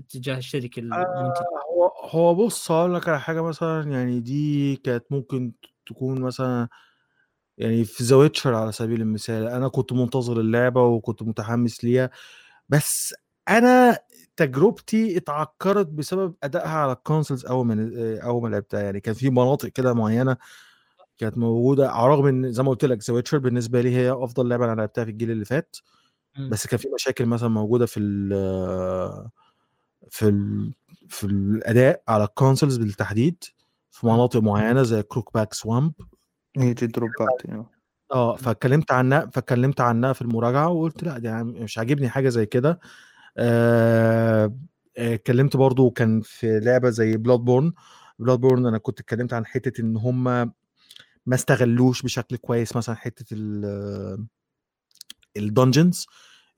تجاه 0.09 0.37
الشركة 0.37 0.79
المنتجه 0.79 1.01
آه 1.03 1.73
هو 1.73 1.87
هو 2.09 2.35
بص 2.35 2.71
هقول 2.71 2.95
لك 2.95 3.09
على 3.09 3.19
حاجة 3.19 3.41
مثلا 3.41 3.91
يعني 3.91 4.19
دي 4.19 4.75
كانت 4.75 5.05
ممكن 5.11 5.51
تكون 5.85 6.21
مثلا 6.21 6.67
يعني 7.57 7.85
في 7.85 8.03
The 8.03 8.15
Witcher 8.15 8.55
على 8.55 8.71
سبيل 8.71 9.01
المثال 9.01 9.47
أنا 9.47 9.67
كنت 9.67 9.93
منتظر 9.93 10.39
اللعبة 10.39 10.83
وكنت 10.83 11.23
متحمس 11.23 11.83
ليها 11.83 12.09
بس 12.69 13.15
أنا 13.49 13.99
تجربتي 14.37 15.17
اتعكرت 15.17 15.87
بسبب 15.87 16.35
أدائها 16.43 16.69
على 16.69 16.91
ال 16.91 16.97
consoles 16.97 17.45
أول 17.45 17.65
ما 17.65 17.75
أول 18.23 18.43
ما 18.43 18.47
لعبتها. 18.49 18.81
يعني 18.81 18.99
كان 18.99 19.13
في 19.13 19.29
مناطق 19.29 19.69
كده 19.69 19.93
معينة 19.93 20.37
كانت 21.17 21.37
موجودة 21.37 21.91
على 21.91 22.05
الرغم 22.05 22.25
إن 22.27 22.51
زي 22.53 22.63
ما 22.63 22.69
قلت 22.69 22.85
لك 22.85 23.03
The 23.09 23.13
Witcher 23.13 23.37
بالنسبة 23.37 23.81
لي 23.81 23.95
هي 23.95 24.11
أفضل 24.11 24.49
لعبة 24.49 24.65
أنا 24.65 24.75
لعبتها 24.75 25.03
في 25.05 25.11
الجيل 25.11 25.31
اللي 25.31 25.45
فات. 25.45 25.77
بس 26.39 26.67
كان 26.67 26.79
في 26.79 26.87
مشاكل 26.95 27.25
مثلا 27.25 27.49
موجودة 27.49 27.85
في 27.85 27.99
ال 27.99 28.29
في 30.09 30.27
ال 30.29 30.73
في 31.09 31.23
الأداء 31.23 32.03
على 32.07 32.23
ال 32.23 32.29
consoles 32.29 32.77
بالتحديد 32.77 33.43
في 33.91 34.07
مناطق 34.07 34.39
معينة 34.39 34.83
زي 34.83 35.03
Crookback 35.03 35.33
Bog 35.33 35.53
swamp 35.53 35.93
هي 36.57 36.73
دي 36.73 36.87
drop 36.87 37.30
ات 37.30 37.41
آه. 38.13 38.35
فاتكلمت 38.35 38.91
عنها 38.91 39.25
فاتكلمت 39.33 39.81
عنها 39.81 40.13
في 40.13 40.21
المراجعة 40.21 40.69
وقلت 40.69 41.03
لأ 41.03 41.17
دي 41.17 41.43
مش 41.43 41.77
عاجبني 41.77 42.09
حاجة 42.09 42.29
زي 42.29 42.45
كده. 42.45 42.79
اتكلمت 44.97 45.55
آه 45.55 45.59
برضو 45.59 45.89
كان 45.89 46.21
في 46.21 46.59
لعبة 46.59 46.89
زي 46.89 47.17
Bloodborne 47.17 47.73
Bloodborne 48.19 48.65
أنا 48.65 48.77
كنت 48.77 48.99
اتكلمت 48.99 49.33
عن 49.33 49.45
حتة 49.45 49.81
إن 49.81 49.97
هم 49.97 50.23
ما 51.25 51.35
استغلوش 51.35 52.01
بشكل 52.01 52.37
كويس 52.37 52.75
مثلا 52.75 52.95
حتة 52.95 53.25
ال 55.37 55.45
dungeons 55.45 56.07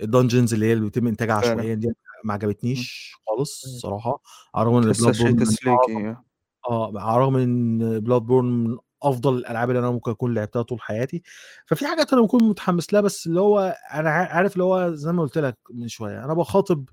ال 0.02 0.07
dungeons 0.07 0.54
اللي 0.54 0.66
هي 0.66 0.74
اللي 0.74 0.84
بيتم 0.84 1.08
إنتاجها 1.08 1.34
عشوائيا 1.34 1.74
دي 1.74 1.88
ما 2.24 2.34
عجبتنيش 2.34 3.14
خالص 3.28 3.64
الصراحة. 3.66 4.22
على 4.56 4.68
الرغم 4.70 4.78
إن 4.78 4.92
بلاد 4.92 5.18
بورن 5.18 5.36
تسليكي 5.38 6.16
آه. 6.70 6.94
على 7.00 7.16
الرغم 7.16 7.36
إن 7.36 8.00
Bloodborne 8.00 8.46
من 8.46 8.78
أفضل 9.04 9.38
الألعاب 9.38 9.70
اللي 9.70 9.80
أنا 9.80 9.92
ممكن 9.92 10.12
أكون 10.12 10.34
لعبتها 10.34 10.62
طول 10.62 10.82
حياتي. 10.82 11.24
ففي 11.66 11.88
حاجات 11.88 12.14
أنا 12.14 12.22
بكون 12.22 12.44
متحمس 12.44 12.94
لها 12.94 13.02
بس 13.02 13.28
اللي 13.28 13.40
هو 13.42 13.78
أنا 13.94 14.10
عارف 14.10 14.54
اللي 14.54 14.64
هو 14.64 14.94
زي 14.94 15.12
ما 15.12 15.22
قلت 15.22 15.38
لك 15.38 15.58
من 15.72 15.88
شوية 15.88 16.26
أنا 16.26 16.34
بخاطب 16.34 16.90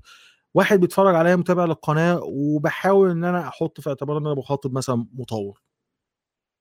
واحد 0.54 0.80
بيتفرج 0.80 1.14
عليا 1.14 1.36
متابع 1.36 1.64
للقناة 1.64 2.20
وبحاول 2.24 3.10
إن 3.10 3.24
أنا 3.24 3.48
أحط 3.48 3.80
في 3.80 3.88
اعتبار 3.88 4.18
إن 4.18 4.26
أنا 4.26 4.34
بخاطب 4.34 4.72
مثلا 4.72 5.06
مطور. 5.12 5.62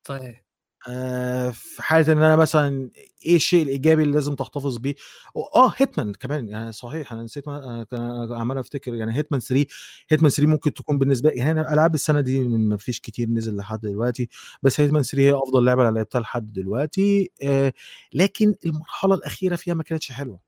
آه 0.09 0.44
في 1.51 1.83
حالة 1.83 2.13
إن 2.13 2.17
أنا 2.17 2.35
مثلا 2.35 2.89
إيه 3.25 3.35
الشيء 3.35 3.63
الإيجابي 3.63 4.03
اللي 4.03 4.13
لازم 4.13 4.35
تحتفظ 4.35 4.77
بيه؟ 4.77 4.95
آه 5.55 5.73
Hitman 5.77 6.13
كمان 6.13 6.49
يعني 6.49 6.71
صحيح 6.71 7.13
أنا 7.13 7.23
نسيت 7.23 7.47
أنا 7.47 7.85
عمال 8.31 8.57
أفتكر 8.57 8.93
يعني 8.93 9.15
Hitman 9.15 9.41
3 9.41 9.65
Hitman 10.09 10.29
3 10.31 10.47
ممكن 10.51 10.73
تكون 10.73 10.97
بالنسبة 10.99 11.29
لي 11.29 11.35
يعني 11.37 11.61
ألعاب 11.61 11.93
السنة 11.95 12.21
دي 12.21 12.39
ما 12.39 12.77
فيش 12.77 12.99
كتير 12.99 13.29
نزل 13.29 13.55
لحد 13.57 13.79
دلوقتي 13.81 14.29
بس 14.63 14.79
Hitman 14.81 15.03
3 15.03 15.23
هي 15.23 15.33
أفضل 15.33 15.65
لعبة 15.65 15.83
أنا 15.89 15.95
لعبتها 15.95 16.19
لحد 16.21 16.53
دلوقتي 16.53 17.31
آه 17.43 17.73
لكن 18.13 18.55
المرحلة 18.65 19.15
الأخيرة 19.15 19.55
فيها 19.55 19.73
ما 19.73 19.83
كانتش 19.83 20.11
حلوة. 20.11 20.39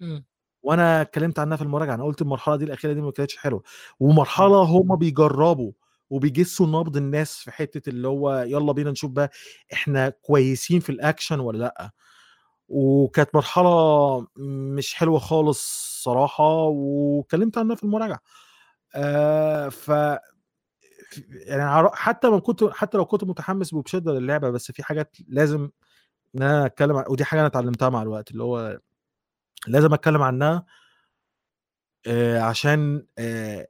م. 0.00 0.20
وأنا 0.64 1.02
اتكلمت 1.02 1.38
عنها 1.38 1.56
في 1.56 1.62
المراجعة 1.64 1.94
أنا 1.94 2.04
قلت 2.04 2.22
المرحلة 2.22 2.56
دي 2.56 2.64
الأخيرة 2.64 2.92
دي 2.92 3.00
ما 3.00 3.10
كانتش 3.12 3.36
حلوة. 3.38 3.62
ومرحلة 4.00 4.62
هم 4.64 4.96
بيجربوا. 4.96 5.72
وبيجسوا 6.10 6.66
نبض 6.66 6.96
الناس 6.96 7.36
في 7.36 7.50
حتة 7.50 7.90
اللي 7.90 8.08
هو 8.08 8.32
يلا 8.46 8.72
بينا 8.72 8.90
نشوف 8.90 9.10
بقى 9.10 9.30
إحنا 9.72 10.08
كويسين 10.08 10.80
في 10.80 10.90
الاكشن 10.90 11.40
ولا 11.40 11.58
لأ. 11.58 11.90
وكانت 12.68 13.34
مرحلة 13.34 14.26
مش 14.76 14.94
حلوة 14.94 15.18
خالص 15.18 15.60
صراحة 16.04 16.44
واتكلمت 16.64 17.58
عنها 17.58 17.76
في 17.76 17.82
المراجعة. 17.84 18.20
آه 18.94 19.68
ف 19.68 19.90
يعني 21.32 21.88
حتى 21.94 22.28
ما 22.30 22.38
كنت 22.40 22.64
حتى 22.64 22.98
لو 22.98 23.04
كنت 23.06 23.24
متحمس 23.24 23.72
وبشده 23.74 24.12
للعبه 24.12 24.50
بس 24.50 24.70
في 24.72 24.82
حاجات 24.82 25.16
لازم 25.28 25.70
إن 26.36 26.42
أنا 26.42 26.66
أتكلم 26.66 27.04
ودي 27.08 27.24
حاجة 27.24 27.40
أنا 27.40 27.46
اتعلمتها 27.48 27.88
مع 27.88 28.02
الوقت 28.02 28.30
اللي 28.30 28.42
هو 28.42 28.78
لازم 29.68 29.94
أتكلم 29.94 30.22
عنها 30.22 30.66
آه 32.06 32.40
عشان 32.40 33.06
آه 33.18 33.68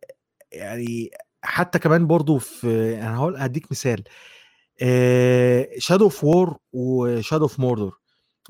يعني 0.53 1.11
حتى 1.47 1.79
كمان 1.79 2.07
برضو 2.07 2.39
في 2.39 2.95
أنا 3.03 3.17
هقول 3.19 3.37
هديك 3.37 3.67
مثال. 3.71 4.03
Shadow 5.79 6.05
of 6.05 6.25
War 6.25 6.57
و 6.73 6.83
Shadow 6.83 7.45
of 7.45 7.61
Mordor 7.61 7.91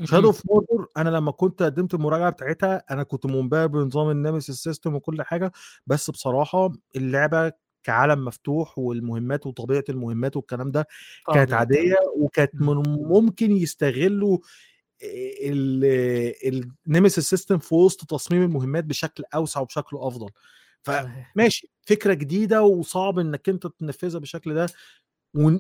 Shadow 0.04 0.26
of 0.26 0.42
Mordor 0.50 0.86
أنا 0.97 1.09
لما 1.10 1.32
كنت 1.32 1.62
قدمت 1.62 1.94
المراجعة 1.94 2.31
بتاعتها 2.31 2.82
أنا 2.90 3.02
كنت 3.02 3.27
منبهر 3.27 3.66
بنظام 3.66 4.10
ال 4.10 4.16
Nemesis 4.16 4.56
system 4.56 4.94
وكل 4.94 5.23
حاجة 5.23 5.52
بس 5.86 6.10
بصراحة 6.10 6.73
اللعبة 6.97 7.52
كعالم 7.82 8.24
مفتوح 8.24 8.78
والمهمات 8.78 9.47
وطبيعة 9.47 9.85
المهمات 9.89 10.36
والكلام 10.36 10.70
ده 10.70 10.86
كانت 11.35 11.52
عادية 11.52 11.97
وكانت 12.16 12.55
من 12.55 12.82
ممكن 12.86 13.52
يستغلوا 13.56 14.39
النمسيس 16.86 17.31
سيستم 17.31 17.59
في 17.59 17.74
وسط 17.74 18.05
تصميم 18.10 18.43
المهمات 18.43 18.85
بشكل 18.85 19.24
أوسع 19.35 19.60
وبشكل 19.60 19.97
أفضل. 19.97 20.28
فماشي 20.86 21.70
فكرة 21.82 22.14
جديدة 22.14 22.62
وصعب 22.62 23.18
إنك 23.18 23.48
أنت 23.48 23.66
تنفذها 23.66 24.18
بالشكل 24.18 24.54
ده 24.54 24.66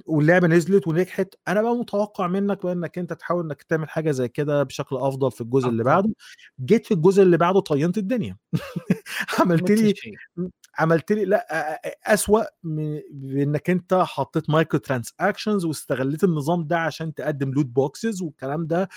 واللعبة 0.06 0.46
نزلت 0.48 0.88
ونجحت 0.88 1.34
أنا 1.48 1.62
بقى 1.62 1.74
متوقع 1.76 2.26
منك 2.26 2.62
بقى 2.62 2.72
إنك 2.72 2.98
أنت 2.98 3.12
تحاول 3.12 3.44
إنك 3.44 3.62
تعمل 3.62 3.88
حاجة 3.88 4.10
زي 4.10 4.28
كده 4.28 4.62
بشكل 4.62 4.96
أفضل 4.96 5.30
في 5.32 5.40
الجزء 5.40 5.68
اللي 5.68 5.84
بعده. 5.84 6.12
جيت 6.64 6.86
في 6.86 6.94
الجزء 6.94 7.22
اللي 7.22 7.36
بعده 7.36 7.60
طينت 7.60 7.98
الدنيا. 7.98 8.36
عملت 9.40 9.70
لي 9.70 9.94
عملت 10.78 11.12
لي 11.12 11.24
لأ 11.24 11.80
أسوأ 12.14 12.42
بإنك 13.10 13.70
أنت 13.70 13.94
حطيت 13.94 14.50
microtransactions 14.50 15.64
واستغليت 15.64 16.24
النظام 16.24 16.66
ده 16.66 16.78
عشان 16.78 17.14
تقدم 17.14 17.50
loot 17.52 17.66
boxes 17.66 18.22
والكلام 18.22 18.66
ده. 18.66 18.88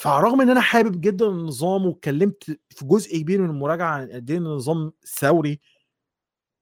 فرغم 0.00 0.40
إن 0.40 0.50
أنا 0.50 0.60
حابب 0.60 1.00
جدا 1.00 1.26
النظام 1.26 1.86
واتكلمت 1.86 2.44
في 2.70 2.84
جزء 2.84 3.18
كبير 3.18 3.42
من 3.42 3.50
المراجعة 3.50 3.86
عن 3.94 4.08
قد 4.12 4.30
إيه 4.30 4.38
النظام 4.38 4.92
ثوري 5.18 5.60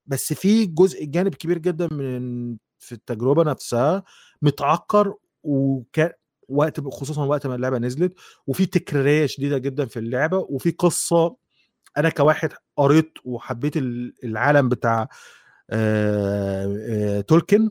بس 0.06 0.32
في 0.32 0.66
جزء 0.66 1.05
جانب 1.05 1.35
كبير 1.35 1.59
جدا 1.59 1.89
من 1.94 2.56
في 2.78 2.93
التجربة 2.93 3.43
نفسها 3.44 4.02
متعكر 4.43 5.15
وكان 5.43 6.10
وقت 6.48 6.81
خصوصا 6.81 7.24
وقت 7.24 7.47
ما 7.47 7.55
اللعبة 7.55 7.78
نزلت 7.78 8.15
وفي 8.47 8.66
تكرارية 8.66 9.27
شديدة 9.27 9.59
جدا 9.59 9.86
في 9.86 9.98
اللعبة 9.98 10.39
وفي 10.39 10.70
قصة 10.70 11.36
أنا 11.98 12.09
كواحد 12.09 12.52
قريت 12.77 13.12
وحبيت 13.24 13.77
ال- 13.77 14.15
العالم 14.24 14.69
بتاع 14.69 15.09
آه، 15.70 16.77
آه، 16.90 17.20
تولكن 17.20 17.60
أنا 17.60 17.70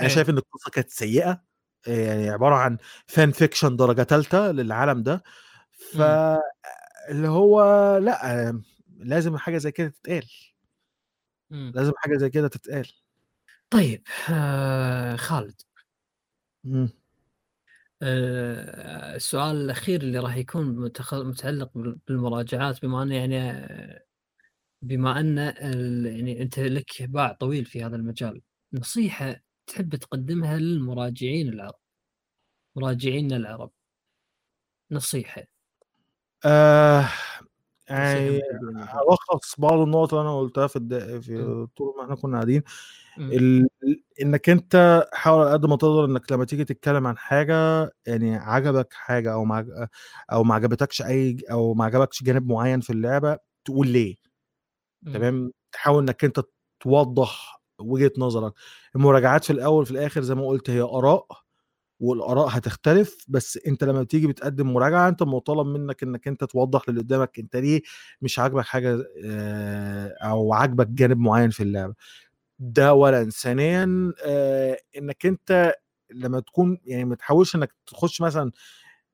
إيه. 0.00 0.08
شايف 0.08 0.30
إن 0.30 0.38
القصة 0.38 0.70
كانت 0.70 0.90
سيئة 0.90 1.42
يعني 1.86 2.30
عبارة 2.30 2.54
عن 2.54 2.78
فان 3.06 3.30
فيكشن 3.30 3.76
درجة 3.76 4.02
ثالثه 4.02 4.52
للعالم 4.52 5.02
ده. 5.02 5.22
ف 5.72 6.00
اللي 7.10 7.28
هو 7.28 7.62
لأ 7.96 8.60
لازم 8.98 9.36
حاجة 9.36 9.58
زي 9.58 9.72
كده 9.72 9.88
تتقال. 9.88 10.26
مم. 11.50 11.72
لازم 11.74 11.92
حاجة 11.96 12.16
زي 12.16 12.30
كده 12.30 12.48
تتقال. 12.48 12.92
طيب 13.70 14.02
آه 14.30 15.16
خالد. 15.16 15.60
مم. 16.64 16.88
آه 18.02 19.16
السؤال 19.16 19.56
الأخير 19.56 20.00
اللي 20.02 20.18
راح 20.18 20.36
يكون 20.36 20.66
متخ... 20.76 21.14
متعلق 21.14 21.70
بال- 21.74 21.98
بالمراجعات 22.08 22.82
بما 22.82 23.02
ان 23.02 23.12
يعني 23.12 23.68
بما 24.82 25.20
أن 25.20 25.38
ال... 25.38 26.06
يعني 26.06 26.42
أنت 26.42 26.58
لك 26.58 27.02
باع 27.02 27.32
طويل 27.32 27.64
في 27.64 27.84
هذا 27.84 27.96
المجال 27.96 28.42
نصيحة 28.72 29.40
تحب 29.70 29.96
تقدمها 29.96 30.58
للمراجعين 30.58 31.48
العرب 31.48 31.80
مراجعينا 32.76 33.36
العرب 33.36 33.70
نصيحة 34.90 35.42
آه 36.44 37.08
يعني. 37.88 38.40
الخص 39.10 39.60
بعض 39.60 39.78
النقط 39.80 40.14
اللي 40.14 40.22
أنا 40.22 40.38
قلتها 40.40 40.66
في 40.66 40.76
الد... 40.76 41.20
في. 41.20 41.66
طول 41.76 41.94
ما 41.98 42.04
إحنا 42.04 42.14
كنا 42.14 42.36
قاعدين. 42.36 42.62
ال... 43.18 43.68
إنك 44.22 44.48
أنت 44.48 45.06
حاول 45.12 45.42
على 45.42 45.52
قد 45.52 45.66
ما 45.66 45.76
تقدر 45.76 46.04
إنك 46.04 46.32
لما 46.32 46.44
تيجي 46.44 46.64
تتكلم 46.64 47.06
عن 47.06 47.18
حاجة 47.18 47.90
يعني 48.06 48.36
عجبك 48.36 48.92
حاجة 48.92 49.32
أو 49.32 49.44
ما 49.44 49.88
أو 50.32 50.44
ما 50.44 50.54
عجبتكش 50.54 51.02
أي 51.02 51.36
أو 51.50 51.74
ما 51.74 51.84
عجبكش 51.84 52.22
جانب 52.22 52.52
معين 52.52 52.80
في 52.80 52.90
اللعبة 52.90 53.38
تقول 53.64 53.88
ليه. 53.88 54.16
تمام 55.14 55.52
تحاول 55.72 56.02
إنك 56.02 56.24
أنت 56.24 56.40
توضح 56.80 57.59
وجهة 57.80 58.12
نظرك. 58.18 58.52
المراجعات 58.96 59.44
في 59.44 59.50
الأول 59.52 59.84
في 59.86 59.90
الآخر 59.92 60.22
زي 60.22 60.34
ما 60.34 60.46
قلت 60.48 60.70
هي 60.70 60.80
آراء 60.82 61.26
والآراء 62.00 62.48
هتختلف 62.58 63.24
بس 63.28 63.58
أنت 63.68 63.84
لما 63.84 64.02
بتيجي 64.02 64.26
بتقدم 64.26 64.72
مراجعة 64.74 65.08
أنت 65.08 65.22
مطالب 65.22 65.66
منك 65.66 66.02
إنك 66.02 66.28
أنت 66.28 66.44
توضح 66.44 66.88
للي 66.88 67.00
قدامك 67.00 67.38
أنت 67.38 67.56
ليه 67.56 67.82
مش 68.22 68.38
عاجبك 68.38 68.64
حاجة 68.64 68.98
آه، 69.26 70.14
أو 70.22 70.52
عاجبك 70.54 70.86
جانب 70.88 71.18
معين 71.18 71.50
في 71.50 71.62
اللعبة. 71.62 71.94
ده 72.58 72.88
اولا 72.88 73.30
ثانيا 73.30 74.12
آه، 74.24 74.78
إنك 74.98 75.26
أنت 75.26 75.74
لما 76.14 76.40
تكون 76.40 76.78
يعني 76.84 77.04
ما 77.04 77.14
تحاولش 77.16 77.56
إنك 77.56 77.74
تخش 77.86 78.20
مثلا 78.20 78.52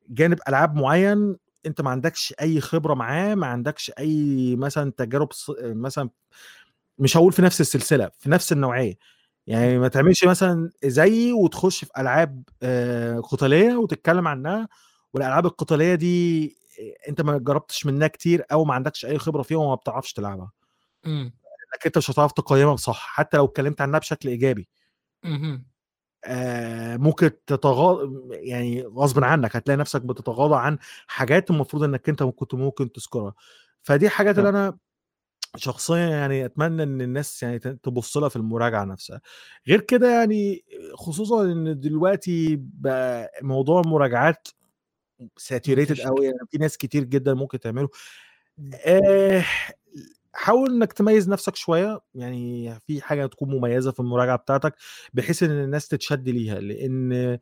جانب 0.08 0.38
ألعاب 0.48 0.76
معين 0.76 1.36
أنت 1.66 1.80
ما 1.80 1.90
عندكش 1.90 2.34
أي 2.42 2.60
خبرة 2.60 2.94
معاه 2.94 3.34
ما 3.34 3.46
عندكش 3.46 3.92
أي 3.98 4.56
مثلا 4.56 4.92
تجارب 4.98 5.28
مثلا 5.62 6.10
مش 6.98 7.16
هقول 7.16 7.32
في 7.32 7.42
نفس 7.42 7.60
السلسلة 7.60 8.10
في 8.18 8.30
نفس 8.30 8.52
النوعية. 8.52 8.98
يعني 9.46 9.78
ما 9.78 9.88
تعملش 9.88 10.24
مثلا 10.24 10.70
زيي 10.84 11.32
وتخش 11.32 11.84
في 11.84 11.90
ألعاب 11.98 12.42
آه، 12.62 13.20
قتالية 13.20 13.76
وتتكلم 13.76 14.28
عنها 14.28 14.68
والألعاب 15.14 15.46
القتالية 15.46 15.94
دي 15.94 16.46
آه، 16.80 17.08
أنت 17.10 17.20
ما 17.20 17.38
جربتش 17.38 17.86
منها 17.86 18.08
كتير 18.08 18.44
أو 18.52 18.64
ما 18.64 18.74
عندكش 18.74 19.06
أي 19.06 19.18
خبرة 19.18 19.42
فيها 19.42 19.58
وما 19.58 19.74
بتعرفش 19.74 20.12
تلعبها. 20.12 20.50
مم. 21.06 21.32
انك 21.74 21.86
أنت 21.86 21.98
مش 21.98 22.10
هتعرف 22.10 22.32
تقيمها 22.32 22.76
صح 22.76 23.06
حتى 23.14 23.36
لو 23.36 23.44
اتكلمت 23.44 23.80
عنها 23.80 23.98
بشكل 23.98 24.28
إيجابي. 24.28 24.68
آه، 26.24 26.96
ممكن 26.96 27.30
تتغاضى 27.46 28.10
يعني 28.32 28.82
غصب 28.82 29.24
عنك 29.24 29.56
هتلاقي 29.56 29.78
نفسك 29.78 30.02
بتتغاضى 30.02 30.56
عن 30.56 30.78
حاجات 31.06 31.50
المفروض 31.50 31.82
إنك 31.82 32.08
أنت 32.08 32.22
كنت 32.22 32.54
ممكن 32.54 32.92
تذكرها. 32.92 33.34
فدي 33.82 34.08
حاجات 34.08 34.38
اللي 34.38 34.48
أنا 34.48 34.78
شخصيا 35.56 35.96
يعني 35.96 36.44
أتمنى 36.44 36.82
إن 36.82 37.00
الناس 37.00 37.42
يعني 37.42 37.58
تبص 37.58 38.16
لها 38.16 38.28
في 38.28 38.36
المراجعة 38.36 38.84
نفسها. 38.84 39.20
غير 39.68 39.80
كده 39.80 40.10
يعني 40.10 40.64
خصوصا 40.94 41.44
إن 41.44 41.80
دلوقتي 41.80 42.56
بقى 42.60 43.30
موضوع 43.42 43.80
المراجعات 43.80 44.48
saturated. 45.36 46.00
قوي 46.00 46.24
يعني 46.26 46.38
في 46.50 46.58
ناس 46.58 46.76
كتير 46.76 47.04
جدا 47.04 47.34
ممكن 47.34 47.60
تعمله. 47.60 47.88
آه، 48.86 49.44
حاول 50.32 50.70
إنك 50.70 50.92
تميز 50.92 51.28
نفسك 51.28 51.56
شوية 51.56 52.00
يعني 52.14 52.74
في 52.86 53.02
حاجة 53.02 53.26
تكون 53.26 53.50
مميزة 53.50 53.92
في 53.92 54.00
المراجعة 54.00 54.36
بتاعتك 54.36 54.74
بحيث 55.14 55.42
إن 55.42 55.50
الناس 55.50 55.88
تتشد 55.88 56.28
ليها 56.28 56.60
لأن 56.60 57.38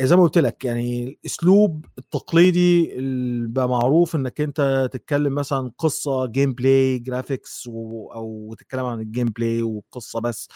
زي 0.00 0.16
ما 0.16 0.22
قلت 0.22 0.38
لك 0.38 0.64
يعني 0.64 1.04
الأسلوب 1.08 1.86
التقليدي 1.98 2.92
اللي 2.98 3.48
بقى 3.48 3.68
معروف 3.68 4.16
إنك 4.16 4.40
أنت 4.40 4.88
تتكلم 4.92 5.34
مثلا 5.34 5.72
قصة 5.78 6.26
gameplay 6.26 6.98
graphics 6.98 7.66
و... 7.66 8.12
أو 8.14 8.54
تتكلم 8.58 8.84
عن 8.84 9.00
ال 9.00 9.26
gameplay 9.28 9.62
والقصة 9.62 10.20
بس 10.20 10.48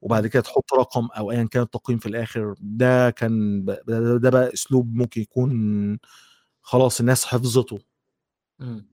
وبعد 0.00 0.26
كده 0.26 0.42
تحط 0.42 0.74
رقم 0.74 1.06
أو 1.18 1.30
ايا 1.32 1.44
كان 1.44 1.62
التقييم 1.62 1.98
في 1.98 2.06
الآخر 2.06 2.54
ده 2.60 3.10
كان 3.10 3.62
ب- 3.64 3.78
ده, 3.88 4.16
ده 4.18 4.30
بقى 4.30 4.52
أسلوب 4.54 4.94
ممكن 4.96 5.20
يكون 5.20 5.98
خلاص 6.62 7.00
الناس 7.00 7.24
حفظته 7.24 7.78
مم. 8.60 8.88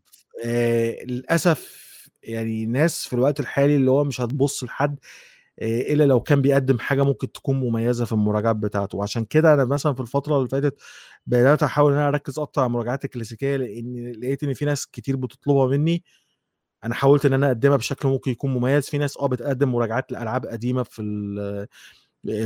آه 0.46 1.04
للأسف 1.06 1.84
يعني 2.24 2.66
ناس 2.66 3.08
في 3.08 3.14
الوقت 3.14 3.40
الحالي 3.40 3.76
اللي 3.76 3.92
هو 3.92 4.04
مش 4.04 4.22
هتبص 4.22 4.64
لحد 4.64 5.00
آه، 5.00 5.00
إلا 5.62 6.04
لو 6.04 6.22
كان 6.22 6.42
بيقدم 6.42 6.80
حاجة 6.80 7.04
ممكن 7.04 7.32
تكون 7.32 7.60
مميزة 7.60 8.06
في 8.06 8.12
المراجعات 8.14 8.56
بتاعته. 8.56 8.98
وعشان 8.98 9.26
كده 9.26 9.54
أنا 9.54 9.66
مثلا 9.66 9.94
في 9.94 10.00
الفترة 10.02 10.38
اللي 10.38 10.50
فاتت 10.50 10.82
بدأت 11.28 11.64
أحاول 11.64 11.92
إن 11.94 11.98
أنا 12.00 12.08
أركز 12.08 12.40
أكتر 12.40 12.62
على 12.62 12.68
المراجعات 12.68 13.06
الكلاسيكية 13.06 13.56
لأن 13.58 14.12
لقيت 14.12 14.44
إن 14.44 14.54
في 14.54 14.66
ناس 14.66 14.88
كتير 14.88 15.16
بتطلبها 15.16 15.68
مني. 15.68 16.04
أنا 16.86 16.96
حاولت 16.96 17.26
إن 17.26 17.34
أنا 17.34 17.48
أقدمها 17.48 17.78
بشكل 17.78 18.08
ممكن 18.10 18.32
يكون 18.32 18.54
مميز. 18.54 18.90
في 18.90 18.98
ناس 18.98 19.18
آه 19.18 19.28
بتقدم 19.28 19.72
مراجعات 19.72 20.12
لألعاب 20.12 20.46
قديمة 20.46 20.84
في 20.84 21.02
ال- 21.02 21.68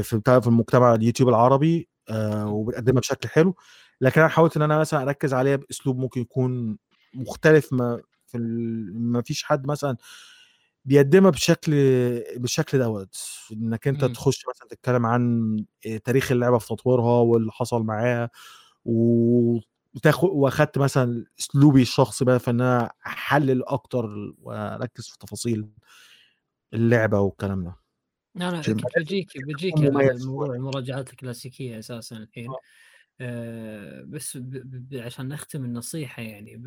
في 0.04 0.18
بتاع 0.18 0.40
في 0.40 0.48
المجتمع 0.48 0.96
اليوتيوب 0.96 1.30
العربي 1.30 1.90
آه 2.10 2.48
وبتقدمها 2.50 3.00
بشكل 3.02 3.30
حلو. 3.30 3.56
لكن 4.02 4.22
أنا 4.22 4.30
حاولت 4.30 4.58
إن 4.58 4.62
أنا 4.64 4.80
مثلا 4.80 5.02
أركز 5.04 5.34
عليها 5.34 5.56
بأسلوب 5.56 5.98
ممكن 6.00 6.22
يكون 6.22 6.78
مختلف 7.16 7.74
ما 7.74 8.02
في. 8.28 8.38
ما 8.94 9.22
فيش 9.22 9.44
حد 9.44 9.68
مثلا 9.68 9.98
بيقدمها 10.88 11.32
بشكل 11.32 11.72
بالشكل 12.38 12.80
دوت 12.80 13.18
إنك 13.52 13.88
أنت 13.88 14.06
مم. 14.06 14.14
تخش 14.14 14.46
مثلا 14.50 14.68
تتكلم 14.70 15.06
عن 15.06 15.56
تاريخ 16.04 16.32
اللعبة 16.32 16.58
في 16.58 16.68
تطويرها 16.68 17.22
واللي 17.22 17.52
حصل 17.52 17.84
معاها 17.84 18.30
وتاخد 18.86 20.30
وأخدت 20.32 20.78
مثلا 20.78 21.26
أسلوبي 21.40 21.82
الشخصي 21.82 22.26
بقى 22.26 22.40
في 22.40 22.52
إن 22.52 22.62
أنا 22.62 22.92
أحلل 23.06 23.64
أكتر 23.68 24.34
وأركز 24.42 25.08
في 25.10 25.18
تفاصيل 25.20 25.70
اللعبة 26.74 27.20
والكلام 27.20 27.64
ده 27.64 27.76
على 29.98 30.12
مميز 30.12 30.26
موضوع 30.26 30.48
شوية. 30.48 30.58
المراجعات 30.58 31.10
الكلاسيكية 31.10 31.80
أساسا 31.80 32.18
الحين 32.18 32.50
آه. 32.50 32.60
آه 33.22 34.04
بس 34.08 34.38
ب 34.38 34.50
ب 34.90 34.96
عشان 34.96 35.28
نختم 35.28 35.66
النصيحة 35.66 36.22
يعني 36.24 36.58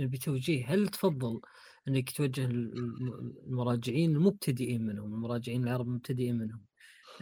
بتوجيه 0.00 0.66
هل 0.66 0.88
تفضل 0.88 1.40
إنك 1.88 2.10
توجه 2.10 2.44
المراجعين 2.44 4.16
المبتدئين 4.16 4.86
منهم 4.86 5.14
المراجعين 5.14 5.64
العرب 5.64 5.86
المبتدئين 5.86 6.38
منهم 6.38 6.64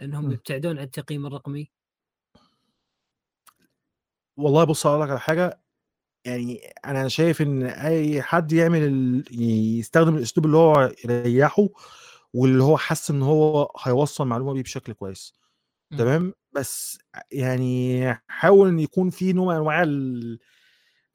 انهم. 0.01 0.31
يبتعدون 0.31 0.77
عن 0.77 0.83
التقييم 0.83 1.25
الرقمي 1.25 1.71
والله 4.37 4.63
بص 4.63 4.85
أقول 4.87 5.01
لك 5.01 5.09
على 5.09 5.19
حاجة 5.19 5.61
يعني 6.25 6.57
أنا 6.85 7.07
شايف 7.07 7.41
إن 7.41 7.63
أي 7.63 8.21
حد 8.21 8.51
يعمل 8.51 8.81
ال... 8.83 9.23
يستخدم 9.79 10.17
الأسلوب 10.17 10.45
اللي 10.45 10.57
هو 10.57 10.91
يريحه 11.05 11.67
واللي 12.33 12.63
هو 12.63 12.77
حاسس 12.77 13.11
إن 13.11 13.21
هو 13.21 13.71
هيوصل 13.83 14.27
معلومه 14.27 14.53
بيه 14.53 14.63
بشكل 14.63 14.93
كويس. 14.93 15.33
تمام 15.97 16.33
بس 16.51 16.99
يعني 17.31 18.13
حاول 18.27 18.67
إن 18.67 18.79
يكون 18.79 19.09
في 19.09 19.33
نوع 19.33 19.53
من 19.53 19.59
أنواع 19.59 19.83
ال... 19.83 20.39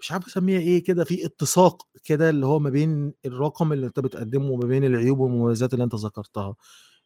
مش 0.01 0.13
عارف 0.13 0.27
أسميها 0.27 0.61
إيه 0.61 0.85
كده 0.85 1.05
في 1.05 1.27
اتساق 1.27 1.89
كده 2.05 2.31
اللي 2.31 2.47
هو 2.47 2.59
ما 2.59 2.71
بين 2.71 3.13
الرقم 3.27 3.73
اللي 3.73 3.87
أنت 3.87 4.01
بتقدمه 4.01 4.51
وما 4.51 4.67
بين 4.67 4.85
العيوب 4.85 5.19
والمميزات 5.19 5.75
اللي 5.75 5.85
أنت 5.85 5.95
ذكرتها 5.95 6.55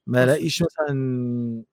ما. 0.06 0.24
ألاقيش 0.24 0.62
مثلا 0.62 1.64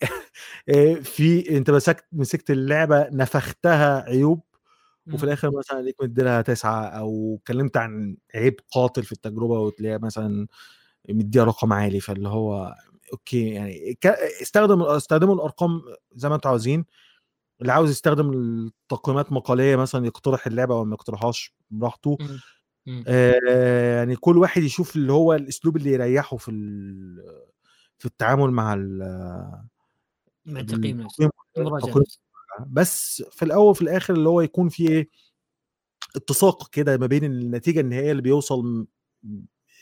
في 1.02 1.56
أنت 1.56 1.70
مسكت 1.70 2.04
مسكت 2.12 2.50
اللعبة 2.50 3.08
نفختها 3.12 4.02
عيوب 4.02 4.40
وفي 5.06 5.16
مم. 5.16 5.24
الآخر 5.24 5.50
مثلا 5.58 5.82
ليك 5.82 5.96
مديلها 6.02 6.42
تسعة 6.42 6.84
أو 6.86 7.38
اتكلمت 7.42 7.76
عن 7.76 8.16
عيب 8.34 8.60
قاتل 8.72 9.04
في 9.04 9.12
التجربة 9.12 9.60
وتلاقيها 9.60 9.98
مثلا 9.98 10.46
مديها 11.08 11.44
رقم 11.44 11.72
عالي 11.72 12.00
فاللي 12.00 12.28
هو 12.28 12.74
أوكي 13.12 13.48
يعني 13.50 13.98
استخدم 14.42 14.82
استخدموا 14.82 15.34
الأرقام 15.34 15.82
زي 16.14 16.28
ما 16.28 16.34
أنتوا 16.34 16.50
عاوزين 16.50 16.84
اللي 17.60 17.72
عاوز 17.72 17.90
يستخدم 17.90 18.32
التقييمات 18.32 19.32
مقالية 19.32 19.76
مثلا 19.76 20.06
يقترح 20.06 20.46
اللعبة 20.46 20.74
أو 20.74 20.84
ما 20.84 20.94
يقترحهاش 20.94 21.54
براحته. 21.70 22.16
آه 23.08 23.96
يعني 23.98 24.16
كل 24.16 24.38
واحد 24.38 24.62
يشوف 24.62 24.96
اللي 24.96 25.12
هو 25.12 25.34
الأسلوب 25.34 25.76
اللي 25.76 25.90
يريحه 25.92 26.36
في 26.36 26.50
في 27.98 28.06
التعامل 28.06 28.50
مع 28.50 28.74
ال- 28.74 29.62
مع 31.70 31.78
التقييم 31.78 31.98
بس 32.66 33.22
في 33.30 33.44
الأول 33.44 33.66
وفي 33.70 33.82
الآخر 33.82 34.14
اللي 34.14 34.28
هو 34.28 34.40
يكون 34.40 34.68
في 34.68 34.88
إيه؟ 34.88 35.08
اتساق 36.16 36.68
كده 36.70 36.96
ما 36.98 37.06
بين 37.06 37.24
النتيجة 37.24 37.80
النهائية 37.80 38.10
اللي 38.10 38.22
بيوصل 38.22 38.86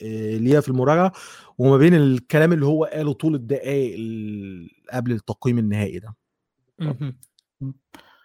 آه، 0.03 0.37
ليها 0.37 0.61
في 0.61 0.69
المراجعة 0.69 1.13
وما 1.59 1.77
بين 1.77 1.95
الكلام 1.95 2.53
اللي 2.53 2.67
هو 2.67 2.85
قاله 2.85 3.13
طول 3.13 3.35
الدقائق 3.35 3.95
ال- 3.99 4.71
قبل 4.93 5.13
التقييم 5.13 5.59
النهائي 5.59 5.99
ده. 5.99 6.15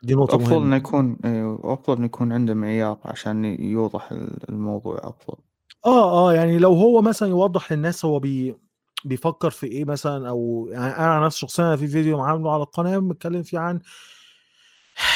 دي 0.04 0.16
نقطة 0.16 0.36
أفضل 0.36 0.46
إنه 0.46 0.60
مهمه 0.60 0.76
يكون 0.76 1.18
أيوة، 1.26 1.74
أفضل 1.74 1.96
إنه 1.98 2.06
يكون 2.06 2.32
عنده 2.32 2.54
معيار 2.54 2.98
عشان 3.06 3.46
يوضح 3.46 4.12
الموضوع 4.50 4.98
أفضل. 5.04 5.38
آه 5.86 6.30
آه 6.30 6.34
يعني 6.34 6.58
لو 6.58 6.74
هو 6.74 7.02
مثلا 7.02 7.30
يوضح 7.30 7.72
للناس 7.72 8.06
هو 8.06 8.20
بي 8.20 8.56
بيفكر 9.06 9.50
في 9.50 9.68
إيه 9.68 9.86
مثلا 9.86 10.30
أو 10.30 10.70
يعني 10.72 10.86
أنا 10.86 11.08
عن 11.08 11.26
نفسي 11.26 11.40
شخصيا 11.40 11.76
في 11.76 11.88
فيديو 11.88 12.20
عامله 12.20 12.54
على 12.54 12.64
القناة 12.64 12.98
بتكلم 12.98 13.44
فيه 13.44 13.60
عن 13.60 13.80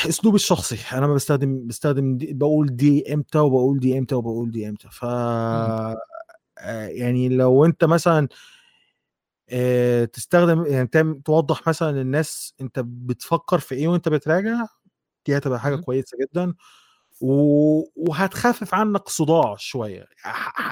أسلوبي 0.09 0.35
الشخصي. 0.35 0.97
أنا 0.97 1.07
ما 1.07 1.13
بستخدم 1.13 1.67
بستخدم 1.67 2.17
دي 2.17 2.33
بقول 2.33 2.75
دي 2.75 3.13
إمتى 3.13 3.39
وبقول 3.39 3.79
دي 3.79 3.97
إمتى 3.97 4.15
وبقول 4.15 4.51
دي 4.51 4.69
إمتى. 4.69 4.87
ف 4.91 5.05
آه، 5.05 5.97
يعني 6.87 7.29
لو 7.29 7.65
أنت 7.65 7.83
مثلا 7.85 8.19
آه، 8.19 8.27
تستخدم 10.13 10.65
يعني 10.65 10.87
توضح 11.25 11.67
مثلا 11.67 11.91
للناس 11.91 12.53
أنت 12.61 12.79
بتفكر 12.79 13.59
في 13.59 13.75
إيه 13.75 13.87
وأنت 13.87 14.09
بتراجع 14.09 14.65
دي 15.27 15.37
هتبقى 15.37 15.59
حاجة. 15.59 15.75
كويسة 15.75 16.17
جدا. 16.21 16.53
و... 17.21 17.81
وهتخفف 17.95 18.73
عنك 18.75 19.09
صداع 19.09 19.55
شوية. 19.57 20.05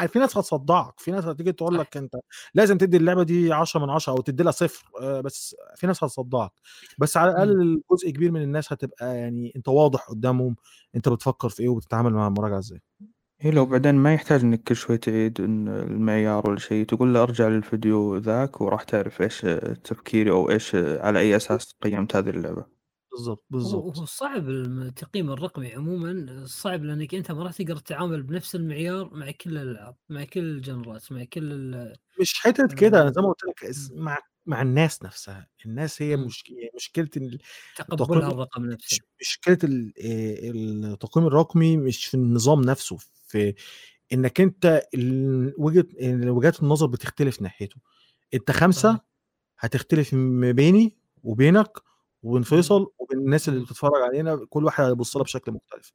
في 0.08 0.20
ناس 0.20 0.38
هتصدعك 0.38 1.00
في 1.00 1.12
ناس 1.12 1.26
هتيجي 1.26 1.52
تقول 1.52 1.80
لك 1.80 1.98
أنت 1.98 2.16
لازم 2.54 2.78
تدي 2.78 2.98
اللعبة 2.98 3.24
دي 3.24 3.54
10 3.54 3.80
من 3.86 3.90
10 3.90 4.14
أو 4.14 4.22
تدي 4.22 4.44
لها 4.44 4.52
صفر 4.52 4.86
آه، 5.02 5.22
بس 5.22 5.56
في 5.76 5.88
ناس 5.88 6.04
هتصدعك. 6.04 6.52
بس 7.00 7.18
على. 7.18 7.32
الأقل 7.32 7.82
جزء 7.92 8.10
كبير 8.10 8.32
من 8.32 8.42
الناس 8.44 8.74
هتبقى 8.74 9.18
يعني 9.18 9.54
أنت 9.56 9.68
واضح 9.68 10.02
قدامهم 10.10 10.56
أنت 10.96 11.10
بتفكر 11.10 11.50
في 11.50 11.64
إيه 11.64 11.70
وبتتعامل 11.70 12.14
مع 12.14 12.28
المراجعة 12.28 12.60
إزاي. 12.60 12.82
هي 13.42 13.52
لو 13.52 13.66
بعدين 13.66 13.96
ما 13.96 14.14
يحتاج 14.14 14.42
إنك 14.42 14.64
كل 14.64 14.76
شوي 14.76 14.98
تعيد 14.98 15.42
إن 15.42 15.68
المعيار 15.68 16.50
ولا 16.50 16.60
شيء 16.60 16.86
تقول 16.86 17.14
له 17.14 17.24
أرجع 17.24 17.48
للفيديو 17.48 18.18
ذاك 18.18 18.62
وراح 18.62 18.84
تعرف 18.84 19.22
إيش 19.22 19.42
تفكيري 19.84 20.32
أو 20.32 20.50
إيش 20.50 20.76
على 20.76 21.20
أي 21.20 21.36
أساس 21.36 21.74
قيمت 21.82 22.16
هذه 22.16 22.30
اللعبة. 22.30 22.66
بالظبط 23.12 23.40
هو 23.40 23.58
بالظبط 23.58 23.98
هو 23.98 24.06
صعب 24.06 24.50
التقييم 24.50 25.32
الرقمي 25.32 25.74
عموما 25.74 26.44
صعب 26.48 26.84
لأنك 26.84 27.16
أنت 27.16 27.32
ما 27.32 27.44
راح 27.44 27.54
تقدر 27.54 27.78
تتعامل 27.78 28.24
بنفس 28.24 28.56
المعيار 28.56 29.10
مع 29.14 29.32
كل 29.32 29.58
الألعاب 29.58 29.96
مع 30.10 30.24
كل 30.24 30.40
الجنرات 30.40 31.12
مع 31.12 31.24
كل 31.24 31.52
ال- 31.52 31.96
مش 32.22 32.34
حتة 32.40 32.68
كده 32.68 33.02
أنا 33.02 33.08
آه، 33.10 33.12
زي 33.12 33.22
ما 33.22 33.28
قلت 33.28 33.44
لك. 33.64 33.72
مع 33.96 34.18
مع 34.46 34.62
الناس 34.62 35.04
نفسها. 35.04 35.48
الناس 35.66 36.02
هي 36.02 36.18
مشكلة 36.76 37.10
ال- 37.18 37.40
تقبلها 37.76 38.28
الرقم 38.32 38.66
نفسه. 38.66 38.98
مش 39.20 39.30
مشكلة 39.30 39.58
ال- 39.64 39.94
آه، 40.06 40.52
التقييم 40.94 41.28
الرقمي 41.28 41.78
مش 41.78 42.06
في 42.06 42.14
النظام 42.14 42.62
نفسه. 42.62 42.98
في 43.32 43.54
إنك 44.14 44.42
أنت 44.42 44.82
وجهة 45.58 45.86
وجهات 46.32 46.64
النظر 46.64 46.86
بتختلف 46.88 47.42
ناحيته 47.42 47.76
أنت 48.34 48.52
خمسة 48.52 49.00
هتختلف 49.60 50.14
ما 50.14 50.52
بيني 50.52 50.98
وبينك 51.24 51.78
وبين. 52.24 52.44
فيصل 52.44 52.94
وبين 53.00 53.18
الناس 53.20 53.50
اللي. 53.50 53.60
بتتفرج 53.60 54.02
علينا 54.02 54.46
كل 54.50 54.66
واحد 54.66 54.84
هيبص 54.84 55.16
لها. 55.16 55.24
بشكل 55.24 55.52
مختلف 55.52 55.94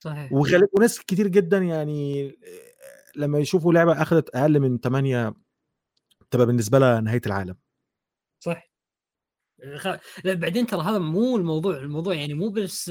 صحيح 0.00 0.32
وغالب 0.32 0.68
وناس 0.72 1.00
كتير 1.00 1.26
جدا 1.28 1.58
يعني 1.58 2.32
لما 3.16 3.38
يشوفوا 3.38 3.72
لعبة 3.72 4.02
اخذت 4.02 4.28
أقل 4.28 4.60
من 4.60 4.78
8 4.80 5.34
تبقى 6.30 6.46
بالنسبة 6.46 6.78
لها 6.78 7.00
نهاية 7.00 7.20
العالم 7.26 7.56
صح 8.40 8.70
خ... 9.76 9.88
لا 10.24 10.34
بعدين 10.34 10.66
ترى 10.66 10.82
هذا 10.82 10.98
مو 10.98 11.36
الموضوع 11.36 11.76
الموضوع 11.76 12.14
يعني 12.14 12.34
مو 12.34 12.48
بس 12.48 12.88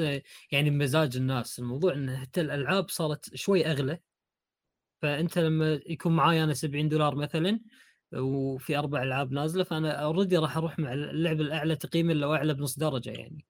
يعني 0.51 0.69
بمزاج 0.69 1.17
الناس 1.17 1.59
الموضوع 1.59 1.93
إن 1.93 2.17
حتى 2.17 2.41
الألعاب 2.41 2.89
صارت 2.89 3.35
شوي 3.35 3.65
أغلى. 3.65 3.99
فأنت 5.01 5.37
لما 5.37 5.79
يكون 5.87 6.15
معاي 6.15 6.43
أنا 6.43 6.53
70 6.53 6.89
دولار 6.89 7.15
مثلا 7.15 7.59
وفي 8.13 8.77
أربع 8.77 9.03
ألعاب 9.03 9.31
نازلة 9.31 9.63
فأنا 9.63 9.91
اوريدي 9.91 10.37
راح 10.37 10.57
أروح 10.57 10.79
مع 10.79 10.93
اللعبه 10.93 11.41
الأعلى 11.41 11.75
تقييما 11.75 12.13
لو 12.13 12.35
أعلى 12.35 12.53
بنص 12.53 12.79
درجة 12.79 13.09
يعني. 13.09 13.45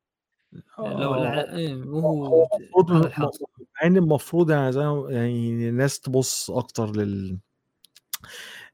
لو 0.79 1.13
آه، 1.13 1.21
الأعلى... 1.21 1.57
إيه، 1.57 1.73
مو 1.73 1.99
هو 1.99 2.25
هو 2.25 2.47
المفروض 3.83 4.51
يعني 4.51 4.75
يعني 5.09 5.69
الناس 5.69 5.99
تبص 5.99 6.51
أكتر 6.51 6.91
لل 6.91 7.39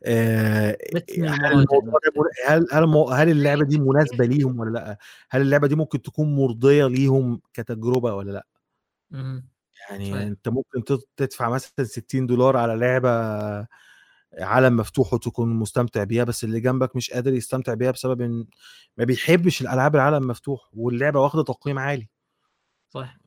آه، 0.03 0.77
هل 1.19 1.51
الموضوع 1.51 1.99
هل 2.47 2.67
هل 2.71 2.95
هل 3.13 3.29
اللعبة 3.29 3.65
دي 3.65 3.79
مناسبة 3.79 4.25
ليهم 4.25 4.59
ولا 4.59 4.69
لأ؟ 4.71 4.97
هل 5.29 5.41
اللعبة 5.41 5.67
دي 5.67 5.75
ممكن 5.75 6.01
تكون 6.01 6.35
مرضية 6.35 6.87
ليهم 6.87 7.41
كتجربة 7.53 8.13
ولا 8.13 8.31
لأ؟ 8.31 8.47
مهم. 9.11 9.47
يعني 9.89 10.11
صحيح 10.11 10.21
أنت 10.27 10.49
ممكن 10.49 10.83
تد- 10.83 11.03
تدفع 11.17 11.49
مثلا 11.49 11.85
60 11.85 12.25
دولار 12.27 12.57
على 12.57 12.75
لعبة 12.75 13.09
عالم 14.39 14.77
مفتوح 14.77 15.13
وتكون 15.13 15.49
مستمتع 15.55 16.03
بيها 16.03 16.23
بس 16.23 16.43
اللي 16.43 16.59
جنبك 16.59 16.95
مش 16.95 17.11
قادر 17.11 17.33
يستمتع 17.33 17.73
بيها 17.73 17.91
بسبب 17.91 18.21
إن 18.21 18.45
ما 18.97 19.03
بيحبش 19.03 19.61
الألعاب 19.61 19.95
العالم 19.95 20.27
مفتوح 20.27 20.69
واللعبة 20.73 21.19
واخدة 21.19 21.43
تقييم 21.43 21.79
عالي 21.79 22.09
صح 22.89 23.17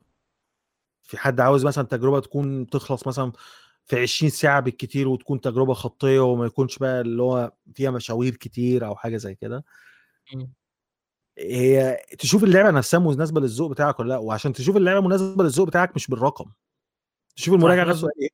في 1.03 1.17
حد 1.17 1.39
عاوز 1.39 1.65
مثلا 1.65 1.83
تجربة 1.83 2.19
تكون 2.19 2.67
تخلص 2.67 3.07
مثلا 3.07 3.31
في 3.85 4.01
20 4.01 4.29
ساعة 4.29 4.59
بالكتير 4.59 5.07
وتكون 5.07 5.41
تجربة 5.41 5.73
خطية 5.73 6.19
وما 6.19 6.45
يكونش 6.45 6.77
بقى 6.77 7.01
اللي 7.01 7.21
هو 7.21 7.51
فيها 7.73 7.91
مشاوير 7.91 8.35
كتير 8.35 8.85
أو 8.85 8.95
حاجة 8.95 9.17
زي 9.17 9.35
كده 9.35 9.65
مم. 10.35 10.53
هي 11.37 12.01
تشوف 12.19 12.43
اللعبة 12.43 12.71
نفسها 12.71 12.99
مناسبة 12.99 13.41
للذوق 13.41 13.71
بتاعك 13.71 13.99
ولا 13.99 14.09
لأ 14.09 14.17
وعشان 14.17 14.53
تشوف 14.53 14.77
اللعبة 14.77 15.01
مناسبة 15.07 15.43
للذوق 15.43 15.67
بتاعك 15.67 15.95
مش 15.95 16.07
بالرقم 16.07 16.51
تشوف 17.35 17.53
المراجع 17.53 17.83
صح 17.83 17.89
نفسه 17.89 18.01
لازم 18.01 18.07
قال 18.13 18.21
إيه 18.21 18.29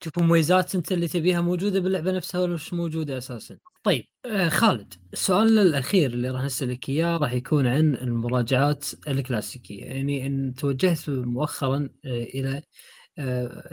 تشوف 0.00 0.18
مميزات 0.18 0.74
أنت 0.74 0.92
اللي 0.92 1.08
تبيها 1.08 1.40
موجودة 1.40 1.80
باللعبة 1.80 2.12
نفسها 2.12 2.40
ولا 2.40 2.54
مش 2.54 2.72
موجودة 2.72 3.18
أساسا. 3.18 3.58
طيب 3.82 4.04
آه 4.24 4.48
خالد 4.48 4.94
السؤال 5.12 5.58
الأخير 5.58 6.10
اللي 6.12 6.30
راح 6.30 6.42
نسالك 6.42 6.88
إياه 6.88 7.16
راح 7.16 7.32
يكون 7.32 7.66
عن 7.66 7.94
المراجعات 7.94 8.86
الكلاسيكية، 9.08 9.84
يعني 9.84 10.26
إن 10.26 10.54
توجهت 10.54 11.10
مؤخرا 11.10 11.88
آه 12.04 12.22
إلى 12.22 12.56
آه 12.56 12.62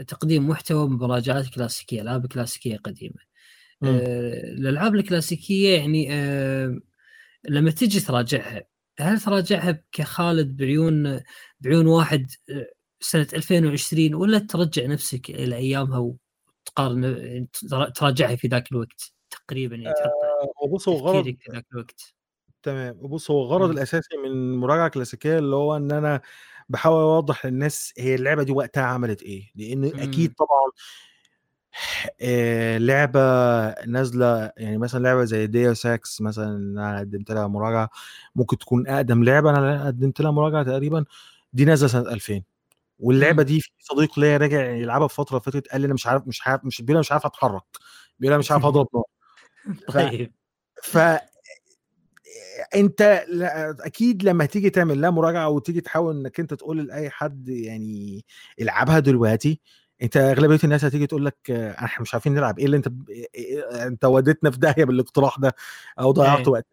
تقديم 0.08 0.48
محتوى 0.48 0.88
بمراجعات 0.88 1.46
كلاسيكية، 1.48 2.02
ألعاب 2.02 2.26
كلاسيكية 2.26 2.76
قديمة. 2.76 3.20
آه 3.82 4.40
الألعاب 4.44 4.94
الكلاسيكية 4.94 5.78
يعني 5.78 6.08
آه 6.12 6.80
لما 7.48 7.70
تجي 7.70 8.00
تراجعها 8.00 8.62
هل 9.00 9.20
تراجعها 9.20 9.82
كخالد 9.92 10.56
بعيون 10.56 11.20
بعيون 11.60 11.86
واحد 11.86 12.30
آه، 12.50 12.66
سنة 13.00 13.26
2020 13.34 14.14
ولا 14.14 14.38
ترجع 14.38 14.86
نفسك 14.86 15.30
إلى 15.30 15.56
أيامها 15.56 15.98
وتقارن 15.98 17.04
يعني 17.04 17.48
ترا- 17.70 17.88
تراجعها 17.90 18.36
في 18.36 18.48
ذاك 18.48 18.72
الوقت 18.72 19.12
تقريبا 19.30 19.76
يعني 19.76 19.94
تحط 19.94 20.68
بص 20.70 20.88
هو 20.88 20.96
غرض 20.96 21.24
في 21.24 21.36
ذاك 21.52 21.66
الوقت 21.72 22.14
تمام 22.62 22.92
بص 22.94 23.30
هو 23.30 23.42
الغرض. 23.42 23.70
الأساسي 23.70 24.16
من 24.16 24.26
المراجعه 24.30 24.86
الكلاسيكيه 24.86 25.38
اللي 25.38 25.56
هو 25.56 25.76
إن 25.76 25.92
أنا 25.92 26.20
بحاول 26.68 27.02
أوضح 27.02 27.46
للناس 27.46 27.94
هي 27.98 28.14
اللعبة 28.14 28.42
دي 28.42 28.52
وقتها 28.52 28.82
عملت 28.84 29.22
إيه 29.22 29.52
لأن 29.56 29.84
أكيد 29.84 30.28
مم. 30.30 30.34
طبعا 30.38 30.70
آه، 32.20 32.78
لعبة 32.78 33.20
نازلة 33.86 34.52
يعني 34.56 34.78
مثلا 34.78 35.02
لعبة 35.02 35.24
زي 35.24 35.46
ديو 35.46 35.74
ساكس 35.74 36.20
مثلا 36.20 36.56
أنا 36.56 36.98
قدمت 37.00 37.30
لها 37.32 37.46
مراجعة 37.46 37.90
ممكن 38.36 38.58
تكون 38.58 38.88
أقدم 38.88 39.24
لعبة 39.24 39.50
أنا 39.50 39.86
قدمت 39.86 40.20
لها 40.20 40.30
مراجعة 40.30 40.62
تقريبا 40.62 41.04
دي 41.52 41.64
نازلة 41.64 41.88
سنة 41.88 42.12
2000 42.12 42.42
واللعبة 42.98 43.42
مم. 43.42 43.46
دي 43.46 43.60
في 43.60 43.70
صديق 43.78 44.18
ليا 44.18 44.36
راجع 44.36 44.70
يلعبها 44.70 45.04
الفترة 45.06 45.30
اللي 45.38 45.52
فاتت 45.52 45.68
قال 45.68 45.80
لي 45.80 45.84
أنا 45.86 45.94
مش 45.94 46.06
عارف 46.06 46.26
مش 46.28 46.46
عارف 46.46 46.64
مش 46.64 46.82
بيقول 46.82 47.00
مش 47.00 47.12
عارف 47.12 47.26
أتحرك 47.26 47.62
بيقول 48.18 48.38
مش 48.38 48.50
عارف 48.52 48.64
أضرب 48.66 48.88
نار 48.94 49.04
طيب 49.92 50.32
ف 50.82 50.98
أنت 52.74 53.24
أكيد 53.80 54.22
لما 54.24 54.46
تيجي 54.46 54.70
تعمل 54.70 55.00
لها 55.00 55.10
مراجعة 55.10 55.48
وتيجي 55.48 55.80
تحاول 55.80 56.16
إنك 56.20 56.40
أنت 56.40 56.54
تقول 56.54 56.86
لأي 56.86 57.10
حد 57.10 57.48
يعني 57.48 58.24
العبها 58.60 58.98
دلوقتي 58.98 59.60
أنت 60.02 60.16
أغلبية 60.16 60.58
الناس 60.64 60.84
هتيجي 60.84 61.06
تقول 61.06 61.26
لك 61.26 61.50
إحنا 61.50 62.02
مش 62.02 62.14
عارفين 62.14 62.34
نلعب 62.34 62.58
إيه 62.58 62.66
اللي 62.66 62.76
أنت 62.76 62.88
إيه- 62.88 62.90
إيه- 63.36 63.74
أنت 63.74 64.04
وديتنا 64.04 64.50
في 64.50 64.58
داهية 64.58 64.84
بالاقتراح 64.84 65.38
ده 65.38 65.54
أو 66.00 66.10
ضيعت 66.12 66.38
إيه. 66.38 66.48
وقت. 66.48 66.66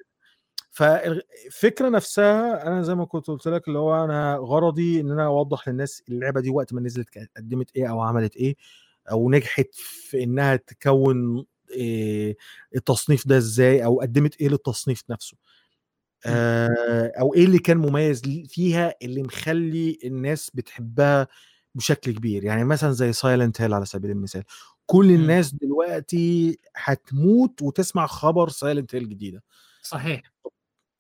فالفكرة 0.72 1.90
نفسها 1.90 2.68
أنا 2.68 2.82
زي 2.82 2.96
ما 2.96 3.06
كنت 3.06 3.28
قلت 3.28 3.48
لك 3.48 3.68
اللي 3.68 3.80
هو 3.80 4.04
أنا 4.06 4.36
غرضي 4.36 5.00
إن 5.02 5.12
أنا 5.12 5.26
أوضح 5.26 5.68
للناس 5.68 6.04
اللعبة 6.10 6.42
دي 6.42 6.50
وقت 6.50 6.74
ما 6.74 6.82
نزلت 6.82 7.10
قدمت 7.38 7.76
إيه 7.76 7.90
أو 7.90 8.02
عملت 8.02 8.36
إيه 8.38 8.56
أو 9.12 9.30
نجحت 9.32 9.68
في 9.76 10.24
إنها 10.24 10.56
تكون 10.56 11.36
إيه 11.38 11.46
التصنيف 12.76 13.28
ده 13.28 13.38
إزاي 13.38 13.86
أو 13.86 14.02
قدمت 14.02 14.42
إيه 14.42 14.50
للتصنيف 14.50 15.04
نفسه. 15.10 15.38
آه، 16.26 17.12
أو 17.20 17.34
إيه 17.34 17.46
اللي 17.46 17.60
كان 17.60 17.78
مميز 17.78 18.22
فيها 18.50 18.96
اللي 19.02 19.24
مخلي 19.24 20.00
الناس 20.04 20.52
بتحبها 20.54 21.28
بشكل 21.76 22.12
كبير. 22.12 22.44
يعني 22.44 22.64
مثلا 22.64 22.92
زي 22.92 23.14
Silent 23.14 23.62
Hill 23.62 23.74
على 23.74 23.86
سبيل 23.86 24.12
المثال. 24.12 24.44
كل 24.86 25.06
مم. 25.06 25.16
الناس 25.16 25.54
دلوقتي 25.54 26.60
هتموت 26.76 27.62
وتسمع 27.62 28.08
خبر 28.08 28.50
Silent 28.50 28.96
Hill 28.96 29.10
جديدة. 29.10 29.44
صحيح. 29.82 30.22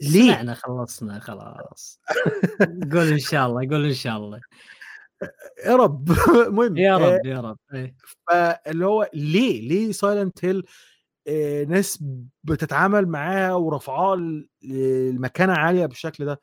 ليه؟ 0.01 0.31
سمعنا 0.31 0.53
خلصنا 0.53 1.19
خلاص. 1.19 1.99
قول 2.91 3.07
إن 3.07 3.19
شاء 3.19 3.47
الله 3.47 3.69
قول 3.69 3.85
إن 3.85 3.93
شاء 3.93 4.17
الله. 4.17 4.39
يا 5.65 5.75
رب 5.75 6.09
المهم 6.47 6.77
يا 6.77 6.95
آه، 6.95 7.15
رب 7.17 7.25
يا 7.25 7.41
رب 7.41 7.57
إيه. 7.73 7.95
فاللي 8.27 8.85
هو 8.85 9.09
ليه 9.13 9.67
ليه 9.69 9.91
Silent 9.91 10.45
Hill 10.45 10.63
ناس 11.69 12.03
بتتعامل 12.43 13.07
معاها 13.07 13.53
ورفعها 13.53 14.15
ل- 14.15 14.49
لمكانة 15.15 15.53
عالية 15.53 15.85
بالشكل 15.85 16.25
ده 16.25 16.39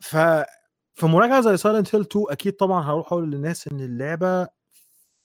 ف 0.00 0.16
فمراجعه 0.94 1.40
زي 1.40 1.56
Silent 1.56 1.94
Hill 1.94 2.02
2 2.04 2.24
أكيد 2.30 2.52
طبعا 2.52 2.82
هروح 2.90 3.12
أقول 3.12 3.30
للناس 3.30 3.68
إن 3.68 3.80
اللعبة 3.80 4.48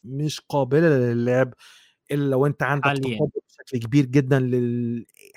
مش 0.04 0.40
قابلة 0.50 0.90
للعب 0.90 1.54
إلا 2.12 2.30
لو 2.30 2.46
أنت 2.46 2.64
عندك. 2.64 2.86
تقبل 2.86 3.30
بشكل 3.48 3.80
كبير 3.80 4.06
جدا 4.06 4.40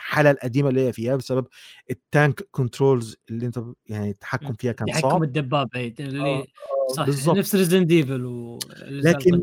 للحاله 0.00 0.30
القديمة 0.30 0.68
اللي 0.68 0.80
هي 0.86 0.92
فيها 0.92 1.16
بسبب 1.16 1.46
ال 1.90 2.02
tank 2.02 2.48
controls 2.50 3.16
اللي 3.30 3.46
أنت 3.46 3.60
يعني 3.86 4.10
التحكم 4.10 4.52
فيها 4.52 4.72
كان 4.72 4.86
تحكم 4.86 5.10
صعب. 5.10 5.22
الدبابة 5.22 5.70
إيه، 5.80 5.94
اللي 6.00 6.20
آه، 6.30 6.44
صح 6.96 7.04
بالظبط. 7.06 7.36
نفس 7.36 7.54
Resident 7.54 7.86
Evil 7.86 8.24
والاجزاء 8.24 9.16
لكن- 9.16 9.34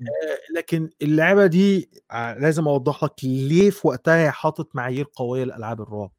آه، 0.00 0.56
لكن 0.58 0.90
اللعبة 1.02 1.46
دي 1.46 1.90
لازم 2.12 2.68
أوضح 2.68 3.04
لك 3.04 3.12
ليه 3.24 3.70
في 3.70 3.86
وقتها 3.86 4.16
هي 4.24 4.30
حاطط 4.30 4.76
معايير 4.76 5.06
قوية 5.14 5.44
لألعاب 5.44 5.80
الرعب. 5.80 6.12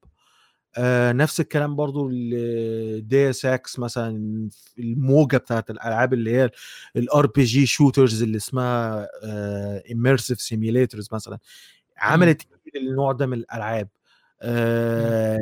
آه 0.77 1.11
نفس 1.11 1.39
الكلام 1.39 1.75
برضو 1.75 2.09
Deus 2.99 3.29
Ex 3.45 3.79
مثلا 3.79 4.49
الموجة 4.79 5.37
بتاعت 5.37 5.69
الألعاب 5.69 6.13
اللي 6.13 6.31
هي 6.37 6.49
ال 6.95 7.27
RPG 7.27 7.43
shooters 7.43 8.23
اللي 8.23 8.37
اسمها 8.37 9.07
immersive 9.91 10.41
simulators 10.41 11.09
مثلا. 11.11 11.37
عملت 11.97 12.41
إيه 12.75 12.81
للنوع 12.81 13.11
ده 13.11 13.25
من 13.25 13.37
الألعاب. 13.37 13.89
آه 14.41 15.39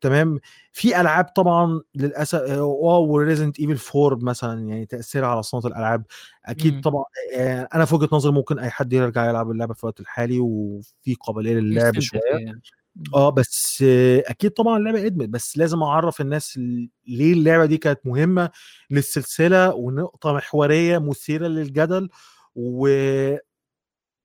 تمام. 0.00 0.40
في 0.72 1.00
ألعاب 1.00 1.24
طبعا 1.24 1.80
للأسف 1.94 2.40
واو 2.58 3.06
و 3.12 3.17
Resident 3.17 3.60
Evil 3.60 3.98
4 4.00 4.18
مثلا 4.24 4.68
يعني 4.68 4.86
تأثيرها 4.86 5.28
على 5.28 5.42
صناعة 5.42 5.66
الألعاب. 5.66 6.04
أكيد 6.46 6.74
مم. 6.74 6.80
طبعا 6.80 7.04
آه 7.36 7.68
أنا 7.74 7.84
في 7.84 7.94
وجهة 7.94 8.08
نظري 8.12 8.32
ممكن 8.32 8.58
أي 8.58 8.70
حد 8.70 8.92
يرجع 8.92 9.28
يلعب 9.28 9.50
اللعبة 9.50 9.74
في 9.74 9.84
الوقت 9.84 10.00
الحالي 10.00 10.40
وفي 10.40 11.14
قابلية 11.20 11.54
للعب 11.54 12.00
شوية. 12.00 12.20
فيها. 12.20 12.60
آه 13.14 13.30
بس 13.30 13.84
آه، 13.86 14.22
أكيد 14.26 14.50
طبعا 14.50 14.78
اللعبة 14.78 15.06
قدمت. 15.06 15.28
بس 15.28 15.58
لازم 15.58 15.82
أعرف 15.82 16.20
الناس 16.20 16.56
ال- 16.56 16.88
ليه 17.06 17.32
اللعبة 17.32 17.66
دي 17.66 17.76
كانت 17.78 18.00
مهمة 18.04 18.50
للسلسلة 18.90 19.74
ونقطة 19.74 20.32
محورية 20.32 20.98
مثيرة 20.98 21.46
للجدل 21.46 22.08
و 22.56 22.88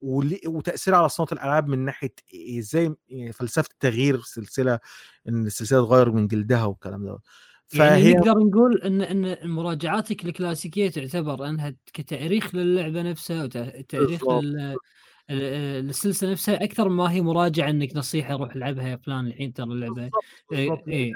وتاثيرها 0.02 0.98
على 0.98 1.10
صناعة 1.10 1.30
الألعاب 1.32 1.68
من 1.68 1.80
ناحية 1.86 2.14
إزاي 2.60 2.96
يعني 3.10 3.34
فلسفة 3.34 3.70
تغيير 3.80 4.16
السلسله 4.16 4.80
إن 5.30 5.46
السلسلة 5.46 5.86
تغير 5.86 6.12
من 6.12 6.28
جلدها 6.28 6.66
والكلام 6.66 7.06
ده 7.06 7.10
يعني 7.74 7.90
فهي 7.90 8.14
نقدر 8.14 8.38
نقول 8.40 8.82
إن 8.82 9.02
إن 9.02 9.50
مراجعاتك 9.50 10.26
الكلاسيكية 10.26 10.90
تعتبر 10.90 11.50
أنها 11.50 11.76
كتأريخ 11.94 12.56
للعبة 12.56 13.02
نفسها 13.02 13.44
وتاريخ 13.44 14.26
بالضبط. 14.26 14.44
لل 14.44 14.78
ال- 15.30 15.90
السلسله 15.90 16.32
نفسها 16.32 16.64
أكثر 16.64 16.90
ما 16.90 17.12
هي 17.12 17.22
مراجعة 17.22 17.70
إنك 17.70 17.96
نصيحة 17.96 18.36
روح 18.36 18.56
العبها 18.56 18.88
يا 18.88 18.96
فلان 19.06 19.28
الحين 19.28 19.54
ترى 19.54 19.66
اللعبة. 19.66 20.10
إيه 20.52 20.84
إيه. 20.88 21.14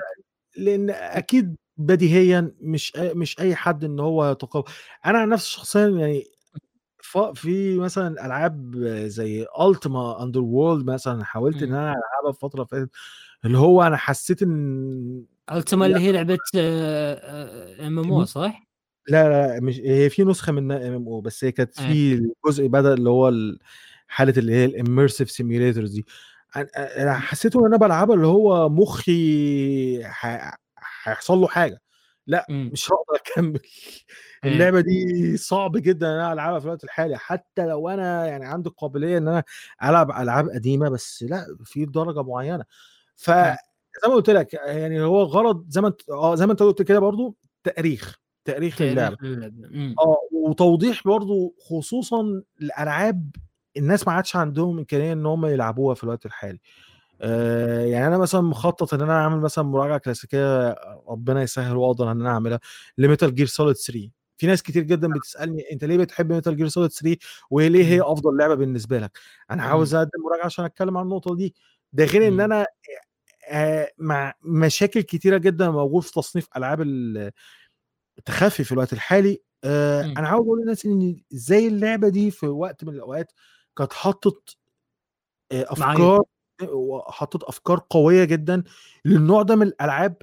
لأن 0.57 0.89
أكيد 0.89 1.55
بديهيا 1.77 2.51
مش 2.61 2.93
مش 2.97 3.39
أي 3.39 3.55
حد 3.55 3.83
إن 3.83 3.99
هو 3.99 4.31
يتقبل. 4.31 4.71
أنا 5.05 5.19
عن 5.19 5.29
نفسي 5.29 5.51
شخصيا 5.51 5.87
يعني 5.87 6.23
في 7.35 7.77
مثلا 7.77 8.25
ألعاب 8.25 8.75
زي 9.05 9.45
Ultima 9.61 10.23
Underworld 10.23 10.85
مثلا 10.89 11.23
حاولت 11.23 11.63
إن 11.63 11.69
مم. 11.69 11.75
أنا 11.75 11.91
ألعبها 11.93 12.31
في 12.33 12.39
فترة 12.39 12.63
فاتت 12.63 12.89
اللي 13.45 13.57
هو 13.57 13.83
أنا 13.83 13.97
حسيت 13.97 14.41
إن 14.43 15.23
Ultima. 15.51 15.85
اللي 15.85 15.99
هي 15.99 16.11
لعبة 16.11 16.37
MMO 16.55 18.25
صح؟ 18.25 18.67
لا 19.07 19.29
لا 19.29 19.59
مش 19.59 19.79
هي 19.79 20.09
في 20.09 20.23
نسخة 20.23 20.51
من 20.51 20.71
MMO 20.71 21.21
بس 21.21 21.43
هي 21.43 21.51
كانت 21.51 21.79
إيه. 21.79 21.87
في 22.17 22.29
جزء 22.45 22.67
بدأ 22.67 22.93
اللي 22.93 23.09
هو 23.09 23.29
ال- 23.29 23.59
حالة 24.07 24.33
اللي 24.37 24.53
هي 24.53 24.65
ال 24.65 24.72
immersive 24.72 25.31
simulators 25.31 25.91
دي 25.93 26.05
أنا 26.77 27.13
حسيته 27.13 27.59
ان 27.59 27.65
أنا 27.65 27.77
بلعبها 27.77 28.15
اللي 28.15 28.27
هو 28.27 28.69
مخي 28.69 30.03
هيحصل 31.03 31.37
له 31.37 31.47
حاجة 31.47 31.81
لأ 32.27 32.45
مم. 32.49 32.69
مش 32.73 32.91
هقدر 32.91 33.21
أكمل 33.21 33.59
إيه. 34.43 34.51
اللعبة 34.51 34.81
دي 34.81 35.37
صعب 35.37 35.71
جدا 35.77 36.07
إن 36.07 36.13
أنا 36.13 36.33
ألعبها 36.33 36.59
في 36.59 36.65
الوقت 36.65 36.83
الحالي 36.83 37.17
حتى 37.17 37.65
لو 37.65 37.89
أنا 37.89 38.27
يعني 38.27 38.45
عندي 38.45 38.69
القابليه 38.69 39.17
إن 39.17 39.27
أنا 39.27 39.43
ألعب 39.83 40.11
ألعاب 40.11 40.49
قديمة 40.49 40.89
بس 40.89 41.23
لأ 41.23 41.45
في 41.63 41.85
درجة 41.85 42.23
معينة 42.23 42.63
ف 43.15 43.29
مم. 43.29 43.55
زي 44.03 44.09
ما 44.09 44.15
قلت 44.15 44.29
لك 44.29 44.53
يعني 44.53 45.01
هو 45.01 45.23
غرض 45.23 45.65
زي 45.69 45.81
ما 45.81 45.87
أنت 45.87 46.09
آه 46.09 46.35
زي 46.35 46.45
ما 46.45 46.51
أنت 46.51 46.63
قلت 46.63 46.81
كده 46.81 46.99
برضو 46.99 47.37
تأريخ 47.63 48.19
تأريخ 48.45 48.81
اللعبه 48.81 49.15
تأريخ 49.15 49.33
اللعبة 49.33 49.53
مم. 49.71 49.95
آه 49.99 50.17
وتوضيح 50.31 51.03
برضو 51.05 51.55
خصوصا 51.69 52.43
الألعاب 52.61 53.35
الناس 53.77 54.07
ما 54.07 54.13
عادش 54.13 54.35
عندهم 54.35 54.77
إمكانية 54.77 55.13
إن 55.13 55.25
هم 55.25 55.45
يلعبوها 55.45 55.95
في 55.95 56.03
الوقت 56.03 56.25
الحالي 56.25 56.59
يعني 57.85 58.07
أنا 58.07 58.17
مثلا 58.17 58.41
مخطط 58.41 58.93
إن 58.93 59.01
أنا 59.01 59.13
أعمل 59.13 59.39
مثلا 59.39 59.63
مراجعة 59.63 59.97
كلاسيكية 59.97 60.75
ربنا 61.07 61.41
يسهل 61.41 61.75
وأقدر 61.77 62.11
إن 62.11 62.21
أنا 62.21 62.29
أعملها 62.29 62.59
ل 62.97 63.03
Metal 63.03 63.35
Gear 63.35 63.45
Solid 63.47 63.75
3 63.75 64.09
في 64.37 64.47
ناس 64.47 64.63
كتير 64.63 64.83
جدا 64.83 65.07
بتسألني 65.07 65.71
أنت 65.71 65.83
ليه 65.83 65.97
بتحب 65.97 66.31
Metal 66.33 66.57
Gear 66.57 66.67
Solid 66.67 66.91
3 66.91 67.17
وليه 67.49 67.85
هي 67.85 67.97
مم. 67.97 68.03
أفضل 68.05 68.37
لعبة 68.37 68.55
بالنسبة 68.55 68.99
لك 68.99 69.19
أنا 69.51 69.63
عاوز 69.63 69.95
أقدم 69.95 70.09
مراجعة 70.29 70.45
عشان 70.45 70.65
أتكلم 70.65 70.97
عن 70.97 71.03
النقطة 71.03 71.35
دي 71.35 71.55
ده 71.93 72.05
غير 72.05 72.27
إن 72.27 72.33
مم. 72.33 72.41
أنا 72.41 72.65
آه 73.49 73.91
مع 73.97 74.33
مشاكل 74.43 75.01
كتيرة 75.01 75.37
جدا 75.37 75.69
موجود 75.71 76.03
في 76.03 76.11
تصنيف 76.11 76.47
ألعاب 76.57 76.81
ال- 76.81 77.31
التخفي 78.17 78.63
في 78.63 78.71
الوقت 78.71 78.93
الحالي 78.93 79.41
آه. 79.63 80.01
أنا 80.01 80.27
عاوز 80.27 80.45
أقول 80.45 80.59
للناس 80.59 80.85
إن 80.85 81.21
إزاي 81.33 81.67
اللعبة 81.67 82.09
دي 82.09 82.31
في 82.31 82.47
وقت 82.47 82.83
من 82.83 82.93
الأوقات 82.93 83.31
كانت 83.77 83.93
حطت 83.93 84.57
آه، 85.51 85.67
معايير. 85.77 86.19
وحطت 86.61 87.43
أفكار 87.43 87.81
قوية 87.89 88.23
جدا 88.23 88.63
للنوع 89.05 89.41
ده 89.41 89.55
من 89.55 89.67
الألعاب. 89.67 90.17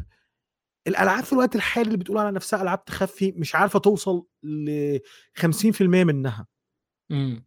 الألعاب 0.86 1.24
في 1.24 1.32
الوقت 1.32 1.56
الحالي 1.56 1.86
اللي 1.86 1.98
بتقول 1.98 2.18
على 2.18 2.30
نفسها 2.32 2.62
ألعاب 2.62 2.84
تخفي 2.84 3.32
مش 3.32 3.54
عارفة 3.54 3.78
توصل 3.78 4.26
ل 4.42 4.98
50% 5.34 5.82
منها. 6.04 6.46
مم. 7.10 7.44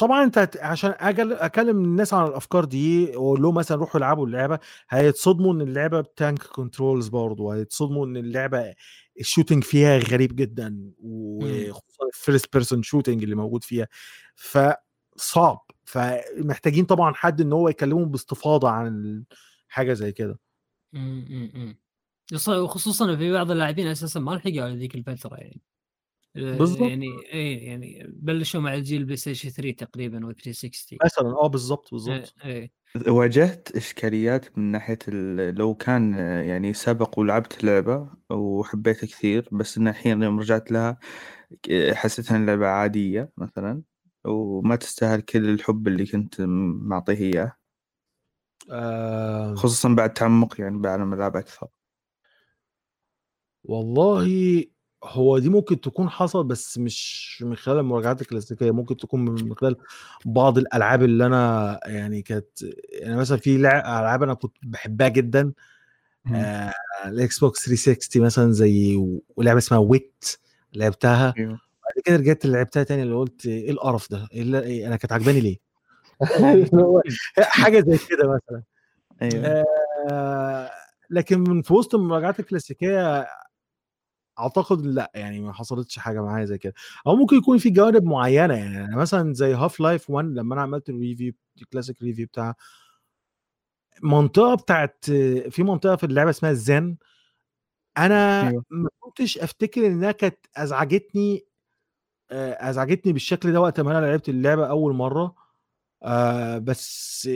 طبعا 0.00 0.24
أنت 0.24 0.50
عشان 0.60 0.94
أجي 0.98 1.32
أكلم 1.32 1.84
الناس 1.84 2.14
عن 2.14 2.26
الأفكار 2.26 2.64
دي 2.64 3.06
وأقول 3.16 3.42
لهم 3.42 3.54
مثلا 3.54 3.76
روحوا 3.78 3.98
العبوا 4.00 4.26
اللعبة 4.26 4.58
هيتصدموا 4.90 5.52
إن 5.52 5.60
اللعبة 5.60 6.00
ب 6.00 6.08
tank 6.08 6.42
controls 6.42 7.08
برضه 7.08 7.54
هيتصدموا 7.54 8.06
إن 8.06 8.16
اللعبة 8.16 8.74
ال 9.20 9.25
shooting 9.25 9.64
فيها 9.64 9.98
غريب 9.98 10.36
جدا 10.36 10.92
وخصوصا 10.98 12.06
ال 12.14 12.20
first 12.20 12.52
person 12.52 12.82
shooting 12.82 13.22
اللي 13.22 13.34
موجود 13.34 13.64
فيها. 13.64 13.88
فصعب. 14.36 15.67
فمحتاجين 15.88 16.84
طبعا 16.84 17.14
حد 17.14 17.40
إن 17.40 17.52
هو 17.52 17.68
يكلمهم 17.68 18.10
باستفاضة 18.10 18.68
عن 18.70 19.24
حاجة 19.68 19.92
زي 19.92 20.12
كده 20.12 20.38
مم. 20.92 21.26
مم. 21.30 21.50
مم. 21.54 21.78
يص- 22.32 22.48
وخصوصا 22.48 23.16
في 23.16 23.32
بعض 23.32 23.50
اللاعبين 23.50 23.86
أساسا 23.86 24.20
ما 24.20 24.30
لحقوا 24.30 24.62
على 24.62 24.76
ذيك 24.76 24.94
الفترة 24.94 25.36
يعني 25.36 25.60
آه، 26.36 26.58
بالضبط. 26.58 26.88
يعني 26.88 27.06
إيه 27.32 27.66
يعني 27.68 28.06
بلشوا 28.08 28.60
مع 28.60 28.74
الجيل 28.74 29.04
PlayStation 29.04 29.48
3 29.50 29.86
تقريبا 29.86 30.26
و 30.26 30.32
360 30.32 30.98
مثلا 31.04 31.28
آه 31.28 31.46
بالظبط 31.46 31.90
بالظبط 31.92 32.34
إيه 32.44 32.50
إيه. 32.96 33.12
واجهت 33.12 33.76
إشكاليات 33.76 34.58
من 34.58 34.64
ناحية 34.72 34.98
ال- 35.08 35.54
لو 35.54 35.74
كان 35.74 36.14
آه، 36.14 36.42
يعني 36.42 36.72
سبق 36.74 37.18
ولعبت 37.18 37.64
لعبة 37.64 38.10
وحبيتها 38.30 39.06
كثير 39.06 39.48
بس 39.52 39.78
إن 39.78 39.88
الحين 39.88 40.22
يوم 40.22 40.40
رجعت 40.40 40.72
لها 40.72 40.98
حسيتها 41.92 42.36
إن 42.36 42.46
لعبة 42.46 42.66
عادية 42.66 43.32
مثلا 43.36 43.82
وما 44.24 44.76
تستاهل 44.76 45.20
كل 45.20 45.48
الحب 45.48 45.88
اللي 45.88 46.06
كنت 46.06 46.34
معطيه 46.40 47.14
إياه. 47.14 47.52
آه. 48.70 49.54
خصوصا 49.54 49.88
بعد 49.94 50.12
تعمق 50.12 50.60
يعني 50.60 50.78
بعالم 50.78 51.12
الألعاب 51.12 51.36
أكثر. 51.36 51.66
والله 53.64 54.64
هو 55.04 55.38
دي 55.38 55.48
ممكن 55.48 55.80
تكون 55.80 56.08
حصل 56.10 56.44
بس 56.44 56.78
مش 56.78 57.38
من 57.46 57.56
خلال 57.56 57.78
المراجعات 57.78 58.22
الكلاسيكية 58.22 58.70
ممكن 58.70 58.96
تكون 58.96 59.24
من 59.24 59.54
خلال 59.54 59.76
بعض 60.24 60.58
الألعاب 60.58 61.02
اللي 61.02 61.26
أنا 61.26 61.80
يعني 61.86 62.22
كانت 62.22 62.62
يعني 62.92 63.16
مثلا 63.16 63.38
في 63.38 63.58
لع- 63.58 64.00
ألعاب 64.00 64.22
أنا 64.22 64.34
كنت 64.34 64.56
بحبها 64.62 65.08
جدا 65.08 65.52
آه 66.34 66.72
ال 67.06 67.38
Xbox 67.38 67.64
360 67.64 68.22
مثلا 68.22 68.52
زي 68.52 68.96
ولعبة 69.36 69.58
اسمها 69.58 69.80
wet 69.80 70.24
لعبتها. 70.74 71.34
أيوه. 71.38 71.60
بعد 71.88 72.02
كده 72.04 72.16
رجعت 72.16 72.46
لعبتها 72.46 72.82
تاني 72.82 73.02
اللي 73.02 73.14
قلت 73.14 73.46
إيه 73.46 73.70
القرف 73.70 74.10
ده؟ 74.10 74.28
إيه 74.32 74.60
إيه 74.60 74.86
أنا 74.86 74.96
كانت 74.96 75.12
عجباني 75.12 75.40
ليه؟ 75.40 75.56
حاجة 77.38 77.80
زي 77.80 77.98
كده 78.08 78.34
مثلا. 78.34 78.62
أيوه. 79.22 79.64
آه، 80.10 80.70
لكن 81.10 81.40
من 81.40 81.62
في 81.62 81.72
وسط 81.74 81.94
المراجعات 81.94 82.40
الكلاسيكية 82.40 83.26
أعتقد 84.38 84.86
لأ 84.86 85.10
يعني 85.14 85.40
ما 85.40 85.52
حصلتش 85.52 85.98
حاجة 85.98 86.22
معايا 86.22 86.44
زي 86.44 86.58
كده. 86.58 86.74
أو 87.06 87.16
ممكن 87.16 87.36
يكون 87.36 87.58
في 87.58 87.70
جوانب 87.70 88.04
معينة 88.04 88.54
يعني 88.54 88.96
مثلا 88.96 89.34
زي 89.34 89.54
Half-Life 89.54 90.10
1 90.10 90.26
لما 90.26 90.54
أنا 90.54 90.62
عملت 90.62 90.88
ال 90.88 90.94
review 90.94 91.32
ال 91.62 91.67
classic 91.67 92.02
review 92.02 92.26
بتاع 92.26 92.54
منطقة 94.02 94.54
بتاعت 94.54 95.04
في 95.50 95.62
منطقة 95.62 95.96
في 95.96 96.06
اللعبة 96.06 96.30
اسمها 96.30 96.50
الزن 96.50 96.96
أنا 97.98 98.48
أيوه. 98.48 98.64
ما 98.70 98.88
كنتش 99.00 99.38
أفتكر 99.38 99.86
إنها 99.86 100.12
كانت 100.12 100.38
أزعجتني 100.56 101.47
أزعجتني 102.30 103.12
بالشكل 103.12 103.52
ده 103.52 103.60
وقت 103.60 103.80
ما 103.80 103.98
أنا 103.98 104.06
لعبت 104.06 104.28
اللعبة 104.28 104.66
أول 104.66 104.94
مرة. 104.94 105.34
آه 106.02 106.58
بس 106.58 107.28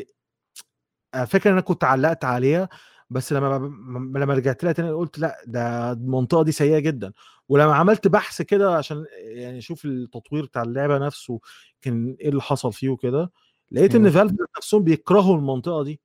آه، 1.15 1.25
فاكر 1.25 1.49
إن 1.49 1.53
أنا 1.53 1.61
كنت 1.61 1.85
علقت 1.85 2.25
عليها 2.25 2.69
بس 3.11 3.33
لما 3.33 3.57
لما 4.19 4.35
رجعت 4.35 4.65
لها 4.65 4.73
تاني 4.73 4.91
قلت 4.91 5.19
لأ 5.19 5.39
ده 5.47 5.93
المنطقة 5.93 6.43
دي 6.45 6.53
سيئة 6.53 6.79
جدا. 6.79 7.13
ولما 7.49 7.75
عملت 7.75 8.09
بحث 8.09 8.43
كده 8.43 8.77
عشان 8.77 9.05
يعني 9.19 9.59
أشوف 9.59 9.85
التطوير 9.85 10.45
بتاع 10.45 10.63
اللعبة 10.63 10.99
نفسه 10.99 11.41
كان 11.83 12.17
إيه 12.21 12.29
اللي 12.29 12.43
حصل 12.43 12.73
فيه 12.73 12.89
وكده 12.89 13.33
لقيت 13.71 13.95
إن 13.95 14.07
أيوه. 14.07 14.15
Valve 14.15 14.33
نفسهم 14.59 14.85
بيكرهوا 14.85 15.37
المنطقة 15.37 15.83
دي. 15.85 16.01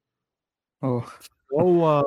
أوه 0.83 1.05
وهو 1.51 2.03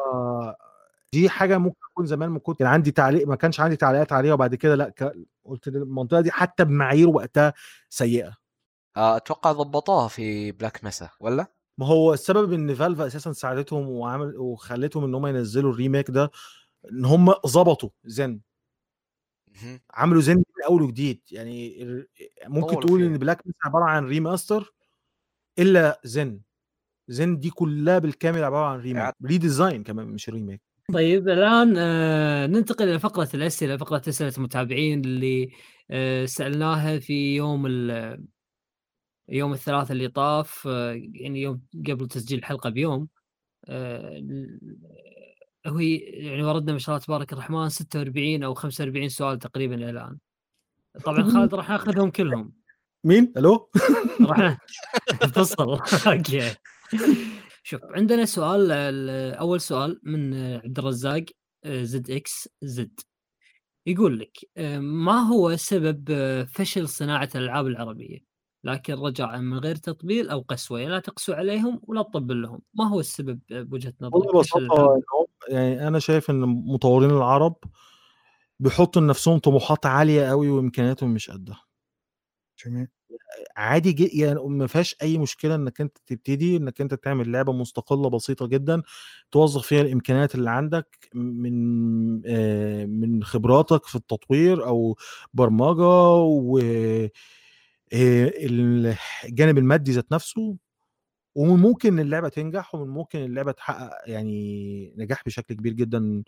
دي 1.12 1.28
حاجة 1.28 1.59
ممكن 1.59 1.77
اكون 1.93 2.07
زمان 2.07 2.28
ما 2.31 2.39
كنت 2.39 2.59
كان 2.59 2.69
عندي 2.69 2.90
تعليق 2.90 3.27
ما 3.28 3.36
كانش 3.36 3.61
عندي 3.61 3.77
تعليقات 3.77 4.12
عليها 4.12 4.35
وبعد 4.35 4.55
كده 4.55 4.74
لأ 4.74 4.89
ك- 4.89 5.15
قلت 5.51 5.68
المنطقة 5.68 6.20
دي 6.20 6.31
حتى 6.31 6.64
بمعايير 6.64 7.09
وقتها 7.09 7.52
سيئة 7.89 8.36
آه، 8.97 9.16
أتوقع 9.16 9.52
ضبطوها 9.52 10.09
في 10.09 10.52
Black 10.52 10.84
Mesa 10.84 11.10
ولا؟ 11.20 11.47
ما 11.78 11.86
هو 11.86 12.12
السبب 12.14 12.52
إن 12.52 12.74
Valve 12.74 13.01
أساسا 13.01 13.32
ساعدتهم 13.32 13.89
وعمل 13.89 14.36
وخلتهم 14.36 15.05
إن 15.05 15.14
هم 15.14 15.27
ينزلوا 15.27 15.72
ال 15.72 15.78
remake 15.78 16.10
ده 16.10 16.31
إن 16.93 17.05
هم 17.05 17.32
ظبطوا 17.47 17.90
Xen. 18.05 18.40
عملوا 19.94 20.22
Xen 20.22 20.36
من 20.36 20.64
أول 20.68 20.82
وجديد 20.82 21.20
يعني 21.31 21.85
ممكن 22.47 22.81
تقول. 22.81 23.02
إن 23.02 23.18
Black 23.18 23.47
Mesa 23.47 23.56
عبارة 23.64 23.85
عن 23.85 24.06
remaster 24.06 24.74
إلا 25.59 26.01
Xen 26.05 26.40
Xen 27.09 27.38
دي 27.39 27.51
كلها 27.51 27.98
بالكامل 27.98 28.44
عبارة 28.44 28.66
عن 28.66 28.81
remake 28.80 29.02
إعادة. 29.02 29.16
redesign 29.26 29.82
كمان 29.85 30.06
مش 30.06 30.28
remake 30.28 30.62
طيب 30.92 31.28
الآن 31.28 31.74
آه 31.78 32.46
ننتقل 32.46 32.88
إلى 32.88 32.98
فقرة 32.98 33.28
الأسئلة 33.34 33.76
فقرة 33.76 34.02
أسئلة 34.08 34.32
المتابعين 34.38 35.00
اللي 35.04 35.50
آه 35.90 36.24
سألناها 36.24 36.98
في 36.98 37.34
يوم 37.36 37.66
ال- 37.66 38.24
يوم 39.28 39.52
الثلاثاء 39.52 39.92
اللي 39.92 40.08
طاف 40.08 40.66
آه 40.66 40.92
يعني 41.14 41.40
يوم 41.42 41.62
قبل 41.88 42.08
تسجيل 42.08 42.38
الحلقة 42.38 42.70
بيوم. 42.70 43.08
آه 43.68 44.22
هو 45.66 45.78
يعني 45.78 46.42
وردنا 46.42 46.72
ما 46.72 46.78
شاء 46.78 46.94
الله 46.94 47.04
تبارك 47.06 47.32
الرحمن 47.32 47.68
46 47.68 48.42
أو 48.42 48.54
45 48.54 49.08
سؤال 49.08 49.38
تقريبا 49.38 49.74
إلى 49.74 49.90
الآن. 49.90 50.18
طبعا 51.04 51.22
خالد 51.30 51.54
راح 51.54 51.70
ناخذهم 51.70 52.10
كلهم. 52.10 52.52
مين؟ 53.04 53.32
hello؟ 53.36 53.70
راح 54.20 54.58
فصل 55.34 55.80
okay. 56.06 56.55
شوف 57.62 57.80
عندنا 57.84 58.24
سؤال 58.24 58.72
ال- 58.72 59.34
أول 59.34 59.60
سؤال 59.60 60.00
من 60.02 60.34
عبد 60.34 60.78
الرزاق 60.78 61.24
ZXZ. 61.66 63.01
يقول 63.86 64.18
لك 64.18 64.38
آه، 64.56 64.78
ما 64.78 65.20
هو 65.20 65.56
سبب 65.56 66.10
آه، 66.10 66.42
فشل 66.44 66.88
صناعة 66.88 67.28
الألعاب 67.34 67.66
العربية؟ 67.66 68.18
لكن 68.64 68.94
رجاء 68.94 69.38
من 69.38 69.58
غير 69.58 69.76
تطبيل 69.76 70.28
أو 70.28 70.40
قسوة 70.40 70.80
لا 70.84 70.98
تقسو 70.98 71.32
عليهم 71.32 71.80
ولا 71.82 72.02
تطبل 72.02 72.42
لهم. 72.42 72.60
ما 72.74 72.88
هو 72.88 73.00
السبب 73.00 73.40
آه، 73.52 73.62
بوجهة 73.62 73.94
نظرك؟ 74.00 74.20
يعني 75.48 75.88
أنا 75.88 75.98
شايف 75.98 76.30
إن 76.30 76.40
مطورين 76.40 77.10
العرب 77.10 77.56
بيحطوا 78.60 79.02
لنفسهم 79.02 79.38
طموحات 79.38 79.86
عالية 79.86 80.28
قوي 80.28 80.48
وإمكانياتهم 80.50 81.14
مش 81.14 81.30
قدها. 81.30 81.64
جميل. 82.64 82.88
عادي 83.56 83.92
جدا 83.92 84.10
يعني 84.14 84.40
ما 84.48 84.66
فيهاش 84.66 84.96
أي 85.02 85.18
مشكلة 85.18 85.54
إنك 85.54 85.80
أنت 85.80 85.98
تبتدي 86.06 86.56
إنك 86.56 86.80
أنت 86.80 86.94
تعمل 86.94 87.32
لعبة 87.32 87.52
مستقلة 87.52 88.10
بسيطة 88.10 88.46
جدا 88.46 88.82
توظف 89.30 89.66
فيها 89.66 89.80
الإمكانيات 89.82 90.34
اللي 90.34 90.50
عندك 90.50 91.08
من 91.14 92.22
آه، 92.26 92.84
من 92.86 93.24
خبراتك 93.24 93.86
في 93.86 93.96
التطوير 93.96 94.66
أو 94.66 94.96
برمجة 95.34 96.12
و 96.14 96.58
الجانب 97.92 99.58
المادي 99.58 99.92
ذات 99.92 100.12
نفسه 100.12 100.56
ومن 101.34 101.60
ممكن 101.62 102.00
اللعبة 102.00 102.28
تنجح 102.28 102.74
ومن 102.74 102.88
ممكن 102.88 103.18
اللعبة 103.18 103.52
تحقق 103.52 103.90
يعني 104.06 104.94
نجاح 104.98 105.22
بشكل 105.26 105.54
كبير 105.54 105.72
جدا 105.72 106.22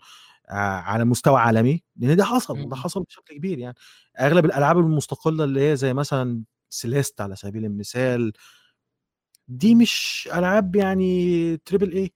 على 0.49 1.05
مستوى 1.05 1.39
عالمي 1.39 1.83
لأن 1.97 2.15
ده 2.17 2.25
حصل 2.25 2.55
ده 2.55 2.65
مم. 2.65 2.75
حصل 2.75 3.03
بشكل 3.03 3.35
كبير 3.35 3.59
يعني 3.59 3.75
أغلب 4.19 4.45
الألعاب 4.45 4.79
المستقلة 4.79 5.43
اللي 5.43 5.71
هي 5.71 5.75
زي 5.75 5.93
مثلا 5.93 6.43
Celeste 6.73 7.21
على 7.21 7.35
سبيل 7.35 7.65
المثال. 7.65 8.33
دي 9.47 9.75
مش 9.75 10.29
ألعاب 10.33 10.75
يعني 10.75 11.57
triple 11.57 11.91
A 11.93 12.13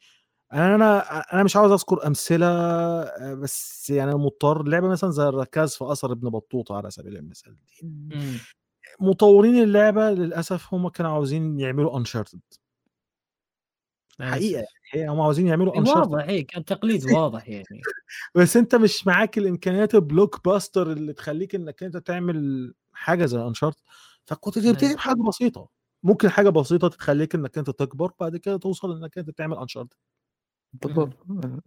أنا 0.54 0.76
أنا 0.76 1.20
أنا 1.34 1.44
مش 1.44 1.56
عاوز 1.56 1.72
أذكر 1.72 2.08
أمثلة 2.08 2.48
آه، 2.48 3.34
بس 3.34 3.90
يعني 3.90 4.12
أنا 4.12 4.20
مضطر 4.20 4.64
لعبة 4.64 4.88
مثلا 4.88 5.12
زي 5.12 5.24
الركاز 5.24 5.76
في 5.76 5.92
أثر 5.92 6.12
ابن 6.12 6.30
بطوطة 6.30 6.76
على 6.76 6.92
سبيل 6.92 7.18
المثال. 7.18 7.56
دي 7.66 7.88
مم. 7.88 8.38
مطورين 9.00 9.64
اللعبة 9.64 10.12
للأسف 10.12 10.74
هم 10.74 10.90
كانوا 10.90 11.12
عاوزين 11.12 11.60
يعملوا 11.60 11.98
Uncharted 11.98 12.42
حقيقة. 14.22 14.66
هي 14.94 15.08
هم 15.08 15.22
عاوزين 15.22 15.48
يعملوا 15.48 15.74
إيه، 15.74 15.80
Uncharted 15.80 16.12
واضح 16.12 16.24
إيه 16.24 16.48
كان 16.48 16.66
تقليد 16.66 17.06
واضح 17.06 17.50
يعني. 17.50 17.66
بس 18.36 18.58
أنت 18.58 18.76
مش 18.76 19.08
معاك 19.08 19.38
الإمكانيات 19.38 19.96
ال 19.96 20.46
blockbuster 20.46 20.92
اللي 20.92 21.14
تخليك 21.14 21.56
إنك 21.56 21.84
أنت 21.84 21.98
تعمل 21.98 22.74
حاجة 22.94 23.26
زي 23.26 23.40
Uncharted 23.40 23.78
فكنت 24.28 24.60
تبتدي 24.60 24.86
أيوة. 24.88 24.96
بحاجة 24.98 25.18
بسيطة. 25.30 25.70
ممكن 26.04 26.30
حاجة 26.30 26.50
بسيطة 26.50 26.88
تخليك 26.88 27.36
إنك 27.36 27.58
أنت 27.58 27.70
تكبر 27.70 28.12
بعد 28.20 28.38
كده 28.38 28.58
توصل 28.58 28.98
إنك 28.98 29.18
أنت 29.18 29.30
تعمل 29.32 29.58
Uncharted 29.58 29.94
بالضبط. 30.74 31.14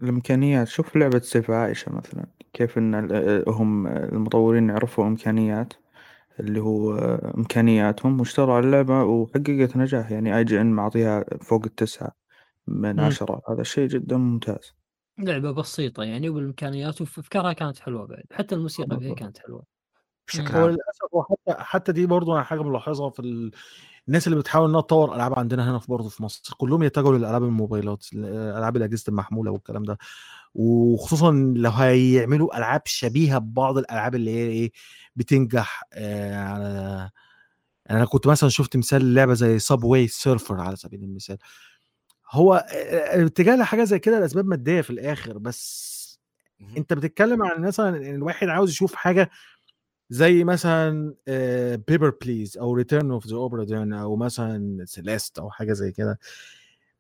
الإمكانيات 0.02 0.68
شوف 0.68 0.96
لعبة 0.96 1.18
سيف 1.20 1.50
عائشة 1.50 1.92
مثلا 1.92 2.26
كيف 2.52 2.78
إن 2.78 2.94
ال- 2.94 3.44
هم 3.48 3.86
المطورين 3.86 4.70
عرفوا 4.70 5.06
إمكانيات 5.06 5.72
اللي 6.40 6.60
هو 6.60 6.94
إمكانياتهم 7.38 8.20
واشتغلوا 8.20 8.54
على 8.54 8.66
اللعبة 8.66 9.04
وحققت 9.04 9.76
نجاح. 9.76 10.10
يعني 10.12 10.38
أي 10.38 10.44
جي 10.44 10.60
إن 10.60 10.72
معطيها 10.72 11.24
فوق 11.42 11.64
التسعة 11.66 12.12
من 12.68 13.00
مم. 13.00 13.00
عشرة. 13.00 13.42
هذا 13.50 13.62
شيء 13.62 13.88
جدا 13.88 14.16
ممتاز. 14.16 14.74
لعبة 15.18 15.50
بسيطة 15.52 16.02
يعني 16.02 16.28
وبالإمكانيات 16.28 17.00
وأفكارها 17.00 17.52
كانت 17.52 17.78
حلوة 17.78 18.06
بعد. 18.06 18.24
حتى 18.32 18.54
الموسيقى 18.54 18.98
فيها. 18.98 19.14
كانت 19.14 19.38
حلوة. 19.38 19.64
بشكل 20.38 20.54
هو 20.54 20.60
عام. 20.60 20.70
للأسف 20.70 21.14
هو 21.14 21.22
حتى 21.22 21.54
حتى 21.64 21.92
دي 21.92 22.06
برضه 22.06 22.34
أنا 22.34 22.42
حاجة 22.42 22.62
ملاحظها 22.62 23.10
في 23.10 23.20
ال... 23.20 23.50
الناس 24.08 24.26
اللي 24.26 24.38
بتحاول 24.38 24.68
إنها 24.68 24.80
تطور 24.80 25.14
ألعاب 25.14 25.38
عندنا 25.38 25.70
هنا 25.70 25.78
في 25.78 25.86
برضه 25.88 26.08
في 26.08 26.22
مصر 26.22 26.54
كلهم 26.58 26.82
يتجهوا 26.82 27.18
للألعاب 27.18 27.42
الموبايلات 27.44 28.06
ألعاب 28.14 28.76
الأجهزة 28.76 29.04
المحمولة 29.08 29.50
والكلام 29.50 29.82
ده. 29.82 29.98
وخصوصا 30.54 31.32
لو 31.56 31.70
هيعملوا 31.70 32.58
ألعاب 32.58 32.82
شبيهة 32.84 33.38
ببعض 33.38 33.78
الألعاب 33.78 34.14
اللي 34.14 34.30
هي 34.30 34.48
إيه 34.48 34.72
بتنجح 35.16 35.82
آه 35.92 36.36
على 36.36 37.10
أنا 37.90 38.04
كنت 38.04 38.26
مثلا 38.26 38.48
شفت 38.48 38.76
مثال 38.76 39.14
لعبة 39.14 39.34
زي 39.34 39.58
Subway 39.58 39.84
Surfers 39.84 40.60
على 40.60 40.76
سبيل 40.76 41.04
المثال. 41.04 41.38
هو 42.30 42.54
آه، 42.54 43.14
الاتجاه 43.16 43.56
لحاجة 43.56 43.84
زي 43.84 43.98
كده 43.98 44.20
لأسباب 44.20 44.46
مادية 44.46 44.80
في 44.80 44.90
الآخر 44.90 45.38
بس. 45.38 46.00
أنت 46.76 46.92
بتتكلم 46.92 47.42
عن 47.42 47.62
مثلا 47.62 47.96
إن 47.96 48.14
الواحد 48.14 48.48
عاوز 48.48 48.70
يشوف 48.70 48.94
حاجة 48.94 49.30
زي 50.10 50.44
مثلا 50.44 51.14
Papers, 51.88 52.10
Please 52.22 52.58
أو 52.58 52.74
Return 52.74 53.10
of 53.10 53.26
the 53.26 53.36
Obra 53.36 53.64
Dinn 53.64 53.92
أو 53.92 54.16
مثلا 54.16 54.84
Celeste 54.84 55.38
أو 55.38 55.50
حاجة 55.50 55.72
زي 55.72 55.92
كده 55.92 56.18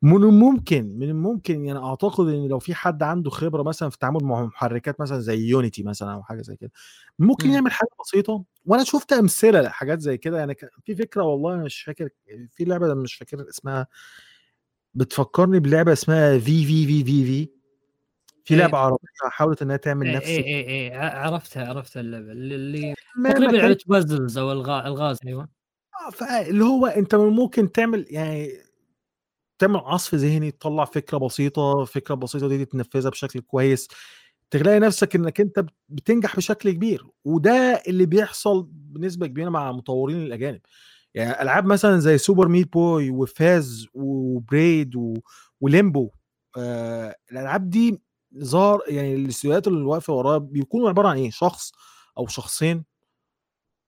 من 0.02 0.16
الممكن 0.16 0.84
من 0.98 1.08
الممكن 1.08 1.64
يعني 1.64 1.78
أعتقد 1.78 2.28
إن 2.28 2.48
لو 2.48 2.58
في 2.58 2.74
حد 2.74 3.02
عنده 3.02 3.30
خبرة 3.30 3.62
مثلا 3.62 3.88
في 3.88 3.94
التعامل 3.94 4.24
مع 4.24 4.44
محركات 4.44 5.00
مثلا 5.00 5.20
زي 5.20 5.38
يونيتي 5.38 5.82
مثلا 5.82 6.12
أو 6.12 6.22
حاجة 6.22 6.42
زي 6.42 6.56
كده 6.56 6.70
ممكن 7.18 7.48
مم. 7.48 7.54
يعمل 7.54 7.72
حاجة 7.72 7.88
بسيطة 8.04 8.44
وأنا 8.66 8.84
شفت 8.84 9.12
أمثلة 9.12 9.60
لحاجات 9.60 10.00
زي 10.00 10.18
كده 10.18 10.38
يعني 10.38 10.56
في 10.84 10.94
فكرة 10.94 11.22
والله 11.22 11.56
مش 11.56 11.82
فاكر 11.82 12.08
في 12.52 12.64
لعبة 12.64 12.94
مش 12.94 13.14
فاكر 13.14 13.48
اسمها 13.48 13.86
بتفكرني 14.94 15.60
بلعبة 15.60 15.92
اسمها 15.92 16.38
في 16.38 16.64
في 16.64 16.86
في 16.86 17.04
في 17.04 17.24
في 17.24 17.48
في 18.50 18.54
إيه. 18.56 18.60
لعبه 18.60 18.78
عربية 18.78 19.08
حاولت 19.30 19.62
إنها 19.62 19.76
تعمل 19.76 20.06
إيه 20.06 20.16
نفس 20.16 20.26
إيه 20.26 20.44
إيه, 20.44 20.68
إيه 20.68 20.96
ع- 20.96 21.18
عرفتها 21.26 21.68
عرفتها 21.68 22.00
اللعبة. 22.00 22.32
اللي- 22.32 22.94
تقريبا 23.24 23.58
كانت- 23.60 23.88
بازلز 23.88 24.38
أو 24.38 24.52
الغاز 24.52 25.18
أيوه. 25.26 25.48
آه، 26.06 26.10
فاللي 26.10 26.64
هو 26.64 26.86
أنت 26.86 27.14
ممكن 27.14 27.72
تعمل 27.72 28.06
يعني 28.10 28.50
تعمل 29.58 29.76
عصف 29.76 30.14
ذهني 30.14 30.50
تطلع 30.50 30.84
فكرة 30.84 31.18
بسيطة 31.18 31.84
فكرة 31.84 32.14
بسيطة 32.14 32.48
دي 32.48 32.64
تنفذها 32.64 33.10
بشكل 33.10 33.40
كويس. 33.40 33.88
تلاقي 34.50 34.78
نفسك 34.80 35.16
إنك 35.16 35.40
أنت 35.40 35.64
بتنجح 35.88 36.36
بشكل 36.36 36.70
كبير 36.70 37.06
وده 37.24 37.82
اللي 37.88 38.06
بيحصل 38.06 38.68
بنسبة 38.72 39.26
كبيرة 39.26 39.48
مع 39.48 39.70
المطورين 39.70 40.22
الأجانب. 40.22 40.60
يعني 41.14 41.42
ألعاب 41.42 41.64
مثلا 41.66 41.98
زي 41.98 42.18
سوبر 42.18 42.48
ميت 42.48 42.72
بوي 42.72 43.10
وفاز 43.10 43.86
وبريد 43.94 44.96
و... 44.96 45.14
وليمبو 45.60 46.10
آه 46.58 47.16
الألعاب 47.32 47.70
دي 47.70 48.00
ظهر 48.38 48.80
يعني 48.88 49.14
الاستديوهات 49.14 49.68
اللي 49.68 49.84
واقفة 49.84 50.12
وراها 50.12 50.38
بيكونوا 50.38 50.88
عبارة 50.88 51.08
عن 51.08 51.16
إيه؟ 51.16 51.30
شخص 51.30 51.72
أو 52.18 52.26
شخصين. 52.26 52.84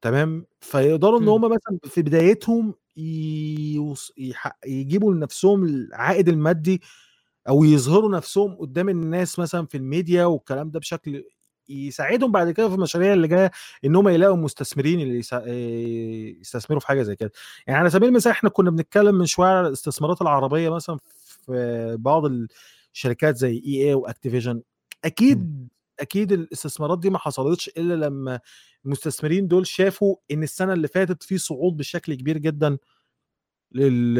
تمام؟ 0.02 0.46
فيقدروا 0.60 1.18
إن 1.18 1.24
مم. 1.24 1.28
هم 1.28 1.40
مثلا 1.44 1.78
في 1.84 2.02
بدايتهم 2.02 2.74
يوص... 2.96 4.12
يح... 4.18 4.58
يجيبوا 4.66 5.14
لنفسهم 5.14 5.64
العائد 5.64 6.28
المادي 6.28 6.82
أو 7.48 7.64
يظهروا 7.64 8.10
نفسهم 8.10 8.54
قدام 8.54 8.88
الناس 8.88 9.38
مثلا 9.38 9.66
في 9.66 9.76
الميديا 9.76 10.24
والكلام 10.24 10.70
ده 10.70 10.80
بشكل 10.80 11.24
يساعدهم 11.68 12.32
بعد 12.32 12.50
كده 12.50 12.68
في 12.68 12.74
المشاريع 12.74 13.12
اللي 13.12 13.28
جاية 13.28 13.50
إن 13.84 13.96
هم 13.96 14.08
يلاقوا 14.08 14.36
مستثمرين 14.36 15.00
اللي 15.00 15.18
يسا... 15.18 15.44
يستثمروا 16.40 16.80
في 16.80 16.86
حاجة 16.86 17.02
زي 17.02 17.16
كده. 17.16 17.32
يعني 17.66 17.78
على 17.78 17.90
سبيل 17.90 18.08
المثال 18.08 18.32
إحنا 18.32 18.50
كنا 18.50 18.70
بنتكلم 18.70 19.14
من 19.14 19.26
شوية 19.26 19.48
على 19.48 19.66
الاستثمارات 19.68 20.22
العربية 20.22 20.70
مثلا 20.70 20.98
في 21.46 21.96
بعض 22.00 22.26
الشركات 22.94 23.36
زي 23.36 23.62
EA 23.66 23.88
و 23.88 23.94
Activision 23.94 24.62
أكيد 25.04 25.68
أكيد 26.00 26.32
الاستثمارات 26.32 26.98
دي 26.98 27.10
ما 27.10 27.18
حصلتش 27.18 27.68
إلا 27.68 27.94
لما 28.06 28.40
المستثمرين 28.84 29.48
دول 29.48 29.66
شافوا 29.66 30.16
إن 30.30 30.42
السنة 30.42 30.72
اللي 30.72 30.88
فاتت 30.88 31.22
في 31.22 31.38
صعود 31.38 31.76
بشكل 31.76 32.14
كبير 32.14 32.38
جدا 32.38 32.78
لل- 33.72 34.14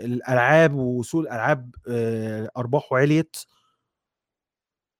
للالعاب 0.00 0.74
وسوق 0.74 1.20
الالعاب 1.20 1.74
آه، 1.88 2.50
ارباحه 2.56 2.96
عليت. 2.96 3.36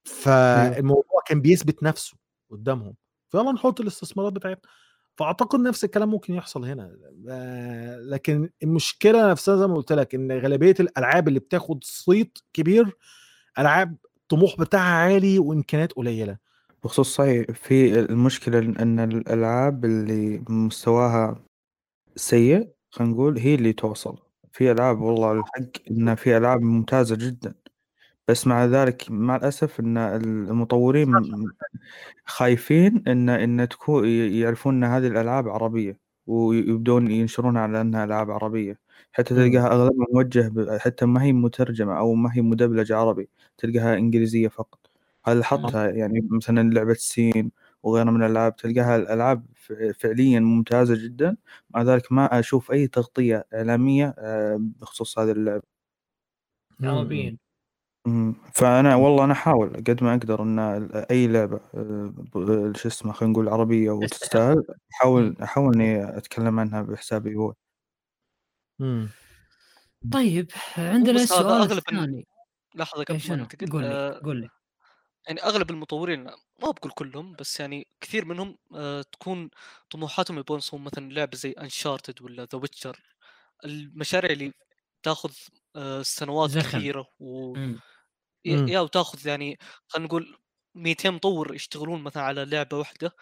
فالموضوع 0.05 1.21
كان 1.27 1.41
بيثبت 1.41 1.83
نفسه 1.83 2.17
قدامهم. 2.51 2.95
فيلا 3.29 3.51
نحط 3.51 3.79
الاستثمارات 3.81 4.33
بتاعتنا. 4.33 4.71
فأعتقد 5.19 5.59
نفس 5.59 5.83
الكلام 5.83 6.09
ممكن 6.09 6.33
يحصل 6.33 6.65
هنا 6.65 6.97
آه، 7.29 7.99
لكن 7.99 8.49
المشكلة 8.63 9.31
نفسها 9.31 9.55
زي 9.57 9.67
ما 9.67 9.75
قلت 9.75 9.91
لك 9.91 10.15
إن 10.15 10.31
غالبية 10.31 10.75
الألعاب 10.79 11.27
اللي 11.27 11.39
بتاخد 11.39 11.83
صيت 11.83 12.37
كبير 12.53 12.97
ألعاب 13.59 13.95
الطموح 14.17 14.55
بتاعها 14.59 14.93
عالي 15.13 15.39
وإمكانيات 15.39 15.91
قليلة. 15.93 16.37
بخصوص 16.83 17.15
صحيح 17.15 17.45
في 17.51 17.99
المشكلة 17.99 18.59
أن 18.59 18.99
الألعاب 18.99 19.85
اللي 19.85 20.43
مستواها 20.49 21.43
سيء 22.15 22.69
خلينا 22.91 23.13
نقول 23.13 23.37
هي 23.37 23.55
اللي 23.55 23.73
توصل. 23.73 24.19
في 24.51 24.71
ألعاب 24.71 25.01
والله 25.01 25.31
الحق 25.31 25.71
إن 25.91 26.15
في 26.15 26.37
ألعاب 26.37 26.61
ممتازة 26.61 27.15
جدا. 27.15 27.53
بس 28.29 28.47
مع 28.47 28.65
ذلك 28.65 29.11
مع 29.11 29.35
الأسف 29.35 29.79
إن 29.79 29.97
المطورين 29.97 31.13
خايفين 32.25 33.03
إن 33.07 33.29
إن 33.29 33.69
تكون 33.69 34.07
يعرفون 34.09 34.75
إن 34.83 34.83
هذه 34.91 35.07
الألعاب 35.07 35.49
عربية 35.49 35.99
ويبدون 36.27 37.11
ينشرونها 37.11 37.61
على 37.61 37.81
إنها 37.81 38.03
ألعاب 38.03 38.31
عربية. 38.31 38.79
حتى. 39.11 39.35
تلقاها 39.35 39.67
أغلبها 39.73 40.05
موجه 40.13 40.77
حتى 40.79 41.05
ما 41.05 41.23
هي 41.23 41.33
مترجمة 41.33 41.97
أو 41.97 42.13
ما 42.13 42.35
هي 42.35 42.41
مدبلجة 42.41 42.97
عربي 42.97 43.29
تلقاها 43.57 43.97
إنجليزية 43.97 44.47
فقط. 44.47 44.79
هذا 45.25 45.43
حطها 45.43 45.87
يعني 45.89 46.27
مثلا 46.31 46.69
لعبة 46.73 46.93
سين 46.93 47.51
وغيرها 47.83 48.11
من 48.11 48.23
الألعاب 48.23 48.55
تلقاها 48.55 48.95
الألعاب 48.95 49.45
ف- 49.55 49.73
فعليا 49.73 50.39
ممتازة 50.39 50.95
جدا. 51.05 51.37
مع 51.69 51.81
ذلك 51.81 52.11
ما 52.11 52.39
أشوف 52.39 52.71
أي 52.71 52.87
تغطية 52.87 53.45
إعلامية 53.53 54.15
آه، 54.17 54.57
بخصوص 54.81 55.19
هذه 55.19 55.31
اللعبة. 55.31 55.63
عربيا. 56.83 57.37
مم. 58.09 58.35
فأنا 58.53 58.95
والله 58.95 59.23
أنا 59.23 59.33
أحاول 59.33 59.69
قد 59.73 60.03
ما 60.03 60.11
أقدر 60.15 60.43
إن 60.43 60.59
أي 61.11 61.27
لعبة 61.27 61.59
آه، 61.73 62.13
ب- 62.35 62.75
شو 62.77 62.87
اسمه 62.87 63.13
خلينا 63.13 63.33
نقول 63.33 63.49
عربية 63.49 63.91
وتستاهل 63.91 64.63
أحاول 64.93 65.35
أحاول 65.43 65.73
إني 65.75 66.17
أتكلم 66.17 66.59
عنها 66.59 66.81
بحسابي 66.81 67.35
هو. 67.35 67.53
مم. 68.79 69.09
طيب 70.13 70.51
عندنا 70.77 71.13
بس 71.23 71.31
هذا 71.31 71.39
السؤال 71.41 71.61
أغلب 71.61 71.71
ال- 71.71 71.77
الثاني 71.77 72.27
لحظة 72.75 72.99
إيه 72.99 73.05
قبل 73.05 73.13
ما 73.13 73.19
شنو؟ 73.19 73.35
ننتقل 73.35 73.67
قول 73.71 73.81
لي 73.81 73.87
آه، 73.91 74.19
قول 74.23 74.41
لي. 74.41 74.49
يعني 75.27 75.43
أغلب 75.43 75.69
المطورين 75.71 76.23
ما 76.23 76.71
بقول 76.71 76.91
كلهم 76.91 77.35
بس 77.39 77.59
يعني 77.59 77.87
كثير 78.01 78.25
منهم 78.25 78.57
آه، 78.75 79.01
تكون 79.01 79.49
طموحاتهم 79.89 80.37
يبغون 80.39 80.57
يسوون 80.59 80.83
مثلا 80.83 81.09
لعبة 81.13 81.37
زي 81.37 81.51
Uncharted 81.51 82.21
ولا 82.21 82.43
The 82.53 82.59
Witcher 82.59 82.99
المشاريع 83.65 84.31
اللي 84.31 84.53
تاخذ 85.03 85.31
سنوات 86.01 86.49
زخم. 86.49 86.77
كثيره 86.77 87.07
و 87.19 87.53
مم. 87.55 87.79
يا 88.45 88.61
مم. 88.61 88.67
يا 88.67 88.79
وتاخذ 88.79 89.27
يعني 89.27 89.57
خلينا 89.87 90.07
نقول 90.07 90.37
200 90.75 91.09
مطور 91.09 91.55
يشتغلون 91.55 92.03
مثلا 92.03 92.23
على 92.23 92.45
لعبة 92.45 92.77
واحدة 92.77 93.15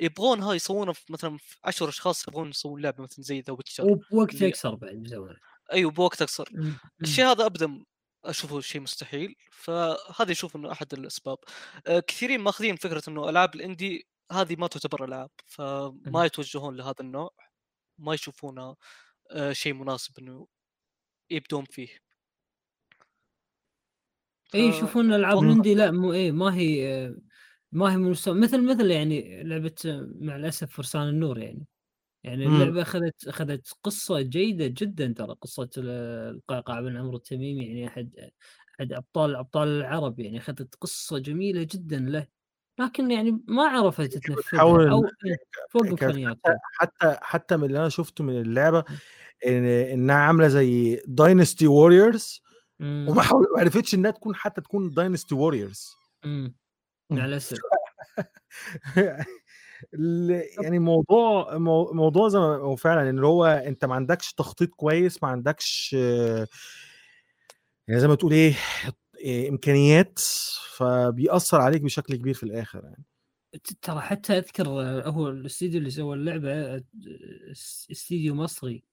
يبغونها 0.00 0.54
يسوونها 0.54 0.92
في 0.92 1.12
مثلا 1.12 1.38
في 1.38 1.56
10 1.64 1.88
أشخاص 1.88 2.28
يبغون 2.28 2.50
يسوون 2.50 2.82
لعبة 2.82 3.02
مثلا 3.04 3.24
زي 3.24 3.40
ذا 3.40 3.52
ويتشر 3.52 3.86
وبوقت 3.86 4.42
اللي 4.42 4.48
أقصر 4.48 4.74
بعد 4.74 4.94
بيسوونها 4.96 5.40
أيوه 5.72 5.90
بوقت 5.90 6.22
أقصر 6.22 6.48
مم. 6.50 6.78
مم. 7.00 7.04
الشيء 7.04 7.24
هذا 7.26 7.46
ابدا 7.46 7.84
أشوفه 8.24 8.60
شيء 8.60 8.80
مستحيل 8.80 9.36
فهذا 9.52 10.30
يشوف 10.32 10.56
إنه 10.56 10.72
أحد 10.72 10.92
الأسباب 10.94 11.38
آه، 11.86 12.00
كثيرين 12.00 12.40
ماخذين 12.40 12.76
فكرة 12.76 13.02
إنه 13.08 13.28
ألعاب 13.28 13.54
الإندي 13.54 14.08
هذه 14.32 14.56
ما 14.56 14.66
تعتبر 14.66 15.04
ألعاب 15.04 15.30
فما. 15.46 16.24
يتوجهون 16.26 16.76
لهذا 16.76 16.94
النوع 17.00 17.30
ما 17.98 18.14
يشوفونه 18.14 18.76
آه، 19.32 19.52
شيء 19.52 19.74
مناسب 19.74 20.18
إنه 20.20 20.48
يبدون 21.30 21.64
فيه. 21.66 22.01
اي 24.54 24.66
يشوفون 24.68 25.12
والله 25.34 25.52
ال 25.52 25.56
indie 25.56 25.74
لا 25.74 25.90
مو 25.90 26.12
إيه 26.12 26.32
ما 26.32 26.54
هي 26.54 27.14
ما 27.72 27.92
هي 27.92 27.96
من 27.96 28.10
مستوى 28.10 28.34
مثل 28.40 28.62
مثل 28.66 28.90
يعني 28.90 29.42
لعبة 29.44 29.74
مع 30.20 30.36
الأسف 30.36 30.70
فرسان 30.76 31.08
النور 31.08 31.38
يعني 31.38 31.66
يعني. 32.24 32.48
اللعبة 32.48 32.82
أخذت 32.82 33.28
أخذت 33.28 33.74
قصة 33.84 34.20
جيدة 34.22 34.66
جدا 34.68 35.14
ترى 35.18 35.34
قصة 35.42 35.70
ال- 35.78 35.90
القعقاع 36.36 36.80
بن 36.80 36.96
عمرو 36.96 37.16
التميمي 37.16 37.66
يعني 37.66 37.88
أحد 37.88 38.30
أحد 38.80 38.92
أبطال 38.94 39.36
أبطال 39.36 39.68
العرب 39.68 40.20
يعني 40.20 40.38
أخذت 40.38 40.76
قصة 40.76 41.18
جميلة 41.18 41.62
جدا 41.72 41.98
له 42.00 42.28
لكن 42.80 43.10
يعني 43.10 43.42
ما 43.48 43.64
عرفت 43.64 44.18
تنفذها 44.18 44.62
بتحاول 44.62 44.90
أو 44.92 45.04
إيه، 45.26 45.36
فوق 45.70 45.94
كانت 45.94 46.16
إمكانياتها 46.16 46.60
حتى 46.80 47.16
حتى 47.22 47.56
من 47.56 47.64
اللي 47.64 47.78
أنا 47.78 47.88
شفته 47.88 48.24
من 48.24 48.40
اللعبة 48.40 48.84
إن 49.46 49.64
إنها 49.66 50.16
عاملة 50.16 50.48
زي 50.48 51.02
Dynasty 51.08 51.66
Warriors. 51.66 52.41
وما 53.10 53.22
حاول- 53.22 53.46
ما 53.54 53.60
عرفتش 53.60 53.94
إنها 53.94 54.10
تكون 54.10 54.34
حتى 54.34 54.60
تكون 54.60 54.90
Dynasty 54.90 55.34
Warriors 55.38 55.94
ال- 59.94 60.44
يعني 60.62 60.78
موضوع 60.78 61.58
مو- 61.58 61.92
موضوع 61.92 62.28
زي 62.28 62.38
ما 62.38 62.44
هو 62.56 62.76
فعلا 62.76 63.10
إن 63.10 63.18
هو 63.24 63.44
أنت 63.46 63.84
ما 63.84 63.94
عندكش 63.94 64.32
تخطيط 64.34 64.70
كويس 64.74 65.22
ما 65.22 65.28
عندكش 65.28 65.96
آه، 65.98 66.46
يعني 67.88 68.00
زي 68.00 68.08
ما 68.08 68.14
تقول 68.14 68.32
إيه 68.32 68.54
إيه، 69.18 69.48
إمكانيات 69.48 70.18
فبيأثر 70.76 71.60
عليك 71.60 71.82
بشكل 71.82 72.16
كبير 72.16 72.34
في 72.34 72.42
الآخر 72.42 72.84
يعني. 72.84 73.04
ترى 73.82 74.00
حتى 74.00 74.38
أذكر 74.38 74.66
آه، 74.66 75.08
هو 75.08 75.28
الاستديو 75.28 75.78
اللي 75.78 75.90
سوى 75.90 76.16
اللعبة 76.16 76.52
آه، 76.52 76.82
اس- 77.52 77.88
استديو 77.90 78.34
مصري 78.34 78.84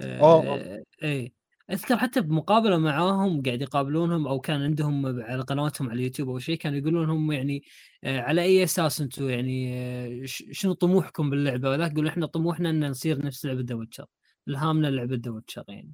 آه 0.00 0.20
آه. 0.20 0.56
آه، 0.58 0.82
إيه. 1.02 1.37
أذكر 1.70 1.96
حتى 1.96 2.20
بمقابلة 2.20 2.78
معاهم 2.78 3.42
قاعد 3.42 3.62
يقابلونهم 3.62 4.26
أو 4.26 4.40
كان 4.40 4.62
عندهم 4.62 5.06
على 5.06 5.42
قناتهم 5.42 5.90
على 5.90 5.98
اليوتيوب 5.98 6.28
أو 6.28 6.38
شيء 6.38 6.56
كانوا 6.56 6.78
يقولون 6.78 7.10
هم 7.10 7.32
يعني 7.32 7.62
آه، 8.04 8.20
على 8.20 8.42
أي 8.42 8.64
أساس 8.64 9.00
أنتم 9.00 9.30
يعني 9.30 9.74
آه، 9.74 10.22
شنو 10.26 10.72
طموحكم 10.72 11.30
باللعبة؟ 11.30 11.70
وذاك 11.70 11.92
يقول 11.92 12.06
إحنا 12.08 12.26
طموحنا 12.26 12.70
إن 12.70 12.90
نصير 12.90 13.26
نفس 13.26 13.46
لعبة 13.46 13.60
The 13.60 13.74
Witcher 13.74 14.06
إلهامنا 14.48 14.86
لعبة 14.86 15.20
The 15.24 15.30
Witcher 15.30 15.64
يعني. 15.68 15.92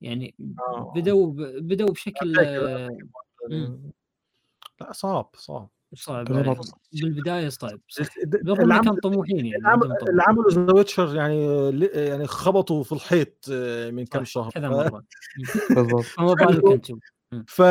يعني 0.00 0.34
آه. 0.58 0.92
بدوا 0.96 1.32
بدوا 1.60 1.90
بشكل 1.90 2.38
آه، 2.38 2.98
لا 4.80 4.92
صعب 4.92 5.30
صعب. 5.36 5.70
صعب 5.94 6.32
عليهم 6.32 6.60
بالبداية 6.92 7.48
صعب 7.48 7.80
بالرغم 8.24 8.80
كانوا 8.82 9.00
طموحين 9.00 9.46
يعني 9.46 9.56
اللي 10.08 10.22
عملوا 10.22 10.50
The 10.50 10.72
Witcher 10.72 11.16
يعني 11.16 11.70
ل- 11.70 11.90
يعني 11.94 12.26
خبطوا 12.26 12.82
في 12.82 12.92
الحيط 12.92 13.46
آه، 13.52 13.90
من 13.90 14.04
صح 14.06 14.22
شهر. 14.22 14.50
كذا 14.50 14.68
ف... 14.68 14.72
مره. 14.72 15.04
بالضبط. 15.70 16.04
ف 17.46 17.62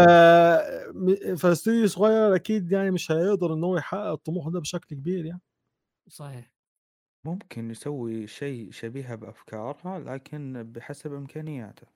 فاستوديو 1.37 1.87
صغير 1.87 2.35
أكيد 2.35 2.71
يعني 2.71 2.91
مش 2.91 3.11
هيقدر 3.11 3.53
إن 3.53 3.63
هو 3.63 3.77
يحقق 3.77 4.11
الطموح 4.11 4.47
ده 4.47 4.59
بشكل 4.59 4.95
كبير 4.95 5.25
يعني. 5.25 5.41
صحيح. 6.07 6.51
ممكن 7.25 7.71
يسوي 7.71 8.27
شيء 8.27 8.71
شبيه 8.71 9.15
بأفكارها 9.15 9.99
لكن 9.99 10.63
بحسب 10.63 11.13
إمكانياته. 11.13 11.87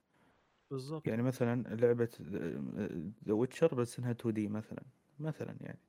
بالظبط 0.71 1.07
يعني 1.07 1.21
مثلا 1.21 1.75
لعبة 1.75 2.09
The 3.27 3.33
Witcher 3.33 3.75
بس 3.75 3.99
إنها 3.99 4.11
2D 4.11 4.47
مثلا 4.47 4.83
مثلا 5.19 5.55
يعني. 5.61 5.79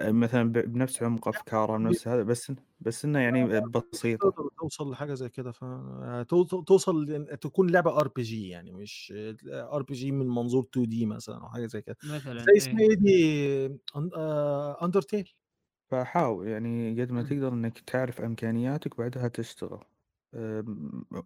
مثلا 0.00 0.52
بنفس 0.52 1.02
عمق 1.02 1.28
أفكارها 1.28 1.78
بنفس 1.78 2.08
هذا 2.08 2.22
بس 2.22 2.52
بس 2.80 3.04
إنها 3.04 3.20
يعني 3.20 3.46
تقدر 4.20 4.48
توصل 4.58 4.90
لحاجة 4.90 5.14
زي 5.14 5.28
كده 5.28 5.52
ف 5.52 5.64
توصل 6.66 7.04
لأن 7.06 7.38
تكون 7.40 7.70
لعبة 7.70 8.00
RPG 8.00 8.48
يعني 8.48 8.72
مش 8.72 9.12
RPG 9.46 10.12
من 10.12 10.26
منظور 10.28 10.62
2D 10.64 11.06
مثلا 11.06 11.36
أو 11.40 11.48
حاجة 11.48 11.66
زي 11.66 11.82
كده. 11.82 11.96
مثلا 12.02 12.50
زي 12.50 12.56
اسمها 12.56 12.82
إيه. 12.82 12.88
إيه 12.90 12.96
دي؟ 12.96 13.80
Undertale 14.84 15.32
فحاول 15.90 16.48
يعني 16.48 17.00
قد 17.02 17.12
ما. 17.12 17.22
تقدر 17.22 17.48
إنك 17.52 17.78
تعرف 17.78 18.20
إمكانياتك 18.20 18.96
بعدها 18.98 19.28
تشتغل. 19.28 19.84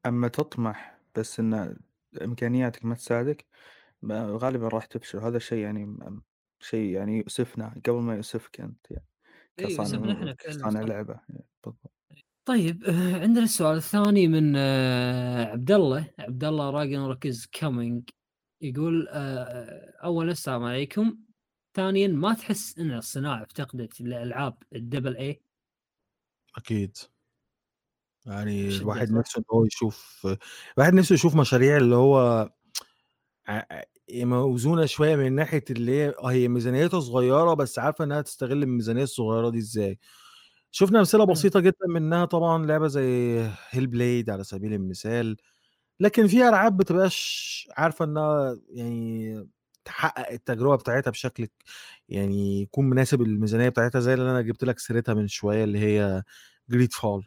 أما 0.07 0.29
تطمح 0.29 0.99
بس 1.17 1.41
إن 1.41 1.79
إمكانياتك 2.23 2.85
ما 2.85 2.95
تساعدك 2.95 3.47
غالبا 4.15 4.69
راح 4.69 4.85
تفشل 4.87 5.19
هذا 5.19 5.37
الشيء 5.37 5.59
يعني 5.59 5.99
شيء 6.61 6.91
يعني 6.91 7.19
يؤسفنا 7.19 7.81
قبل 7.87 7.97
ما 8.01 8.15
يؤسفك 8.15 8.61
أنت 8.61 8.87
يعني 8.91 9.07
إيه، 9.59 9.65
يؤسفنا 9.67 9.85
كصانع 9.87 10.13
إحنا 10.13 10.35
فعلاً، 10.35 10.35
كصانع 10.35 10.81
صح. 10.83 10.89
لعبة. 10.89 11.21
يعني 11.29 11.45
بالضبط. 11.65 11.93
طيب 12.45 12.85
آه، 12.85 13.21
عندنا 13.21 13.45
السؤال 13.45 13.77
الثاني 13.77 14.29
من 14.29 14.57
آه، 14.57 15.45
عبد 15.45 15.71
الله. 15.71 16.11
عبد 16.19 16.45
الله 16.45 16.71
Ragin 16.71 17.17
is 17.27 17.47
coming 17.53 18.11
يقول 18.61 19.09
آه، 19.11 19.93
اولا 20.05 20.33
السلام 20.33 20.65
عليكم. 20.65 21.19
ثانيا 21.77 22.09
ما 22.09 22.35
تحس 22.35 22.79
إن 22.79 22.93
الصناعة 22.93 23.43
افتقدت 23.43 24.01
الالعاب 24.01 24.63
ال 24.75 24.81
double 24.81 25.17
A 25.17 25.43
أكيد. 26.57 26.97
يعني 28.27 28.69
الواحد 28.69 29.09
صح؟ 29.09 29.15
نفسه 29.15 29.39
إن 29.39 29.45
هو 29.53 29.65
يشوف 29.65 30.27
الواحد 30.79 30.95
نفسه 30.95 31.15
يشوف 31.15 31.37
مشاريع 31.37 31.77
اللي 31.77 31.97
هو 31.97 32.49
ع- 33.49 33.83
موزونة 34.15 34.87
شوية 34.87 35.17
من 35.17 35.33
ناحية 35.35 35.65
اللي 35.71 35.93
هي 35.93 36.09
آه، 36.19 36.27
هي 36.31 36.49
ميزانيتها 36.49 37.01
صغيرة 37.01 37.55
بس 37.55 37.79
عارفة 37.79 38.05
إنها 38.05 38.21
تستغل 38.23 38.63
الميزانية 38.63 39.03
الصغيرة 39.03 39.51
دي 39.51 39.59
إزاي. 39.59 39.99
شفنا 40.71 40.99
أمثلة 40.99 41.27
بسيطة 41.27 41.61
جدا 41.61 41.87
منها 41.89 42.25
طبعا 42.25 42.67
لعبة 42.67 42.89
زي 42.89 43.41
هيل 43.71 43.87
بليد 43.87 44.31
على 44.31 44.45
سبيل 44.45 44.73
المثال 44.75 45.37
لكن 46.01 46.27
في 46.29 46.49
ألعاب 46.49 46.77
بتبقاش 46.77 47.69
عارفة 47.77 48.05
إنها 48.05 48.59
يعني 48.71 49.49
تحقق 49.85 50.31
التجربة 50.33 50.77
بتاعتها 50.77 51.11
بشكل 51.11 51.49
يعني 52.09 52.63
يكون 52.63 52.91
مناسب 52.91 53.23
الميزانيه 53.23 53.69
بتاعتها 53.69 54.01
زي 54.01 54.15
اللي 54.15 54.31
أنا 54.31 54.43
جبت 54.43 54.65
لك 54.65 54.79
سيرتها 54.79 55.15
من 55.15 55.29
شوية 55.29 55.65
اللي 55.65 55.79
هي 55.79 56.23
GreedFall 56.71 57.27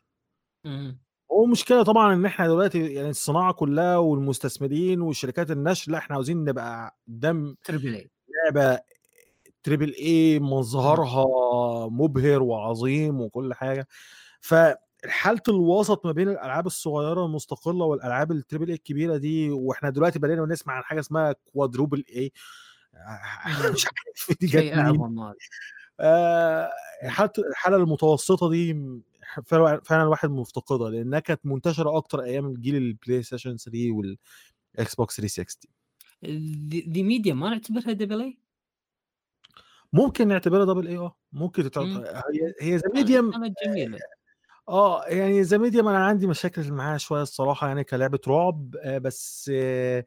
مم. 1.50 1.54
هو 1.54 1.54
مشكلة 1.54 1.84
طبعا 1.84 2.14
إن 2.14 2.26
إحنا 2.26 2.48
دلوقتي 2.48 2.94
يعني 2.94 3.10
الصناعة 3.10 3.54
كلها 3.54 3.98
والمستثمرين 3.98 5.02
وشركات 5.02 5.52
النشر 5.52 5.92
لا 5.92 5.98
إحنا 5.98 6.16
عاوزين 6.16 6.44
نبقى 6.44 6.98
قدام 7.08 7.56
triple 7.64 7.96
A 7.96 8.10
لعبة 8.46 8.80
triple 9.64 9.94
A 9.94 10.40
مظهرها 10.40 11.26
مبهر 11.90 12.44
وعظيم 12.44 13.22
وكل 13.22 13.54
حاجة. 13.54 13.88
فحاله 14.42 15.42
الوسط 15.48 16.06
ما 16.06 16.12
بين 16.12 16.30
الألعاب 16.30 16.68
الصغيرة 16.68 17.26
المستقلة 17.26 17.86
والألعاب 17.86 18.32
ال 18.32 18.37
triple 18.37 18.68
A 18.68 18.74
الكبيرة 18.74 19.18
دي 19.18 19.50
وإحنا 19.52 19.90
دلوقتي 19.90 20.20
بدأنا 20.20 20.46
نسمع 20.46 20.74
عن 20.74 20.84
حاجة 20.84 21.00
اسمها 21.00 21.36
quadruple 21.54 22.04
A 22.16 22.32
مش 23.74 23.88
عارف 23.88 24.40
دي 24.40 24.48
جت 24.48 24.56
منين. 24.56 25.34
آه، 26.00 26.70
حالة 27.04 27.32
الحالة 27.38 27.78
المتوسطة 27.78 28.50
دي 28.50 28.74
فعلا 29.46 30.04
الواحد 30.04 30.30
مفتقدها 30.30 30.90
لأنها 30.90 31.20
كانت 31.20 31.46
منتشرة 31.46 31.98
أكتر 31.98 32.24
أيام 32.24 32.54
جيل 32.54 32.76
ال 32.76 33.24
PlayStation 33.24 33.58
3 33.58 33.92
وال 33.92 34.96
Xbox 34.96 35.16
360 35.18 35.72
The 36.94 37.04
Medium 37.04 37.34
ما 37.34 37.50
نعتبرها 37.50 37.94
double 37.94 38.22
A؟ 38.22 38.38
ممكن 39.94 40.28
نعتبرها 40.28 40.66
دبل 40.66 40.88
اي 40.88 40.98
آه 40.98 41.16
ممكن. 41.84 42.04
هي 42.32 42.54
هي 42.62 42.76
ذا 42.76 42.90
كانت 43.32 43.54
جميلة 43.66 44.00
آه 44.70 45.06
يعني 45.06 45.42
The 45.42 45.58
Medium 45.58 45.88
أنا 45.88 46.06
عندي 46.06 46.28
مشاكل 46.28 46.72
معاها 46.74 46.98
شوية 46.98 47.22
الصراحة 47.22 47.68
يعني 47.68 47.84
كلعبة 47.84 48.20
رعب 48.28 48.76
آه، 48.84 48.98
بس 48.98 49.52
آه، 49.54 50.06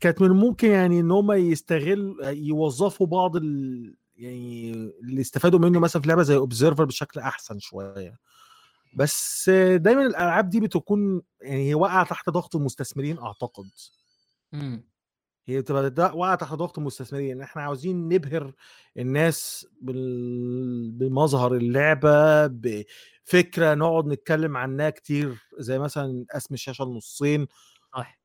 كانت 0.00 0.22
من 0.22 0.28
الممكن 0.28 0.68
يعني 0.68 1.00
إن 1.00 1.10
هم 1.10 1.32
يستغل 1.32 2.16
يوظفوا 2.22 3.06
بعض 3.06 3.36
ال... 3.36 3.94
يعني 4.18 4.72
اللي 5.02 5.20
استفادوا 5.20 5.58
منه 5.58 5.80
مثلا 5.80 6.02
في 6.02 6.08
لعبة 6.08 6.22
زي 6.22 6.36
اوبزرفر 6.36 6.84
بشكل 6.84 7.20
أحسن 7.20 7.58
شوية. 7.58 8.18
بس 8.94 9.50
دايما 9.74 10.06
الألعاب 10.06 10.48
دي 10.50 10.60
بتكون 10.60 11.22
يعني 11.40 11.68
هي 11.68 11.74
واقعة 11.74 12.04
تحت 12.04 12.30
ضغط 12.30 12.56
المستثمرين 12.56 13.18
أعتقد. 13.18 13.70
مم. 14.52 14.84
هي 15.46 15.60
بتبقى 15.60 16.16
واقعة 16.16 16.34
تحت 16.34 16.54
ضغط 16.54 16.78
المستثمرين. 16.78 17.36
ان 17.36 17.42
إحنا 17.42 17.62
عاوزين 17.62 18.08
نبهر 18.08 18.52
الناس 18.98 19.66
بال... 19.80 20.90
بمظهر 20.90 21.54
اللعبة 21.54 22.46
بفكرة 22.46 23.74
نقعد 23.74 24.06
نتكلم 24.06 24.56
عنها 24.56 24.90
كتير 24.90 25.38
زي 25.58 25.78
مثلا 25.78 26.26
قسم 26.34 26.54
الشاشة 26.54 26.84
لنصين 26.84 27.46
صح. 27.96 28.18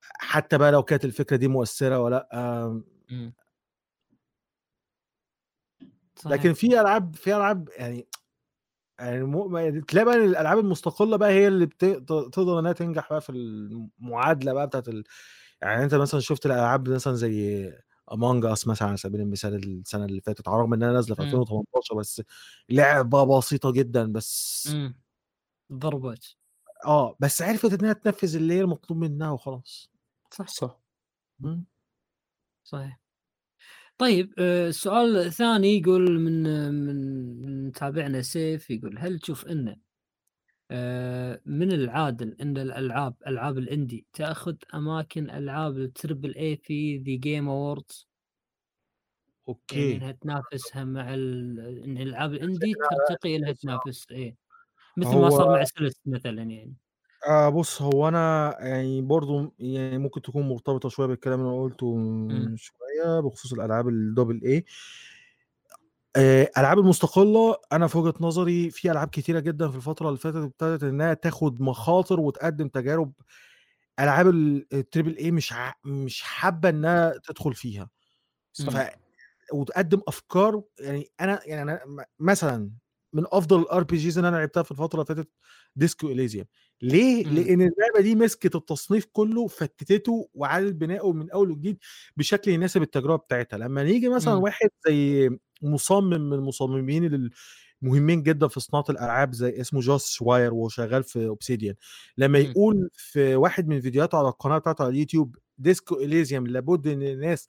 حتى 0.00 0.58
بقى 0.58 0.72
لو 0.72 0.82
كانت 0.82 1.04
الفكرة 1.04 1.36
دي 1.36 1.48
مؤثرة 1.48 1.98
ولا 1.98 2.28
لأ. 2.32 2.82
مم. 3.10 3.34
صحيح. 6.16 6.32
لكن 6.32 6.52
في 6.52 6.80
ألعاب 6.80 7.14
في 7.16 7.36
ألعاب 7.36 7.68
يعني 7.76 8.08
يعني 8.98 9.22
مو- 9.24 9.48
ما- 9.48 9.80
تلاقي 9.88 10.04
بقى 10.04 10.16
الألعاب 10.16 10.58
المستقلة 10.58 11.16
بقى 11.16 11.30
هي 11.30 11.48
اللي 11.48 11.66
بت- 11.66 11.84
ت- 11.84 12.28
تقدر 12.32 12.58
إنها 12.58 12.72
تنجح 12.72 13.10
بقى 13.10 13.20
في 13.20 13.30
المعادلة 13.32 14.52
بقى 14.52 14.66
بتاعت 14.66 14.88
ال... 14.88 15.04
يعني 15.62 15.84
أنت 15.84 15.94
مثلا 15.94 16.20
شفت 16.20 16.46
الألعاب 16.46 16.88
مثلا 16.88 17.14
زي 17.14 17.72
امونج 18.12 18.44
اس 18.46 18.66
مثلا 18.68 18.88
على 18.88 18.96
سبيل 18.96 19.20
المثال 19.20 19.54
السنة 19.80 20.04
اللي 20.04 20.20
فاتت 20.20 20.48
على 20.48 20.54
الرغم 20.56 20.74
إنها 20.74 20.92
نازلة 20.92 21.14
في 21.14 21.22
مم. 21.22 21.28
2018 21.28 21.94
بس 21.94 22.22
لعبة 22.70 23.38
بسيطة 23.38 23.72
جدا 23.72 24.12
بس 24.12 24.66
مم. 24.74 24.96
ضربت 25.72 26.36
آه 26.86 27.16
بس 27.20 27.42
عرفت 27.42 27.82
إنها 27.82 27.92
تنفذ 27.92 28.36
اللي 28.36 28.54
هي 28.54 28.60
المطلوب 28.60 28.98
منها 28.98 29.30
وخلاص 29.30 29.90
صح 30.30 30.48
صح 30.48 30.80
مم. 31.40 31.64
صحيح 32.64 33.00
طيب 33.98 34.34
آه، 34.38 34.68
السؤال 34.68 35.16
الثاني 35.16 35.78
يقول 35.78 36.20
من 36.20 36.42
من 36.72 36.96
من 37.42 37.72
تابعنا 37.72 38.22
سيف 38.22 38.70
يقول 38.70 38.98
هل 38.98 39.18
تشوف 39.18 39.46
إن 39.46 39.76
آه، 40.70 41.40
من 41.46 41.72
العادل 41.72 42.36
إن 42.40 42.58
الألعاب 42.58 43.14
ألعاب 43.26 43.58
ال 43.58 43.66
indie 43.66 44.06
تأخذ 44.12 44.56
أماكن 44.74 45.30
ألعاب 45.30 45.78
ال 45.78 45.86
triple 45.86 46.34
A 46.34 46.56
في 46.56 46.98
The 46.98 47.16
Game 47.16 47.48
Awards 47.48 48.08
يعني 49.48 49.48
أوكي 49.48 49.96
إنها 49.96 50.12
تنافسها 50.12 50.84
مع 50.84 51.14
ال... 51.14 51.60
إن 51.84 51.98
الالعاب 51.98 52.32
ال 52.32 52.39
indie 52.39 52.74
ترتقي 52.74 53.36
إنها 53.36 53.52
تنافس 53.52 54.06
إيه 54.10 54.36
مثل 54.96 55.16
ما 55.16 55.30
صار 55.30 55.48
مع 55.48 55.64
Celeste 55.64 56.00
مثلا 56.06 56.42
يعني. 56.42 56.74
آه 57.26 57.48
بص 57.48 57.82
هو 57.82 58.08
أنا 58.08 58.56
يعني 58.60 59.02
برضو 59.02 59.54
يعني 59.58 59.98
ممكن 59.98 60.22
تكون 60.22 60.48
مرتبطة 60.48 60.88
شوية 60.88 61.06
بالكلام 61.06 61.40
اللي 61.40 61.50
أنا 61.50 61.62
قلته 61.62 61.94
من 61.96 62.56
شوية 62.56 63.20
بخصوص 63.20 63.52
الألعاب 63.52 63.88
ال 63.88 63.95
double 63.95 64.40
A 64.44 64.64
ألعاب 66.58 66.78
المستقلة 66.78 67.56
أنا 67.72 67.86
في 67.86 67.98
وجهة 67.98 68.14
نظري 68.20 68.70
في 68.70 68.90
ألعاب 68.90 69.08
كتيرة 69.08 69.40
جدا 69.40 69.68
في 69.70 69.76
الفترة 69.76 70.08
اللي 70.08 70.18
فاتت 70.18 70.36
ابتدت 70.36 70.82
إنها 70.82 71.14
تاخد 71.14 71.60
مخاطر 71.60 72.20
وتقدم 72.20 72.68
تجارب 72.68 73.12
ألعاب 74.00 74.28
ال- 74.28 74.66
triple 74.72 75.16
A 75.16 75.30
مش 75.30 75.52
ع... 75.52 75.72
مش 75.84 76.22
حابة 76.22 76.68
إنها 76.68 77.14
تدخل 77.24 77.54
فيها. 77.54 77.90
ف... 78.52 78.76
وتقدم 79.52 80.00
أفكار 80.08 80.62
يعني 80.80 81.10
أنا 81.20 81.40
يعني 81.46 81.62
أنا 81.62 81.80
م- 81.86 82.04
مثلا 82.18 82.70
من 83.12 83.24
أفضل 83.32 83.60
ال 83.60 83.82
RPGs 83.84 84.18
اللي 84.18 84.28
أنا 84.28 84.36
لعبتها 84.36 84.62
في 84.62 84.70
الفترة 84.70 85.02
اللي 85.02 85.14
فاتت 85.16 85.28
Disco 85.76 86.08
Elysium 86.08 86.46
ليه؟ 86.84 87.26
مم. 87.26 87.34
لأن 87.34 87.60
اللعبة 87.62 88.00
دي 88.00 88.14
مسكت 88.14 88.54
التصنيف 88.56 89.06
كله 89.12 89.46
فتتته 89.46 90.28
وعادت 90.34 90.72
بناؤه 90.74 91.12
من 91.12 91.30
أول 91.30 91.50
وجديد 91.50 91.78
بشكل 92.16 92.50
يناسب 92.50 92.82
التجربة 92.82 93.16
بتاعتها 93.16 93.56
لما 93.58 93.82
نيجي 93.82 94.08
مثلا 94.08 94.34
مم. 94.34 94.42
واحد 94.42 94.68
زي 94.86 95.30
مصمم 95.62 96.20
من 96.30 96.32
المصممين 96.32 97.30
المهمين 97.82 98.22
جدا 98.22 98.48
في 98.48 98.60
صناعة 98.60 98.84
الألعاب 98.90 99.32
زي 99.34 99.60
اسمه 99.60 99.80
Josh 99.80 100.06
Sawyer 100.10 100.54
وهو 100.54 100.68
شغال 100.68 101.04
في 101.04 101.26
Obsidian 101.26 101.74
لما 102.18 102.38
مم. 102.38 102.44
يقول 102.50 102.90
في 102.92 103.36
واحد 103.36 103.68
من 103.68 103.80
فيديوهاته 103.80 104.18
على 104.18 104.28
القناة 104.28 104.58
بتاعته 104.58 104.82
على 104.84 104.90
اليوتيوب 104.92 105.36
Disco 105.58 105.94
Elysium 105.94 106.46
لابد 106.46 106.86
إن 106.86 107.02
الناس 107.02 107.48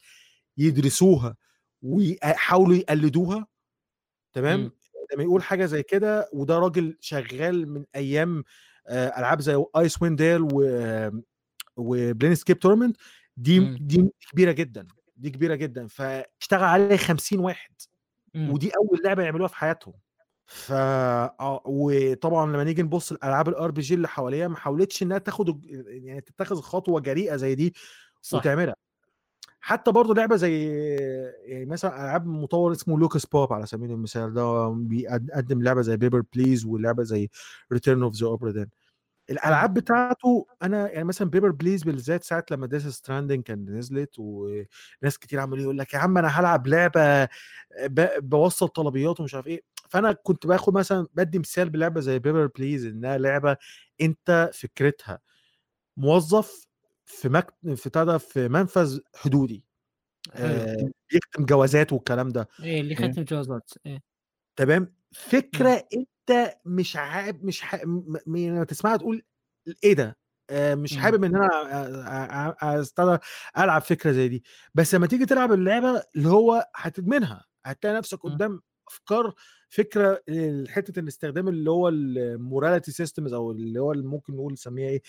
يدرسوها 0.58 1.36
ويحاولوا 1.82 2.76
يقلدوها 2.76 3.48
تمام 4.34 4.60
مم. 4.60 4.72
لما 5.14 5.24
يقول 5.24 5.44
حاجة 5.44 5.66
زي 5.66 5.84
كده 5.84 6.30
وده 6.34 6.60
راجل 6.60 6.98
شغال 7.00 7.70
من 7.70 7.86
أيام 7.96 8.44
ألعاب 8.90 9.42
زي 9.42 9.64
Icewind 9.78 10.02
Dale 10.02 10.42
و 10.54 10.62
و 11.78 12.36
Planescape 12.36 12.60
Torment 12.60 12.98
دي 13.38 13.60
مم. 13.60 13.78
دي 13.82 14.10
كبيرة 14.32 14.52
جدا 14.52 14.88
دي 15.18 15.30
كبيرة 15.30 15.56
جدا 15.56 15.88
فاشتغل 15.88 16.64
عليه 16.64 16.98
50 16.98 17.40
واحد 17.40 17.74
مم. 18.34 18.50
ودي 18.52 18.72
أول 18.78 19.02
لعبة 19.06 19.24
يعملوها 19.24 19.48
في 19.48 19.56
حياتهم 19.56 19.94
ف 20.46 20.72
آه، 20.72 21.62
وطبعا 21.66 22.46
لما 22.46 22.64
نيجي 22.64 22.82
نبص 22.82 23.12
الالعاب 23.12 23.50
ال 23.50 23.72
RPG 23.72 23.94
اللي 23.94 24.08
حواليها 24.08 24.48
ما 24.48 24.56
حاولتش 24.56 25.04
إنها 25.04 25.18
تاخد 25.18 25.66
يعني 25.88 26.22
تتخذ 26.22 26.62
خطوة 26.62 27.00
جريئة 27.02 27.36
زي 27.36 27.56
دي 27.56 27.74
صح 28.22 28.38
وتعملها 28.38 28.76
حتى 29.66 29.92
برضه 29.92 30.14
لعبة 30.14 30.36
زي 30.36 30.68
يعني 31.46 31.66
مثلا 31.66 31.96
ألعاب 32.06 32.28
مطور 32.28 32.72
اسمه 32.72 33.00
Lucas 33.00 33.26
Pope 33.26 33.54
على 33.54 33.66
سبيل 33.66 33.92
المثال 33.92 34.34
ده 34.34 34.70
بيقدم 34.70 35.64
لعبة 35.64 35.82
زي 35.82 35.98
Papers, 35.98 36.24
Please 36.36 36.66
ولعبة 36.66 37.04
زي 37.04 37.30
Return 37.74 38.04
of 38.04 38.16
the 38.16 38.28
Obra 38.28 38.52
Dinn 38.52 38.68
الألعاب 39.30 39.74
بتاعته 39.74 40.48
أنا 40.64 40.90
يعني 40.92 41.04
مثلا 41.06 41.30
Papers, 41.30 41.52
Please 41.52 41.84
بالذات 41.84 42.24
ساعة 42.24 42.46
لما 42.52 42.68
Death 42.68 42.88
Stranding 42.88 43.44
كان 43.44 43.66
نزلت 43.78 44.16
وناس 44.20 45.18
كتير 45.22 45.40
عمالين 45.40 45.64
يقول 45.64 45.78
لك 45.78 45.94
يا 45.94 46.00
عم 46.00 46.18
أنا 46.18 46.28
هلعب 46.28 46.68
لعبة 46.68 47.28
بوصل 48.20 48.68
طلبيات 48.68 49.20
ومش 49.20 49.36
عارف 49.36 49.48
إيه. 49.48 49.62
فأنا 49.90 50.12
كنت 50.14 50.48
باخد 50.48 50.74
مثلا 50.74 51.08
بدي 51.14 51.40
مثال 51.40 51.70
بلعبة 51.70 52.02
زي 52.02 52.20
Papers, 52.20 52.48
Please 52.48 52.86
إنها 52.86 53.18
لعبة 53.18 53.58
أنت 54.02 54.52
فكرتها. 54.54 55.20
موظف 55.98 56.68
في 57.06 57.30
مك... 57.30 57.54
في 57.76 58.20
في 58.20 58.48
منفذ 58.48 59.00
حدودي. 59.16 59.66
آه 60.34 60.90
بيختم 61.12 61.46
جوازات 61.46 61.94
والكلام 61.94 62.30
ده. 62.30 62.48
إيه 62.64 62.82
اللي. 62.82 62.96
ختم 62.96 63.24
جوازات. 63.24 63.72
إيه. 63.86 64.02
تمام؟ 64.56 64.96
فكرة 65.12 65.88
أنت 65.94 66.56
مش 66.66 66.96
عاب 66.96 67.46
مش 67.46 67.62
ح... 67.62 67.86
م... 67.86 68.18
م... 68.28 68.38
لما 68.38 68.64
تسمعها 68.64 68.98
تقول 68.98 69.24
إيه 69.84 69.94
ده؟ 69.94 70.18
آه 70.50 70.76
مش 70.76 70.94
مم. 70.94 71.00
حابب 71.00 71.24
إن 71.24 71.36
أنا 71.36 72.56
استنى 72.82 73.20
ألعب 73.58 73.82
فكرة 73.82 74.12
زي 74.12 74.28
دي. 74.28 74.44
بس 74.74 74.96
لما 74.96 75.08
تيجي 75.08 75.26
تلعب 75.26 75.52
اللعبة 75.52 76.04
اللي 76.16 76.30
هو 76.30 76.70
هتدمنها. 76.76 77.46
هتلاقي 77.66 77.96
نفسك 77.96 78.26
مم. 78.26 78.32
قدام 78.32 78.62
أفكار 78.88 79.34
فكرة 79.70 80.24
حتة 80.68 81.00
الاستخدام 81.00 81.48
اللي 81.48 81.72
هو 81.72 81.90
ال 81.90 82.01
morality 82.01 82.92
systems 82.92 83.34
أو 83.34 83.52
اللي 83.52 83.80
هو 83.80 83.92
اللي 83.92 84.08
ممكن 84.08 84.34
نقول 84.34 84.54
نسميها 84.54 84.90
إيه؟ 84.90 85.02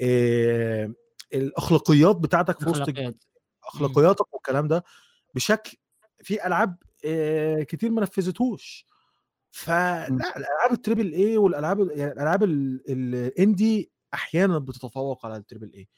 آه، 0.00 0.94
الأخلاقيات 1.34 2.16
بتاعتك 2.16 2.58
في 2.60 2.68
وسط 2.68 2.80
اخلاقيات 2.80 3.24
أخلاقياتك 3.64 4.34
والكلام 4.34 4.68
ده 4.68 4.84
بشكل 5.34 5.76
في 6.22 6.46
ألعاب 6.46 6.76
آه، 7.04 7.62
كتير 7.62 7.90
ما 7.90 8.02
نفذتهوش. 8.02 8.86
فلا 9.50 10.06
الألعاب 10.36 10.72
ال 10.72 10.78
triple 10.78 11.12
A 11.12 11.36
والألعاب 11.36 11.90
يعني 11.90 12.12
الألعاب 12.12 12.42
ال- 12.44 12.82
ال 12.88 13.05
indie 13.05 13.90
أحيانا 14.14 14.58
بتتفوق 14.58 15.26
على 15.26 15.36
ال 15.36 15.41
triple 15.41 15.72
A 15.74 15.88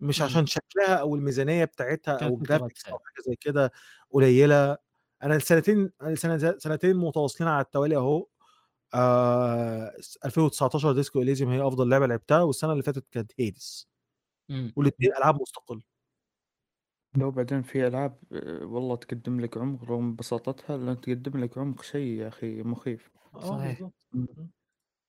مش. 0.00 0.22
عشان 0.22 0.46
شكلها 0.46 0.94
أو 0.94 1.14
الميزانية 1.14 1.64
بتاعتها 1.64 2.14
أو 2.26 2.34
ال 2.34 2.39
graphics. 2.39 2.86
أو 2.88 2.98
حاجة 2.98 3.24
زي 3.26 3.36
كده 3.40 3.72
قليلة. 4.10 4.76
أنا 5.22 5.36
السنتين 5.36 5.90
سنتين 6.58 6.96
متواصلين 6.96 7.50
على 7.50 7.64
التوالي 7.64 7.96
أهو. 7.96 8.26
آه 8.94 9.92
2019 10.24 10.92
ديسكو 10.92 11.22
إليزيوم 11.22 11.50
هي 11.52 11.66
أفضل 11.66 11.88
لعبة 11.88 12.06
لعبتها 12.06 12.42
والسنة 12.42 12.72
اللي 12.72 12.82
فاتت 12.82 13.04
كانت 13.10 13.32
هيدس. 13.38 13.88
والاثنين 14.76 15.10
ألعاب 15.18 15.40
مستقلة. 15.42 15.82
لو 17.16 17.30
بعدين 17.30 17.62
في 17.62 17.86
ألعاب 17.86 18.18
آه، 18.32 18.64
والله 18.66 18.96
تقدم 18.96 19.40
لك 19.40 19.58
عمق 19.58 19.84
رغم 19.84 20.14
بساطتها 20.16 20.76
لأن 20.76 21.00
تقدم 21.00 21.40
لك 21.40 21.58
عمق 21.58 21.82
شيء 21.82 22.20
يا 22.20 22.28
أخي 22.28 22.62
مخيف. 22.62 23.10
آه 23.34 23.40
صحيح. 23.40 23.88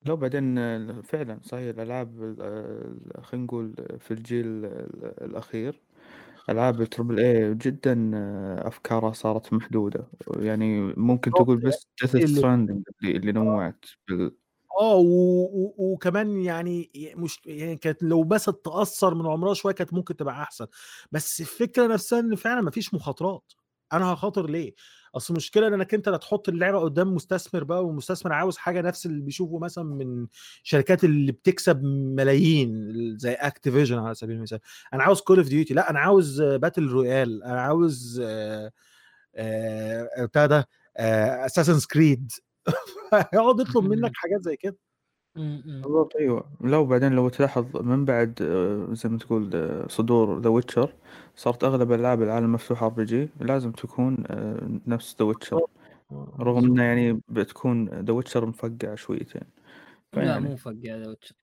لو 0.05 0.17
بعدين 0.17 0.57
آه، 0.57 1.01
فعلا 1.01 1.39
صحيح 1.43 1.69
الألعاب 1.75 2.35
آه، 2.41 3.21
خلينا 3.21 3.45
نقول 3.45 3.75
في 3.99 4.11
الجيل 4.11 4.45
ال- 4.65 5.23
الأخير 5.23 5.81
ألعاب 6.49 6.81
التربل 6.81 7.19
اي 7.19 7.55
جدا 7.55 8.11
آه، 8.15 8.67
أفكارها 8.67 9.11
صارت 9.13 9.53
محدودة. 9.53 10.07
يعني 10.37 10.81
ممكن. 10.97 11.31
تقول 11.31 11.57
بس 11.57 11.87
ديث 12.01 12.15
اللي- 12.15 12.27
ستراندنج 12.27 12.83
اللي, 13.03 13.17
اللي 13.17 13.31
نوعت 13.31 13.85
بال... 14.09 14.31
آه 14.81 15.03
وكمان 15.77 16.41
يعني 16.41 16.91
مش 17.15 17.39
يعني 17.45 17.75
كانت 17.77 18.03
لو 18.03 18.23
بس 18.23 18.45
تأثر 18.45 19.15
من 19.15 19.27
عمرها 19.27 19.53
شوية 19.53 19.73
كانت 19.73 19.93
ممكن 19.93 20.15
تبقى 20.15 20.41
أحسن. 20.43 20.67
بس 21.11 21.41
الفكرة 21.41 21.87
نفسها 21.87 22.19
إن 22.19 22.35
فعلا 22.35 22.61
مفيش 22.61 22.93
مخاطرات. 22.93 23.53
أنا 23.93 24.13
هخاطر 24.13 24.49
ليه؟ 24.49 24.73
أصل 25.15 25.33
المشكلة 25.33 25.67
أنك 25.67 25.93
أنت 25.93 26.09
لا 26.09 26.17
تحط 26.17 26.49
اللعبة 26.49 26.79
قدام 26.79 27.15
مستثمر 27.15 27.63
بقى 27.63 27.85
والمستثمر 27.85 28.33
عاوز 28.33 28.57
حاجة 28.57 28.81
نفس 28.81 29.05
اللي 29.05 29.21
بيشوفه 29.21 29.59
مثلا 29.59 29.83
من 29.83 30.27
شركات 30.63 31.03
اللي 31.03 31.31
بتكسب 31.31 31.83
ملايين 31.83 32.91
زي 33.17 33.33
Activision 33.33 33.97
على 33.99 34.15
سبيل 34.15 34.35
المثال. 34.35 34.59
أنا 34.93 35.03
عاوز 35.03 35.21
Call 35.21 35.37
of 35.37 35.47
Duty 35.47 35.73
لأ 35.73 35.89
أنا 35.89 35.99
عاوز 35.99 36.41
battle 36.41 36.83
royale 36.87 37.43
أنا 37.43 37.61
عاوز 37.61 38.21
آه، 38.25 38.71
آه، 39.35 40.25
بتاع 40.25 40.45
ده 40.45 40.67
Assassin's 40.97 41.87
Creed 41.93 42.31
هيقعد 43.33 43.59
يطلب 43.59 43.83
منك 43.83 44.11
حاجات 44.15 44.41
زي 44.41 44.55
كده. 44.55 44.77
بالضبط 45.35 46.15
أيوه. 46.15 46.51
لو 46.61 46.85
بعدين 46.85 47.13
لو 47.13 47.29
تلاحظ 47.29 47.77
من 47.81 48.05
بعد 48.05 48.41
آه، 48.41 48.93
زي 48.93 49.09
ما 49.09 49.17
تقول 49.17 49.49
آه، 49.53 49.87
صدور 49.87 50.39
The 50.39 50.49
Witcher 50.49 50.93
صارت 51.35 51.63
أغلب 51.63 51.91
العاب 51.91 52.21
العالم 52.21 52.45
المفتوح 52.45 52.83
RPG 52.83 53.29
لازم 53.39 53.71
تكون 53.71 54.23
آه، 54.27 54.79
نفس 54.87 55.15
The 55.19 55.25
Witcher 55.25 55.61
رغم 56.39 56.65
انه 56.65 56.83
يعني 56.83 57.21
بتكون 57.29 57.89
The 57.89 58.13
Witcher 58.13 58.45
مفقع 58.45 58.95
شويتين. 58.95 59.43
لا 60.13 60.39
مو 60.39 60.55
فقع 60.55 60.95
The 60.95 61.07
Witcher 61.07 61.35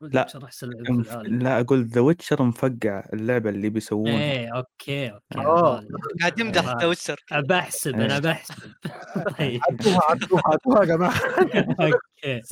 لا. 0.00 0.20
Witcher 0.20 0.44
احسن 0.44 0.66
لعبه 0.70 0.84
في 0.84 0.92
مف- 0.92 1.12
العالم 1.12 1.38
لا 1.42 1.60
أقول 1.60 1.84
The 1.84 2.00
Witcher 2.00 2.42
مفقع 2.42 3.04
اللعبة 3.12 3.50
اللي 3.50 3.68
بيسوونها 3.70 4.32
إيه 4.32 4.56
okay 4.56 5.08
okay 5.10 5.38
آه. 5.38 5.78
هذا. 5.80 5.88
قاعد 6.20 6.38
يمدح 6.38 6.68
آه. 6.68 6.76
The 6.80 6.86
Witcher 6.86 7.20
بحسب 7.32 7.94
أنا. 7.94 8.18
بحسب 8.18 8.54
طيب 9.38 9.60
عدوها 9.70 10.00
عدوها 10.10 10.42
عدوها 10.46 10.80
يا 10.80 10.84
جماعة 10.84 11.14
okay 11.80 12.42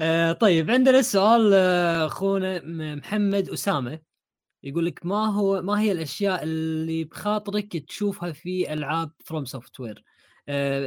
آه، 0.00 0.32
طيب 0.32 0.70
عندنا 0.70 1.02
سؤال 1.02 1.50
آه، 1.54 2.06
أخونا 2.06 2.60
محمد 2.96 3.48
أسامة 3.48 3.98
يقول 4.64 4.86
لك 4.86 5.06
ما 5.06 5.26
هو 5.26 5.62
ما 5.62 5.80
هي 5.80 5.92
الأشياء 5.92 6.42
اللي 6.42 7.04
بخاطرك 7.04 7.76
تشوفها 7.76 8.32
في 8.32 8.72
ألعاب 8.72 9.10
FromSoftware 9.24 10.04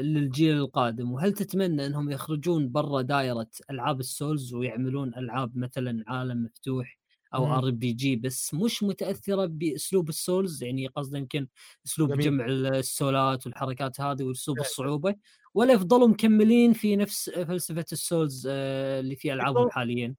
للجيل 0.02 0.58
القادم 0.58 1.12
وهل 1.12 1.34
تتمنى 1.34 1.86
إنهم 1.86 2.12
يخرجون 2.12 2.72
برا 2.72 3.02
دائرة 3.02 3.48
ألعاب 3.72 4.00
ال 4.00 4.09
Souls 4.09 4.54
ويعملون 4.54 5.16
ألعاب 5.16 5.58
مثلا 5.58 6.04
عالم 6.08 6.44
مفتوح 6.44 7.00
أو. 7.36 7.46
RPG 7.54 8.16
بس 8.16 8.54
مش 8.54 8.84
متأثرة 8.84 9.46
بأسلوب 9.46 10.10
ال 10.10 10.19
Souls 10.19 10.64
يعني 10.64 10.88
قصدي 10.88 11.18
يمكن 11.18 11.48
أسلوب 11.86 12.10
جميل. 12.14 12.26
جمع 12.26 12.46
ال 12.46 12.62
souls 12.62 13.46
والحركات 13.48 14.02
هذه 14.02 14.24
وأسلوب 14.24 14.58
فعلا. 14.58 14.68
الصعوبة 14.68 15.16
ولا 15.54 15.74
يفضلوا 15.74 16.08
مكملين 16.08 16.74
في 16.74 16.96
نفس 16.96 17.30
فلسفة 17.30 17.86
ال 17.92 18.01
Souls 18.01 18.48
آه، 18.52 19.00
اللي 19.00 19.16
في 19.16 19.34
ألعابهم 19.34 19.70
حاليا 19.70 20.16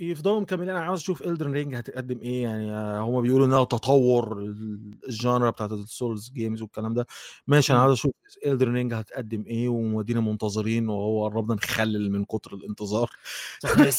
يفضلوا 0.00 0.40
مكملين. 0.40 0.68
أنا 0.70 0.80
عاوز 0.80 1.00
أشوف 1.00 1.22
Elden 1.22 1.52
Ring 1.52 1.74
هتقدم 1.74 2.20
إيه 2.20 2.42
يعني 2.42 2.72
آه، 2.72 3.00
هم 3.00 3.20
بيقولوا 3.22 3.46
إنها 3.46 3.64
تطور 3.64 4.38
ال- 4.38 4.98
ال 5.08 5.15
genre 5.15 5.50
بتاعت 5.50 5.72
ال 5.72 5.82
Souls 5.82 6.30
games 6.30 6.62
والكلام 6.62 6.94
ده. 6.94 7.06
ماشي 7.46 7.72
أنا. 7.72 7.80
عاوز 7.82 7.92
أشوف 7.92 8.12
Elden 8.46 8.74
Ring 8.74 8.94
هتقدم 8.94 9.44
إيه 9.46 9.68
ومدينا 9.68 10.20
منتظرين 10.20 10.88
وهو 10.88 11.24
قربنا 11.24 11.54
نخلل 11.54 12.12
من 12.12 12.24
كتر 12.24 12.54
الانتظار. 12.54 13.10
صحيح 13.62 13.90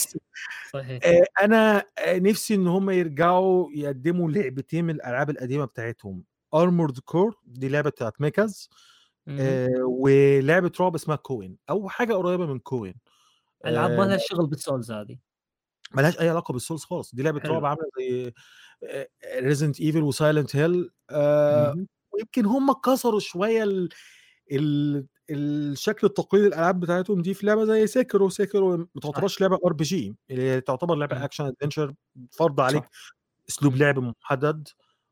صحيح. 0.74 1.00
آه، 1.06 1.24
أنا 1.46 1.86
آه، 2.00 2.20
نفسي 2.20 2.56
إن 2.56 2.68
هم 2.68 2.90
يرجعوا 2.90 3.68
يقدموا 3.76 4.32
لعبتين 4.32 4.86
من 4.86 4.96
الألعاب 4.96 5.30
القديمة 5.30 5.66
بتاعتهم. 5.66 6.24
Armored 6.54 7.00
Core 7.00 7.36
دي 7.46 7.70
لعبة 7.70 7.90
بتاعت 7.90 8.22
mechas. 8.22 8.70
آه، 9.28 9.68
ولعبة 9.84 10.72
رعب 10.80 10.96
اسمها 10.96 11.16
Kuon 11.16 11.58
أو 11.70 11.90
حاجة 11.90 12.14
قريبة 12.14 12.46
من 12.46 12.60
Kuon 12.60 12.94
العاب 13.66 13.92
آه، 13.92 13.98
ما 14.08 14.18
شغل 14.18 14.48
بال 14.48 14.60
Souls 14.60 14.92
هذه 14.92 15.18
ملهاش 15.96 16.20
أي 16.20 16.30
علاقة 16.30 16.52
بال 16.52 16.61
Souls 16.61 16.84
خالص 16.84 17.16
دي 17.16 17.24
لعبة. 17.24 17.42
رعب 17.46 17.66
عاملة 17.66 17.84
زي 18.00 18.34
Resident 19.40 19.82
Evil 19.82 20.02
و 20.04 20.11
Silent 20.11 20.56
Hill. 20.56 20.90
ويمكن 22.12 22.46
هم 22.46 22.74
كسروا 22.74 23.20
شوية 23.20 23.64
ال... 23.64 23.90
ال... 24.52 25.06
الشكل 25.30 26.08
التقليدي 26.08 26.48
الألعاب 26.48 26.80
بتاعتهم 26.80 27.22
دي 27.22 27.34
في 27.34 27.46
لعبة 27.46 27.66
زي 27.66 27.88
Sekiro 27.88 28.30
Sekiro 28.30 28.78
ما 28.78 28.88
تعتبرش 29.02 29.42
لعبة 29.42 29.60
RPG 29.66 30.16
اللي 30.30 30.62
تعتبر. 30.62 30.96
لعبة 30.96 31.24
action 31.26 31.46
adventure 31.46 31.94
فرض 32.32 32.60
عليك 32.62 32.84
صح. 32.84 32.90
أسلوب. 33.50 33.76
لعب 33.76 34.00
محدد 34.00 34.68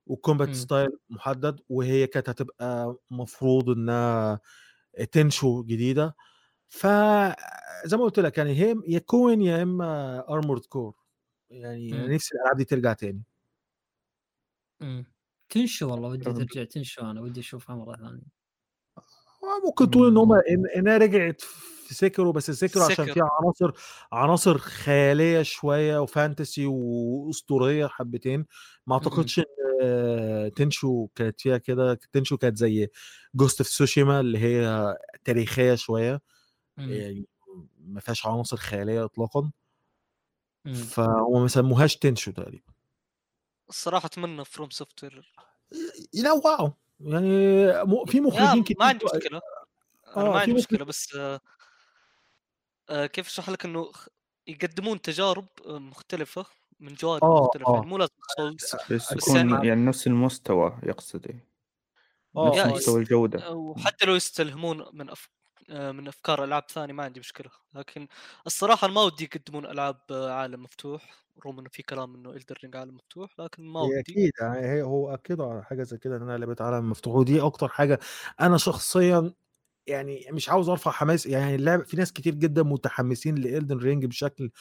و 0.07 0.13
combat 0.13 0.47
مم. 0.47 0.53
style 0.53 0.89
محدد 1.09 1.59
وهي 1.69 2.07
كانت 2.07 2.29
هتبقى 2.29 2.95
مفروض 3.11 3.69
إنها 3.69 4.39
Tenchu 5.11 5.63
جديدة 5.63 6.15
فزي 6.69 7.97
ما 7.97 8.03
قلت 8.03 8.19
لك 8.19 8.37
يعني 8.37 8.53
هي 8.55 8.75
يا 8.87 8.99
Kuon 8.99 9.41
يا 9.41 9.63
إما 9.63 10.19
Armored 10.29 10.65
Core 10.65 10.95
يعني. 11.49 11.93
أنا 11.93 12.07
نفسي 12.15 12.35
الألعاب 12.35 12.57
دي 12.57 12.63
ترجع 12.65 12.93
تاني 12.93 13.23
مم. 14.81 15.05
Tenchu 15.49 15.91
والله 15.91 16.09
ودي. 16.09 16.33
ترجع 16.33 16.63
Tenchu 16.63 17.01
أنا 17.01 17.21
ودي 17.21 17.39
أشوفها 17.39 17.75
مرة 17.75 17.95
ثانية 17.95 18.39
ممكن 19.65 19.91
تقول 19.91 20.07
إن 20.07 20.17
هم 20.17 20.33
إن 20.33 20.63
انها 20.75 20.97
رجعت 20.97 21.41
في 21.41 21.95
Sekiro 21.95 22.31
بس 22.31 22.51
Sekiro 22.51 22.83
عشان. 22.83 23.05
فيها 23.05 23.29
عناصر 23.41 23.71
عناصر 24.11 24.57
خيالية 24.57 25.41
شوية 25.41 26.01
و 26.01 26.09
fantasy 26.09 26.65
وأسطورية 26.65 27.87
حبتين 27.87 28.45
ما 28.87 28.93
أعتقدش 28.93 29.39
إن 29.39 29.45
آه، 29.81 30.47
Tenchu 30.49 31.07
كانت 31.07 31.41
فيها 31.41 31.57
كده 31.57 31.99
Tenchu 32.11 32.37
كانت 32.37 32.57
زي 32.57 32.89
Ghost 33.35 33.61
of 33.61 33.73
Tsushima 33.73 34.19
اللي 34.19 34.37
هي 34.39 34.95
تاريخية 35.23 35.75
شوية. 35.75 36.21
يعني 36.79 37.25
ما 37.79 37.99
فيهاش 37.99 38.25
عناصر 38.25 38.57
خيالية 38.57 39.05
اطلاقا. 39.05 39.51
مم. 40.65 40.73
فهم 40.73 41.41
ما 41.41 41.47
سموهاش 41.47 41.97
Tenchu 41.97 42.31
تقريبا. 42.31 42.73
الصراحه 43.69 44.05
أتمنى 44.05 44.45
FromSoftware 44.45 45.33
ينوعوا. 46.13 46.69
يعني 46.99 47.67
م- 47.83 48.05
في 48.05 48.21
مخرجين 48.21 48.63
كتير 48.63 48.77
ما 48.79 48.85
عندي 48.85 49.05
مشكلة. 49.05 49.41
أنا 50.17 50.25
آه، 50.25 50.29
ما 50.29 50.33
في 50.33 50.39
عندي 50.39 50.53
مشكله 50.53 50.85
بس 50.85 51.15
آه، 51.15 51.39
آه، 52.89 53.05
كيف 53.05 53.27
أشرح 53.27 53.49
لك 53.49 53.65
إنه 53.65 53.91
يقدمون 54.47 55.01
تجارب 55.01 55.47
آه، 55.65 55.79
مختلفة 55.79 56.45
من 56.79 56.93
جوانب 56.93 57.23
آه، 57.23 57.43
مختلفة. 57.43 57.67
آه. 57.71 57.75
يعني 57.75 57.85
مو 57.87 57.97
لازم 57.97 58.13
Souls 58.37 58.75
بس 58.91 59.13
بس 59.13 59.27
يكون 59.27 59.35
يعني- 59.51 59.67
يعني 59.67 59.85
نفس 59.85 60.07
المستوى 60.07 60.79
يقصد 60.83 61.27
إيه. 61.27 61.49
آه، 62.37 62.49
نفس 62.49 62.59
آه، 62.59 62.73
مستوى 62.73 62.99
الجودة. 63.01 63.49
وحتى 63.51 64.05
لو 64.05 64.15
يستلهمون 64.15 64.85
من 64.93 65.09
أف... 65.09 65.29
آه، 65.69 65.91
من 65.91 66.07
أفكار 66.07 66.43
ألعاب 66.43 66.63
ثانية 66.69 66.93
ما 66.93 67.03
عندي 67.03 67.19
مشكلة. 67.19 67.49
لكن 67.75 68.07
الصراحة 68.47 68.87
ما 68.87 69.01
ودي 69.01 69.23
يقدمون 69.23 69.65
ألعاب 69.65 69.97
آه، 70.11 70.31
عالم 70.31 70.63
مفتوح 70.63 71.15
رغم 71.45 71.59
إنه 71.59 71.69
في 71.69 71.83
كلام 71.83 72.15
إنه 72.15 72.29
Elden 72.29 72.69
عالم 72.73 72.95
مفتوح 72.95 73.39
لكن 73.39 73.63
ما 73.63 73.81
ودي. 73.81 73.99
أكيد 73.99 74.31
يعني 74.41 74.83
هو 74.83 75.13
أكيد 75.13 75.41
على 75.41 75.63
حاجة 75.63 75.83
زي 75.83 75.97
كده 75.97 76.17
إن 76.17 76.21
أنا 76.21 76.37
لعبة 76.37 76.55
عالم 76.59 76.89
مفتوح 76.89 77.15
ودي 77.15 77.41
أكتر 77.41 77.67
حاجة 77.67 77.99
أنا 78.41 78.57
شخصيا 78.57 79.33
يعني 79.87 80.25
مش 80.31 80.49
عاوز 80.49 80.69
أرفع 80.69 80.91
حماس 80.91 81.25
يعني 81.25 81.55
اللعبه 81.55 81.83
في 81.83 81.97
ناس 81.97 82.13
كتير 82.13 82.35
جدا 82.35 82.63
متحمسين 82.63 83.35
ل 83.35 83.42
Elden 83.42 83.77
Ring 83.77 84.05
بشكل 84.05 84.51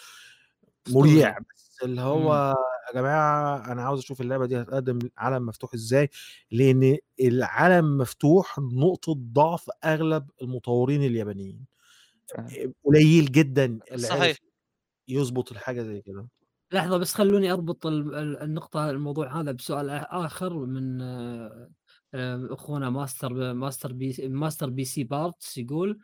مريع 0.88 1.38
بس 1.38 1.78
اللي 1.82 2.00
هو 2.00 2.54
يا 2.88 2.92
جماعة 2.94 3.72
أنا 3.72 3.82
عاوز 3.82 3.98
أشوف 3.98 4.20
اللعبة 4.20 4.46
دي 4.46 4.60
هتقدم 4.60 4.98
عالم 5.16 5.46
مفتوح 5.46 5.74
إزاي 5.74 6.08
لأن 6.50 6.96
العالم 7.20 7.98
مفتوح 7.98 8.58
نقطة 8.58 9.14
ضعف 9.32 9.70
أغلب 9.84 10.30
المطورين 10.42 11.02
اليابانيين. 11.04 11.64
قليل 12.84 13.32
جدا 13.32 13.78
صحيح. 13.96 14.36
يظبط 15.08 15.52
الحاجة 15.52 15.82
زي 15.82 16.02
كده. 16.02 16.28
لحظة 16.72 16.96
بس 16.96 17.14
خلوني 17.14 17.52
أربط 17.52 17.86
ال- 17.86 18.14
ال- 18.14 18.38
النقطة 18.42 18.90
الموضوع 18.90 19.40
هذا 19.40 19.52
بسؤال 19.52 19.90
آخر 19.90 20.54
من 20.66 21.02
أخونا 22.52 22.90
Master 22.90 23.54
Master 23.54 23.92
P 23.92 24.14
Master 24.28 24.70
PC 24.70 25.04
Parts 25.04 25.58
يقول 25.58 25.98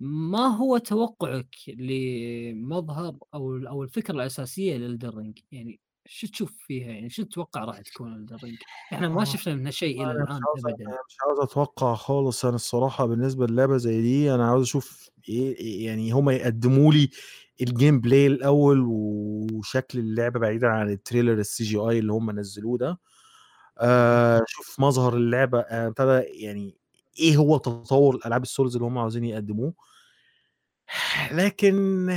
ما 0.00 0.46
هو 0.46 0.78
توقعك 0.78 1.54
لمظهر 1.68 3.16
أو 3.34 3.56
أو 3.56 3.82
الفكرة 3.82 4.14
الأساسية 4.14 4.76
ل 4.76 4.82
Elden 4.82 5.13
Ring 5.13 5.38
يعني 5.52 5.80
شو 6.06 6.26
تشوف 6.26 6.52
فيها 6.66 6.86
يعني؟ 6.92 7.10
شو 7.10 7.22
تتوقع 7.22 7.64
راح 7.64 7.80
تكون 7.80 8.12
Elden 8.14 8.35
Ring؟ 8.35 8.56
إحنا 8.92 9.08
ما 9.08 9.20
آه. 9.20 9.24
شفنا 9.24 9.54
منها 9.54 9.70
شيء 9.70 10.02
إلى 10.02 10.12
الآن 10.12 10.40
ابدا. 10.58 10.84
مش 11.08 11.16
عاوز 11.26 11.40
أتوقع 11.40 11.94
خالص. 11.94 12.44
أنا 12.44 12.54
الصراحة 12.54 13.06
بالنسبة 13.06 13.46
للعبة 13.46 13.76
زي 13.76 14.02
دي 14.02 14.34
أنا 14.34 14.48
عاوز 14.50 14.62
أشوف 14.62 15.10
إيه 15.28 15.56
إيه- 15.56 15.86
يعني 15.86 16.10
هما 16.12 16.32
يقدموا 16.32 16.92
لي 16.92 17.10
ال 17.60 18.00
gameplay 18.00 18.26
الأول 18.26 18.84
وشكل 18.88 19.98
اللعبة 19.98 20.40
بعيدا 20.40 20.66
عن 20.68 20.90
ال 20.90 21.32
trailer 21.32 21.64
ال 21.64 21.76
CGI 21.78 21.98
اللي 21.98 22.12
هم 22.12 22.30
نزلوه 22.30 22.78
ده. 22.78 23.00
آه 23.78 24.42
شوف 24.48 24.80
مظهر 24.80 25.14
اللعبة 25.16 25.60
آه، 25.60 25.86
ابتدى 25.88 26.12
يعني 26.44 26.76
إيه 27.20 27.36
هو 27.36 27.56
تطور 27.58 28.14
الألعاب 28.16 28.42
ال 28.42 28.48
Souls 28.48 28.76
اللي 28.76 28.86
هم 28.88 28.98
عاوزين 28.98 29.24
يقدموه. 29.24 29.74
لكن 31.32 32.08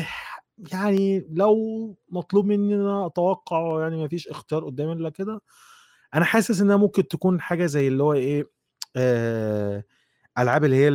يعني 0.57 1.27
لو 1.31 1.95
مطلوب 2.09 2.45
مني 2.45 2.75
إن 2.75 2.79
أنا 2.79 3.05
أتوقع 3.05 3.81
يعني 3.81 3.97
ما 3.97 4.07
فيش 4.07 4.27
اختيار 4.27 4.65
قدامي 4.65 4.93
إلا 4.93 5.09
كده 5.09 5.41
أنا 6.13 6.25
حاسس 6.25 6.61
إنها 6.61 6.77
ممكن 6.77 7.07
تكون 7.07 7.41
حاجة 7.41 7.65
زي 7.65 7.87
اللي 7.87 8.03
هو 8.03 8.13
إيه 8.13 8.49
آه 8.95 9.83
ألعاب 10.37 10.63
اللي 10.63 10.75
هي 10.85 10.89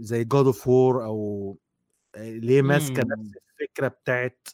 زي 0.00 0.24
God 0.24 0.46
of 0.46 0.68
War 0.68 1.04
أو 1.04 1.56
اللي 2.16 2.56
هي 2.56 2.62
ماسكة 2.62 3.02
مم. 3.02 3.12
نفس 3.12 3.30
الفكرة 3.60 3.88
بتاعت 3.88 4.48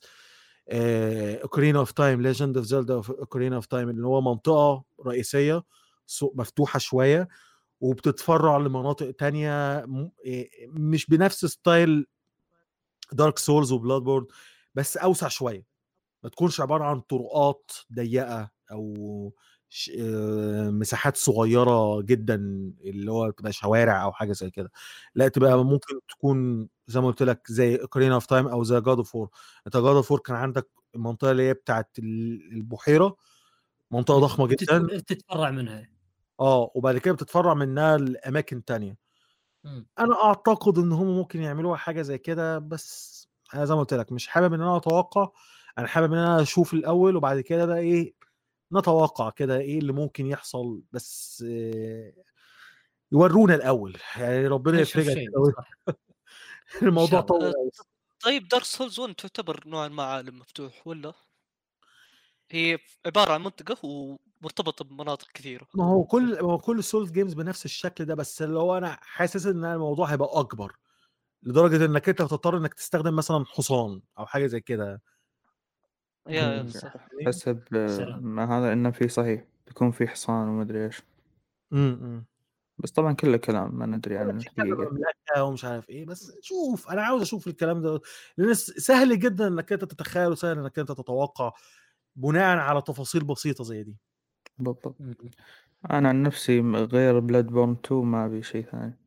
Ocarina 1.42 1.78
of 1.78 1.92
Time 1.92 2.22
Legend 2.22 2.56
of 2.56 2.66
Zelda 2.66 2.94
Ocarina 2.94 3.56
of 3.56 3.66
Time 3.66 3.88
اللي 3.90 4.06
هو 4.06 4.20
منطقة 4.20 4.84
رئيسية 5.06 5.62
سوق 6.06 6.34
مفتوحة 6.36 6.78
شوية 6.78 7.28
وبتتفرع 7.80 8.56
لمناطق 8.56 9.10
تانية 9.10 9.84
مش 10.66 11.06
بنفس 11.06 11.46
style 11.46 12.06
Dark 13.12 13.38
Souls 13.38 13.72
و 13.72 14.02
Bloodborne 14.02 14.26
بس 14.74 14.96
أوسع 14.96 15.28
شوية. 15.28 15.64
ما 16.22 16.30
تكونش 16.30 16.60
عبارة 16.60 16.84
عن 16.84 17.00
طرقات 17.00 17.70
ضيقة 17.94 18.50
أو 18.72 19.32
ش... 19.68 19.90
آه، 20.00 20.70
مساحات 20.70 21.16
صغيرة 21.16 22.00
جدا 22.02 22.34
اللي 22.84 23.10
هو 23.12 23.30
تبقى 23.30 23.52
شوارع 23.52 24.02
أو 24.04 24.12
حاجة 24.12 24.32
زي 24.32 24.50
كده. 24.50 24.70
لا 25.14 25.28
تبقى 25.28 25.64
ممكن 25.64 26.00
تكون 26.08 26.68
زي 26.86 27.00
ما 27.00 27.06
قلت 27.06 27.22
لك 27.22 27.46
زي 27.50 27.76
Ocarina 27.76 28.14
of 28.14 28.26
Time 28.26 28.48
أو 28.48 28.64
زي 28.64 28.80
God 28.80 28.96
of 28.98 29.12
War 29.12 29.28
أنت 29.66 29.76
God 29.76 29.86
of 29.86 30.08
War 30.08 30.18
كان 30.20 30.36
عندك 30.36 30.68
المنطقة 30.94 31.30
اللي 31.30 31.42
هي 31.48 31.54
بتاعت 31.54 31.90
ال- 31.98 32.52
البحيرة 32.52 33.16
منطقة 33.90 34.18
ضخمة 34.18 34.46
جدا. 34.46 34.78
تت- 34.78 35.08
تتفرع 35.08 35.50
منها. 35.50 35.88
آه 36.40 36.70
وبعد 36.74 36.98
كده 36.98 37.14
بتتفرع 37.14 37.54
منها 37.54 37.96
لأماكن 37.96 38.64
تانية. 38.64 38.96
مم. 39.64 39.86
أنا 39.98 40.24
أعتقد 40.24 40.78
إن 40.78 40.92
هم 40.92 41.06
ممكن 41.06 41.42
يعملوها 41.42 41.76
حاجة 41.76 42.02
زي 42.02 42.18
كده 42.18 42.58
بس 42.58 43.28
أنا 43.54 43.64
زي 43.64 43.74
ما 43.74 43.80
قلت 43.80 43.94
لك 43.94 44.12
مش 44.12 44.28
حابب 44.28 44.54
إن 44.54 44.60
أنا 44.60 44.76
أتوقع 44.76 45.28
أنا 45.78 45.86
حابب 45.86 46.12
إن 46.12 46.18
أنا 46.18 46.42
أشوف 46.42 46.74
الأول 46.74 47.16
وبعد 47.16 47.40
كده 47.40 47.66
بقى 47.66 47.78
إيه 47.78 48.14
نتوقع 48.72 49.30
كده 49.30 49.58
إيه 49.58 49.78
اللي 49.78 49.92
ممكن 49.92 50.26
يحصل 50.26 50.82
بس 50.92 51.44
آه، 51.48 52.12
يورونا 53.12 53.54
الأول 53.54 53.96
يعني 54.16 54.46
ربنا 54.46 54.80
يفرجها. 54.80 55.14
الموضوع. 56.82 57.20
طول 57.20 57.44
أوي. 57.44 57.70
طيب 58.24 58.48
دارك 58.48 58.64
سولز 58.64 59.00
1 59.00 59.14
تعتبر 59.14 59.62
نوعا 59.66 59.88
ما 59.88 60.02
عالم 60.02 60.38
مفتوح 60.38 60.86
ولا؟ 60.86 61.14
هي 62.50 62.78
عبارة 63.06 63.32
عن 63.32 63.42
منطقة 63.42 63.86
ومرتبطة 63.86 64.84
بمناطق 64.84 65.26
كثيرة. 65.34 65.66
ما 65.74 65.84
هو 65.84 66.04
كل 66.04 66.42
ما 66.42 66.52
هو 66.52 66.58
كل 66.58 66.78
ال 66.78 66.84
Souls 66.84 67.10
games 67.10 67.34
بنفس 67.34 67.64
الشكل 67.64 68.04
ده 68.04 68.14
بس 68.14 68.42
اللي 68.42 68.58
هو 68.58 68.78
أنا 68.78 68.98
حاسس 69.02 69.46
إن 69.46 69.64
الموضوع 69.64 70.06
هيبقى 70.06 70.28
أكبر 70.32 70.76
لدرجة 71.42 71.84
إنك 71.84 72.08
أنت 72.08 72.20
هتضطر 72.20 72.56
إنك 72.56 72.74
تستخدم 72.74 73.16
مثلا 73.16 73.44
حصان 73.44 74.02
أو 74.18 74.26
حاجة 74.26 74.46
زي 74.46 74.60
كده. 74.60 75.02
yeah. 76.28 76.66
صح. 76.68 77.08
حسب. 77.26 77.62
ما 78.20 78.58
هذا 78.58 78.72
انه 78.72 78.90
في 78.90 79.08
صحيح 79.08 79.44
بيكون 79.66 79.90
في 79.90 80.08
حصان 80.08 80.48
ومدري 80.48 80.84
إيش. 80.86 81.02
امم 81.72 82.26
بس 82.78 82.90
طبعا 82.90 83.12
كله 83.12 83.36
كلام 83.36 83.78
ما 83.78 83.86
ندري 83.86 84.18
عن 84.18 84.26
مملكه 84.58 85.44
ومش 85.44 85.64
عارف 85.64 85.90
إيه 85.90 86.06
بس 86.06 86.32
شوف 86.42 86.90
أنا 86.90 87.02
عاوز 87.02 87.22
أشوف 87.22 87.46
الكلام 87.46 87.82
ده. 87.82 88.00
لأن 88.36 88.54
سهل 88.54 89.18
جدا 89.18 89.46
إنك 89.48 89.72
أنت 89.72 89.84
تتخيل 89.84 90.28
وسهل 90.28 90.58
إنك 90.58 90.78
أنت 90.78 90.92
تتوقع. 90.92 91.52
بناء 92.18 92.58
على 92.58 92.82
تفاصيل 92.82 93.24
بسيطة 93.24 93.64
زي 93.64 93.82
دي 93.82 93.98
بالضبط. 94.58 94.96
أنا 95.90 96.08
عن 96.08 96.22
نفسي 96.22 96.60
غير 96.62 97.20
Bloodborne 97.20 97.72
2 97.72 98.04
ما 98.06 98.26
أبي 98.26 98.42
شيء 98.42 98.64
ثاني 98.64 98.98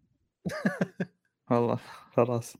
والله 1.51 1.75
خلاص 2.13 2.57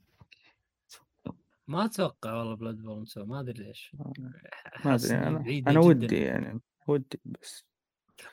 ما 1.66 1.84
أتوقع 1.84 2.34
والله 2.34 2.54
Bloodborne 2.56 3.04
ما 3.16 3.40
أدري 3.40 3.62
ليش 3.64 3.96
ما 4.84 4.94
حاسس 4.94 5.12
أدري 5.12 5.16
أنا 5.66 5.80
جداً. 5.80 5.80
ودي 5.80 6.16
يعني 6.20 6.60
ودي 6.88 7.20
بس 7.24 7.64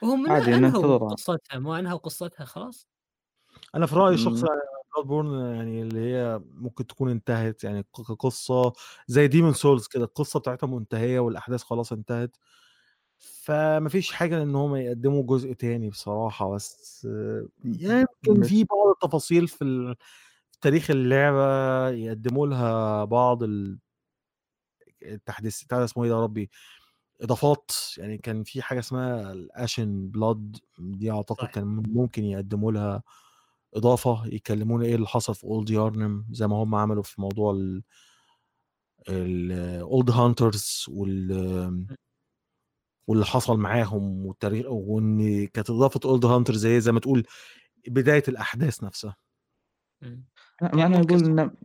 وهم 0.01 0.27
عادي 0.29 0.53
انهوا. 0.55 0.97
قصتها 1.07 1.59
ما 1.59 1.79
انهوا 1.79 1.97
قصتها 1.99 2.45
خلاص 2.45 2.87
أنا 3.75 3.85
في 3.85 3.95
رأيي 3.95 4.17
مم. 4.17 4.49
بلاد 4.97 5.55
يعني 5.55 5.81
اللي 5.81 5.99
هي 5.99 6.41
ممكن 6.53 6.87
تكون 6.87 7.11
انتهت 7.11 7.63
يعني 7.63 7.83
كقصة 7.83 8.73
زي 9.07 9.27
Demon's 9.27 9.53
Souls 9.53 9.87
كده 9.87 10.03
القصة 10.03 10.39
بتاعتها 10.39 10.67
منتهية 10.67 11.19
والأحداث 11.19 11.63
خلاص 11.63 11.91
انتهت. 11.91 12.37
فمفيش 13.17 14.11
حاجة 14.11 14.43
إن 14.43 14.55
هم 14.55 14.75
يقدموا 14.75 15.23
جزء 15.23 15.53
تاني 15.53 15.89
بصراحة 15.89 16.49
بس 16.55 17.07
يمكن 17.65 18.43
في 18.43 18.63
بعض 18.63 18.87
التفاصيل 19.03 19.47
في 19.47 19.95
تاريخ 20.61 20.91
اللعبة 20.91 21.89
يقدموا 21.89 22.47
لها 22.47 23.03
بعض 23.05 23.43
ال- 23.43 23.79
التحديث 25.03 25.63
بتاع 25.63 25.83
اسمه 25.83 26.03
إيه 26.03 26.09
ده 26.09 26.15
يا 26.15 26.21
ربي؟ 26.23 26.49
إضافات. 27.21 27.71
يعني 27.97 28.17
كان 28.17 28.43
في 28.43 28.61
حاجة 28.61 28.79
اسمها 28.79 29.31
ال 29.31 29.44
Ashen 29.44 30.07
Blood 30.07 30.57
دي 30.79 31.11
أعتقد 31.11 31.45
صح. 31.47 31.51
كان 31.51 31.83
ممكن 31.87 32.23
يقدموا 32.23 32.71
لها 32.71 33.03
إضافة 33.73 34.25
يكلمونا 34.25 34.85
إيه 34.85 34.95
اللي 34.95 35.07
حصل 35.07 35.35
في 35.35 35.43
Old 35.43 35.69
Yharnam 35.69 36.25
زي 36.31 36.47
ما 36.47 36.55
هم 36.55 36.75
عملوا 36.75 37.03
في 37.03 37.21
موضوع 37.21 37.51
ال 37.53 37.83
ال 39.09 39.34
Old 39.34 40.09
Hunters 40.11 40.85
وال 40.89 41.87
واللي 43.07 43.25
حصل 43.25 43.57
معاهم 43.57 44.25
والتاريخ 44.25 44.65
وإن 44.69 45.47
كانت 45.47 45.69
إضافة 45.69 45.99
Old 46.05 46.25
Hunters 46.25 46.65
هي 46.65 46.81
زي 46.81 46.91
ما 46.91 46.99
تقول 46.99 47.27
بداية 47.87 48.23
الأحداث 48.27 48.83
نفسها. 48.83 49.15
مم. 50.01 50.25
لا 50.61 50.67
يعني 50.67 50.85
أنا 50.85 50.99
أقول 51.01 51.39
إن... 51.39 51.55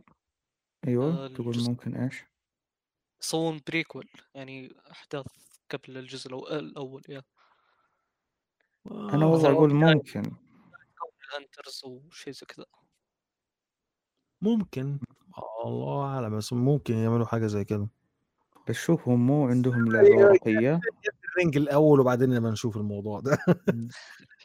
أيوه 0.87 1.25
آه، 1.25 1.27
تقول 1.27 1.57
ممكن 1.57 1.95
إيش؟ 1.95 2.23
يسوون 3.21 3.61
prequel 3.67 4.09
يعني 4.35 4.75
أحداث 4.91 5.25
قبل 5.71 5.97
الجزء 5.97 6.29
الأو- 6.29 6.51
الأول 6.51 7.01
يا 7.09 7.21
أنا 8.91 9.25
والله 9.25 9.51
أقول 9.51 9.73
ممكن. 9.73 10.44
كون 11.31 11.37
ال 11.39 11.44
hunters 11.44 11.81
وشيء 11.85 12.33
زي 12.33 12.45
كذا 12.45 12.65
ممكن. 14.41 14.99
الله 15.65 16.03
أعلم 16.05 16.37
بس 16.37 16.53
ممكن 16.53 16.93
يعملوا 16.95 17.25
حاجة 17.25 17.47
زي 17.47 17.65
كده. 17.65 17.87
بس 18.69 18.75
شوف 18.75 19.07
هم 19.07 19.27
مو 19.27 19.47
عندهم 19.47 19.91
لعبة 19.91 20.15
ورقية 20.17 20.79
الرينج 21.37 21.57
الأول 21.57 21.99
وبعدين 21.99 22.29
نبقى 22.29 22.51
نشوف 22.51 22.77
الموضوع 22.77 23.19
ده. 23.19 23.37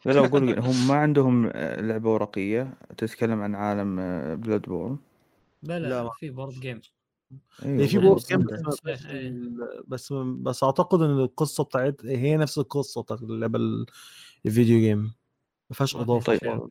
لا 0.04 0.12
لا 0.12 0.18
أقول 0.26 0.58
هم 0.58 0.88
ما 0.88 0.94
عندهم 0.94 1.46
آه، 1.54 1.80
لعبة 1.80 2.12
ورقية 2.12 2.74
تتكلم 2.98 3.40
عن 3.40 3.54
عالم 3.54 3.96
Bloodborne 4.36 4.98
لا 5.62 5.78
لا، 5.78 5.88
لا 5.88 6.10
في 6.18 6.30
board 6.30 6.54
game 6.54 6.80
هي 7.62 7.88
في. 7.88 7.98
board 7.98 8.22
game. 8.22 8.42
بس 8.42 8.80
فيهاش 8.84 9.06
إيه. 9.06 9.32
بس 9.88 10.12
بس 10.12 10.64
أعتقد 10.64 11.02
إن 11.02 11.10
القصة 11.10 11.64
بتاعت 11.64 12.04
هي 12.04 12.36
نفس 12.36 12.58
القصة 12.58 13.02
بتاعت 13.02 13.22
اللعبة 13.22 13.58
ال- 13.58 13.86
ال 14.46 14.51
video 14.51 14.78
game 14.78 15.12
ما 15.70 15.76
فيهاش 15.76 15.96
ما 15.96 16.02
إضافة 16.02 16.24
طيب. 16.36 16.38
شيء. 16.40 16.68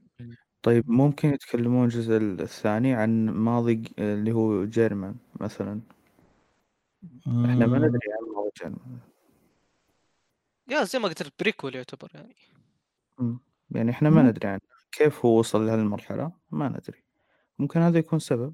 طيب 0.61 0.89
ممكن 0.89 1.29
يتكلمون 1.33 1.85
الجزء 1.85 2.17
الثاني 2.17 2.93
عن 2.93 3.29
ماضي 3.29 3.75
ج- 3.75 3.87
اللي 3.99 4.31
هو 4.31 4.65
جيرمان 4.65 5.15
مثلا 5.39 5.81
إحنا 7.27 7.65
ما 7.65 7.79
مم. 7.79 7.85
ندري 7.85 8.13
عن 8.19 8.33
ماضي 8.35 8.49
جيرمان 8.59 8.99
yeah 10.69 10.83
زي 10.83 10.99
ما 10.99 11.07
قلت 11.07 11.23
لك 11.23 11.33
prequel 11.39 11.75
يعتبر 11.75 12.09
يعني 12.13 12.35
مم. 13.19 13.39
يعني 13.71 13.91
إحنا 13.91 14.09
ما 14.09 14.21
مم. 14.21 14.29
ندري 14.29 14.47
عنه 14.47 14.59
كيف 14.91 15.25
هو 15.25 15.39
وصل 15.39 15.65
لهالمرحلة 15.65 16.31
ما 16.51 16.69
ندري 16.69 17.03
ممكن 17.59 17.79
هذا 17.79 17.99
يكون 17.99 18.19
سبب 18.19 18.53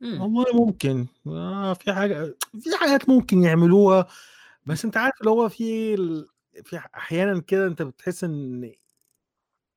مم. 0.00 0.20
والله 0.20 0.44
ممكن 0.66 1.06
آه 1.26 1.74
في 1.74 1.92
حاجة 1.92 2.36
في 2.60 2.76
حاجات 2.80 3.08
ممكن 3.08 3.42
يعملوها 3.42 4.06
بس 4.66 4.84
أنت 4.84 4.96
عارف 4.96 5.14
اللي 5.20 5.30
هو 5.30 5.48
في 5.48 5.94
ال... 5.94 6.28
في 6.64 6.78
أحيانا 6.96 7.40
كده 7.40 7.66
أنت 7.66 7.82
بتحس 7.82 8.24
إن 8.24 8.72